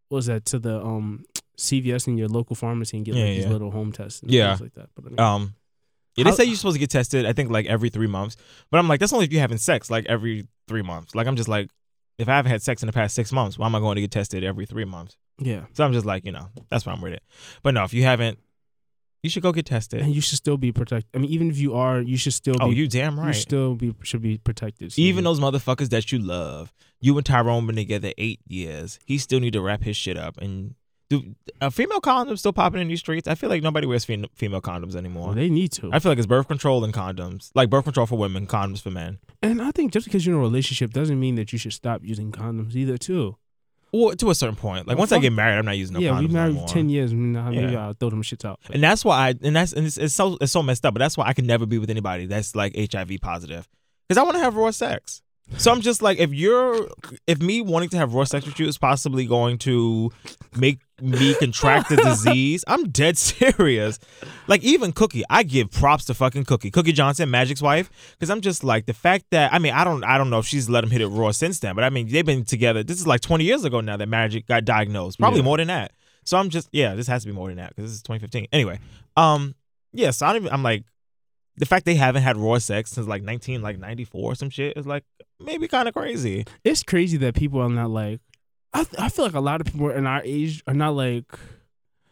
what 0.07 0.15
was 0.15 0.25
that? 0.27 0.45
To 0.45 0.59
the 0.59 0.81
um 0.81 1.25
CVS 1.59 2.07
and 2.07 2.17
your 2.17 2.27
local 2.27 2.55
pharmacy 2.55 2.97
and 2.97 3.05
get 3.05 3.15
Yeah, 3.15 3.23
like 3.25 3.35
these 3.35 3.43
yeah. 3.45 3.51
little 3.51 3.71
home 3.71 3.91
tests. 3.91 4.21
And 4.21 4.31
Yeah. 4.31 4.55
things 4.55 4.61
like 4.61 4.73
that. 4.75 4.89
But 4.95 5.19
um, 5.19 5.53
Yeah, 6.15 6.23
they 6.25 6.29
How- 6.31 6.35
say 6.37 6.43
you're 6.45 6.55
supposed 6.55 6.75
to 6.75 6.79
get 6.79 6.89
tested. 6.89 7.25
I 7.25 7.33
think 7.33 7.49
like 7.51 7.65
every 7.67 7.89
three 7.89 8.07
months, 8.07 8.35
but 8.71 8.77
I'm 8.79 8.87
like, 8.87 8.99
that's 8.99 9.13
only 9.13 9.25
if 9.25 9.31
you're 9.31 9.41
having 9.41 9.57
sex 9.57 9.89
like 9.89 10.05
every 10.07 10.47
three 10.67 10.81
months. 10.81 11.15
Like 11.15 11.27
I'm 11.27 11.35
just 11.35 11.47
like, 11.49 11.69
if 12.17 12.27
I 12.27 12.35
haven't 12.35 12.51
had 12.51 12.61
sex 12.61 12.81
in 12.83 12.87
the 12.87 12.93
past 12.93 13.15
six 13.15 13.31
months, 13.31 13.57
why 13.57 13.65
am 13.67 13.75
I 13.75 13.79
going 13.79 13.95
to 13.95 14.01
get 14.01 14.11
tested 14.11 14.43
every 14.43 14.65
three 14.65 14.83
months? 14.85 15.15
Yeah. 15.37 15.65
So 15.73 15.85
I'm 15.85 15.93
just 15.93 16.05
like, 16.05 16.25
you 16.25 16.33
know, 16.33 16.49
that's 16.69 16.85
why 16.85 16.91
I'm 16.91 16.99
with 17.01 17.13
it. 17.13 17.23
But 17.63 17.73
no, 17.73 17.83
if 17.85 17.93
you 17.93 18.03
haven't, 18.03 18.39
you 19.23 19.29
should 19.29 19.43
go 19.43 19.51
get 19.53 19.65
tested. 19.65 20.01
And 20.01 20.13
you 20.13 20.19
should 20.21 20.37
still 20.37 20.57
be 20.57 20.71
protected. 20.73 21.09
I 21.13 21.19
mean, 21.19 21.29
even 21.31 21.49
if 21.49 21.57
you 21.57 21.75
are, 21.75 22.01
you 22.01 22.17
should 22.17 22.33
still. 22.33 22.55
Oh, 22.59 22.69
be, 22.69 22.75
you 22.75 22.87
damn 22.87 23.15
You 23.17 23.23
right. 23.23 23.35
still 23.35 23.75
be 23.75 23.93
should 24.03 24.21
be 24.21 24.37
protected. 24.37 24.91
So 24.93 25.01
Even 25.01 25.23
those 25.25 25.39
motherfuckers 25.39 25.89
that 25.89 26.11
you 26.11 26.19
love, 26.19 26.73
you 27.01 27.15
and 27.17 27.25
Tyrone 27.25 27.65
been 27.67 27.75
together 27.77 28.11
eight 28.17 28.39
years. 28.47 28.99
He 29.05 29.17
still 29.17 29.39
need 29.39 29.53
to 29.53 29.61
wrap 29.61 29.83
his 29.83 29.95
shit 29.95 30.17
up. 30.17 30.37
And 30.39 30.75
do 31.09 31.35
uh, 31.61 31.69
female 31.69 32.01
condoms 32.01 32.39
still 32.39 32.53
popping 32.53 32.81
in 32.81 32.87
these 32.87 32.99
streets? 32.99 33.27
I 33.27 33.35
feel 33.35 33.49
like 33.49 33.63
nobody 33.63 33.87
wears 33.87 34.05
fem- 34.05 34.27
female 34.35 34.61
condoms 34.61 34.95
anymore. 34.95 35.27
Well, 35.27 35.35
they 35.35 35.49
need 35.49 35.71
to. 35.73 35.89
I 35.91 35.99
feel 35.99 36.11
like 36.11 36.17
it's 36.19 36.27
birth 36.27 36.47
control 36.47 36.83
and 36.83 36.93
condoms, 36.93 37.51
like 37.55 37.69
birth 37.69 37.85
control 37.85 38.05
for 38.05 38.17
women, 38.17 38.45
condoms 38.47 38.81
for 38.81 38.91
men. 38.91 39.17
And 39.41 39.61
I 39.61 39.71
think 39.71 39.91
just 39.91 40.05
because 40.05 40.25
you're 40.25 40.35
in 40.35 40.39
a 40.41 40.43
relationship 40.43 40.91
doesn't 40.91 41.19
mean 41.19 41.35
that 41.35 41.51
you 41.51 41.57
should 41.59 41.73
stop 41.73 42.01
using 42.03 42.31
condoms 42.31 42.75
either, 42.75 42.97
too. 42.97 43.37
Well, 43.91 44.15
to 44.15 44.29
a 44.29 44.35
certain 44.35 44.55
point. 44.55 44.87
Like 44.87 44.97
Well, 44.97 45.01
once 45.01 45.11
I 45.11 45.17
get 45.17 45.33
married, 45.33 45.57
I'm 45.57 45.65
not 45.65 45.75
using 45.77 45.95
no 45.95 45.99
yeah, 45.99 46.11
condoms 46.11 46.19
we 46.19 46.27
married 46.27 46.55
no 46.57 46.67
ten 46.67 46.89
years. 46.89 47.11
and 47.11 47.33
now 47.33 47.49
maybe 47.49 47.73
Yeah. 47.73 47.87
I'll 47.87 47.93
throw 47.93 48.11
them 48.11 48.21
shits 48.21 48.45
out. 48.45 48.59
And 48.71 48.83
that's 48.83 49.03
why 49.03 49.29
I 49.29 49.33
and 49.41 49.55
that's 49.55 49.73
and 49.73 49.87
it's, 49.87 49.97
it's 49.97 50.13
so 50.13 50.37
it's 50.39 50.51
so 50.51 50.61
messed 50.61 50.85
up. 50.85 50.93
But 50.93 50.99
that's 50.99 51.17
why 51.17 51.25
I 51.25 51.33
can 51.33 51.47
never 51.47 51.65
be 51.65 51.79
with 51.79 51.89
anybody 51.89 52.27
that's 52.27 52.55
like 52.55 52.75
HIV 52.75 53.13
positive 53.19 53.67
because 54.07 54.19
I 54.19 54.23
want 54.23 54.35
to 54.35 54.43
have 54.43 54.55
raw 54.55 54.69
sex. 54.69 55.23
So 55.57 55.71
I'm 55.71 55.81
just 55.81 56.01
like, 56.01 56.19
if 56.19 56.33
you're, 56.33 56.87
if 57.27 57.41
me 57.41 57.61
wanting 57.61 57.89
to 57.89 57.97
have 57.97 58.13
raw 58.13 58.23
sex 58.23 58.45
with 58.45 58.59
you 58.59 58.67
is 58.67 58.77
possibly 58.77 59.25
going 59.25 59.57
to 59.59 60.11
make 60.55 60.79
me 61.01 61.33
contract 61.35 61.89
the 61.89 61.95
disease, 62.03 62.63
I'm 62.67 62.89
dead 62.89 63.17
serious. 63.17 63.99
Like 64.47 64.63
even 64.63 64.91
Cookie, 64.91 65.23
I 65.29 65.43
give 65.43 65.71
props 65.71 66.05
to 66.05 66.13
fucking 66.13 66.45
Cookie, 66.45 66.71
Cookie 66.71 66.91
Johnson, 66.93 67.29
Magic's 67.29 67.61
wife, 67.61 67.89
because 68.17 68.29
I'm 68.29 68.41
just 68.41 68.63
like 68.63 68.85
the 68.85 68.93
fact 68.93 69.25
that 69.31 69.51
I 69.53 69.59
mean 69.59 69.73
I 69.73 69.83
don't 69.83 70.03
I 70.03 70.17
don't 70.17 70.29
know 70.29 70.39
if 70.39 70.45
she's 70.45 70.69
let 70.69 70.83
him 70.83 70.91
hit 70.91 71.01
it 71.01 71.07
raw 71.07 71.31
since 71.31 71.59
then, 71.59 71.75
but 71.75 71.83
I 71.83 71.89
mean 71.89 72.07
they've 72.07 72.25
been 72.25 72.45
together. 72.45 72.83
This 72.83 72.99
is 72.99 73.07
like 73.07 73.21
20 73.21 73.43
years 73.43 73.65
ago 73.65 73.81
now 73.81 73.97
that 73.97 74.07
Magic 74.07 74.45
got 74.47 74.65
diagnosed, 74.65 75.19
probably 75.19 75.39
Yeah. 75.39 75.45
more 75.45 75.57
than 75.57 75.67
that. 75.67 75.91
So 76.25 76.37
I'm 76.37 76.49
just 76.49 76.69
yeah, 76.71 76.95
this 76.95 77.07
has 77.07 77.23
to 77.23 77.27
be 77.27 77.33
more 77.33 77.47
than 77.47 77.57
that 77.57 77.69
because 77.75 77.85
this 77.85 77.93
is 77.97 78.01
2015. 78.03 78.47
Anyway, 78.53 78.79
um, 79.17 79.55
yeah, 79.93 80.11
so 80.11 80.25
I 80.25 80.33
don't 80.33 80.43
even, 80.43 80.53
I'm 80.53 80.63
like 80.63 80.83
the 81.57 81.65
fact 81.65 81.85
they 81.85 81.95
haven't 81.95 82.21
had 82.23 82.37
raw 82.37 82.57
sex 82.59 82.91
since 82.91 83.07
like 83.07 83.23
19 83.23 83.61
like 83.61 83.77
94 83.79 84.31
or 84.31 84.35
some 84.35 84.49
shit 84.49 84.77
is 84.77 84.85
like 84.87 85.03
maybe 85.39 85.67
kind 85.67 85.87
of 85.87 85.93
crazy. 85.93 86.45
It's 86.63 86.83
crazy 86.83 87.17
that 87.17 87.35
people 87.35 87.61
are 87.61 87.69
not 87.69 87.89
like. 87.89 88.19
I 88.73 88.85
I 88.97 89.09
feel 89.09 89.25
like 89.25 89.33
a 89.35 89.39
lot 89.39 89.61
of 89.61 89.67
people 89.67 89.89
in 89.89 90.05
our 90.05 90.21
age 90.23 90.63
are 90.67 90.73
not 90.73 90.95
like 90.95 91.25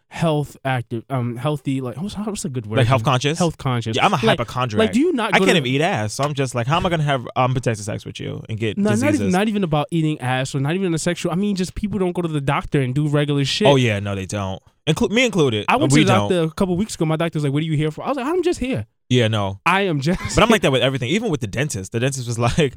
health 0.09 0.55
active, 0.63 1.03
um, 1.09 1.35
healthy. 1.35 1.81
Like 1.81 1.97
what's, 1.97 2.15
what's 2.17 2.45
a 2.45 2.49
good 2.49 2.65
word? 2.65 2.77
Like 2.77 2.87
health 2.87 3.03
conscious? 3.03 3.37
Health 3.37 3.57
conscious. 3.57 3.95
Yeah, 3.97 4.05
I'm 4.05 4.13
a 4.13 4.15
Like- 4.15 4.39
hypochondriac. 4.39 4.87
Like, 4.87 4.93
do 4.93 4.99
you 4.99 5.13
not? 5.13 5.33
I 5.35 5.39
can't 5.39 5.51
to- 5.51 5.57
even 5.57 5.67
eat 5.67 5.81
ass, 5.81 6.13
so 6.13 6.23
I'm 6.23 6.33
just 6.33 6.55
like, 6.55 6.65
how 6.65 6.77
am 6.77 6.85
I 6.85 6.89
gonna 6.89 7.03
have 7.03 7.27
unprotected 7.35 7.83
sex 7.85 8.05
with 8.05 8.19
you 8.19 8.41
and 8.49 8.57
get 8.57 8.77
No, 8.77 8.89
not 8.91 8.91
diseases? 8.95 9.19
even, 9.21 9.31
not 9.31 9.47
even 9.49 9.63
about 9.63 9.87
eating 9.91 10.19
ass 10.21 10.55
or 10.55 10.59
not 10.59 10.75
even 10.75 10.93
a 10.93 10.97
sexual. 10.97 11.31
I 11.31 11.35
mean, 11.35 11.55
just 11.55 11.75
people 11.75 11.99
don't 11.99 12.13
go 12.13 12.21
to 12.21 12.27
the 12.27 12.41
doctor 12.41 12.81
and 12.81 12.95
do 12.95 13.07
regular 13.07 13.45
shit. 13.45 13.67
oh 13.67 13.75
yeah, 13.75 13.99
no, 13.99 14.15
they 14.15 14.25
don't. 14.25 14.61
Inclu- 14.87 15.11
me 15.11 15.25
included. 15.25 15.65
I 15.67 15.75
went 15.75 15.91
we 15.91 15.99
to 15.99 16.05
the 16.05 16.11
don't. 16.13 16.21
doctor 16.29 16.43
a 16.43 16.51
couple 16.51 16.77
weeks 16.77 16.95
ago. 16.95 17.05
My 17.05 17.17
doctor 17.17 17.37
was 17.37 17.43
like, 17.43 17.51
"What 17.51 17.61
are 17.61 17.65
you 17.65 17.75
here 17.75 17.91
for?" 17.91 18.05
I 18.05 18.07
was 18.07 18.15
like, 18.17 18.25
"I'm 18.25 18.41
just 18.41 18.59
here. 18.59 18.85
Yeah, 19.09 19.27
no. 19.27 19.59
I 19.65 19.81
am 19.81 19.99
just." 19.99 20.33
But 20.35 20.43
I'm 20.43 20.49
like 20.49 20.61
that 20.63 20.71
with 20.71 20.81
everything. 20.81 21.09
Even 21.09 21.29
with 21.29 21.41
the 21.41 21.47
dentist, 21.47 21.91
the 21.91 21.99
dentist 21.99 22.25
was 22.25 22.39
like, 22.39 22.75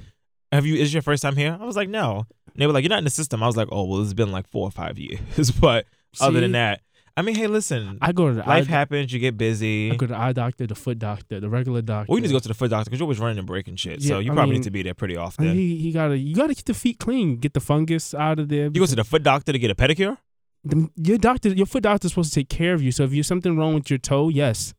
"Have 0.53 0.67
you? 0.67 0.77
Is 0.77 0.93
your 0.93 1.03
first 1.03 1.23
time 1.23 1.37
here?" 1.37 1.57
I 1.61 1.65
was 1.65 1.77
like, 1.77 1.89
"No." 1.89 2.27
And 2.47 2.57
they 2.57 2.67
were 2.67 2.73
like, 2.73 2.83
"You're 2.85 2.91
not 2.91 2.99
in 2.99 3.05
the 3.05 3.11
system." 3.11 3.43
I 3.43 3.47
was 3.47 3.57
like, 3.57 3.69
"Oh, 3.71 3.85
well, 3.85 4.03
it's 4.03 4.13
been 4.15 4.33
like 4.33 4.49
four 4.49 4.65
or 4.67 4.71
five 4.71 4.99
years." 4.99 5.51
but 5.61 5.87
other 6.21 6.41
than 6.41 6.53
that, 6.53 6.81
I 7.17 7.23
mean, 7.23 7.35
hey, 7.35 7.47
listen. 7.47 7.99
I 8.01 8.13
go 8.13 8.29
to 8.29 8.35
the 8.35 8.41
life 8.41 8.67
eye, 8.69 8.71
happens. 8.71 9.13
You 9.13 9.19
get 9.21 9.37
busy. 9.37 9.91
I 9.91 9.97
go 9.97 10.07
to 10.07 10.13
the 10.13 10.19
eye 10.19 10.33
doctor, 10.33 10.67
the 10.67 10.75
foot 10.75 10.99
doctor, 10.99 11.39
the 11.41 11.49
regular 11.49 11.83
doctor. 11.83 12.11
Well, 12.11 12.19
you 12.19 12.23
need 12.23 12.29
to 12.29 12.35
go 12.35 12.39
to 12.41 12.49
the 12.49 12.55
foot 12.55 12.71
doctor 12.71 12.91
because 12.91 12.99
you're 13.01 13.05
always 13.07 13.19
running 13.21 13.39
and 13.39 13.47
breaking 13.47 13.77
shit. 13.77 14.03
so 14.03 14.19
you 14.19 14.33
I 14.33 14.35
probably 14.35 14.53
mean- 14.53 14.61
need 14.61 14.65
to 14.65 14.71
be 14.71 14.83
there 14.83 14.95
pretty 14.95 15.17
I 15.17 15.23
often. 15.23 15.47
mean, 15.47 15.55
he, 15.57 15.77
he 15.79 15.93
gotta 15.93 16.17
you 16.17 16.35
gotta 16.35 16.55
keep 16.55 16.65
the 16.65 16.75
feet 16.75 16.99
clean, 16.99 17.37
get 17.37 17.55
the 17.55 17.61
fungus 17.61 18.15
out 18.15 18.39
of 18.39 18.49
there. 18.49 18.65
you 18.65 18.81
go 18.81 18.87
to 18.87 18.97
the 18.97 19.05
foot 19.05 19.23
doctor 19.23 19.53
to 19.53 19.59
get 19.59 19.71
a 19.71 19.75
pedicure. 19.75 20.19
The- 20.65 20.89
your 20.97 21.19
doctor, 21.19 21.49
your 21.51 21.67
foot 21.67 21.83
doctor 21.85 22.07
is 22.07 22.13
supposed 22.13 22.33
to 22.35 22.41
take 22.41 22.49
care 22.49 22.75
of 22.75 22.83
you. 22.83 22.93
So 22.93 23.05
if 23.05 23.13
you're 23.13 23.25
something 23.25 23.57
wrong 23.57 23.75
with 23.75 23.89
your 23.91 23.99
toe, 23.99 24.29
yes, 24.29 24.75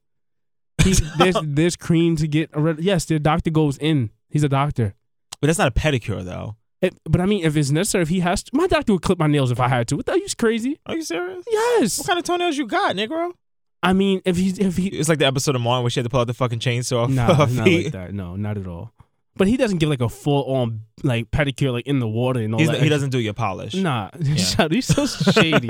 he, 0.84 0.94
there's 1.18 1.36
there's 1.44 1.76
cream 1.76 2.16
to 2.18 2.28
get. 2.28 2.50
Yes, 2.80 3.06
the 3.06 3.20
doctor 3.20 3.50
goes 3.50 3.78
in. 3.78 4.10
He's 4.30 4.44
a 4.44 4.50
doctor. 4.50 4.96
But 5.42 5.48
that's 5.48 5.60
not 5.60 5.68
a 5.68 5.72
pedicure 5.72 6.24
though. 6.24 6.56
It- 6.82 6.98
but 7.06 7.20
I 7.22 7.26
mean, 7.26 7.44
if 7.44 7.56
it's 7.58 7.72
necessary, 7.72 8.04
if 8.04 8.10
he 8.10 8.20
has 8.22 8.44
to, 8.44 8.52
my 8.54 8.68
doctor 8.68 8.94
would 8.94 9.02
clip 9.02 9.20
my 9.20 9.28
nails 9.28 9.52
if 9.52 9.60
I 9.60 9.68
had 9.68 9.88
to. 9.90 9.98
What 9.98 10.06
the? 10.06 10.14
Are 10.14 10.18
you 10.18 10.28
crazy? 10.38 10.80
Are 10.86 10.96
you 10.96 11.02
serious? 11.04 11.44
Yes. 11.50 11.98
What 12.00 12.08
kind 12.08 12.20
of 12.20 12.26
toenails 12.26 12.58
you 12.58 12.66
got, 12.68 12.96
Negro? 12.96 13.32
I 13.84 13.94
mean, 13.94 14.22
if 14.26 14.38
he's 14.38 14.60
if 14.60 14.78
he 14.78 14.88
It's 14.90 15.10
like 15.10 15.18
the 15.20 15.26
episode 15.26 15.56
of 15.56 15.62
Martin 15.62 15.84
where 15.84 15.90
she 15.90 16.00
had 16.00 16.04
to 16.06 16.10
pull 16.10 16.20
out 16.22 16.28
the 16.28 16.34
fucking 16.36 16.60
chainsaw 16.60 17.10
nah, 17.10 17.28
not 17.46 17.48
like 17.68 17.92
that. 17.92 18.14
No, 18.14 18.36
not 18.36 18.58
at 18.58 18.68
all. 18.68 18.92
But 19.38 19.48
he 19.48 19.56
doesn't 19.56 19.78
give 19.78 19.90
like 19.90 20.02
a 20.02 20.10
full 20.10 20.44
on 20.54 20.82
like 21.04 21.32
pedicure 21.32 21.72
like 21.72 21.88
in 21.88 22.00
the 22.00 22.08
water 22.08 22.42
and 22.42 22.54
all 22.54 22.60
He's, 22.60 22.70
that. 22.70 22.82
he 22.82 22.90
doesn't 22.90 23.10
do 23.12 23.20
your 23.20 23.34
polish. 23.34 23.74
Nah, 23.74 24.10
shut. 24.36 24.72
He's 24.72 24.86
so 24.86 25.06
shady. 25.32 25.70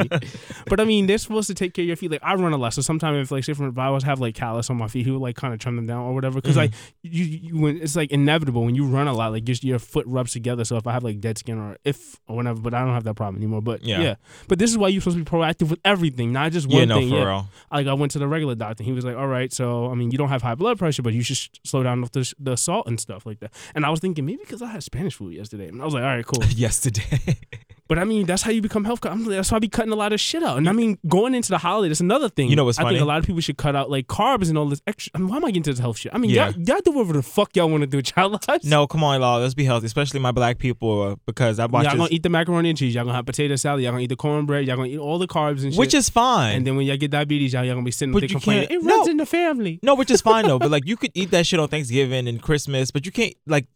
but 0.68 0.80
I 0.80 0.84
mean, 0.86 1.06
they're 1.08 1.20
supposed 1.20 1.48
to 1.48 1.54
take 1.54 1.74
care 1.74 1.84
of 1.84 1.88
your 1.88 1.96
feet. 1.96 2.12
Like 2.12 2.24
I 2.24 2.34
run 2.36 2.54
a 2.54 2.58
lot, 2.58 2.74
so 2.74 2.82
sometimes 2.82 3.18
if 3.26 3.32
like 3.32 3.44
say 3.44 3.52
if 3.52 3.78
I 3.78 3.90
was 3.90 4.04
have 4.04 4.20
like 4.20 4.36
callus 4.36 4.70
on 4.70 4.78
my 4.78 4.88
feet, 4.88 5.06
he 5.06 5.12
would 5.12 5.22
like 5.22 5.36
kind 5.36 5.54
of 5.54 5.60
trim 5.60 5.76
them 5.76 5.86
down 5.86 6.02
or 6.02 6.14
whatever. 6.14 6.42
Because 6.42 6.58
like 6.58 6.72
mm-hmm. 6.72 7.14
you, 7.14 7.24
you, 7.24 7.60
when 7.60 7.82
it's 7.82 7.96
like 7.96 8.12
inevitable 8.12 8.64
when 8.64 8.76
you 8.76 8.86
run 8.86 9.08
a 9.08 9.14
lot, 9.14 9.32
like 9.32 9.44
just 9.44 9.64
your 9.64 9.80
foot 9.80 10.06
rubs 10.08 10.34
together. 10.34 10.66
So 10.66 10.78
if 10.78 10.88
I 10.88 10.94
have 10.94 11.04
like 11.04 11.20
dead 11.22 11.38
skin 11.38 11.58
or 11.60 11.78
if 11.84 12.20
or 12.28 12.36
whatever, 12.38 12.60
but 12.60 12.74
I 12.74 12.80
don't 12.84 12.94
have 12.94 13.04
that 13.04 13.16
problem 13.16 13.38
anymore. 13.38 13.62
But 13.62 13.84
Yeah. 13.84 14.02
yeah, 14.02 14.16
but 14.48 14.60
this 14.60 14.72
is 14.72 14.78
why 14.78 14.88
you're 14.90 15.02
supposed 15.02 15.18
to 15.18 15.24
be 15.24 15.30
proactive 15.30 15.70
with 15.70 15.80
everything, 15.86 16.32
not 16.34 16.52
just 16.52 16.68
one 16.68 16.80
Yeah, 16.80 16.86
no, 16.86 17.00
thing. 17.00 17.10
for 17.10 17.16
yeah. 17.16 17.26
real. 17.26 17.48
Like 17.72 17.88
I 17.88 17.94
went 17.94 18.12
to 18.14 18.20
the 18.20 18.28
regular 18.28 18.56
doctor. 18.56 18.84
He 18.84 18.92
was 18.92 19.06
like, 19.06 19.16
"All 19.16 19.28
right, 19.28 19.54
so 19.54 19.90
I 19.92 19.96
mean, 19.96 20.12
you 20.12 20.18
don't 20.18 20.30
have 20.30 20.42
high 20.42 20.56
blood 20.56 20.80
pressure, 20.80 21.04
but 21.04 21.14
you 21.14 21.22
should 21.22 21.38
slow 21.64 21.84
down 21.84 22.02
with 22.02 22.12
the, 22.12 22.34
the 22.40 22.56
salt 22.58 22.88
and 22.88 23.00
stuff 23.00 23.26
like 23.26 23.40
that." 23.40 23.51
And 23.76 23.86
I 23.86 23.90
was 23.90 24.00
thinking 24.00 24.26
maybe 24.26 24.40
because 24.40 24.62
I 24.62 24.68
had 24.68 24.84
Spanish 24.84 25.16
food 25.16 25.34
yesterday, 25.34 25.68
and 25.68 25.82
I 25.82 25.86
was 25.86 25.94
like, 25.94 26.04
"All 26.04 26.16
right, 26.16 26.26
cool." 26.26 26.44
Yesterday. 26.50 27.38
But 27.92 28.00
I 28.00 28.06
mean, 28.06 28.26
that's 28.26 28.42
how 28.42 28.52
you 28.52 28.62
become 28.62 28.86
health. 28.86 29.06
I'm, 29.06 29.26
that's 29.26 29.52
why 29.52 29.58
I 29.58 29.60
be 29.60 29.68
cutting 29.68 29.92
a 29.92 29.98
lot 29.98 30.14
of 30.14 30.20
shit 30.22 30.44
out. 30.44 30.58
And 30.58 30.70
I 30.70 30.72
mean, 30.72 30.98
going 31.10 31.36
into 31.36 31.50
the 31.50 31.58
holiday, 31.58 31.90
that's 31.90 32.00
another 32.00 32.30
thing. 32.30 32.48
You 32.50 32.56
know 32.56 32.64
what's 32.64 32.80
I 32.80 32.84
funny? 32.84 32.96
think 32.96 33.04
a 33.04 33.06
lot 33.06 33.20
of 33.20 33.26
people 33.26 33.42
should 33.42 33.58
cut 33.58 33.76
out 33.76 33.92
like 33.92 34.08
carbs 34.08 34.48
and 34.48 34.58
all 34.58 34.66
this 34.70 34.82
extra. 34.88 35.12
I 35.14 35.18
mean, 35.18 35.28
why 35.28 35.36
am 35.36 35.44
I 35.44 35.50
getting 35.50 35.64
to 35.64 35.72
this 35.72 35.80
health 35.80 35.98
shit? 35.98 36.14
I 36.16 36.18
mean, 36.18 36.32
Yeah. 36.32 36.52
y'all, 36.52 36.62
y'all 36.62 36.80
do 36.86 36.92
whatever 36.92 37.12
the 37.12 37.22
fuck 37.22 37.54
y'all 37.54 37.70
want 37.70 37.82
to 37.82 37.88
do 37.88 37.98
with 37.98 38.16
y'all 38.16 38.30
lives. 38.48 38.64
no, 38.64 38.88
come 38.88 39.04
on, 39.04 39.20
Law. 39.20 39.40
Let's 39.40 39.56
be 39.56 39.66
healthy, 39.66 39.88
especially 39.88 40.22
my 40.22 40.32
black 40.32 40.58
people, 40.58 41.02
uh, 41.04 41.16
because 41.26 41.60
I 41.60 41.66
watch 41.66 41.84
Y'all 41.84 41.92
this, 41.92 42.00
gonna 42.00 42.10
eat 42.14 42.24
the 42.24 42.30
macaroni 42.30 42.70
and 42.70 42.78
cheese. 42.78 42.96
Y'all 42.96 43.04
gonna 43.04 43.14
have 43.18 43.26
potato 43.26 43.58
salad. 43.58 43.84
Y'all 43.84 43.92
gonna 43.92 44.04
eat 44.04 44.08
the 44.08 44.16
cornbread. 44.16 44.68
Y'all 44.68 44.78
gonna 44.78 44.88
eat 44.88 44.98
all 44.98 45.20
the 45.20 45.28
carbs 45.28 45.64
and 45.64 45.74
shit. 45.74 45.78
which 45.80 45.94
is 45.94 46.08
fine. 46.08 46.56
And 46.56 46.66
then 46.66 46.78
when 46.78 46.86
y'all 46.86 46.96
get 46.96 47.12
diabetes, 47.12 47.52
y'all, 47.52 47.66
y'all 47.66 47.74
gonna 47.74 47.84
be 47.84 47.92
sitting 47.92 48.14
But 48.14 48.22
there 48.22 48.30
you 48.30 48.36
complaining. 48.36 48.70
can't- 48.70 48.84
It 48.84 48.88
runs 48.88 49.08
no. 49.08 49.12
in 49.12 49.18
the 49.18 49.26
family. 49.26 49.80
No, 49.84 49.96
which 49.96 50.12
is 50.12 50.22
fine 50.22 50.46
though. 50.48 50.60
But 50.60 50.72
like, 50.72 50.88
you 50.88 50.96
could 50.96 51.12
eat 51.14 51.32
that 51.32 51.46
shit 51.46 51.60
on 51.60 51.68
Thanksgiving 51.68 52.30
and 52.30 52.42
Christmas, 52.42 52.90
but 52.90 53.06
you 53.06 53.12
can't 53.12 53.34
like. 53.46 53.68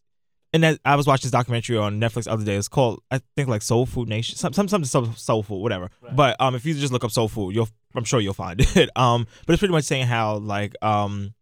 And 0.63 0.79
I 0.85 0.95
was 0.95 1.05
watching 1.05 1.23
this 1.23 1.31
documentary 1.31 1.77
on 1.77 1.99
Netflix 1.99 2.23
the 2.23 2.31
other 2.31 2.45
day. 2.45 2.55
It's 2.55 2.67
called 2.67 3.01
I 3.11 3.19
think 3.35 3.49
like 3.49 3.61
Soul 3.61 3.85
Food 3.85 4.07
Nation, 4.09 4.37
some 4.37 4.53
some 4.53 4.67
something 4.67 4.87
soul, 4.87 5.11
soul 5.13 5.43
food, 5.43 5.59
whatever. 5.61 5.89
But 6.13 6.39
um, 6.39 6.55
if 6.55 6.65
you 6.65 6.73
just 6.73 6.93
look 6.93 7.03
up 7.03 7.11
soul 7.11 7.27
food, 7.27 7.53
you'll 7.55 7.67
I'm 7.93 8.03
sure 8.05 8.19
you'll 8.21 8.33
find 8.33 8.59
it. 8.75 8.89
Um, 8.95 9.27
but 9.45 9.53
it's 9.53 9.59
pretty 9.59 9.71
much 9.73 9.83
saying 9.83 10.07
how 10.07 10.35
like 10.37 10.73
um, 10.81 11.33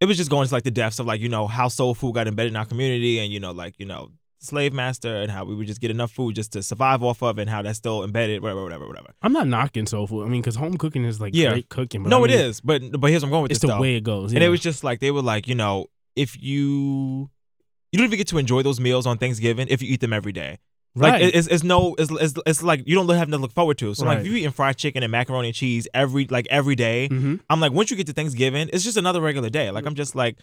it 0.00 0.06
was 0.06 0.16
just 0.16 0.30
going 0.30 0.48
to 0.48 0.54
like 0.54 0.64
the 0.64 0.70
depths 0.70 0.98
of 0.98 1.06
like 1.06 1.20
you 1.20 1.28
know 1.28 1.46
how 1.46 1.68
soul 1.68 1.94
food 1.94 2.14
got 2.14 2.26
embedded 2.26 2.52
in 2.52 2.56
our 2.56 2.64
community 2.66 3.18
and 3.20 3.32
you 3.32 3.40
know 3.40 3.52
like 3.52 3.78
you 3.78 3.86
know 3.86 4.10
slave 4.40 4.72
master 4.72 5.16
and 5.22 5.30
how 5.30 5.44
we 5.44 5.54
would 5.54 5.68
just 5.68 5.80
get 5.80 5.90
enough 5.90 6.10
food 6.10 6.34
just 6.34 6.52
to 6.52 6.62
survive 6.64 7.00
off 7.02 7.22
of 7.22 7.38
and 7.38 7.48
how 7.48 7.62
that's 7.62 7.78
still 7.78 8.02
embedded 8.02 8.42
whatever 8.42 8.62
whatever 8.64 8.86
whatever. 8.88 9.12
I'm 9.22 9.32
not 9.32 9.46
knocking 9.46 9.86
soul 9.86 10.06
food. 10.08 10.24
I 10.24 10.28
mean, 10.28 10.40
because 10.40 10.56
home 10.56 10.76
cooking 10.78 11.04
is 11.04 11.20
like 11.20 11.34
Yeah. 11.34 11.50
great 11.50 11.68
cooking. 11.68 12.02
But 12.02 12.08
no, 12.10 12.18
I 12.24 12.26
mean, 12.26 12.30
it 12.30 12.40
is. 12.40 12.60
But 12.60 12.82
but 13.00 13.10
here's 13.10 13.22
what 13.22 13.28
I'm 13.28 13.30
going 13.32 13.42
with 13.44 13.52
It's 13.52 13.60
the 13.60 13.68
though. 13.68 13.80
way 13.80 13.96
it 13.96 14.02
goes. 14.04 14.32
And 14.32 14.42
it 14.42 14.48
was 14.48 14.60
just 14.60 14.82
like 14.82 14.98
they 15.00 15.10
were 15.12 15.22
like, 15.22 15.46
you 15.46 15.54
know, 15.54 15.86
if 16.16 16.42
you 16.42 17.30
you 17.92 17.98
don't 17.98 18.06
even 18.06 18.16
get 18.18 18.28
to 18.28 18.38
enjoy 18.38 18.62
those 18.62 18.80
meals 18.80 19.06
on 19.06 19.18
Thanksgiving 19.18 19.68
if 19.70 19.82
you 19.82 19.92
eat 19.92 20.00
them 20.00 20.12
every 20.12 20.32
day. 20.32 20.58
Like 20.94 21.12
Right. 21.12 21.22
it- 21.22 21.34
it's, 21.34 21.46
it's 21.48 21.62
no 21.62 21.94
it's, 21.98 22.10
it's, 22.10 22.34
it's 22.46 22.62
like 22.62 22.82
you 22.86 22.94
don't 22.94 23.08
have 23.08 23.28
nothing 23.28 23.32
to 23.32 23.38
look 23.38 23.52
forward 23.52 23.78
to. 23.78 23.94
So 23.94 24.04
like 24.04 24.18
if 24.20 24.26
you 24.26 24.34
eating 24.36 24.50
fried 24.50 24.76
chicken 24.76 25.02
and 25.02 25.10
macaroni 25.12 25.48
and 25.48 25.54
cheese 25.54 25.88
every 25.94 26.26
like 26.26 26.46
every 26.50 26.74
day, 26.74 27.08
Mhm. 27.10 27.40
I'm 27.48 27.60
like 27.60 27.72
once 27.72 27.90
you 27.90 27.96
get 27.96 28.06
to 28.08 28.12
Thanksgiving, 28.12 28.68
it's 28.72 28.84
just 28.84 28.96
another 28.96 29.20
regular 29.20 29.48
day. 29.48 29.70
Like 29.70 29.86
I'm 29.86 29.94
just 29.94 30.14
like 30.14 30.36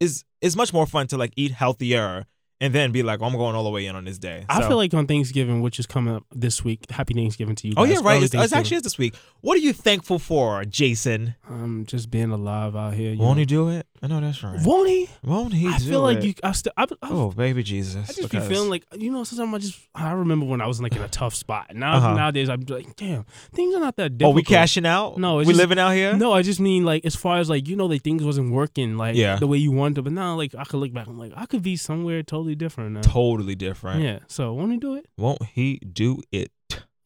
is 0.00 0.24
it's 0.40 0.56
much 0.56 0.72
more 0.72 0.86
fun 0.86 1.06
to 1.08 1.16
like 1.16 1.32
eat 1.36 1.52
healthier 1.52 2.24
and 2.60 2.72
then 2.74 2.92
be 2.92 3.02
like, 3.02 3.20
oh, 3.20 3.24
I'm 3.26 3.32
going 3.36 3.54
all 3.56 3.64
the 3.64 3.70
way 3.70 3.86
in 3.86 3.94
on 3.96 4.04
this 4.04 4.18
day. 4.18 4.44
I 4.48 4.66
feel 4.68 4.76
like 4.76 4.94
on 4.94 5.06
Thanksgiving, 5.08 5.62
which 5.62 5.80
is 5.80 5.86
coming 5.86 6.14
up 6.14 6.24
this 6.32 6.64
week, 6.64 6.88
Happy 6.90 7.12
Thanksgiving 7.14 7.54
to 7.56 7.68
you. 7.68 7.74
Oh 7.76 7.84
guys. 7.84 7.94
yeah, 7.94 8.00
right. 8.06 8.22
It's, 8.22 8.34
it's 8.34 8.52
actually 8.52 8.76
is 8.78 8.82
this 8.84 8.98
week. 8.98 9.14
What 9.40 9.54
are 9.56 9.60
you 9.60 9.72
thankful 9.72 10.18
for, 10.20 10.64
Jason? 10.64 11.34
um 11.48 11.84
just 11.86 12.10
being 12.10 12.30
alive 12.30 12.74
out 12.74 12.94
here. 12.94 13.12
you 13.12 13.18
Won't 13.20 13.36
know. 13.36 13.40
he 13.40 13.46
do 13.46 13.68
it? 13.68 13.86
I 14.04 14.08
know 14.08 14.20
that's 14.20 14.42
right. 14.42 14.58
Won't 14.64 14.88
he? 14.88 15.08
Won't 15.22 15.54
he? 15.54 15.68
I 15.68 15.78
feel 15.78 16.00
like 16.00 16.18
it? 16.18 16.24
you. 16.24 16.34
I 16.42 16.50
still. 16.52 16.72
I, 16.76 16.82
I, 16.84 17.08
Oh, 17.10 17.30
baby 17.30 17.62
Jesus! 17.62 17.94
I 18.10 18.12
just 18.12 18.22
because- 18.22 18.48
be 18.48 18.52
feeling 18.54 18.68
like 18.68 18.84
you 18.98 19.12
know. 19.12 19.22
Sometimes 19.22 19.54
I 19.54 19.58
just. 19.58 19.78
I 19.94 20.10
remember 20.10 20.44
when 20.44 20.60
I 20.60 20.66
was 20.66 20.80
like 20.82 20.96
in 20.96 21.02
a 21.02 21.08
tough 21.20 21.36
spot. 21.36 21.74
Now 21.76 21.98
Uh-huh. 21.98 22.14
nowadays 22.14 22.48
I'm 22.48 22.62
like, 22.68 22.96
damn, 22.96 23.24
things 23.54 23.74
are 23.76 23.80
not 23.80 23.94
that 23.96 24.18
different. 24.18 24.32
Oh, 24.32 24.34
we 24.34 24.42
cashing 24.42 24.86
out? 24.86 25.18
No, 25.18 25.38
it's 25.38 25.46
we 25.46 25.52
just- 25.52 25.60
living 25.60 25.78
out 25.78 25.90
here? 25.90 26.14
No, 26.16 26.32
I 26.32 26.42
just 26.42 26.58
mean 26.58 26.84
like 26.84 27.04
as 27.04 27.14
far 27.14 27.38
as 27.38 27.48
like 27.48 27.68
you 27.68 27.76
know, 27.76 27.86
like 27.86 28.02
things 28.02 28.24
wasn't 28.24 28.50
working 28.50 28.96
like 28.96 29.14
Yeah. 29.14 29.36
the 29.36 29.46
way 29.46 29.58
you 29.58 29.70
wanted. 29.70 29.94
to. 29.96 30.02
But 30.02 30.14
now, 30.14 30.34
like 30.34 30.52
I 30.58 30.64
could 30.64 30.78
look 30.80 30.92
back. 30.92 31.06
I'm 31.06 31.18
like, 31.18 31.32
I 31.36 31.46
could 31.46 31.62
be 31.62 31.76
somewhere 31.76 32.24
totally 32.24 32.56
different 32.56 32.92
now. 32.94 33.02
Totally 33.02 33.54
different. 33.54 34.02
Yeah. 34.02 34.18
So 34.26 34.52
won't 34.52 34.72
he 34.72 34.78
do 34.78 34.96
it? 34.96 35.06
Won't 35.16 35.44
he 35.54 35.76
do 35.78 36.20
it? 36.32 36.50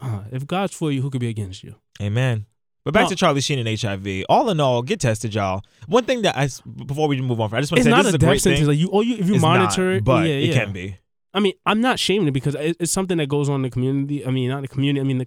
Uh, 0.00 0.24
if 0.32 0.46
God's 0.46 0.74
for 0.74 0.90
you, 0.90 1.02
who 1.02 1.10
could 1.10 1.20
be 1.20 1.28
against 1.28 1.62
you? 1.62 1.74
Amen. 2.00 2.46
But 2.86 2.94
back 2.94 3.02
No. 3.06 3.08
to 3.08 3.16
Charlie 3.16 3.40
Sheen 3.40 3.58
and 3.58 3.68
HIV. 3.80 4.24
All 4.28 4.48
in 4.48 4.60
all, 4.60 4.80
get 4.80 5.00
tested, 5.00 5.34
y'all. 5.34 5.62
One 5.88 6.04
thing 6.04 6.22
that 6.22 6.38
I 6.38 6.48
before 6.86 7.08
we 7.08 7.20
move 7.20 7.40
on, 7.40 7.48
for 7.50 7.56
I 7.56 7.60
just 7.60 7.72
want 7.72 7.80
to 7.80 7.84
say 7.84 7.90
not 7.90 8.04
this 8.04 8.06
is 8.10 8.12
a 8.12 8.14
a 8.14 8.18
death 8.18 8.28
great 8.28 8.40
sentence. 8.42 8.60
thing. 8.60 8.68
Like 8.68 8.78
you, 8.78 9.02
you, 9.02 9.16
if 9.18 9.26
you 9.26 9.34
It's 9.34 9.42
monitor 9.42 9.88
not, 9.90 9.96
it, 9.96 10.04
but 10.04 10.26
yeah, 10.28 10.34
it 10.34 10.50
yeah. 10.50 10.64
can 10.64 10.72
be. 10.72 10.96
I 11.34 11.40
mean, 11.40 11.54
I'm 11.66 11.80
not 11.80 11.98
shaming 11.98 12.28
it 12.28 12.30
because 12.30 12.54
it's 12.60 12.92
something 12.92 13.18
that 13.18 13.28
goes 13.28 13.48
on 13.48 13.56
in 13.56 13.62
the 13.62 13.70
community. 13.70 14.24
I 14.24 14.30
mean, 14.30 14.48
not 14.48 14.62
the 14.62 14.68
community. 14.68 15.00
I 15.00 15.02
mean, 15.02 15.18
the 15.18 15.26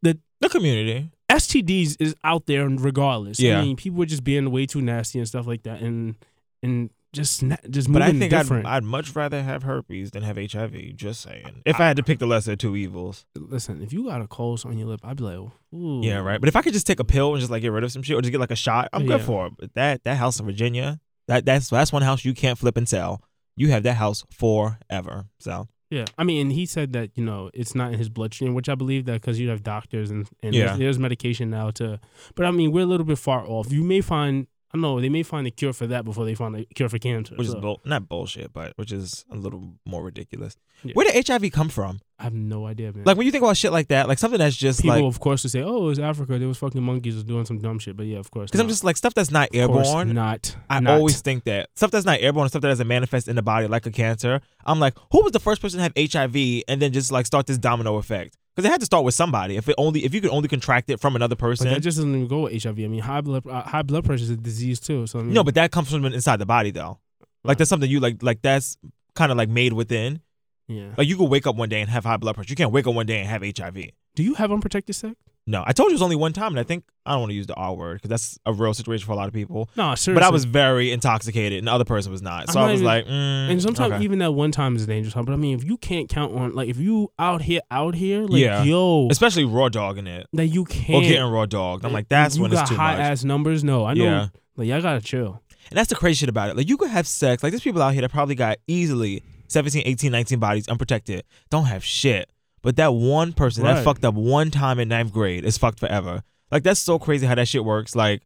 the 0.00 0.18
The 0.40 0.48
community. 0.48 1.10
STDs 1.30 1.96
is 2.00 2.14
out 2.24 2.46
there 2.46 2.66
regardless. 2.66 3.38
Yeah. 3.40 3.58
I 3.58 3.62
mean, 3.62 3.76
people 3.76 4.02
are 4.02 4.06
just 4.06 4.24
being 4.24 4.50
way 4.50 4.64
too 4.64 4.80
nasty 4.80 5.18
and 5.18 5.28
stuff 5.28 5.46
like 5.46 5.64
that, 5.64 5.82
and 5.82 6.14
and 6.62 6.88
just 7.16 7.42
na- 7.42 7.56
just 7.68 7.92
But 7.92 8.02
I 8.02 8.10
think 8.12 8.32
I'd, 8.32 8.42
different. 8.42 8.66
I'd 8.66 8.84
much 8.84 9.16
rather 9.16 9.42
have 9.42 9.62
herpes 9.64 10.10
than 10.12 10.22
have 10.22 10.36
HIV. 10.36 10.94
Just 10.96 11.22
saying. 11.22 11.62
If 11.64 11.80
I 11.80 11.88
had 11.88 11.96
to 11.96 12.02
pick 12.02 12.18
the 12.20 12.26
lesser 12.26 12.52
of 12.52 12.58
two 12.58 12.76
evils. 12.76 13.24
Listen, 13.34 13.82
if 13.82 13.92
you 13.92 14.04
got 14.06 14.20
a 14.20 14.26
cold 14.26 14.62
on 14.64 14.78
your 14.78 14.86
lip, 14.88 15.00
I'd 15.02 15.16
be 15.16 15.24
like, 15.24 15.38
Ooh. 15.74 16.00
Yeah, 16.04 16.18
right. 16.18 16.38
But 16.40 16.48
if 16.48 16.56
I 16.56 16.62
could 16.62 16.72
just 16.74 16.86
take 16.86 17.00
a 17.00 17.04
pill 17.04 17.32
and 17.32 17.40
just 17.40 17.50
like 17.50 17.62
get 17.62 17.72
rid 17.72 17.82
of 17.84 17.90
some 17.92 18.02
shit 18.02 18.16
or 18.16 18.20
just 18.22 18.30
get 18.30 18.40
like 18.40 18.50
a 18.52 18.56
shot, 18.56 18.88
I'm 18.92 19.06
good 19.06 19.22
for 19.22 19.46
it. 19.46 19.54
But 19.58 19.74
that 19.74 20.04
that 20.04 20.16
house 20.18 20.38
in 20.38 20.46
Virginia, 20.46 21.00
that 21.28 21.44
that's 21.44 21.68
that's 21.70 21.92
one 21.92 22.02
house 22.02 22.24
you 22.24 22.34
can't 22.34 22.58
flip 22.58 22.76
and 22.76 22.88
sell. 22.88 23.22
You 23.56 23.70
have 23.70 23.82
that 23.84 23.94
house 23.94 24.24
forever. 24.30 25.26
So 25.40 25.68
Yeah, 25.90 26.04
I 26.18 26.24
mean, 26.24 26.50
he 26.50 26.66
said 26.66 26.92
that 26.92 27.10
you 27.16 27.24
know 27.24 27.50
it's 27.54 27.74
not 27.74 27.92
in 27.92 27.98
his 27.98 28.08
bloodstream, 28.08 28.54
which 28.54 28.68
I 28.68 28.74
believe 28.74 29.04
that 29.06 29.20
because 29.20 29.38
you 29.40 29.48
have 29.48 29.62
doctors 29.62 30.10
and 30.10 30.28
and 30.42 30.54
Yeah. 30.54 30.66
there's, 30.68 30.78
there's 30.78 30.98
medication 30.98 31.50
now 31.50 31.70
to. 31.72 32.00
But 32.34 32.46
I 32.46 32.50
mean, 32.50 32.72
we're 32.72 32.82
a 32.82 32.86
little 32.86 33.06
bit 33.06 33.18
far 33.18 33.46
off. 33.46 33.72
You 33.72 33.82
may 33.84 34.00
find 34.00 34.46
I 34.46 34.48
don't 34.76 34.82
know 34.82 35.00
they 35.00 35.08
may 35.08 35.22
find 35.22 35.46
a 35.46 35.50
cure 35.50 35.72
for 35.72 35.86
that 35.88 36.04
before 36.04 36.24
they 36.24 36.34
find 36.34 36.54
a 36.56 36.64
cure 36.66 36.88
for 36.88 36.98
cancer. 36.98 37.34
which 37.36 37.48
is 37.48 37.54
bull, 37.54 37.80
not 37.84 38.08
bullshit, 38.08 38.52
but 38.52 38.72
which 38.76 38.92
is 38.92 39.24
a 39.30 39.34
little 39.36 39.74
more 39.84 40.02
ridiculous. 40.02 40.56
Yeah. 40.82 40.92
Where 40.94 41.06
did 41.10 41.26
HIV 41.26 41.50
come 41.52 41.68
from? 41.68 42.00
I 42.18 42.24
have 42.24 42.34
no 42.34 42.66
idea, 42.66 42.92
man. 42.92 43.04
Like 43.04 43.16
when 43.16 43.26
you 43.26 43.32
think 43.32 43.42
about 43.42 43.56
shit 43.56 43.72
like 43.72 43.88
that, 43.88 44.08
like 44.08 44.18
something 44.18 44.38
that's 44.38 44.56
just 44.56 44.80
people, 44.82 44.96
like 44.96 45.04
of 45.04 45.20
course, 45.20 45.42
would 45.42 45.50
say, 45.52 45.62
"Oh, 45.62 45.84
it 45.84 45.88
was 45.88 45.98
Africa. 45.98 46.38
There 46.38 46.48
was 46.48 46.58
fucking 46.58 46.82
monkeys 46.82 47.14
was 47.14 47.24
doing 47.24 47.44
some 47.46 47.58
dumb 47.58 47.78
shit." 47.78 47.96
But 47.96 48.06
yeah, 48.06 48.18
of 48.18 48.30
course. 48.30 48.50
because 48.50 48.60
I'm 48.60 48.68
just 48.68 48.84
like 48.84 48.96
stuff 48.96 49.14
that's 49.14 49.30
not 49.30 49.48
Of 49.50 49.56
airborne. 49.56 50.14
not. 50.14 50.54
I 50.70 50.80
not. 50.80 50.98
always 50.98 51.20
think 51.20 51.44
that 51.44 51.70
stuff 51.76 51.90
that's 51.90 52.06
not 52.06 52.20
airborne, 52.20 52.48
stuff 52.48 52.62
that 52.62 52.68
doesn't 52.68 52.86
manifest 52.88 53.28
in 53.28 53.36
the 53.36 53.42
body 53.42 53.66
like 53.66 53.86
a 53.86 53.90
cancer. 53.90 54.40
I'm 54.64 54.78
like, 54.80 54.94
who 55.12 55.22
was 55.22 55.32
the 55.32 55.40
first 55.40 55.60
person 55.62 55.78
to 55.78 55.82
have 55.82 55.92
HIV 55.96 56.62
and 56.68 56.80
then 56.80 56.92
just 56.92 57.10
like 57.12 57.26
start 57.26 57.46
this 57.46 57.58
domino 57.58 57.96
effect? 57.96 58.36
Because 58.56 58.66
it 58.68 58.72
had 58.72 58.80
to 58.80 58.86
start 58.86 59.04
with 59.04 59.14
somebody. 59.14 59.56
If 59.56 59.68
it 59.68 59.74
only 59.76 60.02
if 60.04 60.14
you 60.14 60.22
could 60.22 60.30
only 60.30 60.48
contract 60.48 60.88
it 60.88 60.98
from 60.98 61.14
another 61.14 61.36
But 61.36 61.40
person. 61.40 61.68
that 61.68 61.80
just 61.82 61.98
doesn't 61.98 62.14
even 62.14 62.26
go 62.26 62.40
with 62.44 62.62
HIV. 62.62 62.78
I 62.78 62.88
mean, 62.88 63.00
high 63.00 63.20
blood 63.20 63.46
uh, 63.46 63.60
high 63.62 63.82
blood 63.82 64.04
pressure 64.06 64.22
is 64.22 64.30
a 64.30 64.36
disease 64.36 64.80
too. 64.80 65.06
So 65.06 65.18
I 65.18 65.22
mean, 65.22 65.34
no, 65.34 65.44
but 65.44 65.54
that 65.56 65.70
comes 65.70 65.90
from 65.90 66.04
inside 66.06 66.38
the 66.38 66.46
body 66.46 66.70
though. 66.70 66.98
Like 67.44 67.58
that's 67.58 67.68
something 67.68 67.88
you 67.90 68.00
like 68.00 68.22
like 68.22 68.40
that's 68.42 68.78
kind 69.14 69.30
of 69.30 69.36
like 69.38 69.50
made 69.50 69.74
within. 69.74 70.20
yeah. 70.68 70.92
Like 70.96 71.06
you 71.06 71.16
could 71.16 71.28
wake 71.30 71.46
up 71.46 71.54
one 71.54 71.68
day 71.68 71.80
and 71.82 71.90
have 71.90 72.04
high 72.04 72.16
blood 72.16 72.34
pressure. 72.34 72.48
You 72.50 72.56
can't 72.56 72.72
wake 72.72 72.86
up 72.86 72.94
one 72.94 73.06
day 73.06 73.18
and 73.20 73.28
have 73.28 73.42
HIV. 73.42 73.90
Do 74.14 74.22
you 74.22 74.34
have 74.34 74.50
unprotected 74.50 74.94
sex? 74.96 75.14
No, 75.48 75.62
I 75.64 75.72
told 75.72 75.90
you 75.90 75.92
it 75.92 75.94
was 75.94 76.02
only 76.02 76.16
one 76.16 76.32
time, 76.32 76.48
and 76.48 76.58
I 76.58 76.64
think 76.64 76.82
I 77.04 77.12
don't 77.12 77.20
want 77.20 77.30
to 77.30 77.36
use 77.36 77.46
the 77.46 77.54
R 77.54 77.72
word 77.72 77.94
because 78.02 78.08
that's 78.08 78.38
a 78.46 78.52
real 78.52 78.74
situation 78.74 79.06
for 79.06 79.12
a 79.12 79.14
lot 79.14 79.28
of 79.28 79.32
people. 79.34 79.70
No, 79.76 79.94
seriously. 79.94 80.14
But 80.14 80.24
I 80.24 80.30
was 80.30 80.44
very 80.44 80.90
intoxicated, 80.90 81.58
and 81.58 81.68
the 81.68 81.72
other 81.72 81.84
person 81.84 82.10
was 82.10 82.20
not. 82.20 82.50
So 82.50 82.58
I'm 82.58 82.68
I 82.68 82.72
was 82.72 82.80
even- 82.80 82.86
like, 82.86 83.06
mm, 83.06 83.50
and 83.50 83.62
sometimes 83.62 83.92
okay. 83.94 84.02
even 84.04 84.18
that 84.18 84.32
one 84.32 84.50
time 84.50 84.74
is 84.74 84.82
a 84.82 84.86
dangerous 84.88 85.14
time. 85.14 85.24
But 85.24 85.34
I 85.34 85.36
mean, 85.36 85.56
if 85.56 85.64
you 85.64 85.76
can't 85.76 86.08
count 86.08 86.34
on 86.34 86.52
like 86.54 86.68
if 86.68 86.78
you 86.78 87.12
out 87.18 87.42
here 87.42 87.60
out 87.70 87.94
here 87.94 88.22
like 88.22 88.40
yeah, 88.40 88.64
yo 88.64 89.06
especially 89.08 89.44
raw 89.44 89.68
dogging 89.68 90.08
it 90.08 90.26
that 90.32 90.46
you 90.46 90.64
can't 90.64 91.04
getting 91.04 91.30
raw 91.30 91.46
dogged. 91.46 91.84
I'm 91.84 91.92
like, 91.92 92.08
that's 92.08 92.34
you 92.36 92.42
when 92.42 92.50
got 92.50 92.62
it's 92.62 92.70
too 92.70 92.76
high 92.76 92.96
much. 92.96 93.02
ass 93.02 93.22
numbers. 93.24 93.62
No, 93.62 93.84
I 93.84 93.94
know. 93.94 94.04
Yeah. 94.04 94.28
Like 94.56 94.66
y'all 94.66 94.82
gotta 94.82 95.00
chill. 95.00 95.40
And 95.70 95.78
that's 95.78 95.88
the 95.90 95.94
crazy 95.96 96.16
shit 96.16 96.28
about 96.28 96.50
it. 96.50 96.56
Like 96.56 96.68
you 96.68 96.76
could 96.76 96.90
have 96.90 97.06
sex. 97.06 97.44
Like 97.44 97.52
there's 97.52 97.62
people 97.62 97.82
out 97.82 97.92
here 97.92 98.02
that 98.02 98.10
probably 98.10 98.34
got 98.34 98.58
easily 98.66 99.22
17, 99.48 99.82
18, 99.84 100.10
19 100.10 100.38
bodies 100.40 100.66
unprotected. 100.68 101.24
Don't 101.50 101.66
have 101.66 101.84
shit. 101.84 102.28
But 102.66 102.74
that 102.76 102.92
one 102.94 103.32
person 103.32 103.62
that 103.62 103.84
fucked 103.84 104.04
up 104.04 104.14
one 104.14 104.50
time 104.50 104.80
in 104.80 104.88
ninth 104.88 105.12
grade 105.12 105.44
is 105.44 105.56
fucked 105.56 105.78
forever. 105.78 106.24
Like 106.50 106.64
that's 106.64 106.80
so 106.80 106.98
crazy 106.98 107.24
how 107.24 107.36
that 107.36 107.46
shit 107.46 107.64
works. 107.64 107.94
Like 107.94 108.22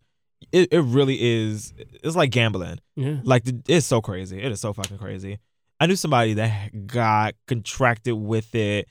it, 0.50 0.72
it 0.72 0.80
really 0.80 1.18
is. 1.20 1.74
It's 1.76 2.16
like 2.16 2.30
gambling. 2.30 2.78
Yeah. 2.96 3.16
Like 3.22 3.42
it's 3.68 3.84
so 3.84 4.00
crazy. 4.00 4.40
It 4.40 4.50
is 4.50 4.58
so 4.58 4.72
fucking 4.72 4.96
crazy. 4.96 5.40
I 5.78 5.84
knew 5.84 5.94
somebody 5.94 6.32
that 6.34 6.86
got 6.86 7.34
contracted 7.46 8.14
with 8.14 8.54
it 8.54 8.88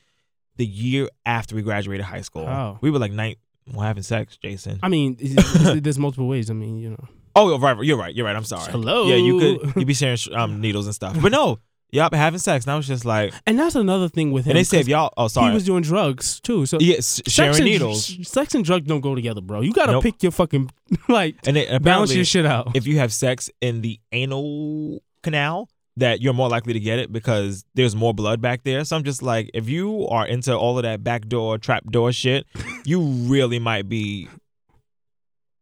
the 0.58 0.68
year 0.68 1.10
after 1.26 1.56
we 1.56 1.64
graduated 1.64 2.06
high 2.06 2.22
school. 2.22 2.46
How? 2.46 2.78
We 2.82 2.92
were 2.92 3.00
like 3.00 3.12
night 3.12 3.40
well, 3.74 3.82
having 3.88 4.04
sex, 4.04 4.38
Jason. 4.38 4.78
I 4.84 4.88
mean, 4.90 5.18
it's- 5.20 5.56
it's- 5.56 5.80
there's 5.82 5.98
multiple 6.06 6.28
ways. 6.28 6.52
I 6.52 6.54
mean, 6.54 6.78
you 6.78 6.92
know. 6.92 7.08
Oh, 7.36 7.58
right, 7.58 7.76
right, 7.76 7.84
you're 7.88 7.98
right. 7.98 8.14
You're 8.14 8.28
right. 8.28 8.36
I'm 8.36 8.44
sorry. 8.44 8.72
Hello. 8.72 9.08
Yeah, 9.08 9.16
you 9.16 9.40
could 9.40 9.76
you 9.78 9.86
be 9.88 9.96
sharing 9.96 10.20
um, 10.34 10.62
needles 10.62 10.86
and 10.86 10.94
stuff, 10.94 11.20
but 11.20 11.32
no, 11.32 11.58
been 11.92 12.14
having 12.14 12.40
sex. 12.40 12.66
And 12.66 12.72
I 12.74 12.76
was 12.78 12.88
just 12.88 13.06
like, 13.06 13.34
And 13.48 13.58
that's 13.60 13.76
another 13.76 14.10
thing 14.10 14.32
with 14.32 14.46
him. 14.46 14.52
and 14.52 14.60
they 14.60 14.64
said 14.64 14.88
y'all. 14.88 15.12
Oh, 15.18 15.28
sorry. 15.28 15.50
He 15.50 15.54
was 15.54 15.66
doing 15.66 15.82
drugs 15.84 16.40
too. 16.40 16.66
So 16.66 16.78
yeah, 16.80 17.00
sex 17.00 17.32
sharing 17.32 17.56
and- 17.58 17.66
needles. 17.66 18.28
sex 18.28 18.54
and 18.56 18.64
drugs 18.64 18.88
don't 18.88 19.02
go 19.02 19.16
together, 19.16 19.42
bro. 19.42 19.62
You 19.62 19.74
gotta 19.74 19.94
Nope. 19.94 20.04
pick 20.04 20.24
your 20.24 20.32
fucking 20.32 20.70
like 21.10 21.36
And 21.48 21.58
it, 21.58 21.82
balance 21.84 22.14
your 22.14 22.26
shit 22.26 22.46
out. 22.46 22.76
If 22.76 22.86
you 22.88 22.98
have 23.00 23.12
sex 23.14 23.50
in 23.62 23.82
the 23.82 24.00
anal 24.12 25.02
canal, 25.24 25.70
that 25.98 26.22
you're 26.22 26.34
more 26.34 26.48
likely 26.48 26.72
to 26.72 26.80
get 26.80 26.98
it 26.98 27.12
because 27.12 27.66
there's 27.74 27.94
more 27.94 28.14
blood 28.14 28.40
back 28.40 28.64
there. 28.64 28.86
So 28.86 28.96
I'm 28.96 29.04
just 29.04 29.22
like, 29.22 29.52
if 29.54 29.68
you 29.68 30.08
are 30.08 30.26
into 30.26 30.56
all 30.56 30.78
of 30.78 30.84
that 30.84 31.04
backdoor, 31.04 31.58
trapdoor 31.58 32.14
shit, 32.14 32.46
you 32.86 33.02
really 33.02 33.60
might 33.60 33.90
be 33.90 34.30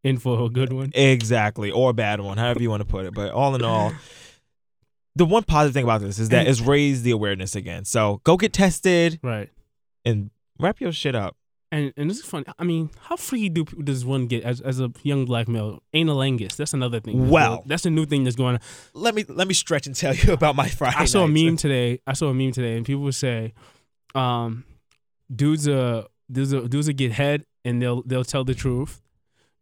In 0.04 0.18
for 0.18 0.40
a 0.44 0.48
good 0.48 0.72
one. 0.72 0.92
Exactly, 0.94 1.72
or 1.72 1.90
a 1.90 1.92
bad 1.92 2.20
one, 2.20 2.38
however 2.38 2.62
you 2.62 2.70
want 2.70 2.82
to 2.82 2.86
put 2.86 3.04
it. 3.04 3.14
But 3.14 3.32
all 3.32 3.56
in 3.56 3.64
all, 3.64 3.92
the 5.18 5.26
one 5.26 5.42
positive 5.42 5.74
thing 5.74 5.84
about 5.84 6.00
this 6.00 6.18
is 6.18 6.28
that 6.30 6.46
mm. 6.46 6.50
it's 6.50 6.60
raised 6.60 7.02
the 7.02 7.10
awareness 7.10 7.56
again. 7.56 7.84
So 7.84 8.20
go 8.24 8.36
get 8.36 8.52
tested 8.52 9.18
Right. 9.22 9.50
and 10.04 10.30
wrap 10.58 10.80
your 10.80 10.92
shit 10.92 11.14
up. 11.14 11.36
And 11.70 11.92
and 11.98 12.08
this 12.08 12.20
is 12.20 12.24
funny. 12.24 12.46
I 12.58 12.64
mean, 12.64 12.88
how 12.98 13.16
free 13.16 13.50
do 13.50 13.64
does 13.64 14.02
one 14.02 14.26
get 14.26 14.42
as 14.42 14.62
as 14.62 14.80
a 14.80 14.90
young 15.02 15.26
black 15.26 15.48
male? 15.48 15.82
Anilingus. 15.92 16.56
That's 16.56 16.72
another 16.72 16.98
thing. 16.98 17.28
Well. 17.28 17.62
that's 17.66 17.84
a 17.84 17.90
new 17.90 18.06
thing 18.06 18.24
that's 18.24 18.36
going 18.36 18.54
on. 18.54 18.60
Let 18.94 19.14
me 19.14 19.26
let 19.28 19.46
me 19.48 19.52
stretch 19.52 19.86
and 19.86 19.94
tell 19.94 20.14
you 20.14 20.32
about 20.38 20.56
my 20.56 20.68
Friday. 20.68 20.96
I 20.96 21.04
saw 21.04 21.24
a 21.24 21.28
meme 21.28 21.58
today. 21.58 22.00
I 22.06 22.14
saw 22.14 22.28
a 22.28 22.34
meme 22.34 22.52
today, 22.52 22.76
and 22.78 22.86
people 22.86 23.02
would 23.02 23.14
say, 23.14 23.52
um, 24.14 24.64
"Dudes 25.34 25.68
are 25.68 26.04
dudes 26.32 26.54
are, 26.54 26.66
dudes 26.66 26.86
will 26.86 26.94
get 26.94 27.12
head, 27.12 27.44
and 27.66 27.82
they'll 27.82 28.02
they'll 28.02 28.24
tell 28.24 28.44
the 28.44 28.54
truth. 28.54 29.02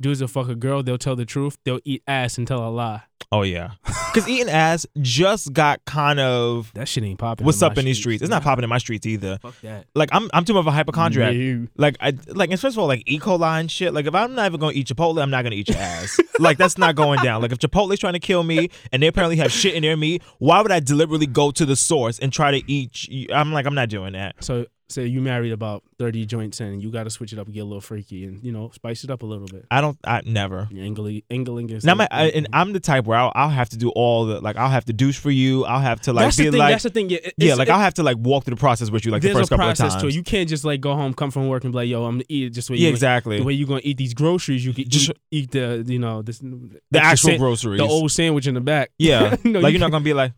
Dudes 0.01 0.21
will 0.21 0.29
fuck 0.29 0.49
a 0.49 0.55
girl, 0.55 0.85
they'll 0.85 0.99
tell 0.99 1.17
the 1.17 1.25
truth. 1.25 1.59
They'll 1.65 1.81
eat 1.85 2.05
ass 2.07 2.39
and 2.39 2.47
tell 2.47 2.69
a 2.69 2.71
lie. 2.71 3.03
Oh 3.33 3.43
yeah, 3.43 3.73
because 3.85 4.29
eating 4.29 4.49
ass 4.49 4.87
just 5.01 5.53
got 5.53 5.85
kind 5.85 6.21
of 6.21 6.71
That 6.75 6.87
shit 6.89 7.03
ain't 7.05 7.19
popping. 7.19 7.45
what's 7.45 7.61
in 7.61 7.67
up 7.71 7.77
in 7.77 7.85
these 7.85 7.99
streets. 7.99 8.23
It's 8.23 8.31
not 8.31 8.43
popping 8.43 8.63
in 8.63 8.71
my 8.71 8.79
streets 8.79 9.05
either. 9.07 9.39
Fuck 9.43 9.61
that. 9.63 9.87
Like 9.95 10.11
I'm 10.13 10.31
I'm 10.33 10.45
too 10.45 10.55
much 10.55 10.61
of 10.61 10.67
a 10.69 10.71
hypochondriac. 10.71 11.35
No. 11.35 11.67
Like 11.77 11.97
I 12.01 12.13
like 12.29 12.51
and 12.51 12.61
first 12.61 12.77
of 12.77 12.79
all 12.79 12.87
like 12.87 13.03
E. 13.07 13.19
coli 13.19 13.61
and 13.61 13.71
shit. 13.71 13.93
Like 13.93 14.07
if 14.07 14.15
I'm 14.15 14.35
not 14.35 14.47
even 14.47 14.61
gonna 14.61 14.73
eat 14.75 14.87
Chipotle, 14.87 15.21
I'm 15.21 15.31
not 15.31 15.43
gonna 15.43 15.57
eat 15.57 15.69
your 15.69 15.79
ass. 15.79 16.19
like 16.39 16.57
that's 16.57 16.79
not 16.79 16.95
going 16.95 17.19
down. 17.21 17.43
Like 17.43 17.53
if 17.53 17.59
Chipotle's 17.59 17.99
trying 17.99 18.13
to 18.13 18.21
kill 18.21 18.43
me 18.45 18.71
and 18.93 19.03
they 19.03 19.09
apparently 19.09 19.37
have 19.37 19.51
shit 19.51 19.75
in 19.75 19.83
their 19.83 19.97
meat, 19.97 20.23
why 20.39 20.61
would 20.63 20.71
I 20.73 20.81
deliberately 20.81 21.27
go 21.27 21.51
to 21.51 21.67
the 21.67 21.77
source 21.77 22.19
and 22.21 22.33
try 22.33 22.53
to 22.53 22.71
eat? 22.71 23.09
you- 23.09 23.29
I'm 23.35 23.53
like 23.53 23.67
I'm 23.67 23.75
not 23.75 23.89
doing 23.89 24.13
that. 24.13 24.37
So 24.45 24.67
say 24.89 25.07
you 25.07 25.21
married 25.21 25.53
about 25.53 25.83
thirty 25.99 26.25
joints 26.27 26.61
and 26.61 26.83
you 26.83 26.91
got 26.91 27.05
to 27.05 27.11
switch 27.11 27.33
it 27.33 27.39
up, 27.39 27.47
and 27.47 27.55
get 27.55 27.61
a 27.61 27.65
little 27.65 27.81
freaky, 27.81 28.25
and 28.25 28.43
you 28.45 28.53
know 28.53 28.71
spice 28.71 29.05
it 29.05 29.11
up 29.11 29.23
a 29.23 29.27
little 29.27 29.47
bit. 29.47 29.65
I 29.71 29.81
don't. 29.81 29.99
I 30.05 30.23
never. 30.25 30.69
Angling, 30.77 31.23
angling 31.31 31.71
is. 31.71 31.85
Now, 31.85 31.95
my, 31.95 32.09
I, 32.11 32.27
and 32.29 32.47
I'm 32.53 32.73
the 32.73 32.81
type 32.81 33.05
where 33.05 33.19
I'll, 33.19 33.33
I'll 33.35 33.49
have 33.49 33.69
to 33.71 33.77
do 33.77 33.91
all 33.91 34.27
the 34.27 34.41
like. 34.41 34.57
I'll 34.57 34.69
have 34.71 34.85
to 34.87 34.93
douche 34.93 35.19
for 35.19 35.31
you. 35.31 35.65
I'll 35.65 35.81
have 35.81 36.01
to 36.03 36.13
like 36.13 36.27
that's 36.27 36.37
be 36.37 36.45
the 36.45 36.51
thing. 36.53 36.59
like 36.59 36.73
that's 36.75 36.83
the 36.85 36.91
thing. 36.91 37.11
Yeah, 37.11 37.19
yeah, 37.37 37.55
like 37.55 37.69
it- 37.69 37.73
I'll 37.73 37.81
have 37.81 37.95
to 37.95 38.03
like 38.03 38.17
walk 38.19 38.45
through 38.45 38.55
the 38.55 38.61
process 38.61 38.91
with 38.91 39.05
you 39.05 39.11
like 39.13 39.23
the 39.23 39.33
first 39.33 39.51
couple 39.51 39.69
of 39.69 39.77
times. 39.77 39.97
to 39.97 40.09
it. 40.09 40.15
You 40.15 40.23
can't 40.23 40.49
just 40.49 40.65
like 40.65 40.81
go 40.81 40.95
home, 40.95 41.15
come 41.15 41.31
from 41.31 41.49
work, 41.49 41.65
and 41.65 41.73
be 41.73 41.77
like, 41.77 41.89
"Yo, 41.89 42.05
I'm 42.05 42.15
gonna 42.17 42.25
eat 42.29 42.47
it 42.47 42.51
just 42.51 42.69
the 42.69 42.75
way 42.75 42.79
Yeah, 42.79 42.91
exactly. 42.91 43.39
the 43.39 43.45
way 43.45 43.53
you 43.55 43.67
gonna 43.67 43.81
eat 43.85 43.97
these 43.97 44.15
groceries. 44.15 44.65
You 44.65 44.73
can 44.73 44.89
Just- 44.89 45.11
eat, 45.11 45.17
eat 45.31 45.51
the 45.53 45.85
you 45.87 45.99
know 45.99 46.23
this 46.23 46.39
the 46.39 46.81
actual 47.03 47.31
sa- 47.33 47.37
groceries. 47.39 47.79
the 47.81 47.87
old 47.87 48.11
sandwich 48.13 48.47
in 48.47 48.55
the 48.55 48.61
back. 48.61 48.91
Yeah, 48.99 49.37
No, 49.45 49.61
like 49.61 49.73
you 49.73 49.79
you're 49.79 49.81
can't- 49.81 49.93
gonna 49.93 50.05
be 50.05 50.15
like, 50.15 50.33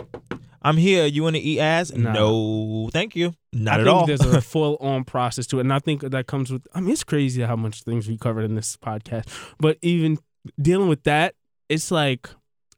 I'm 0.63 0.77
here. 0.77 1.07
You 1.07 1.23
want 1.23 1.37
to 1.37 1.43
eat 1.43 1.61
ass? 1.61 1.93
Nah. 1.93 2.13
No, 2.13 2.91
thank 2.93 3.15
you. 3.17 3.35
Not 3.53 3.79
I 3.79 3.81
at 3.81 3.85
think 3.85 3.97
all. 3.97 4.07
There's 4.07 4.21
a 4.21 4.41
full 4.55 4.77
on 4.81 5.05
process 5.05 5.47
to 5.49 5.59
it, 5.59 5.63
and 5.63 5.73
I 5.73 5.79
think 5.79 6.03
that 6.03 6.27
comes 6.27 6.51
with. 6.53 6.67
I 6.75 6.81
mean, 6.81 6.91
it's 6.93 7.05
crazy 7.05 7.43
how 7.43 7.57
much 7.57 7.83
things 7.83 8.09
we 8.09 8.17
covered 8.19 8.43
in 8.45 8.55
this 8.55 8.77
podcast, 8.77 9.29
but 9.59 9.79
even 9.83 10.19
dealing 10.61 10.89
with 10.89 11.05
that, 11.05 11.35
it's 11.69 11.91
like. 11.91 12.29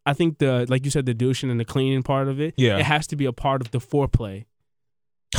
I 0.07 0.14
think 0.14 0.39
the 0.39 0.64
like 0.68 0.87
you 0.87 0.91
said 0.91 1.05
the 1.05 1.12
douching 1.12 1.51
and 1.51 1.61
the 1.61 1.64
cleaning 1.64 2.03
part 2.03 2.26
of 2.26 2.41
it, 2.41 2.55
Yeah. 2.57 2.78
it 2.78 2.87
has 2.87 3.07
to 3.09 3.16
be 3.16 3.26
a 3.26 3.33
part 3.35 3.61
of 3.61 3.70
the 3.70 3.78
foreplay. 3.78 4.47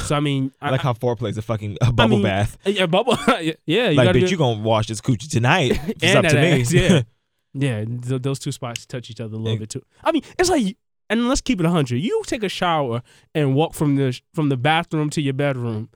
So 0.06 0.16
I 0.16 0.20
mean, 0.20 0.52
I 0.62 0.68
I 0.68 0.72
like 0.72 0.82
how 0.82 0.94
foreplay 0.94 1.30
is 1.32 1.38
a 1.38 1.42
fucking 1.42 1.78
a 1.82 1.92
bubble 1.92 2.18
mean, 2.18 2.24
bath. 2.24 2.58
Yeah, 2.66 2.86
bubble. 2.86 3.18
yeah, 3.66 3.90
you 3.90 3.92
like, 3.98 4.10
bitch, 4.16 4.30
you 4.30 4.38
gonna 4.38 4.62
wash 4.62 4.86
this 4.88 5.02
coochie 5.02 5.30
tonight? 5.30 5.72
It's 6.02 6.16
up 6.16 6.26
to 6.26 6.36
that 6.36 6.72
me. 6.72 6.80
yeah, 6.80 7.02
yeah. 7.54 7.86
th- 7.86 8.22
those 8.22 8.38
two 8.38 8.52
spots 8.52 8.86
touch 8.86 9.10
each 9.10 9.20
other 9.20 9.36
a 9.36 9.40
little 9.40 9.58
bit 9.58 9.72
too. 9.72 9.82
I 10.04 10.12
mean, 10.12 10.22
it's 10.38 10.50
like, 10.52 10.78
and 11.12 11.28
let's 11.30 11.42
keep 11.42 11.60
it 11.60 11.66
hundred. 11.68 11.98
You 11.98 12.24
take 12.26 12.42
a 12.44 12.50
shower 12.50 13.04
and 13.36 13.54
walk 13.56 13.76
from 13.76 13.98
the 13.98 14.20
from 14.34 14.50
the 14.50 14.58
bathroom 14.58 15.10
to 15.12 15.22
your 15.22 15.34
bedroom, 15.34 15.90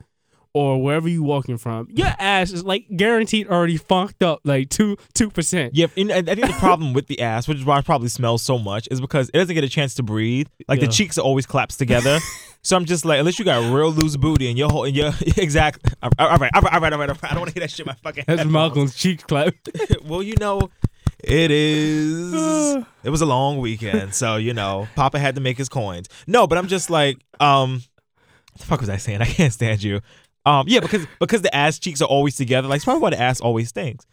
or 0.53 0.81
wherever 0.81 1.09
you 1.09 1.23
walking 1.23 1.57
from, 1.57 1.87
your 1.91 2.13
ass 2.19 2.51
is 2.51 2.63
like 2.63 2.85
guaranteed 2.95 3.47
already 3.47 3.77
funked 3.77 4.21
up 4.23 4.41
like 4.43 4.69
two 4.69 4.97
two 5.13 5.29
percent. 5.29 5.73
Yeah, 5.75 5.87
and 5.97 6.11
I 6.11 6.21
think 6.21 6.47
the 6.47 6.53
problem 6.59 6.93
with 6.93 7.07
the 7.07 7.21
ass, 7.21 7.47
which 7.47 7.57
is 7.57 7.65
why 7.65 7.79
it 7.79 7.85
probably 7.85 8.09
smells 8.09 8.41
so 8.43 8.57
much, 8.59 8.87
is 8.91 9.01
because 9.01 9.29
it 9.29 9.37
doesn't 9.37 9.55
get 9.55 9.63
a 9.63 9.69
chance 9.69 9.95
to 9.95 10.03
breathe. 10.03 10.47
Like 10.67 10.79
Yeah. 10.79 10.87
the 10.87 10.91
cheeks 10.93 11.17
are 11.17 11.21
always 11.21 11.45
collapsed 11.45 11.79
together. 11.79 12.19
so 12.61 12.77
I'm 12.77 12.85
just 12.85 13.03
like, 13.05 13.19
unless 13.19 13.37
you 13.39 13.45
got 13.45 13.59
real 13.73 13.91
loose 13.91 14.15
booty 14.17 14.47
and 14.49 14.57
your 14.57 14.69
whole, 14.69 14.85
and 14.85 14.95
your 14.95 15.11
exactly. 15.37 15.91
All 16.03 16.09
right, 16.17 16.31
all 16.31 16.37
right, 16.37 16.51
all 16.53 16.61
right, 16.61 16.73
all 16.73 16.79
right, 16.81 16.93
all 16.93 16.99
right. 16.99 17.23
I 17.23 17.27
don't 17.31 17.39
want 17.39 17.49
to 17.49 17.59
hear 17.59 17.67
that 17.67 17.71
shit. 17.71 17.81
in 17.81 17.87
My 17.87 17.95
fucking. 17.95 18.23
That's 18.27 18.39
headphones. 18.39 18.53
Malcolm's 18.53 18.95
cheek 18.95 19.27
clap. 19.27 19.53
well, 20.05 20.23
you 20.23 20.35
know, 20.39 20.69
it 21.27 21.51
is. 21.51 22.75
It 23.03 23.09
was 23.09 23.21
a 23.21 23.25
long 23.25 23.59
weekend, 23.59 24.13
so 24.13 24.37
you 24.37 24.53
know, 24.53 24.87
Papa 24.95 25.19
had 25.19 25.35
to 25.35 25.41
make 25.41 25.57
his 25.57 25.69
coins. 25.69 26.07
No, 26.27 26.47
but 26.47 26.57
I'm 26.57 26.67
just 26.67 26.89
like, 26.89 27.17
um, 27.39 27.83
what 28.53 28.59
the 28.59 28.65
fuck 28.65 28.79
was 28.79 28.89
I 28.89 28.97
saying? 28.97 29.21
I 29.21 29.25
can't 29.25 29.53
stand 29.53 29.83
you. 29.83 30.01
Um, 30.45 30.65
yeah, 30.67 30.79
because 30.79 31.07
because 31.19 31.41
the 31.41 31.53
ass 31.55 31.79
cheeks 31.79 32.01
are 32.01 32.07
always 32.07 32.35
together. 32.35 32.67
Like, 32.67 32.77
it's 32.77 32.85
probably 32.85 33.01
why 33.01 33.09
the 33.09 33.21
ass 33.21 33.41
always 33.41 33.69
stinks. 33.69 34.05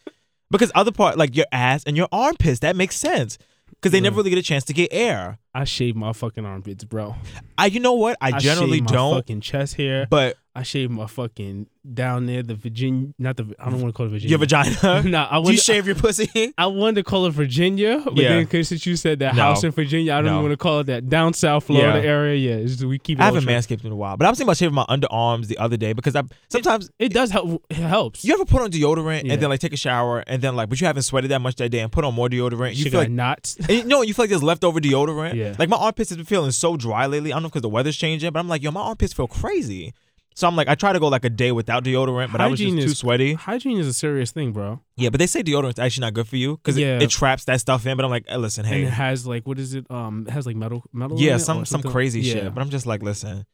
Because 0.50 0.72
other 0.74 0.92
part, 0.92 1.16
like 1.16 1.36
your 1.36 1.46
ass 1.52 1.84
and 1.84 1.96
your 1.96 2.08
armpits, 2.12 2.60
that 2.60 2.76
makes 2.76 2.96
sense. 2.96 3.38
Because 3.70 3.92
they 3.92 4.00
never 4.00 4.16
really 4.16 4.30
get 4.30 4.38
a 4.38 4.42
chance 4.42 4.64
to 4.64 4.72
get 4.72 4.92
air. 4.92 5.38
I 5.54 5.64
shave 5.64 5.96
my 5.96 6.12
fucking 6.12 6.46
armpits, 6.46 6.84
bro. 6.84 7.14
I, 7.58 7.66
you 7.66 7.80
know 7.80 7.92
what? 7.92 8.16
I 8.20 8.38
generally 8.38 8.78
shave 8.78 8.84
my 8.84 8.92
don't. 8.92 9.14
fucking 9.16 9.40
chest 9.42 9.74
hair, 9.74 10.06
But 10.08 10.36
I 10.54 10.62
shave 10.62 10.90
my 10.90 11.06
fucking 11.06 11.66
down 11.94 12.26
there 12.26 12.42
the 12.42 12.54
Virginia, 12.54 13.08
not 13.18 13.36
the 13.36 13.54
I 13.58 13.64
don't 13.70 13.80
want 13.80 13.92
to 13.92 13.96
call 13.96 14.06
it 14.06 14.10
Virginia. 14.10 14.30
your 14.30 14.38
vagina. 14.38 15.02
nah, 15.04 15.26
I 15.30 15.34
Do 15.34 15.36
you 15.38 15.42
wanted, 15.44 15.60
shave 15.60 15.86
your 15.86 15.94
pussy? 15.96 16.52
I 16.58 16.66
wanted 16.66 16.96
to 16.96 17.02
call 17.02 17.26
it 17.26 17.30
Virginia, 17.32 18.00
but 18.04 18.16
Yeah. 18.16 18.28
then 18.30 18.44
because 18.44 18.68
since 18.68 18.84
you 18.86 18.94
said 18.96 19.18
that 19.20 19.34
No. 19.34 19.42
house 19.42 19.64
in 19.64 19.72
Virginia, 19.72 20.12
I 20.14 20.16
don't 20.22 20.26
No. 20.32 20.40
want 20.42 20.52
to 20.52 20.56
call 20.56 20.80
it 20.80 20.84
that 20.84 21.08
down 21.08 21.32
south 21.34 21.64
Florida 21.64 21.98
Yeah. 22.00 22.08
area. 22.08 22.34
Yeah, 22.50 22.62
it's 22.62 22.72
just, 22.72 22.84
we 22.84 22.98
keep. 22.98 23.18
It 23.18 23.22
I 23.22 23.26
haven't 23.26 23.44
manscaped 23.44 23.84
in 23.84 23.92
a 23.92 23.96
while, 23.96 24.16
but 24.16 24.26
I 24.26 24.30
was 24.30 24.38
thinking 24.38 24.48
about 24.48 24.58
shaving 24.58 24.74
my 24.74 24.84
underarms 24.88 25.46
the 25.48 25.58
other 25.58 25.76
day 25.76 25.92
because 25.92 26.14
I 26.14 26.22
sometimes 26.50 26.90
It 26.98 27.12
does 27.12 27.30
help. 27.30 27.64
It 27.70 27.76
helps. 27.76 28.24
You 28.24 28.34
ever 28.34 28.44
put 28.44 28.62
on 28.62 28.70
deodorant 28.70 29.24
Yeah. 29.24 29.32
and 29.34 29.42
then 29.42 29.48
like 29.48 29.60
take 29.60 29.72
a 29.72 29.76
shower 29.78 30.22
and 30.26 30.40
then 30.42 30.54
like, 30.54 30.68
but 30.68 30.80
you 30.80 30.86
haven't 30.86 31.02
sweated 31.02 31.30
that 31.30 31.40
much 31.40 31.56
that 31.56 31.70
day 31.70 31.80
and 31.80 31.90
put 31.90 32.04
on 32.04 32.14
more 32.14 32.28
deodorant? 32.28 32.70
You 32.76 32.84
Shit 32.84 32.92
feel 32.92 32.92
got 32.92 32.98
like 33.00 33.10
knots. 33.10 33.56
and 33.56 33.70
you 33.70 33.84
know 33.84 34.02
you 34.02 34.12
feel 34.14 34.24
like 34.24 34.30
there's 34.30 34.42
leftover 34.42 34.80
deodorant. 34.80 35.34
Yeah. 35.42 35.54
Like 35.58 35.68
my 35.68 35.76
armpits 35.76 36.10
have 36.10 36.18
been 36.18 36.26
feeling 36.26 36.50
so 36.50 36.76
dry 36.76 37.06
lately. 37.06 37.32
I 37.32 37.36
don't 37.36 37.42
know 37.44 37.48
because 37.48 37.62
the 37.62 37.68
weather's 37.68 37.96
changing, 37.96 38.30
but 38.32 38.40
I'm 38.40 38.48
like, 38.48 38.62
yo, 38.62 38.70
my 38.70 38.80
armpits 38.80 39.12
feel 39.12 39.26
crazy. 39.28 39.92
So 40.34 40.48
I'm 40.48 40.56
like, 40.56 40.66
I 40.66 40.74
try 40.74 40.94
to 40.94 40.98
go 40.98 41.08
like 41.08 41.26
a 41.26 41.30
day 41.30 41.52
without 41.52 41.84
deodorant, 41.84 42.32
but 42.32 42.40
I 42.40 42.46
was 42.46 42.58
just 42.58 42.70
Hygiene 42.70 42.86
too 42.88 42.94
sweaty. 42.94 43.34
Hygiene 43.34 43.78
is 43.78 43.86
a 43.86 43.92
serious 43.92 44.30
thing, 44.30 44.52
bro. 44.52 44.80
Yeah, 44.96 45.10
but 45.10 45.18
they 45.18 45.26
say 45.26 45.42
deodorant's 45.42 45.78
actually 45.78 46.06
not 46.06 46.14
good 46.14 46.26
for 46.26 46.36
you 46.36 46.56
because 46.56 46.78
Yeah. 46.78 46.96
it, 46.96 47.02
it 47.02 47.10
traps 47.10 47.44
that 47.44 47.60
stuff 47.60 47.84
in. 47.84 47.96
But 47.98 48.04
I'm 48.06 48.10
like, 48.10 48.24
eh, 48.28 48.36
listen, 48.38 48.64
And 48.64 48.72
hey, 48.74 48.82
it 48.84 48.90
has 48.92 49.26
like 49.26 49.46
what 49.46 49.58
is 49.58 49.74
it? 49.74 49.90
Um, 49.90 50.24
it 50.26 50.30
has 50.32 50.46
like 50.46 50.56
metal, 50.56 50.84
metal. 50.92 51.18
in 51.18 51.22
yeah, 51.22 51.34
it 51.36 51.40
some 51.40 51.58
or 51.58 51.64
some 51.66 51.82
something? 51.82 51.90
crazy 51.92 52.20
yeah. 52.22 52.32
shit. 52.32 52.54
But 52.54 52.62
I'm 52.62 52.70
just 52.70 52.86
like, 52.86 53.02
listen, 53.02 53.44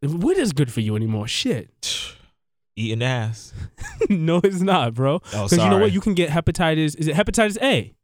What 0.00 0.38
is 0.38 0.52
good 0.52 0.72
for 0.72 0.80
you 0.80 0.96
anymore? 0.96 1.26
Shit. 1.28 2.14
eating 2.76 3.02
ass. 3.02 3.52
no, 4.10 4.40
it's 4.44 4.60
not, 4.60 4.94
bro. 4.94 5.20
Oh, 5.34 5.44
Because 5.44 5.52
you 5.64 5.68
know 5.70 5.78
what? 5.78 5.92
You 5.92 6.00
can 6.00 6.14
get 6.14 6.30
hepatitis. 6.30 6.94
Is 6.98 7.08
it 7.08 7.14
hepatitis 7.16 7.56
A? 7.62 7.94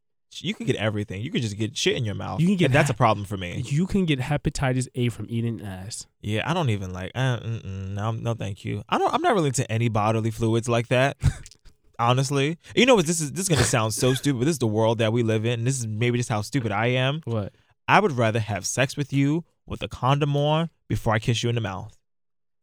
You 0.40 0.54
can 0.54 0.66
get 0.66 0.76
everything. 0.76 1.20
You 1.20 1.30
could 1.30 1.42
just 1.42 1.56
get 1.58 1.76
shit 1.76 1.96
in 1.96 2.04
your 2.04 2.14
mouth. 2.14 2.40
You 2.40 2.46
can 2.46 2.56
get 2.56 2.72
that's 2.72 2.90
a 2.90 2.94
problem 2.94 3.26
for 3.26 3.36
me. 3.36 3.62
You 3.66 3.86
can 3.86 4.06
get 4.06 4.18
hepatitis 4.18 4.88
A 4.94 5.08
from 5.10 5.26
eating 5.28 5.60
ass. 5.60 6.06
Yeah, 6.20 6.48
I 6.48 6.54
don't 6.54 6.70
even 6.70 6.92
like. 6.92 7.12
Uh, 7.14 7.38
no, 7.64 8.12
no, 8.12 8.34
thank 8.34 8.64
you. 8.64 8.82
I 8.88 8.98
don't. 8.98 9.12
I'm 9.12 9.22
not 9.22 9.34
really 9.34 9.48
into 9.48 9.70
any 9.70 9.88
bodily 9.88 10.30
fluids 10.30 10.68
like 10.68 10.88
that. 10.88 11.16
honestly, 11.98 12.58
you 12.74 12.86
know 12.86 12.94
what? 12.94 13.06
This 13.06 13.20
is 13.20 13.32
this 13.32 13.42
is 13.42 13.48
gonna 13.48 13.64
sound 13.64 13.94
so 13.94 14.14
stupid. 14.14 14.40
But 14.40 14.44
this 14.46 14.54
is 14.54 14.58
the 14.58 14.66
world 14.66 14.98
that 14.98 15.12
we 15.12 15.22
live 15.22 15.44
in. 15.44 15.60
And 15.60 15.66
this 15.66 15.78
is 15.78 15.86
maybe 15.86 16.18
just 16.18 16.28
how 16.28 16.42
stupid 16.42 16.72
I 16.72 16.86
am. 16.88 17.20
What? 17.24 17.52
I 17.88 18.00
would 18.00 18.12
rather 18.12 18.40
have 18.40 18.66
sex 18.66 18.96
with 18.96 19.12
you 19.12 19.44
with 19.66 19.82
a 19.82 19.88
condom 19.88 20.36
on 20.36 20.70
before 20.88 21.14
I 21.14 21.18
kiss 21.18 21.42
you 21.42 21.48
in 21.48 21.54
the 21.54 21.60
mouth. 21.60 21.96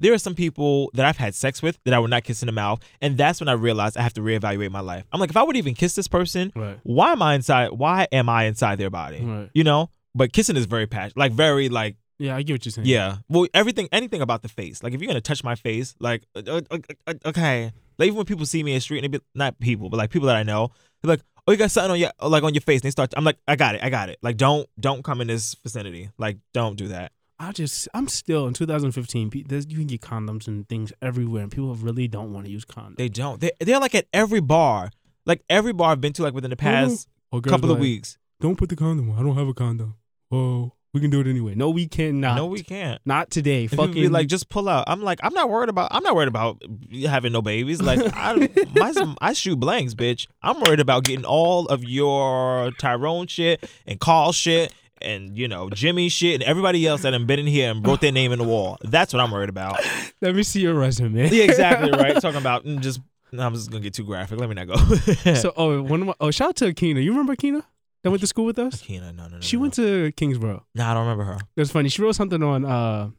There 0.01 0.13
are 0.13 0.17
some 0.17 0.33
people 0.35 0.91
that 0.93 1.05
I've 1.05 1.17
had 1.17 1.35
sex 1.35 1.61
with 1.61 1.77
that 1.83 1.93
I 1.93 1.99
would 1.99 2.09
not 2.09 2.23
kiss 2.23 2.41
in 2.41 2.45
the 2.47 2.51
mouth, 2.53 2.79
and 3.01 3.17
that's 3.17 3.39
when 3.41 3.49
I 3.49 3.53
realized 3.53 3.97
I 3.97 4.01
have 4.01 4.13
to 4.13 4.21
reevaluate 4.21 4.71
my 4.71 4.79
life. 4.79 5.03
I'm 5.11 5.19
like, 5.19 5.29
if 5.29 5.37
I 5.37 5.43
would 5.43 5.57
even 5.57 5.73
kiss 5.75 5.95
this 5.95 6.07
person, 6.07 6.51
Right. 6.55 6.79
why 6.83 7.11
am 7.11 7.21
I 7.21 7.35
inside? 7.35 7.71
Why 7.71 8.07
am 8.11 8.29
I 8.29 8.45
inside 8.45 8.77
their 8.77 8.89
body? 8.89 9.21
Right. 9.23 9.49
You 9.53 9.63
know. 9.63 9.89
But 10.15 10.33
kissing 10.33 10.55
is 10.57 10.65
very 10.65 10.87
passionate, 10.87 11.17
like 11.17 11.31
very 11.33 11.69
like 11.69 11.95
Yeah, 12.17 12.35
I 12.35 12.41
get 12.41 12.53
what 12.53 12.65
you're 12.65 12.71
saying. 12.71 12.87
yeah. 12.87 13.17
Well, 13.29 13.47
everything, 13.53 13.87
anything 13.91 14.21
about 14.21 14.41
the 14.41 14.49
face. 14.49 14.81
Like 14.83 14.93
if 14.93 15.01
you're 15.01 15.07
gonna 15.07 15.21
touch 15.21 15.43
my 15.43 15.55
face, 15.55 15.93
like 15.99 16.23
uh, 16.35 16.61
uh, 16.71 16.77
uh, 17.05 17.13
okay. 17.25 17.71
Like 17.97 18.07
even 18.07 18.15
when 18.17 18.25
people 18.25 18.45
see 18.45 18.63
me 18.63 18.71
in 18.71 18.77
the 18.77 18.81
street, 18.81 19.03
and 19.03 19.13
they 19.13 19.17
be 19.17 19.23
not 19.35 19.59
people, 19.59 19.89
but 19.89 19.97
like 19.97 20.09
people 20.09 20.27
that 20.27 20.35
I 20.37 20.43
know, 20.43 20.71
they're 21.03 21.09
like, 21.11 21.21
"Oh, 21.45 21.51
you 21.51 21.57
got 21.57 21.69
something 21.71 21.91
on 21.91 21.99
your 21.99 22.11
like 22.21 22.43
on 22.43 22.53
your 22.53 22.61
face." 22.61 22.77
And 22.81 22.87
they 22.87 22.91
start. 22.91 23.13
I'm 23.17 23.23
like, 23.25 23.37
"I 23.47 23.55
got 23.57 23.75
it, 23.75 23.83
I 23.83 23.89
got 23.89 24.09
it." 24.09 24.17
Like 24.21 24.37
don't 24.37 24.67
don't 24.79 25.03
come 25.03 25.19
in 25.21 25.27
this 25.27 25.55
vicinity. 25.61 26.09
Like 26.17 26.37
don't 26.53 26.75
do 26.77 26.87
that. 26.87 27.11
I 27.39 27.53
just, 27.53 27.87
I'm 27.93 28.07
still 28.07 28.47
in 28.47 28.53
2015. 28.53 29.31
you 29.33 29.43
can 29.45 29.87
get 29.87 30.01
condoms 30.01 30.47
and 30.47 30.67
things 30.67 30.91
everywhere, 31.01 31.43
and 31.43 31.51
people 31.51 31.73
really 31.75 32.07
don't 32.07 32.33
want 32.33 32.45
to 32.45 32.51
use 32.51 32.65
condoms. 32.65 32.97
They 32.97 33.07
don't. 33.07 33.39
They 33.39 33.51
they're 33.59 33.79
like 33.79 33.95
at 33.95 34.07
every 34.13 34.41
bar. 34.41 34.91
Like 35.25 35.43
every 35.49 35.73
bar 35.73 35.91
I've 35.91 36.01
been 36.01 36.13
to, 36.13 36.23
like 36.23 36.33
within 36.33 36.49
the 36.49 36.57
past 36.57 37.07
oh, 37.31 37.39
girls 37.39 37.51
couple 37.51 37.71
of 37.71 37.77
like, 37.77 37.81
weeks. 37.81 38.17
Don't 38.41 38.57
put 38.57 38.69
the 38.69 38.75
condom 38.75 39.09
on. 39.11 39.19
I 39.19 39.21
don't 39.21 39.37
have 39.37 39.47
a 39.47 39.53
condom. 39.53 39.95
Oh, 40.31 40.73
we 40.93 40.99
can 40.99 41.11
do 41.11 41.19
it 41.21 41.27
anyway. 41.27 41.53
No, 41.55 41.69
we 41.69 41.87
cannot. 41.87 42.35
No, 42.35 42.47
we 42.47 42.63
can't. 42.63 42.99
Not 43.05 43.29
today. 43.29 43.67
People 43.67 43.85
Fucking 43.85 44.01
be 44.01 44.09
like, 44.09 44.27
just 44.27 44.49
pull 44.49 44.67
out. 44.67 44.85
I'm 44.87 45.03
like, 45.03 45.19
I'm 45.21 45.33
not 45.33 45.49
worried 45.49 45.69
about. 45.69 45.89
I'm 45.91 46.03
not 46.03 46.15
worried 46.15 46.27
about 46.27 46.61
having 47.05 47.31
no 47.31 47.41
babies. 47.41 47.81
Like, 47.81 47.99
I, 48.13 48.49
my, 48.75 49.15
I 49.21 49.33
shoot 49.33 49.59
blanks, 49.59 49.93
bitch. 49.93 50.27
I'm 50.41 50.59
worried 50.59 50.79
about 50.79 51.03
getting 51.03 51.25
all 51.25 51.67
of 51.67 51.83
your 51.83 52.71
Tyrone 52.79 53.27
shit 53.27 53.69
and 53.85 53.99
Carl 53.99 54.31
shit 54.31 54.73
and 55.01 55.37
you 55.37 55.47
know 55.47 55.69
Jimmy 55.69 56.09
shit 56.09 56.35
and 56.35 56.43
everybody 56.43 56.85
else 56.87 57.01
that 57.01 57.13
have 57.13 57.27
been 57.27 57.39
in 57.39 57.47
here 57.47 57.71
and 57.71 57.85
wrote 57.85 58.01
their 58.01 58.11
name 58.11 58.31
in 58.31 58.39
the 58.39 58.45
wall. 58.45 58.77
That's 58.81 59.13
what 59.13 59.21
I'm 59.21 59.31
worried 59.31 59.49
about. 59.49 59.79
Let 60.21 60.35
me 60.35 60.43
see 60.43 60.61
your 60.61 60.73
resume. 60.73 61.29
Yeah, 61.29 61.43
exactly 61.43 61.91
right. 61.91 62.13
Talking 62.21 62.39
about 62.39 62.65
mm, 62.65 62.79
just. 62.81 62.99
no, 63.31 63.45
I'm 63.45 63.53
just 63.53 63.69
gonna 63.71 63.83
get 63.83 63.93
too 63.93 64.03
graphic. 64.03 64.39
Let 64.39 64.49
me 64.49 64.55
not 64.55 64.67
go. 64.67 65.33
so, 65.35 65.53
oh, 65.55 65.81
one 65.81 66.01
of 66.01 66.07
my, 66.07 66.13
oh, 66.19 66.31
shout 66.31 66.49
out 66.49 66.55
to 66.57 66.73
Akina. 66.73 67.03
You 67.03 67.11
remember 67.11 67.35
Akina 67.35 67.63
that 68.03 68.09
went 68.09 68.21
to 68.21 68.27
school 68.27 68.45
with 68.45 68.59
us? 68.59 68.81
Akina, 68.81 69.13
no, 69.15 69.27
no, 69.27 69.35
no. 69.35 69.41
She 69.41 69.57
no. 69.57 69.61
went 69.61 69.73
to 69.75 70.11
Kingsborough. 70.13 70.65
Nah, 70.75 70.91
I 70.91 70.93
don't 70.93 71.03
remember 71.03 71.25
her. 71.25 71.37
It 71.55 71.59
was 71.59 71.71
funny. 71.71 71.89
She 71.89 72.01
wrote 72.01 72.15
something 72.15 72.41
on 72.41 72.65
uh 72.65 73.09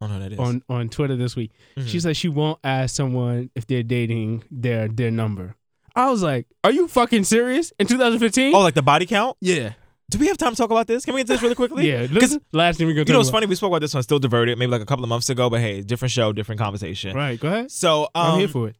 I 0.00 0.06
don't 0.06 0.18
know 0.18 0.22
who 0.24 0.30
that 0.30 0.32
is. 0.32 0.38
on 0.38 0.62
on 0.68 0.88
Twitter 0.88 1.16
this 1.16 1.36
week. 1.36 1.52
Mhm. 1.76 1.88
She 1.88 2.00
said 2.00 2.16
she 2.16 2.28
won't 2.28 2.58
ask 2.64 2.94
someone 2.94 3.50
if 3.54 3.66
they're 3.66 3.82
dating 3.82 4.44
their 4.50 4.88
their 4.88 5.10
number. 5.10 5.56
I 5.94 6.08
was 6.10 6.22
like, 6.22 6.46
"Are 6.64 6.70
you 6.70 6.88
fucking 6.88 7.24
serious?" 7.24 7.72
In 7.78 7.86
2015? 7.86 8.54
oh, 8.54 8.60
like 8.60 8.74
the 8.74 8.82
body 8.82 9.06
count? 9.06 9.36
yeah, 9.40 9.72
Do 10.10 10.18
we 10.18 10.26
have 10.26 10.36
time 10.36 10.50
to 10.50 10.56
talk 10.56 10.70
about 10.70 10.86
this? 10.88 11.04
Can 11.04 11.14
we 11.14 11.20
get 11.20 11.28
to 11.28 11.32
this 11.34 11.42
really 11.42 11.54
quickly? 11.54 11.88
yeah. 11.90 12.06
Because 12.06 12.38
last 12.52 12.76
thing 12.78 12.86
we 12.88 12.94
gonna 12.94 13.04
You 13.06 13.12
know, 13.14 13.20
it's 13.20 13.28
about. 13.28 13.36
funny. 13.38 13.46
We 13.46 13.54
spoke 13.54 13.68
about 13.70 13.80
this 13.80 13.94
one, 13.94 14.02
still 14.02 14.18
diverted, 14.18 14.58
maybe 14.58 14.70
like 14.72 14.82
a 14.82 14.86
couple 14.86 15.04
of 15.04 15.08
months 15.08 15.30
ago. 15.30 15.48
But 15.48 15.60
hey, 15.60 15.80
different 15.82 16.12
show, 16.12 16.32
different 16.32 16.60
conversation. 16.60 17.16
Right, 17.16 17.38
go 17.40 17.48
ahead. 17.48 17.70
So 17.70 18.04
um, 18.14 18.32
I'm 18.34 18.38
here 18.40 18.48
for 18.48 18.68
it. 18.68 18.76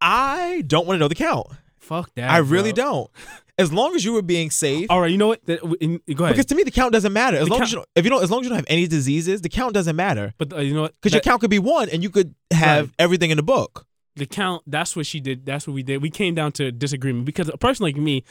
I 0.00 0.62
don't 0.66 0.86
want 0.86 0.96
to 0.96 1.00
know 1.00 1.08
the 1.08 1.14
count. 1.14 1.48
Fuck 1.78 2.14
that. 2.14 2.30
I 2.30 2.38
really 2.38 2.72
bro. 2.72 2.84
don't. 2.84 3.10
As 3.58 3.72
long 3.72 3.94
as 3.94 4.04
you 4.04 4.12
were 4.12 4.22
being 4.22 4.50
safe. 4.50 4.86
All 4.90 5.00
right, 5.00 5.10
you 5.10 5.16
know 5.16 5.28
what? 5.28 5.44
That- 5.46 5.62
in- 5.80 6.00
Go 6.14 6.24
ahead. 6.24 6.34
Because 6.34 6.46
to 6.46 6.54
me, 6.54 6.62
the 6.62 6.70
count 6.70 6.92
doesn't 6.92 7.12
matter. 7.12 7.38
As 7.38 7.44
The 7.46 7.50
long 7.50 7.60
count- 7.60 7.68
as 7.68 7.72
you 7.72 7.76
don't, 7.78 7.88
if 7.96 8.04
you 8.04 8.10
don't, 8.10 8.22
as 8.22 8.30
long 8.30 8.40
as 8.40 8.44
you 8.44 8.48
don't 8.50 8.56
have 8.58 8.66
any 8.68 8.86
diseases, 8.86 9.40
the 9.40 9.48
count 9.48 9.72
doesn't 9.72 9.96
matter. 9.96 10.34
but 10.36 10.52
uh, 10.52 10.56
you 10.58 10.74
know 10.74 10.82
what? 10.82 10.94
Because 11.00 11.12
your 11.14 11.22
count 11.22 11.40
could 11.40 11.48
be 11.50 11.58
one, 11.58 11.88
and 11.88 12.02
you 12.02 12.10
could 12.10 12.34
have 12.52 12.86
Right. 12.86 12.94
everything 12.98 13.30
in 13.30 13.36
the 13.38 13.42
book. 13.42 13.86
the 14.16 14.26
count. 14.26 14.62
That's 14.66 14.94
what 14.96 15.06
she 15.06 15.20
did. 15.20 15.46
That's 15.46 15.66
what 15.66 15.72
we 15.74 15.82
did. 15.82 16.02
We 16.02 16.10
came 16.10 16.34
down 16.34 16.52
to 16.52 16.70
disagreement 16.72 17.24
because 17.24 17.48
a 17.48 17.56
person 17.56 17.84
like 17.84 17.96
me, 17.96 18.24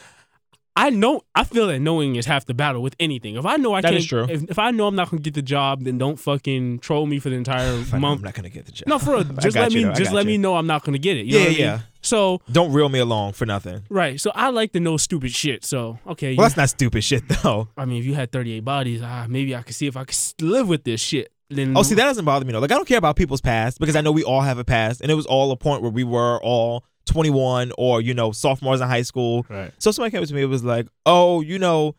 I 0.78 0.90
know. 0.90 1.22
I 1.34 1.46
feel 1.46 1.68
that 1.68 1.80
knowing 1.80 2.16
is 2.18 2.26
half 2.26 2.46
the 2.46 2.54
battle 2.54 2.82
with 2.82 2.96
anything. 3.00 3.36
If 3.38 3.46
I 3.46 3.56
know 3.56 3.74
I 3.74 3.82
That 3.82 3.90
can't, 3.92 4.00
is 4.00 4.06
true. 4.08 4.26
If, 4.30 4.44
if 4.50 4.60
I 4.60 4.72
know 4.72 4.88
I'm 4.88 4.96
not 4.96 5.10
gonna 5.10 5.22
get 5.22 5.34
the 5.34 5.42
job, 5.42 5.84
then 5.84 5.98
don't 5.98 6.18
fucking 6.18 6.80
troll 6.80 7.06
me 7.06 7.20
for 7.20 7.30
the 7.30 7.36
entire 7.38 7.74
If 7.80 7.94
I 7.94 7.98
know 7.98 8.02
month. 8.02 8.20
I'm 8.20 8.26
not 8.26 8.34
gonna 8.34 8.50
get 8.50 8.66
the 8.66 8.72
job. 8.74 8.88
No, 8.88 9.00
for 9.00 9.12
real. 9.16 9.24
Just 9.40 9.56
let 9.56 9.72
you, 9.72 9.78
me 9.80 9.84
though. 9.86 9.94
Just 9.94 10.12
let 10.12 10.26
you. 10.26 10.32
me 10.32 10.38
know 10.38 10.56
I'm 10.58 10.68
not 10.68 10.84
gonna 10.84 10.98
get 10.98 11.16
it. 11.18 11.26
You 11.28 11.34
know 11.40 11.40
Yeah, 11.40 11.46
I 11.46 11.50
yeah, 11.52 11.72
mean? 11.78 11.84
So 12.02 12.42
Don't 12.52 12.72
reel 12.74 12.90
me 12.90 13.00
along 13.00 13.34
for 13.34 13.46
nothing. 13.46 13.84
right. 13.90 14.20
So 14.20 14.32
I 14.36 14.50
like 14.50 14.74
to 14.74 14.80
know 14.82 14.98
stupid 14.98 15.32
shit. 15.32 15.64
So 15.64 15.98
okay. 16.08 16.28
Well, 16.28 16.32
you- 16.34 16.42
that's 16.42 16.58
not 16.58 16.70
stupid 16.70 17.04
shit 17.04 17.24
though. 17.44 17.70
I 17.78 17.86
mean, 17.86 18.00
if 18.00 18.06
you 18.06 18.14
had 18.14 18.32
38 18.34 18.60
bodies, 18.66 19.02
ah, 19.02 19.26
maybe 19.30 19.56
I 19.56 19.62
could 19.62 19.76
see 19.76 19.88
if 19.88 19.96
I 19.96 20.04
could 20.04 20.18
live 20.42 20.68
with 20.68 20.84
this 20.84 21.00
shit. 21.00 21.32
Then 21.50 21.78
Oh, 21.78 21.84
see, 21.84 21.94
that 21.96 22.04
doesn't 22.06 22.26
bother 22.26 22.44
me 22.44 22.52
though. 22.52 22.60
Like, 22.60 22.72
I 22.72 22.76
don't 22.76 22.88
care 22.88 22.98
about 22.98 23.16
people's 23.16 23.40
past 23.42 23.80
because 23.80 23.96
I 23.96 24.02
know 24.02 24.12
we 24.12 24.24
all 24.24 24.42
have 24.42 24.58
a 24.58 24.66
past, 24.66 25.00
and 25.02 25.10
it 25.12 25.14
was 25.16 25.26
all 25.28 25.52
a 25.52 25.56
point 25.56 25.82
where 25.84 25.92
we 25.92 26.04
were 26.04 26.40
all 26.44 26.84
21 27.06 27.72
or 27.78 28.02
you 28.02 28.14
know 28.14 28.32
sophomores 28.32 28.82
in 28.82 28.88
high 28.88 29.02
school. 29.02 29.46
Right. 29.50 29.72
So 29.80 29.92
somebody 29.92 30.12
came 30.12 30.22
up 30.22 30.28
to 30.28 30.34
me, 30.34 30.42
it 30.42 30.46
was 30.46 30.64
like, 30.64 30.88
"Oh, 31.06 31.42
you 31.42 31.60
know, 31.60 31.96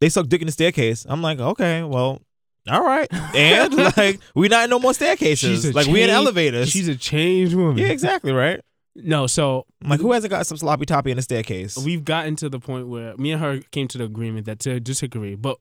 they 0.00 0.08
suck 0.08 0.28
dick 0.28 0.40
in 0.40 0.46
the 0.46 0.52
staircase." 0.52 1.06
I'm 1.08 1.22
like, 1.22 1.38
"Okay, 1.38 1.82
well, 1.82 2.20
all 2.68 2.82
right." 2.82 3.08
And 3.34 3.74
like, 3.96 4.20
we're 4.34 4.48
not 4.50 4.64
in 4.64 4.70
no 4.70 4.78
more 4.78 4.94
staircases. 4.94 5.64
a 5.64 5.72
Like, 5.72 5.86
we 5.86 6.02
in 6.02 6.10
elevators. 6.10 6.70
She's 6.70 6.88
a 6.88 6.96
changed 6.96 7.54
woman. 7.54 7.78
yeah, 7.78 7.88
exactly 7.88 8.32
right. 8.32 8.60
No, 8.96 9.26
so 9.26 9.66
I'm 9.82 9.90
like, 9.90 10.00
who 10.00 10.12
hasn't 10.12 10.30
got 10.30 10.46
some 10.46 10.56
sloppy 10.56 10.86
toppy 10.86 11.10
in 11.10 11.16
the 11.16 11.22
staircase? 11.22 11.76
we've 11.76 12.04
gotten 12.04 12.36
to 12.36 12.48
the 12.48 12.60
point 12.60 12.86
where 12.86 13.16
me 13.16 13.32
and 13.32 13.42
her 13.42 13.60
came 13.72 13.88
to 13.88 13.98
the 13.98 14.04
agreement 14.04 14.46
that 14.46 14.60
to 14.60 14.78
disagree, 14.78 15.34
but 15.34 15.58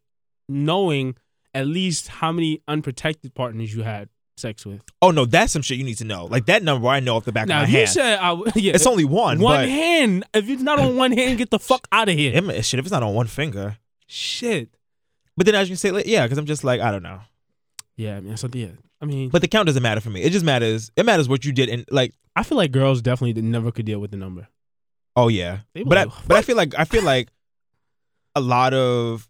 knowing 0.47 1.15
at 1.55 1.65
least 1.65 2.07
how 2.09 2.31
many 2.31 2.61
unprotected 2.67 3.33
partners 3.33 3.73
you 3.73 3.81
had 3.83 4.09
sex 4.43 4.65
with. 4.65 4.81
oh 5.01 5.09
no, 5.11 5.25
that's 5.25 5.51
some 5.53 5.61
shit 5.63 5.77
you 5.79 5.83
need 5.83 5.97
to 5.97 6.03
know. 6.05 6.25
Like 6.25 6.45
that 6.45 6.61
number, 6.61 6.87
I 6.87 6.99
know 6.99 7.15
off 7.15 7.25
the 7.25 7.31
back 7.31 7.47
Now, 7.47 7.63
of 7.63 7.67
my 7.67 7.71
you 7.71 7.77
hand. 7.79 7.89
said, 7.89 8.19
I, 8.19 8.33
yeah, 8.55 8.73
it's 8.75 8.85
only 8.85 9.05
one. 9.05 9.39
one 9.39 9.61
but 9.61 9.69
hand. 9.69 10.25
If 10.33 10.47
it's 10.49 10.61
not 10.61 10.79
on 10.79 10.95
one 10.95 11.11
hand, 11.11 11.37
get 11.39 11.49
the 11.49 11.59
fuck 11.59 11.87
out 11.91 12.09
of 12.09 12.15
here. 12.15 12.31
It- 12.35 12.65
shit, 12.65 12.79
if 12.79 12.85
it's 12.85 12.91
not 12.91 13.01
on 13.03 13.13
one 13.15 13.27
finger. 13.27 13.77
Shit. 14.07 14.69
But 15.35 15.47
then 15.47 15.55
as 15.55 15.67
you 15.69 15.73
can 15.73 15.79
say, 15.79 15.89
like, 15.91 16.05
yeah, 16.05 16.23
because 16.25 16.37
I'm 16.37 16.45
just 16.45 16.63
like, 16.63 16.79
I 16.81 16.91
don't 16.91 17.01
know. 17.01 17.21
Yeah, 17.95 18.19
man. 18.19 18.37
So 18.37 18.47
yeah, 18.53 18.67
I 19.01 19.05
mean, 19.05 19.29
But 19.29 19.41
the 19.41 19.47
count 19.47 19.65
doesn't 19.65 19.81
matter 19.81 20.01
for 20.01 20.09
me. 20.11 20.21
It 20.21 20.31
just 20.31 20.45
matters. 20.45 20.91
It 20.95 21.05
matters 21.05 21.27
what 21.27 21.43
you 21.45 21.51
did 21.51 21.69
and 21.69 21.85
like. 21.89 22.13
I 22.35 22.43
feel 22.43 22.57
like 22.57 22.71
girls 22.71 23.01
definitely 23.01 23.39
never 23.41 23.71
could 23.71 23.85
deal 23.85 23.99
with 23.99 24.11
the 24.11 24.17
number. 24.17 24.47
Oh 25.15 25.27
yeah, 25.27 25.59
but 25.85 25.97
I, 25.97 26.05
will. 26.05 26.13
but 26.27 26.37
I 26.37 26.41
feel 26.41 26.57
like 26.57 26.73
I 26.77 26.85
feel 26.85 27.03
like 27.03 27.29
a 28.35 28.41
lot 28.41 28.73
of 28.73 29.27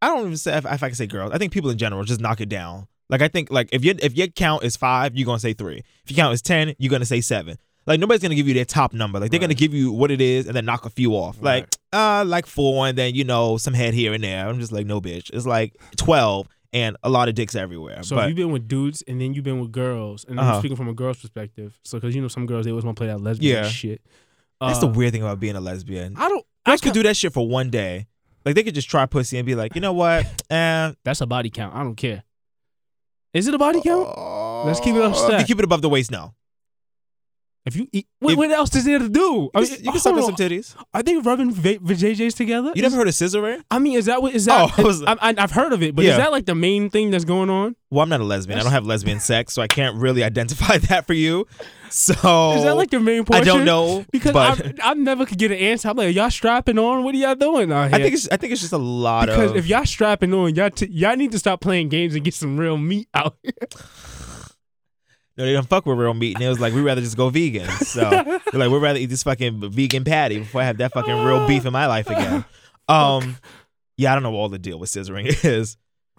I 0.00 0.08
don't 0.08 0.20
even 0.26 0.36
say 0.36 0.56
if, 0.56 0.64
if 0.64 0.82
I 0.82 0.88
can 0.88 0.94
say 0.94 1.06
girls. 1.06 1.32
I 1.32 1.38
think 1.38 1.52
people 1.52 1.70
in 1.70 1.78
general 1.78 2.04
just 2.04 2.20
knock 2.20 2.40
it 2.40 2.48
down. 2.48 2.86
Like 3.08 3.22
I 3.22 3.28
think 3.28 3.50
like 3.50 3.68
if 3.72 3.84
your 3.84 3.94
if 4.02 4.16
your 4.16 4.26
count 4.28 4.64
is 4.64 4.76
five, 4.76 5.14
you're 5.16 5.26
gonna 5.26 5.38
say 5.38 5.52
three. 5.52 5.82
If 6.04 6.10
your 6.10 6.16
count 6.16 6.34
is 6.34 6.42
ten, 6.42 6.74
you're 6.78 6.90
gonna 6.90 7.04
say 7.06 7.20
seven. 7.20 7.56
Like 7.86 8.00
nobody's 8.00 8.20
gonna 8.22 8.34
give 8.34 8.48
you 8.48 8.54
their 8.54 8.64
top 8.64 8.92
number. 8.92 9.20
Like 9.20 9.30
they're 9.30 9.38
gonna 9.40 9.54
give 9.54 9.72
you 9.72 9.92
what 9.92 10.10
it 10.10 10.20
is 10.20 10.46
and 10.46 10.56
then 10.56 10.64
knock 10.64 10.84
a 10.86 10.90
few 10.90 11.12
off. 11.12 11.40
Like 11.40 11.68
uh 11.92 12.24
like 12.26 12.46
four 12.46 12.86
and 12.88 12.98
then 12.98 13.14
you 13.14 13.22
know 13.24 13.58
some 13.58 13.74
head 13.74 13.94
here 13.94 14.12
and 14.12 14.24
there. 14.24 14.48
I'm 14.48 14.58
just 14.58 14.72
like 14.72 14.86
no 14.86 15.00
bitch. 15.00 15.30
It's 15.32 15.46
like 15.46 15.76
twelve 15.96 16.48
and 16.72 16.96
a 17.04 17.08
lot 17.08 17.28
of 17.28 17.36
dicks 17.36 17.54
everywhere. 17.54 18.02
So 18.02 18.16
but 18.16 18.26
you've 18.26 18.36
been 18.36 18.50
with 18.50 18.66
dudes 18.66 19.02
and 19.06 19.20
then 19.20 19.34
you've 19.34 19.44
been 19.44 19.60
with 19.60 19.70
girls, 19.70 20.24
and 20.28 20.40
I'm 20.40 20.46
Uh-huh. 20.48 20.58
speaking 20.58 20.76
from 20.76 20.88
a 20.88 20.92
girl's 20.94 21.20
perspective. 21.20 21.78
So 21.84 21.98
because 21.98 22.14
you 22.16 22.20
know 22.20 22.28
some 22.28 22.44
girls 22.44 22.64
they 22.64 22.72
always 22.72 22.84
want 22.84 22.96
to 22.96 23.00
play 23.00 23.06
that 23.06 23.20
lesbian 23.20 23.62
Yeah. 23.64 23.68
shit. 23.68 24.00
that's 24.60 24.80
the 24.80 24.88
Uh, 24.88 24.92
weird 24.92 25.12
thing 25.12 25.22
about 25.22 25.38
being 25.38 25.54
a 25.54 25.60
lesbian. 25.60 26.14
I 26.16 26.28
don't. 26.28 26.44
Girls 26.66 26.80
could 26.80 26.92
do 26.92 27.04
that 27.04 27.16
shit 27.16 27.32
for 27.32 27.46
one 27.46 27.70
day. 27.70 28.08
Like 28.44 28.56
they 28.56 28.64
could 28.64 28.74
just 28.74 28.88
try 28.90 29.06
pussy 29.06 29.38
and 29.38 29.46
be 29.46 29.54
like, 29.54 29.74
you 29.76 29.80
know 29.80 29.92
what? 29.92 30.26
Eh, 30.50 30.92
That's 31.04 31.20
a 31.20 31.26
body 31.26 31.50
count. 31.50 31.74
I 31.74 31.82
don't 31.84 31.94
care. 31.94 32.24
Is 33.36 33.46
it 33.48 33.54
a 33.54 33.58
body 33.58 33.80
count? 33.82 34.08
Let's 34.66 34.80
keep 34.80 34.94
it 34.96 35.02
up. 35.02 35.14
Uh, 35.14 35.34
if 35.34 35.40
you 35.40 35.46
keep 35.46 35.58
it 35.58 35.64
above 35.64 35.82
the 35.82 35.88
waist, 35.88 36.10
no. 36.10 36.34
If 37.66 37.74
you 37.74 37.88
eat, 37.92 38.06
what, 38.20 38.32
If- 38.32 38.38
what 38.38 38.50
else 38.52 38.74
is 38.76 38.84
there 38.84 39.00
to 39.00 39.08
do? 39.08 39.50
I 39.52 39.58
You 39.60 39.64
mean, 39.66 39.74
can, 39.76 39.84
you 39.86 39.90
can 39.90 40.00
suck 40.00 40.14
on 40.14 40.22
some 40.22 40.36
titties. 40.36 40.76
Are 40.94 41.02
they 41.02 41.16
rubbing 41.16 41.50
va- 41.52 41.78
vajayjays 41.78 42.36
together? 42.36 42.70
You 42.76 42.82
never 42.82 42.94
heard 42.94 43.08
of 43.08 43.14
scissoring? 43.14 43.64
I 43.72 43.80
mean, 43.80 43.98
is 43.98 44.06
that 44.06 44.22
what 44.22 44.34
is 44.36 44.44
that? 44.44 44.70
Oh, 44.70 44.80
I 44.80 44.82
was- 44.86 45.02
I, 45.02 45.14
I, 45.20 45.34
I've 45.36 45.50
heard 45.50 45.72
of 45.72 45.82
it, 45.82 45.96
but 45.96 46.04
Yeah. 46.04 46.12
is 46.12 46.16
that 46.18 46.30
like 46.30 46.46
the 46.46 46.54
main 46.54 46.90
thing 46.90 47.10
that's 47.10 47.24
going 47.24 47.50
on? 47.50 47.74
Well, 47.90 48.02
I'm 48.04 48.08
not 48.08 48.20
a 48.20 48.24
lesbian. 48.24 48.60
I 48.60 48.62
don't 48.62 48.70
have 48.70 48.86
lesbian 48.86 49.18
sex, 49.18 49.52
so 49.52 49.62
I 49.62 49.66
can't 49.68 49.96
really 49.96 50.22
identify 50.22 50.78
that 50.90 51.06
for 51.08 51.14
you. 51.14 51.46
So 51.90 52.52
is 52.54 52.64
that 52.64 52.76
like 52.76 52.90
the 52.90 53.00
main 53.00 53.24
point? 53.24 53.42
I 53.42 53.44
don't 53.44 53.64
know 53.64 54.04
because 54.10 54.34
I, 54.34 54.74
I 54.82 54.94
never 54.94 55.24
could 55.26 55.38
get 55.38 55.50
an 55.50 55.58
answer. 55.58 55.88
I'm 55.88 55.96
like, 55.96 56.14
y'all 56.14 56.30
strapping 56.30 56.78
on? 56.78 57.04
What 57.04 57.14
are 57.14 57.18
y'all 57.18 57.34
doing 57.34 57.70
out 57.72 57.88
here? 57.88 57.96
I 57.96 58.02
think 58.02 58.14
it's 58.14 58.28
I 58.30 58.36
think 58.36 58.52
it's 58.52 58.60
just 58.60 58.72
a 58.72 58.78
lot 58.78 59.26
because 59.26 59.50
of 59.52 59.56
if 59.56 59.66
y'all 59.66 59.84
strapping 59.84 60.32
on, 60.34 60.54
y'all 60.54 60.70
t- 60.70 60.88
y'all 60.90 61.16
need 61.16 61.32
to 61.32 61.38
stop 61.38 61.60
playing 61.60 61.88
games 61.88 62.14
and 62.14 62.24
get 62.24 62.34
some 62.34 62.56
real 62.56 62.76
meat 62.76 63.08
out. 63.14 63.36
here. 63.42 63.52
no, 65.36 65.44
they 65.44 65.52
don't 65.52 65.68
fuck 65.68 65.86
with 65.86 65.98
real 65.98 66.14
meat, 66.14 66.36
and 66.36 66.44
it 66.44 66.48
was 66.48 66.60
like 66.60 66.72
we'd 66.74 66.82
rather 66.82 67.00
just 67.00 67.16
go 67.16 67.28
vegan. 67.30 67.68
So 67.68 68.00
they're 68.10 68.40
like 68.54 68.70
we'd 68.70 68.82
rather 68.82 68.98
eat 68.98 69.06
this 69.06 69.22
fucking 69.22 69.70
vegan 69.70 70.04
patty 70.04 70.38
before 70.40 70.62
I 70.62 70.64
have 70.64 70.78
that 70.78 70.92
fucking 70.92 71.14
real 71.24 71.46
beef 71.46 71.66
in 71.66 71.72
my 71.72 71.86
life 71.86 72.08
again. 72.08 72.44
Um, 72.88 73.36
yeah, 73.96 74.12
I 74.12 74.14
don't 74.14 74.22
know 74.22 74.30
what 74.30 74.38
all 74.38 74.48
the 74.48 74.60
deal 74.60 74.78
with 74.78 74.90
scissoring 74.90 75.26
is. 75.44 75.76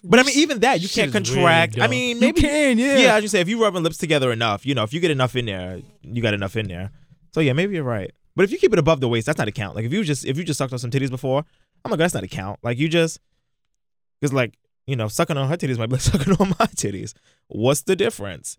But 0.09 0.19
I 0.19 0.23
mean, 0.23 0.37
even 0.37 0.59
that 0.59 0.81
you 0.81 0.87
can't 0.87 1.11
contract. 1.11 1.75
weird, 1.75 1.83
I 1.83 1.87
mean, 1.87 2.17
You 2.17 2.21
maybe 2.21 2.41
can, 2.41 2.77
yeah. 2.77 2.97
Yeah, 2.97 3.15
I 3.15 3.21
just 3.21 3.31
say 3.33 3.41
if 3.41 3.49
you 3.49 3.61
rubbing 3.61 3.83
lips 3.83 3.97
together 3.97 4.31
enough, 4.31 4.65
you 4.65 4.73
know, 4.73 4.83
if 4.83 4.93
you 4.93 4.99
get 4.99 5.11
enough 5.11 5.35
in 5.35 5.45
there, 5.47 5.81
you 6.01 6.21
got 6.21 6.33
enough 6.33 6.55
in 6.55 6.67
there. 6.67 6.91
So 7.33 7.41
yeah, 7.41 7.53
maybe 7.53 7.75
you're 7.75 7.83
right. 7.83 8.11
But 8.35 8.43
if 8.45 8.51
you 8.51 8.57
keep 8.57 8.71
it 8.71 8.79
above 8.79 9.01
the 9.01 9.07
waist, 9.07 9.25
that's 9.25 9.37
not 9.37 9.47
a 9.47 9.51
count. 9.51 9.75
Like 9.75 9.85
if 9.85 9.91
you 9.91 10.03
just 10.03 10.25
if 10.25 10.37
you 10.37 10.43
just 10.43 10.57
sucked 10.57 10.71
on 10.71 10.79
some 10.79 10.91
titties 10.91 11.09
before, 11.09 11.43
I'm 11.83 11.91
like 11.91 11.97
that's 11.97 12.13
not 12.13 12.23
a 12.23 12.27
count. 12.27 12.59
Like 12.63 12.77
you 12.77 12.87
just 12.87 13.19
because 14.21 14.31
like 14.33 14.57
you 14.85 14.95
know 14.95 15.07
sucking 15.07 15.37
on 15.37 15.49
her 15.49 15.57
titties 15.57 15.77
might 15.77 15.87
be 15.87 15.93
like 15.93 16.01
sucking 16.11 16.33
on 16.39 16.49
my 16.49 16.67
titties. 16.67 17.13
What's 17.47 17.81
the 17.81 17.95
difference? 17.95 18.57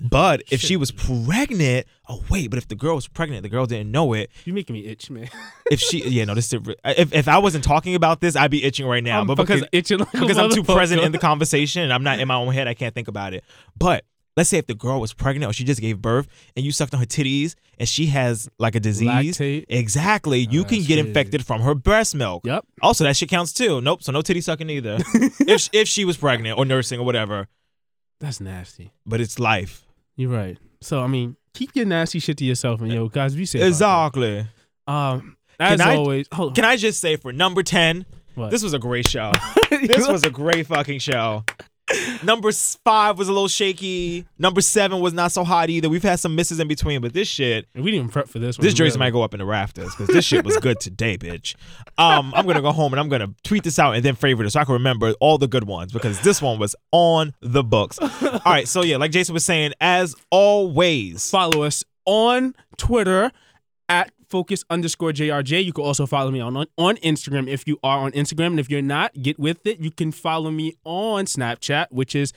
But 0.00 0.42
if 0.50 0.60
she 0.60 0.76
was 0.76 0.90
pregnant, 0.90 1.86
oh 2.08 2.22
wait, 2.30 2.50
but 2.50 2.58
if 2.58 2.68
the 2.68 2.74
girl 2.74 2.94
was 2.94 3.08
pregnant, 3.08 3.42
the 3.42 3.48
girl 3.48 3.66
didn't 3.66 3.90
know 3.90 4.12
it. 4.12 4.30
You 4.44 4.52
making 4.52 4.74
me 4.74 4.86
itch, 4.86 5.10
man. 5.10 5.28
If 5.70 5.80
she, 5.80 6.02
yeah, 6.08 6.24
no, 6.24 6.34
this 6.34 6.52
is, 6.52 6.60
if 6.84 7.14
if 7.14 7.28
I 7.28 7.38
wasn't 7.38 7.64
talking 7.64 7.94
about 7.94 8.20
this, 8.20 8.36
I'd 8.36 8.50
be 8.50 8.64
itching 8.64 8.86
right 8.86 9.02
now. 9.02 9.20
I'm 9.20 9.26
but 9.26 9.36
because 9.36 9.64
itching 9.72 9.98
like 9.98 10.12
because 10.12 10.38
I'm 10.38 10.50
too 10.50 10.64
present 10.64 11.02
in 11.02 11.12
the 11.12 11.18
conversation 11.18 11.82
and 11.82 11.92
I'm 11.92 12.02
not 12.02 12.18
in 12.18 12.28
my 12.28 12.36
own 12.36 12.52
head, 12.52 12.68
I 12.68 12.74
can't 12.74 12.94
think 12.94 13.08
about 13.08 13.34
it. 13.34 13.44
But 13.76 14.04
let's 14.36 14.48
say 14.48 14.58
if 14.58 14.66
the 14.66 14.74
girl 14.74 15.00
was 15.00 15.12
pregnant 15.12 15.50
or 15.50 15.52
she 15.52 15.64
just 15.64 15.80
gave 15.80 16.00
birth 16.00 16.26
and 16.56 16.64
you 16.64 16.72
sucked 16.72 16.94
on 16.94 17.00
her 17.00 17.06
titties 17.06 17.54
and 17.78 17.88
she 17.88 18.06
has 18.06 18.48
like 18.58 18.74
a 18.74 18.80
disease, 18.80 19.08
Lactate. 19.08 19.66
exactly, 19.68 20.46
you 20.50 20.62
oh, 20.62 20.64
can 20.64 20.82
get 20.82 20.98
infected 20.98 21.44
from 21.44 21.62
her 21.62 21.74
breast 21.74 22.14
milk. 22.14 22.46
Yep. 22.46 22.64
Also, 22.82 23.04
that 23.04 23.16
shit 23.16 23.28
counts 23.28 23.52
too. 23.52 23.80
Nope. 23.80 24.02
So 24.02 24.12
no 24.12 24.22
titty 24.22 24.40
sucking 24.40 24.70
either. 24.70 24.98
if 25.40 25.68
if 25.72 25.88
she 25.88 26.04
was 26.04 26.16
pregnant 26.16 26.58
or 26.58 26.64
nursing 26.64 27.00
or 27.00 27.04
whatever, 27.04 27.48
That's 28.20 28.40
nasty. 28.40 28.92
but 29.06 29.20
it's 29.20 29.38
life. 29.38 29.84
You're 30.16 30.30
right. 30.30 30.58
So 30.82 31.00
I 31.02 31.06
mean, 31.06 31.36
keep 31.54 31.74
your 31.74 31.86
nasty 31.86 32.18
shit 32.18 32.36
to 32.38 32.44
yourself, 32.44 32.80
and 32.80 32.92
yo, 32.92 33.08
guys, 33.08 33.34
be 33.34 33.46
safe. 33.46 33.62
Exactly. 33.62 34.46
Um, 34.86 35.36
as 35.58 35.78
Can 35.80 35.88
I- 35.88 35.96
always, 35.96 36.26
hold 36.32 36.54
Can 36.54 36.64
I 36.64 36.76
just 36.76 37.00
say 37.00 37.16
for 37.16 37.32
number 37.32 37.62
10, 37.62 38.06
What? 38.34 38.50
this 38.50 38.62
was 38.62 38.72
a 38.74 38.78
great 38.78 39.08
show. 39.08 39.32
this 39.70 40.06
was 40.08 40.24
a 40.24 40.30
great 40.30 40.66
fucking 40.66 40.98
show. 41.00 41.44
Number 42.22 42.52
five 42.52 43.18
was 43.18 43.28
a 43.28 43.32
little 43.32 43.48
shaky. 43.48 44.26
Number 44.38 44.60
seven 44.60 45.00
was 45.00 45.12
not 45.12 45.32
so 45.32 45.44
hot 45.44 45.70
either. 45.70 45.88
We've 45.88 46.02
had 46.02 46.20
some 46.20 46.34
misses 46.34 46.60
in 46.60 46.68
between, 46.68 47.00
but 47.00 47.12
this 47.12 47.28
shit, 47.28 47.66
we 47.74 47.82
didn't 47.82 47.94
even 47.94 48.08
prep 48.08 48.28
for 48.28 48.38
this. 48.38 48.58
One, 48.58 48.64
this 48.64 48.74
jersey 48.74 48.90
really. 48.90 49.06
might 49.06 49.10
go 49.10 49.22
up 49.22 49.34
in 49.34 49.38
the 49.38 49.46
rafters 49.46 49.94
because 49.94 50.08
this 50.08 50.24
shit 50.24 50.44
was 50.44 50.56
good 50.58 50.80
today, 50.80 51.16
bitch. 51.16 51.54
Um, 51.98 52.32
I'm 52.34 52.46
gonna 52.46 52.62
go 52.62 52.72
home 52.72 52.92
and 52.92 53.00
I'm 53.00 53.08
gonna 53.08 53.34
tweet 53.44 53.64
this 53.64 53.78
out 53.78 53.94
and 53.94 54.04
then 54.04 54.14
favorite 54.14 54.46
it 54.46 54.50
so 54.50 54.60
I 54.60 54.64
can 54.64 54.74
remember 54.74 55.12
all 55.20 55.38
the 55.38 55.48
good 55.48 55.64
ones 55.64 55.92
because 55.92 56.20
this 56.20 56.40
one 56.40 56.58
was 56.58 56.74
on 56.92 57.34
the 57.40 57.62
books. 57.62 57.98
All 58.00 58.40
right, 58.46 58.68
so 58.68 58.82
yeah, 58.82 58.96
like 58.96 59.10
Jason 59.10 59.34
was 59.34 59.44
saying, 59.44 59.72
as 59.80 60.14
always, 60.30 61.30
follow 61.30 61.62
us 61.62 61.84
on 62.06 62.54
Twitter 62.76 63.30
at 63.88 64.12
focus 64.30 64.64
underscore 64.70 65.12
JRJ. 65.12 65.64
You 65.64 65.72
can 65.72 65.84
also 65.84 66.06
follow 66.06 66.30
me 66.30 66.40
on, 66.40 66.56
on 66.56 66.66
on 66.78 66.96
Instagram 66.98 67.48
if 67.48 67.66
you 67.66 67.78
are 67.82 67.98
on 67.98 68.12
Instagram. 68.12 68.48
And 68.48 68.60
if 68.60 68.70
you're 68.70 68.80
not, 68.80 69.20
get 69.20 69.38
with 69.38 69.66
it. 69.66 69.80
You 69.80 69.90
can 69.90 70.12
follow 70.12 70.50
me 70.50 70.76
on 70.84 71.26
Snapchat, 71.26 71.86
which 71.90 72.14
is 72.14 72.32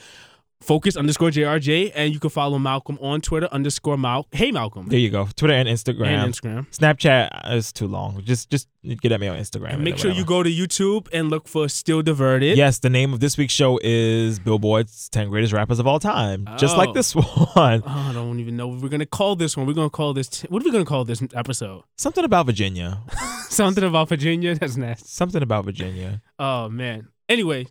focus 0.64 0.96
underscore 0.98 1.30
JRJ. 1.30 1.92
And 1.94 2.14
you 2.14 2.20
can 2.20 2.30
follow 2.30 2.58
Malcolm 2.58 2.98
on 3.02 3.22
Twitter 3.22 3.48
underscore 3.52 3.98
Mal. 3.98 4.26
Hey 4.32 4.52
Malcolm. 4.52 4.88
there 4.88 5.00
you 5.00 5.10
go. 5.10 5.28
Twitter 5.36 5.54
and 5.54 5.68
Instagram. 5.70 6.08
And 6.08 6.34
Instagram. 6.34 6.68
Snapchat 6.72 7.54
is 7.54 7.72
too 7.72 7.88
long. 7.88 8.22
Just 8.24 8.50
just 8.50 8.68
get 9.02 9.12
at 9.12 9.20
me 9.20 9.28
on 9.28 9.38
Instagram. 9.38 9.74
And 9.76 9.84
make 9.84 9.98
sure 9.98 10.12
you 10.12 10.26
go 10.26 10.44
to 10.44 10.50
YouTube 10.50 11.08
and 11.14 11.30
look 11.30 11.48
for 11.48 11.70
Still 11.70 12.02
Diverted. 12.02 12.58
Yes, 12.58 12.80
the 12.80 12.90
name 12.90 13.14
of 13.14 13.20
this 13.20 13.38
week's 13.38 13.54
show 13.54 13.80
is 13.84 14.40
Billboard's 14.40 15.08
10 15.10 15.30
Greatest 15.30 15.54
Rappers 15.54 15.80
of 15.80 15.88
All 15.88 16.00
Time. 16.00 16.48
Just 16.58 16.76
like 16.78 16.90
Oh. 16.90 16.94
this 16.94 17.16
one. 17.16 17.26
Oh, 17.28 17.52
I 17.86 18.12
don't 18.14 18.40
even 18.40 18.58
know 18.58 18.68
what 18.68 18.82
we're 18.82 18.90
gonna 18.90 19.06
call 19.06 19.36
this 19.36 19.56
one. 19.56 19.66
We're 19.68 19.74
gonna 19.74 19.90
call 19.90 20.14
this. 20.14 20.28
T- 20.28 20.48
what 20.50 20.62
are 20.62 20.66
we 20.66 20.72
gonna 20.72 20.86
call 20.86 21.06
this 21.06 21.22
episode? 21.34 21.84
Something 21.98 22.24
about 22.26 22.46
Virginia. 22.46 23.00
Something 23.50 23.84
about 23.84 24.10
Virginia. 24.10 24.56
That's 24.56 24.76
nasty. 24.78 25.08
Something 25.08 25.44
about 25.44 25.66
Virginia. 25.66 26.22
Oh 26.40 26.70
man. 26.70 27.08
Anyway, 27.30 27.68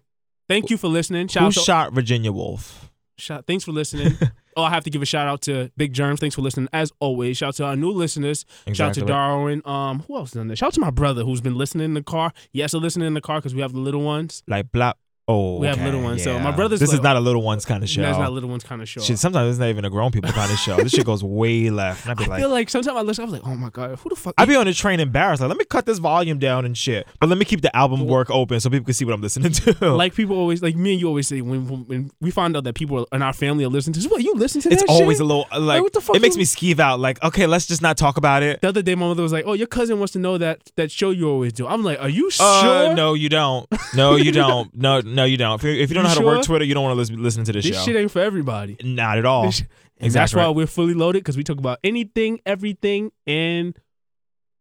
thank 0.52 0.70
you 0.70 0.76
for 0.76 0.88
listening. 0.88 1.28
Shout 1.28 1.42
Who 1.42 1.46
out 1.46 1.52
to- 1.54 1.60
shot 1.60 1.92
Virginia 1.92 2.32
Woolf? 2.32 2.90
Shout, 3.18 3.46
thanks 3.46 3.62
for 3.64 3.72
listening. 3.72 4.16
oh, 4.56 4.64
I 4.64 4.70
have 4.70 4.84
to 4.84 4.90
give 4.90 5.02
a 5.02 5.06
shout 5.06 5.28
out 5.28 5.42
to 5.42 5.70
Big 5.76 5.92
Germs. 5.92 6.18
Thanks 6.18 6.34
for 6.34 6.42
listening. 6.42 6.68
As 6.72 6.90
always, 6.98 7.36
shout 7.36 7.48
out 7.48 7.54
to 7.56 7.64
our 7.66 7.76
new 7.76 7.90
listeners. 7.90 8.44
Shout 8.72 8.88
out 8.88 8.94
to 8.94 9.02
Darwin. 9.02 9.62
Um, 9.64 10.00
who 10.08 10.16
else 10.16 10.30
is 10.30 10.36
on 10.38 10.48
there? 10.48 10.56
Shout 10.56 10.68
out 10.68 10.74
to 10.74 10.80
my 10.80 10.90
brother 10.90 11.22
who's 11.22 11.40
been 11.40 11.56
listening 11.56 11.84
in 11.84 11.94
the 11.94 12.02
car. 12.02 12.32
Yes, 12.52 12.74
listening 12.74 13.06
in 13.06 13.14
the 13.14 13.20
car 13.20 13.38
because 13.38 13.54
we 13.54 13.60
have 13.60 13.72
the 13.72 13.80
little 13.80 14.02
ones. 14.02 14.42
Like 14.48 14.72
Black. 14.72 14.96
Oh, 15.28 15.58
We 15.60 15.68
have 15.68 15.76
okay, 15.76 15.84
little 15.84 16.02
ones, 16.02 16.22
so 16.24 16.36
my 16.40 16.50
brother's 16.50 16.80
This 16.80 16.92
is 16.92 17.00
not 17.00 17.16
a 17.16 17.20
little 17.20 17.42
ones 17.42 17.64
kind 17.64 17.82
of 17.82 17.88
show. 17.88 18.02
That's 18.02 18.18
not 18.18 18.32
little 18.32 18.48
ones 18.48 18.64
kind 18.64 18.82
of 18.82 18.88
show. 18.88 19.00
Shit, 19.00 19.18
sometimes 19.20 19.50
it's 19.50 19.58
not 19.60 19.68
even 19.68 19.84
a 19.84 19.90
grown 19.90 20.10
people 20.10 20.32
kind 20.32 20.50
of 20.50 20.58
show. 20.58 20.76
This 20.76 20.90
shit 20.92 21.06
goes 21.06 21.22
way 21.22 21.70
left. 21.70 22.04
And 22.04 22.10
I'd 22.10 22.18
be 22.18 22.24
I 22.24 22.26
like, 22.28 22.40
feel 22.40 22.50
like 22.50 22.68
sometimes 22.70 22.96
I 22.96 23.02
listen, 23.02 23.22
I 23.22 23.24
was 23.26 23.32
like, 23.34 23.42
oh 23.46 23.54
my 23.54 23.70
god, 23.70 23.96
who 24.00 24.08
the 24.08 24.16
fuck? 24.16 24.34
I'd 24.36 24.48
be 24.48 24.56
on 24.56 24.66
the 24.66 24.74
train 24.74 24.98
embarrassed. 24.98 25.40
Like, 25.40 25.48
let 25.48 25.58
me 25.58 25.64
cut 25.64 25.86
this 25.86 25.98
volume 25.98 26.38
down 26.38 26.64
and 26.64 26.76
shit. 26.76 27.06
But 27.20 27.28
let 27.28 27.38
me 27.38 27.44
keep 27.44 27.60
the 27.60 27.74
album 27.76 28.06
work 28.06 28.30
open 28.30 28.58
so 28.58 28.68
people 28.68 28.84
can 28.86 28.94
see 28.94 29.04
what 29.04 29.14
I'm 29.14 29.20
listening 29.20 29.52
to. 29.52 29.92
like 29.94 30.14
people 30.14 30.36
always 30.36 30.60
like 30.60 30.74
me 30.74 30.92
and 30.92 31.00
you 31.00 31.06
always 31.06 31.28
say 31.28 31.40
when, 31.40 31.68
when 31.86 32.10
we 32.20 32.32
find 32.32 32.56
out 32.56 32.64
that 32.64 32.74
people 32.74 33.06
in 33.12 33.22
our 33.22 33.32
family 33.32 33.64
are 33.64 33.68
listening 33.68 33.94
to 33.94 34.00
this. 34.00 34.10
What 34.10 34.22
you 34.24 34.34
listen 34.34 34.60
to? 34.62 34.70
it's 34.72 34.82
always 34.88 35.18
shit? 35.18 35.22
a 35.22 35.24
little 35.24 35.46
like, 35.56 35.82
what 35.82 35.92
the 35.92 36.00
fuck 36.00 36.16
it 36.16 36.22
makes 36.22 36.36
me 36.36 36.44
skeeve 36.44 36.80
out. 36.80 36.98
Like, 36.98 37.22
okay, 37.22 37.46
let's 37.46 37.66
just 37.66 37.80
not 37.80 37.96
talk 37.96 38.16
about 38.16 38.42
it. 38.42 38.60
The 38.60 38.68
other 38.68 38.82
day, 38.82 38.96
my 38.96 39.06
mother 39.06 39.22
was 39.22 39.32
like, 39.32 39.44
"Oh, 39.46 39.52
your 39.52 39.68
cousin 39.68 39.98
wants 39.98 40.12
to 40.14 40.18
know 40.18 40.36
that 40.38 40.72
that 40.76 40.90
show 40.90 41.10
you 41.10 41.28
always 41.28 41.52
do." 41.52 41.66
I'm 41.68 41.84
like, 41.84 42.00
"Are 42.00 42.08
you 42.08 42.26
Uh, 42.40 42.62
sure?" 42.62 42.94
no, 42.94 43.14
you 43.14 43.28
don't. 43.28 43.68
No, 43.94 44.16
you 44.16 44.32
don't. 44.32 44.74
No, 44.74 45.00
no, 45.12 45.24
you 45.24 45.36
don't. 45.36 45.54
If 45.56 45.64
you, 45.64 45.70
if 45.70 45.90
you 45.90 45.94
don't 45.94 45.96
You 45.96 46.02
know 46.02 46.08
how 46.08 46.14
to 46.14 46.26
work? 46.26 46.44
Twitter, 46.44 46.64
you 46.64 46.74
don't 46.74 46.84
want 46.84 46.94
to 46.94 47.14
listen, 47.16 47.44
to 47.44 47.52
this, 47.52 47.64
This 47.64 47.74
show. 47.74 47.78
This 47.78 47.84
shit 47.84 47.96
ain't 47.96 48.10
for 48.10 48.20
everybody. 48.20 48.76
Not 48.82 49.18
at 49.18 49.24
all. 49.24 49.44
And 49.44 50.06
Exactly 50.06 50.10
that's 50.10 50.34
why 50.34 50.48
we're 50.48 50.66
fully 50.66 50.94
loaded 50.94 51.20
because 51.20 51.36
we 51.36 51.44
talk 51.44 51.58
about 51.58 51.78
anything, 51.84 52.40
everything, 52.44 53.12
and 53.26 53.78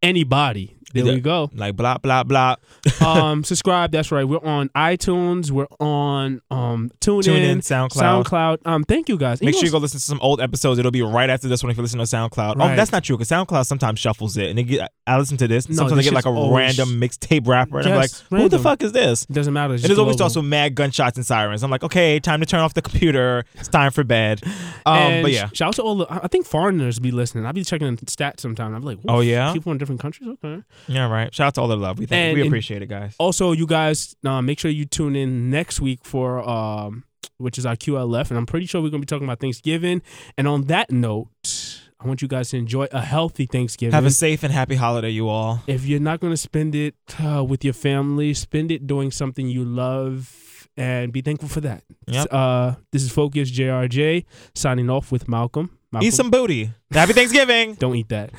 anybody. 0.04 0.76
There 0.94 1.06
we 1.06 1.20
go. 1.20 1.50
Like 1.54 1.76
blah 1.76 1.98
blah 1.98 2.24
blah. 2.24 2.56
um, 3.06 3.44
subscribe. 3.44 3.92
That's 3.92 4.12
right. 4.12 4.24
We're 4.24 4.44
on 4.44 4.70
iTunes. 4.70 5.52
We're 5.52 5.68
on 5.80 6.42
um 6.52 6.92
TuneIn, 7.02 7.22
TuneIn, 7.24 7.58
SoundCloud. 7.60 8.24
SoundCloud. 8.26 8.58
Um, 8.66 8.84
thank 8.84 9.10
you 9.10 9.18
guys. 9.18 9.40
And 9.40 9.46
Make 9.46 9.56
you 9.56 9.60
sure 9.62 9.66
you 9.68 9.72
go 9.72 9.78
listen 9.78 10.00
to 10.00 10.06
some 10.06 10.20
old 10.22 10.42
episodes. 10.42 10.80
It'll 10.80 10.92
be 10.92 11.02
right 11.02 11.30
after 11.30 11.48
this 11.48 11.64
one 11.64 11.72
if 11.72 11.78
you 11.78 11.84
listen 11.84 12.00
to 12.00 12.06
SoundCloud. 12.06 12.56
Oh, 12.60 12.76
that's 12.76 12.92
not 12.92 13.04
true 13.04 13.18
because 13.18 13.30
SoundCloud 13.30 13.66
sometimes 13.66 14.00
shuffles 14.00 14.38
it, 14.38 14.50
and 14.50 14.58
they 14.58 14.64
get. 14.64 14.92
I 15.08 15.18
listen 15.18 15.38
to 15.38 15.48
this. 15.48 15.68
No, 15.68 15.76
sometimes 15.76 16.00
I 16.00 16.04
get 16.04 16.14
like 16.14 16.26
a 16.26 16.32
random 16.32 17.00
mixtape 17.02 17.48
rapper, 17.48 17.80
and 17.80 17.88
I'm 17.90 17.96
like, 17.96 18.12
who 18.30 18.50
the 18.50 18.60
fuck 18.60 18.82
is 18.84 18.92
this? 18.92 19.24
It 19.24 19.34
doesn't 19.34 19.54
matter. 19.54 19.74
And 19.74 19.84
there's 19.84 20.00
always 20.00 20.22
also 20.22 20.42
mad 20.42 20.76
gunshots 20.76 21.18
and 21.18 21.26
sirens. 21.26 21.64
I'm 21.64 21.72
like, 21.72 21.84
okay, 21.84 22.20
time 22.20 22.40
to 22.40 22.46
turn 22.46 22.62
off 22.62 22.74
the 22.74 22.82
computer. 22.82 23.46
It's 23.56 23.68
time 23.68 23.92
for 23.92 24.04
bed. 24.04 24.42
Um, 24.86 25.22
but 25.22 25.32
yeah, 25.32 25.50
shout 25.54 25.70
out 25.70 25.76
to 25.76 25.82
all 25.84 25.96
the. 25.96 26.06
I 26.10 26.22
I 26.24 26.28
think 26.28 26.46
foreigners 26.46 27.00
be 27.00 27.12
listening. 27.12 27.46
I'll 27.46 27.54
be 27.54 27.64
checking 27.64 27.94
the 27.96 28.06
stats 28.06 28.40
sometime. 28.40 28.74
I'm 28.74 28.84
like, 28.84 29.00
Oh, 29.08 29.20
yeah? 29.22 29.52
people 29.54 29.72
in 29.72 29.78
different 29.78 30.00
countries. 30.02 30.30
Okay. 30.30 30.64
Yeah, 30.88 31.08
right. 31.10 31.34
Shout 31.34 31.48
out 31.48 31.56
to 31.56 31.62
all 31.62 31.68
the 31.68 31.78
love. 31.78 32.00
We 32.00 32.06
thank, 32.06 32.32
And 32.32 32.42
we 32.42 32.48
appreciate 32.48 32.82
it, 32.82 32.88
guys. 32.88 33.16
Also, 33.20 33.52
you 33.52 33.66
guys, 33.68 34.16
uh, 34.26 34.42
make 34.42 34.60
sure 34.60 34.72
you 34.72 34.86
tune 34.86 35.16
in 35.16 35.50
next 35.50 35.80
week 35.80 36.00
for 36.04 36.48
um, 36.48 37.04
which 37.38 37.58
is 37.58 37.66
our 37.66 37.76
QLF, 37.76 38.30
and 38.30 38.38
I'm 38.38 38.46
pretty 38.46 38.66
sure 38.66 38.82
we're 38.82 38.90
gonna 38.90 39.02
be 39.02 39.06
talking 39.08 39.26
about 39.28 39.40
Thanksgiving. 39.40 40.02
And 40.38 40.48
on 40.48 40.64
that 40.66 40.92
note, 40.92 41.82
I 42.00 42.08
want 42.08 42.22
you 42.22 42.28
guys 42.28 42.50
to 42.50 42.58
enjoy 42.58 42.88
a 42.92 43.02
healthy 43.02 43.46
Thanksgiving. 43.46 43.94
Have 43.94 44.06
a 44.06 44.12
safe 44.12 44.44
and 44.44 44.52
happy 44.52 44.76
holiday, 44.76 45.10
you 45.10 45.30
all. 45.30 45.62
if 45.68 45.86
you're 45.86 46.00
not 46.00 46.20
going 46.20 46.34
to 46.34 46.38
spend 46.38 46.74
it 46.74 46.96
uh, 47.20 47.44
with 47.44 47.64
your 47.64 47.74
family, 47.76 48.34
spend 48.34 48.72
it 48.72 48.88
doing 48.88 49.12
something 49.12 49.48
you 49.48 49.64
love 49.64 50.68
and 50.78 51.12
be 51.14 51.22
thankful 51.22 51.50
for 51.50 51.62
that. 51.62 51.84
Yep. 52.08 52.28
Uh, 52.32 52.76
this 52.92 53.04
is 53.04 53.12
Focus 53.12 53.52
JRJ 53.52 54.26
signing 54.56 54.90
off 54.90 55.12
with 55.12 55.28
Malcolm. 55.28 55.78
Malcolm 55.92 56.08
Eat 56.08 56.14
some 56.14 56.30
booty. 56.30 56.72
Happy 56.92 57.12
Thanksgiving. 57.12 57.76
Don't 57.76 57.96
eat 57.96 58.08
that. 58.10 58.30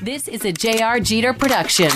This 0.00 0.26
is 0.26 0.44
a 0.44 0.52
JR 0.52 0.98
Jeter 0.98 1.32
production. 1.32 1.90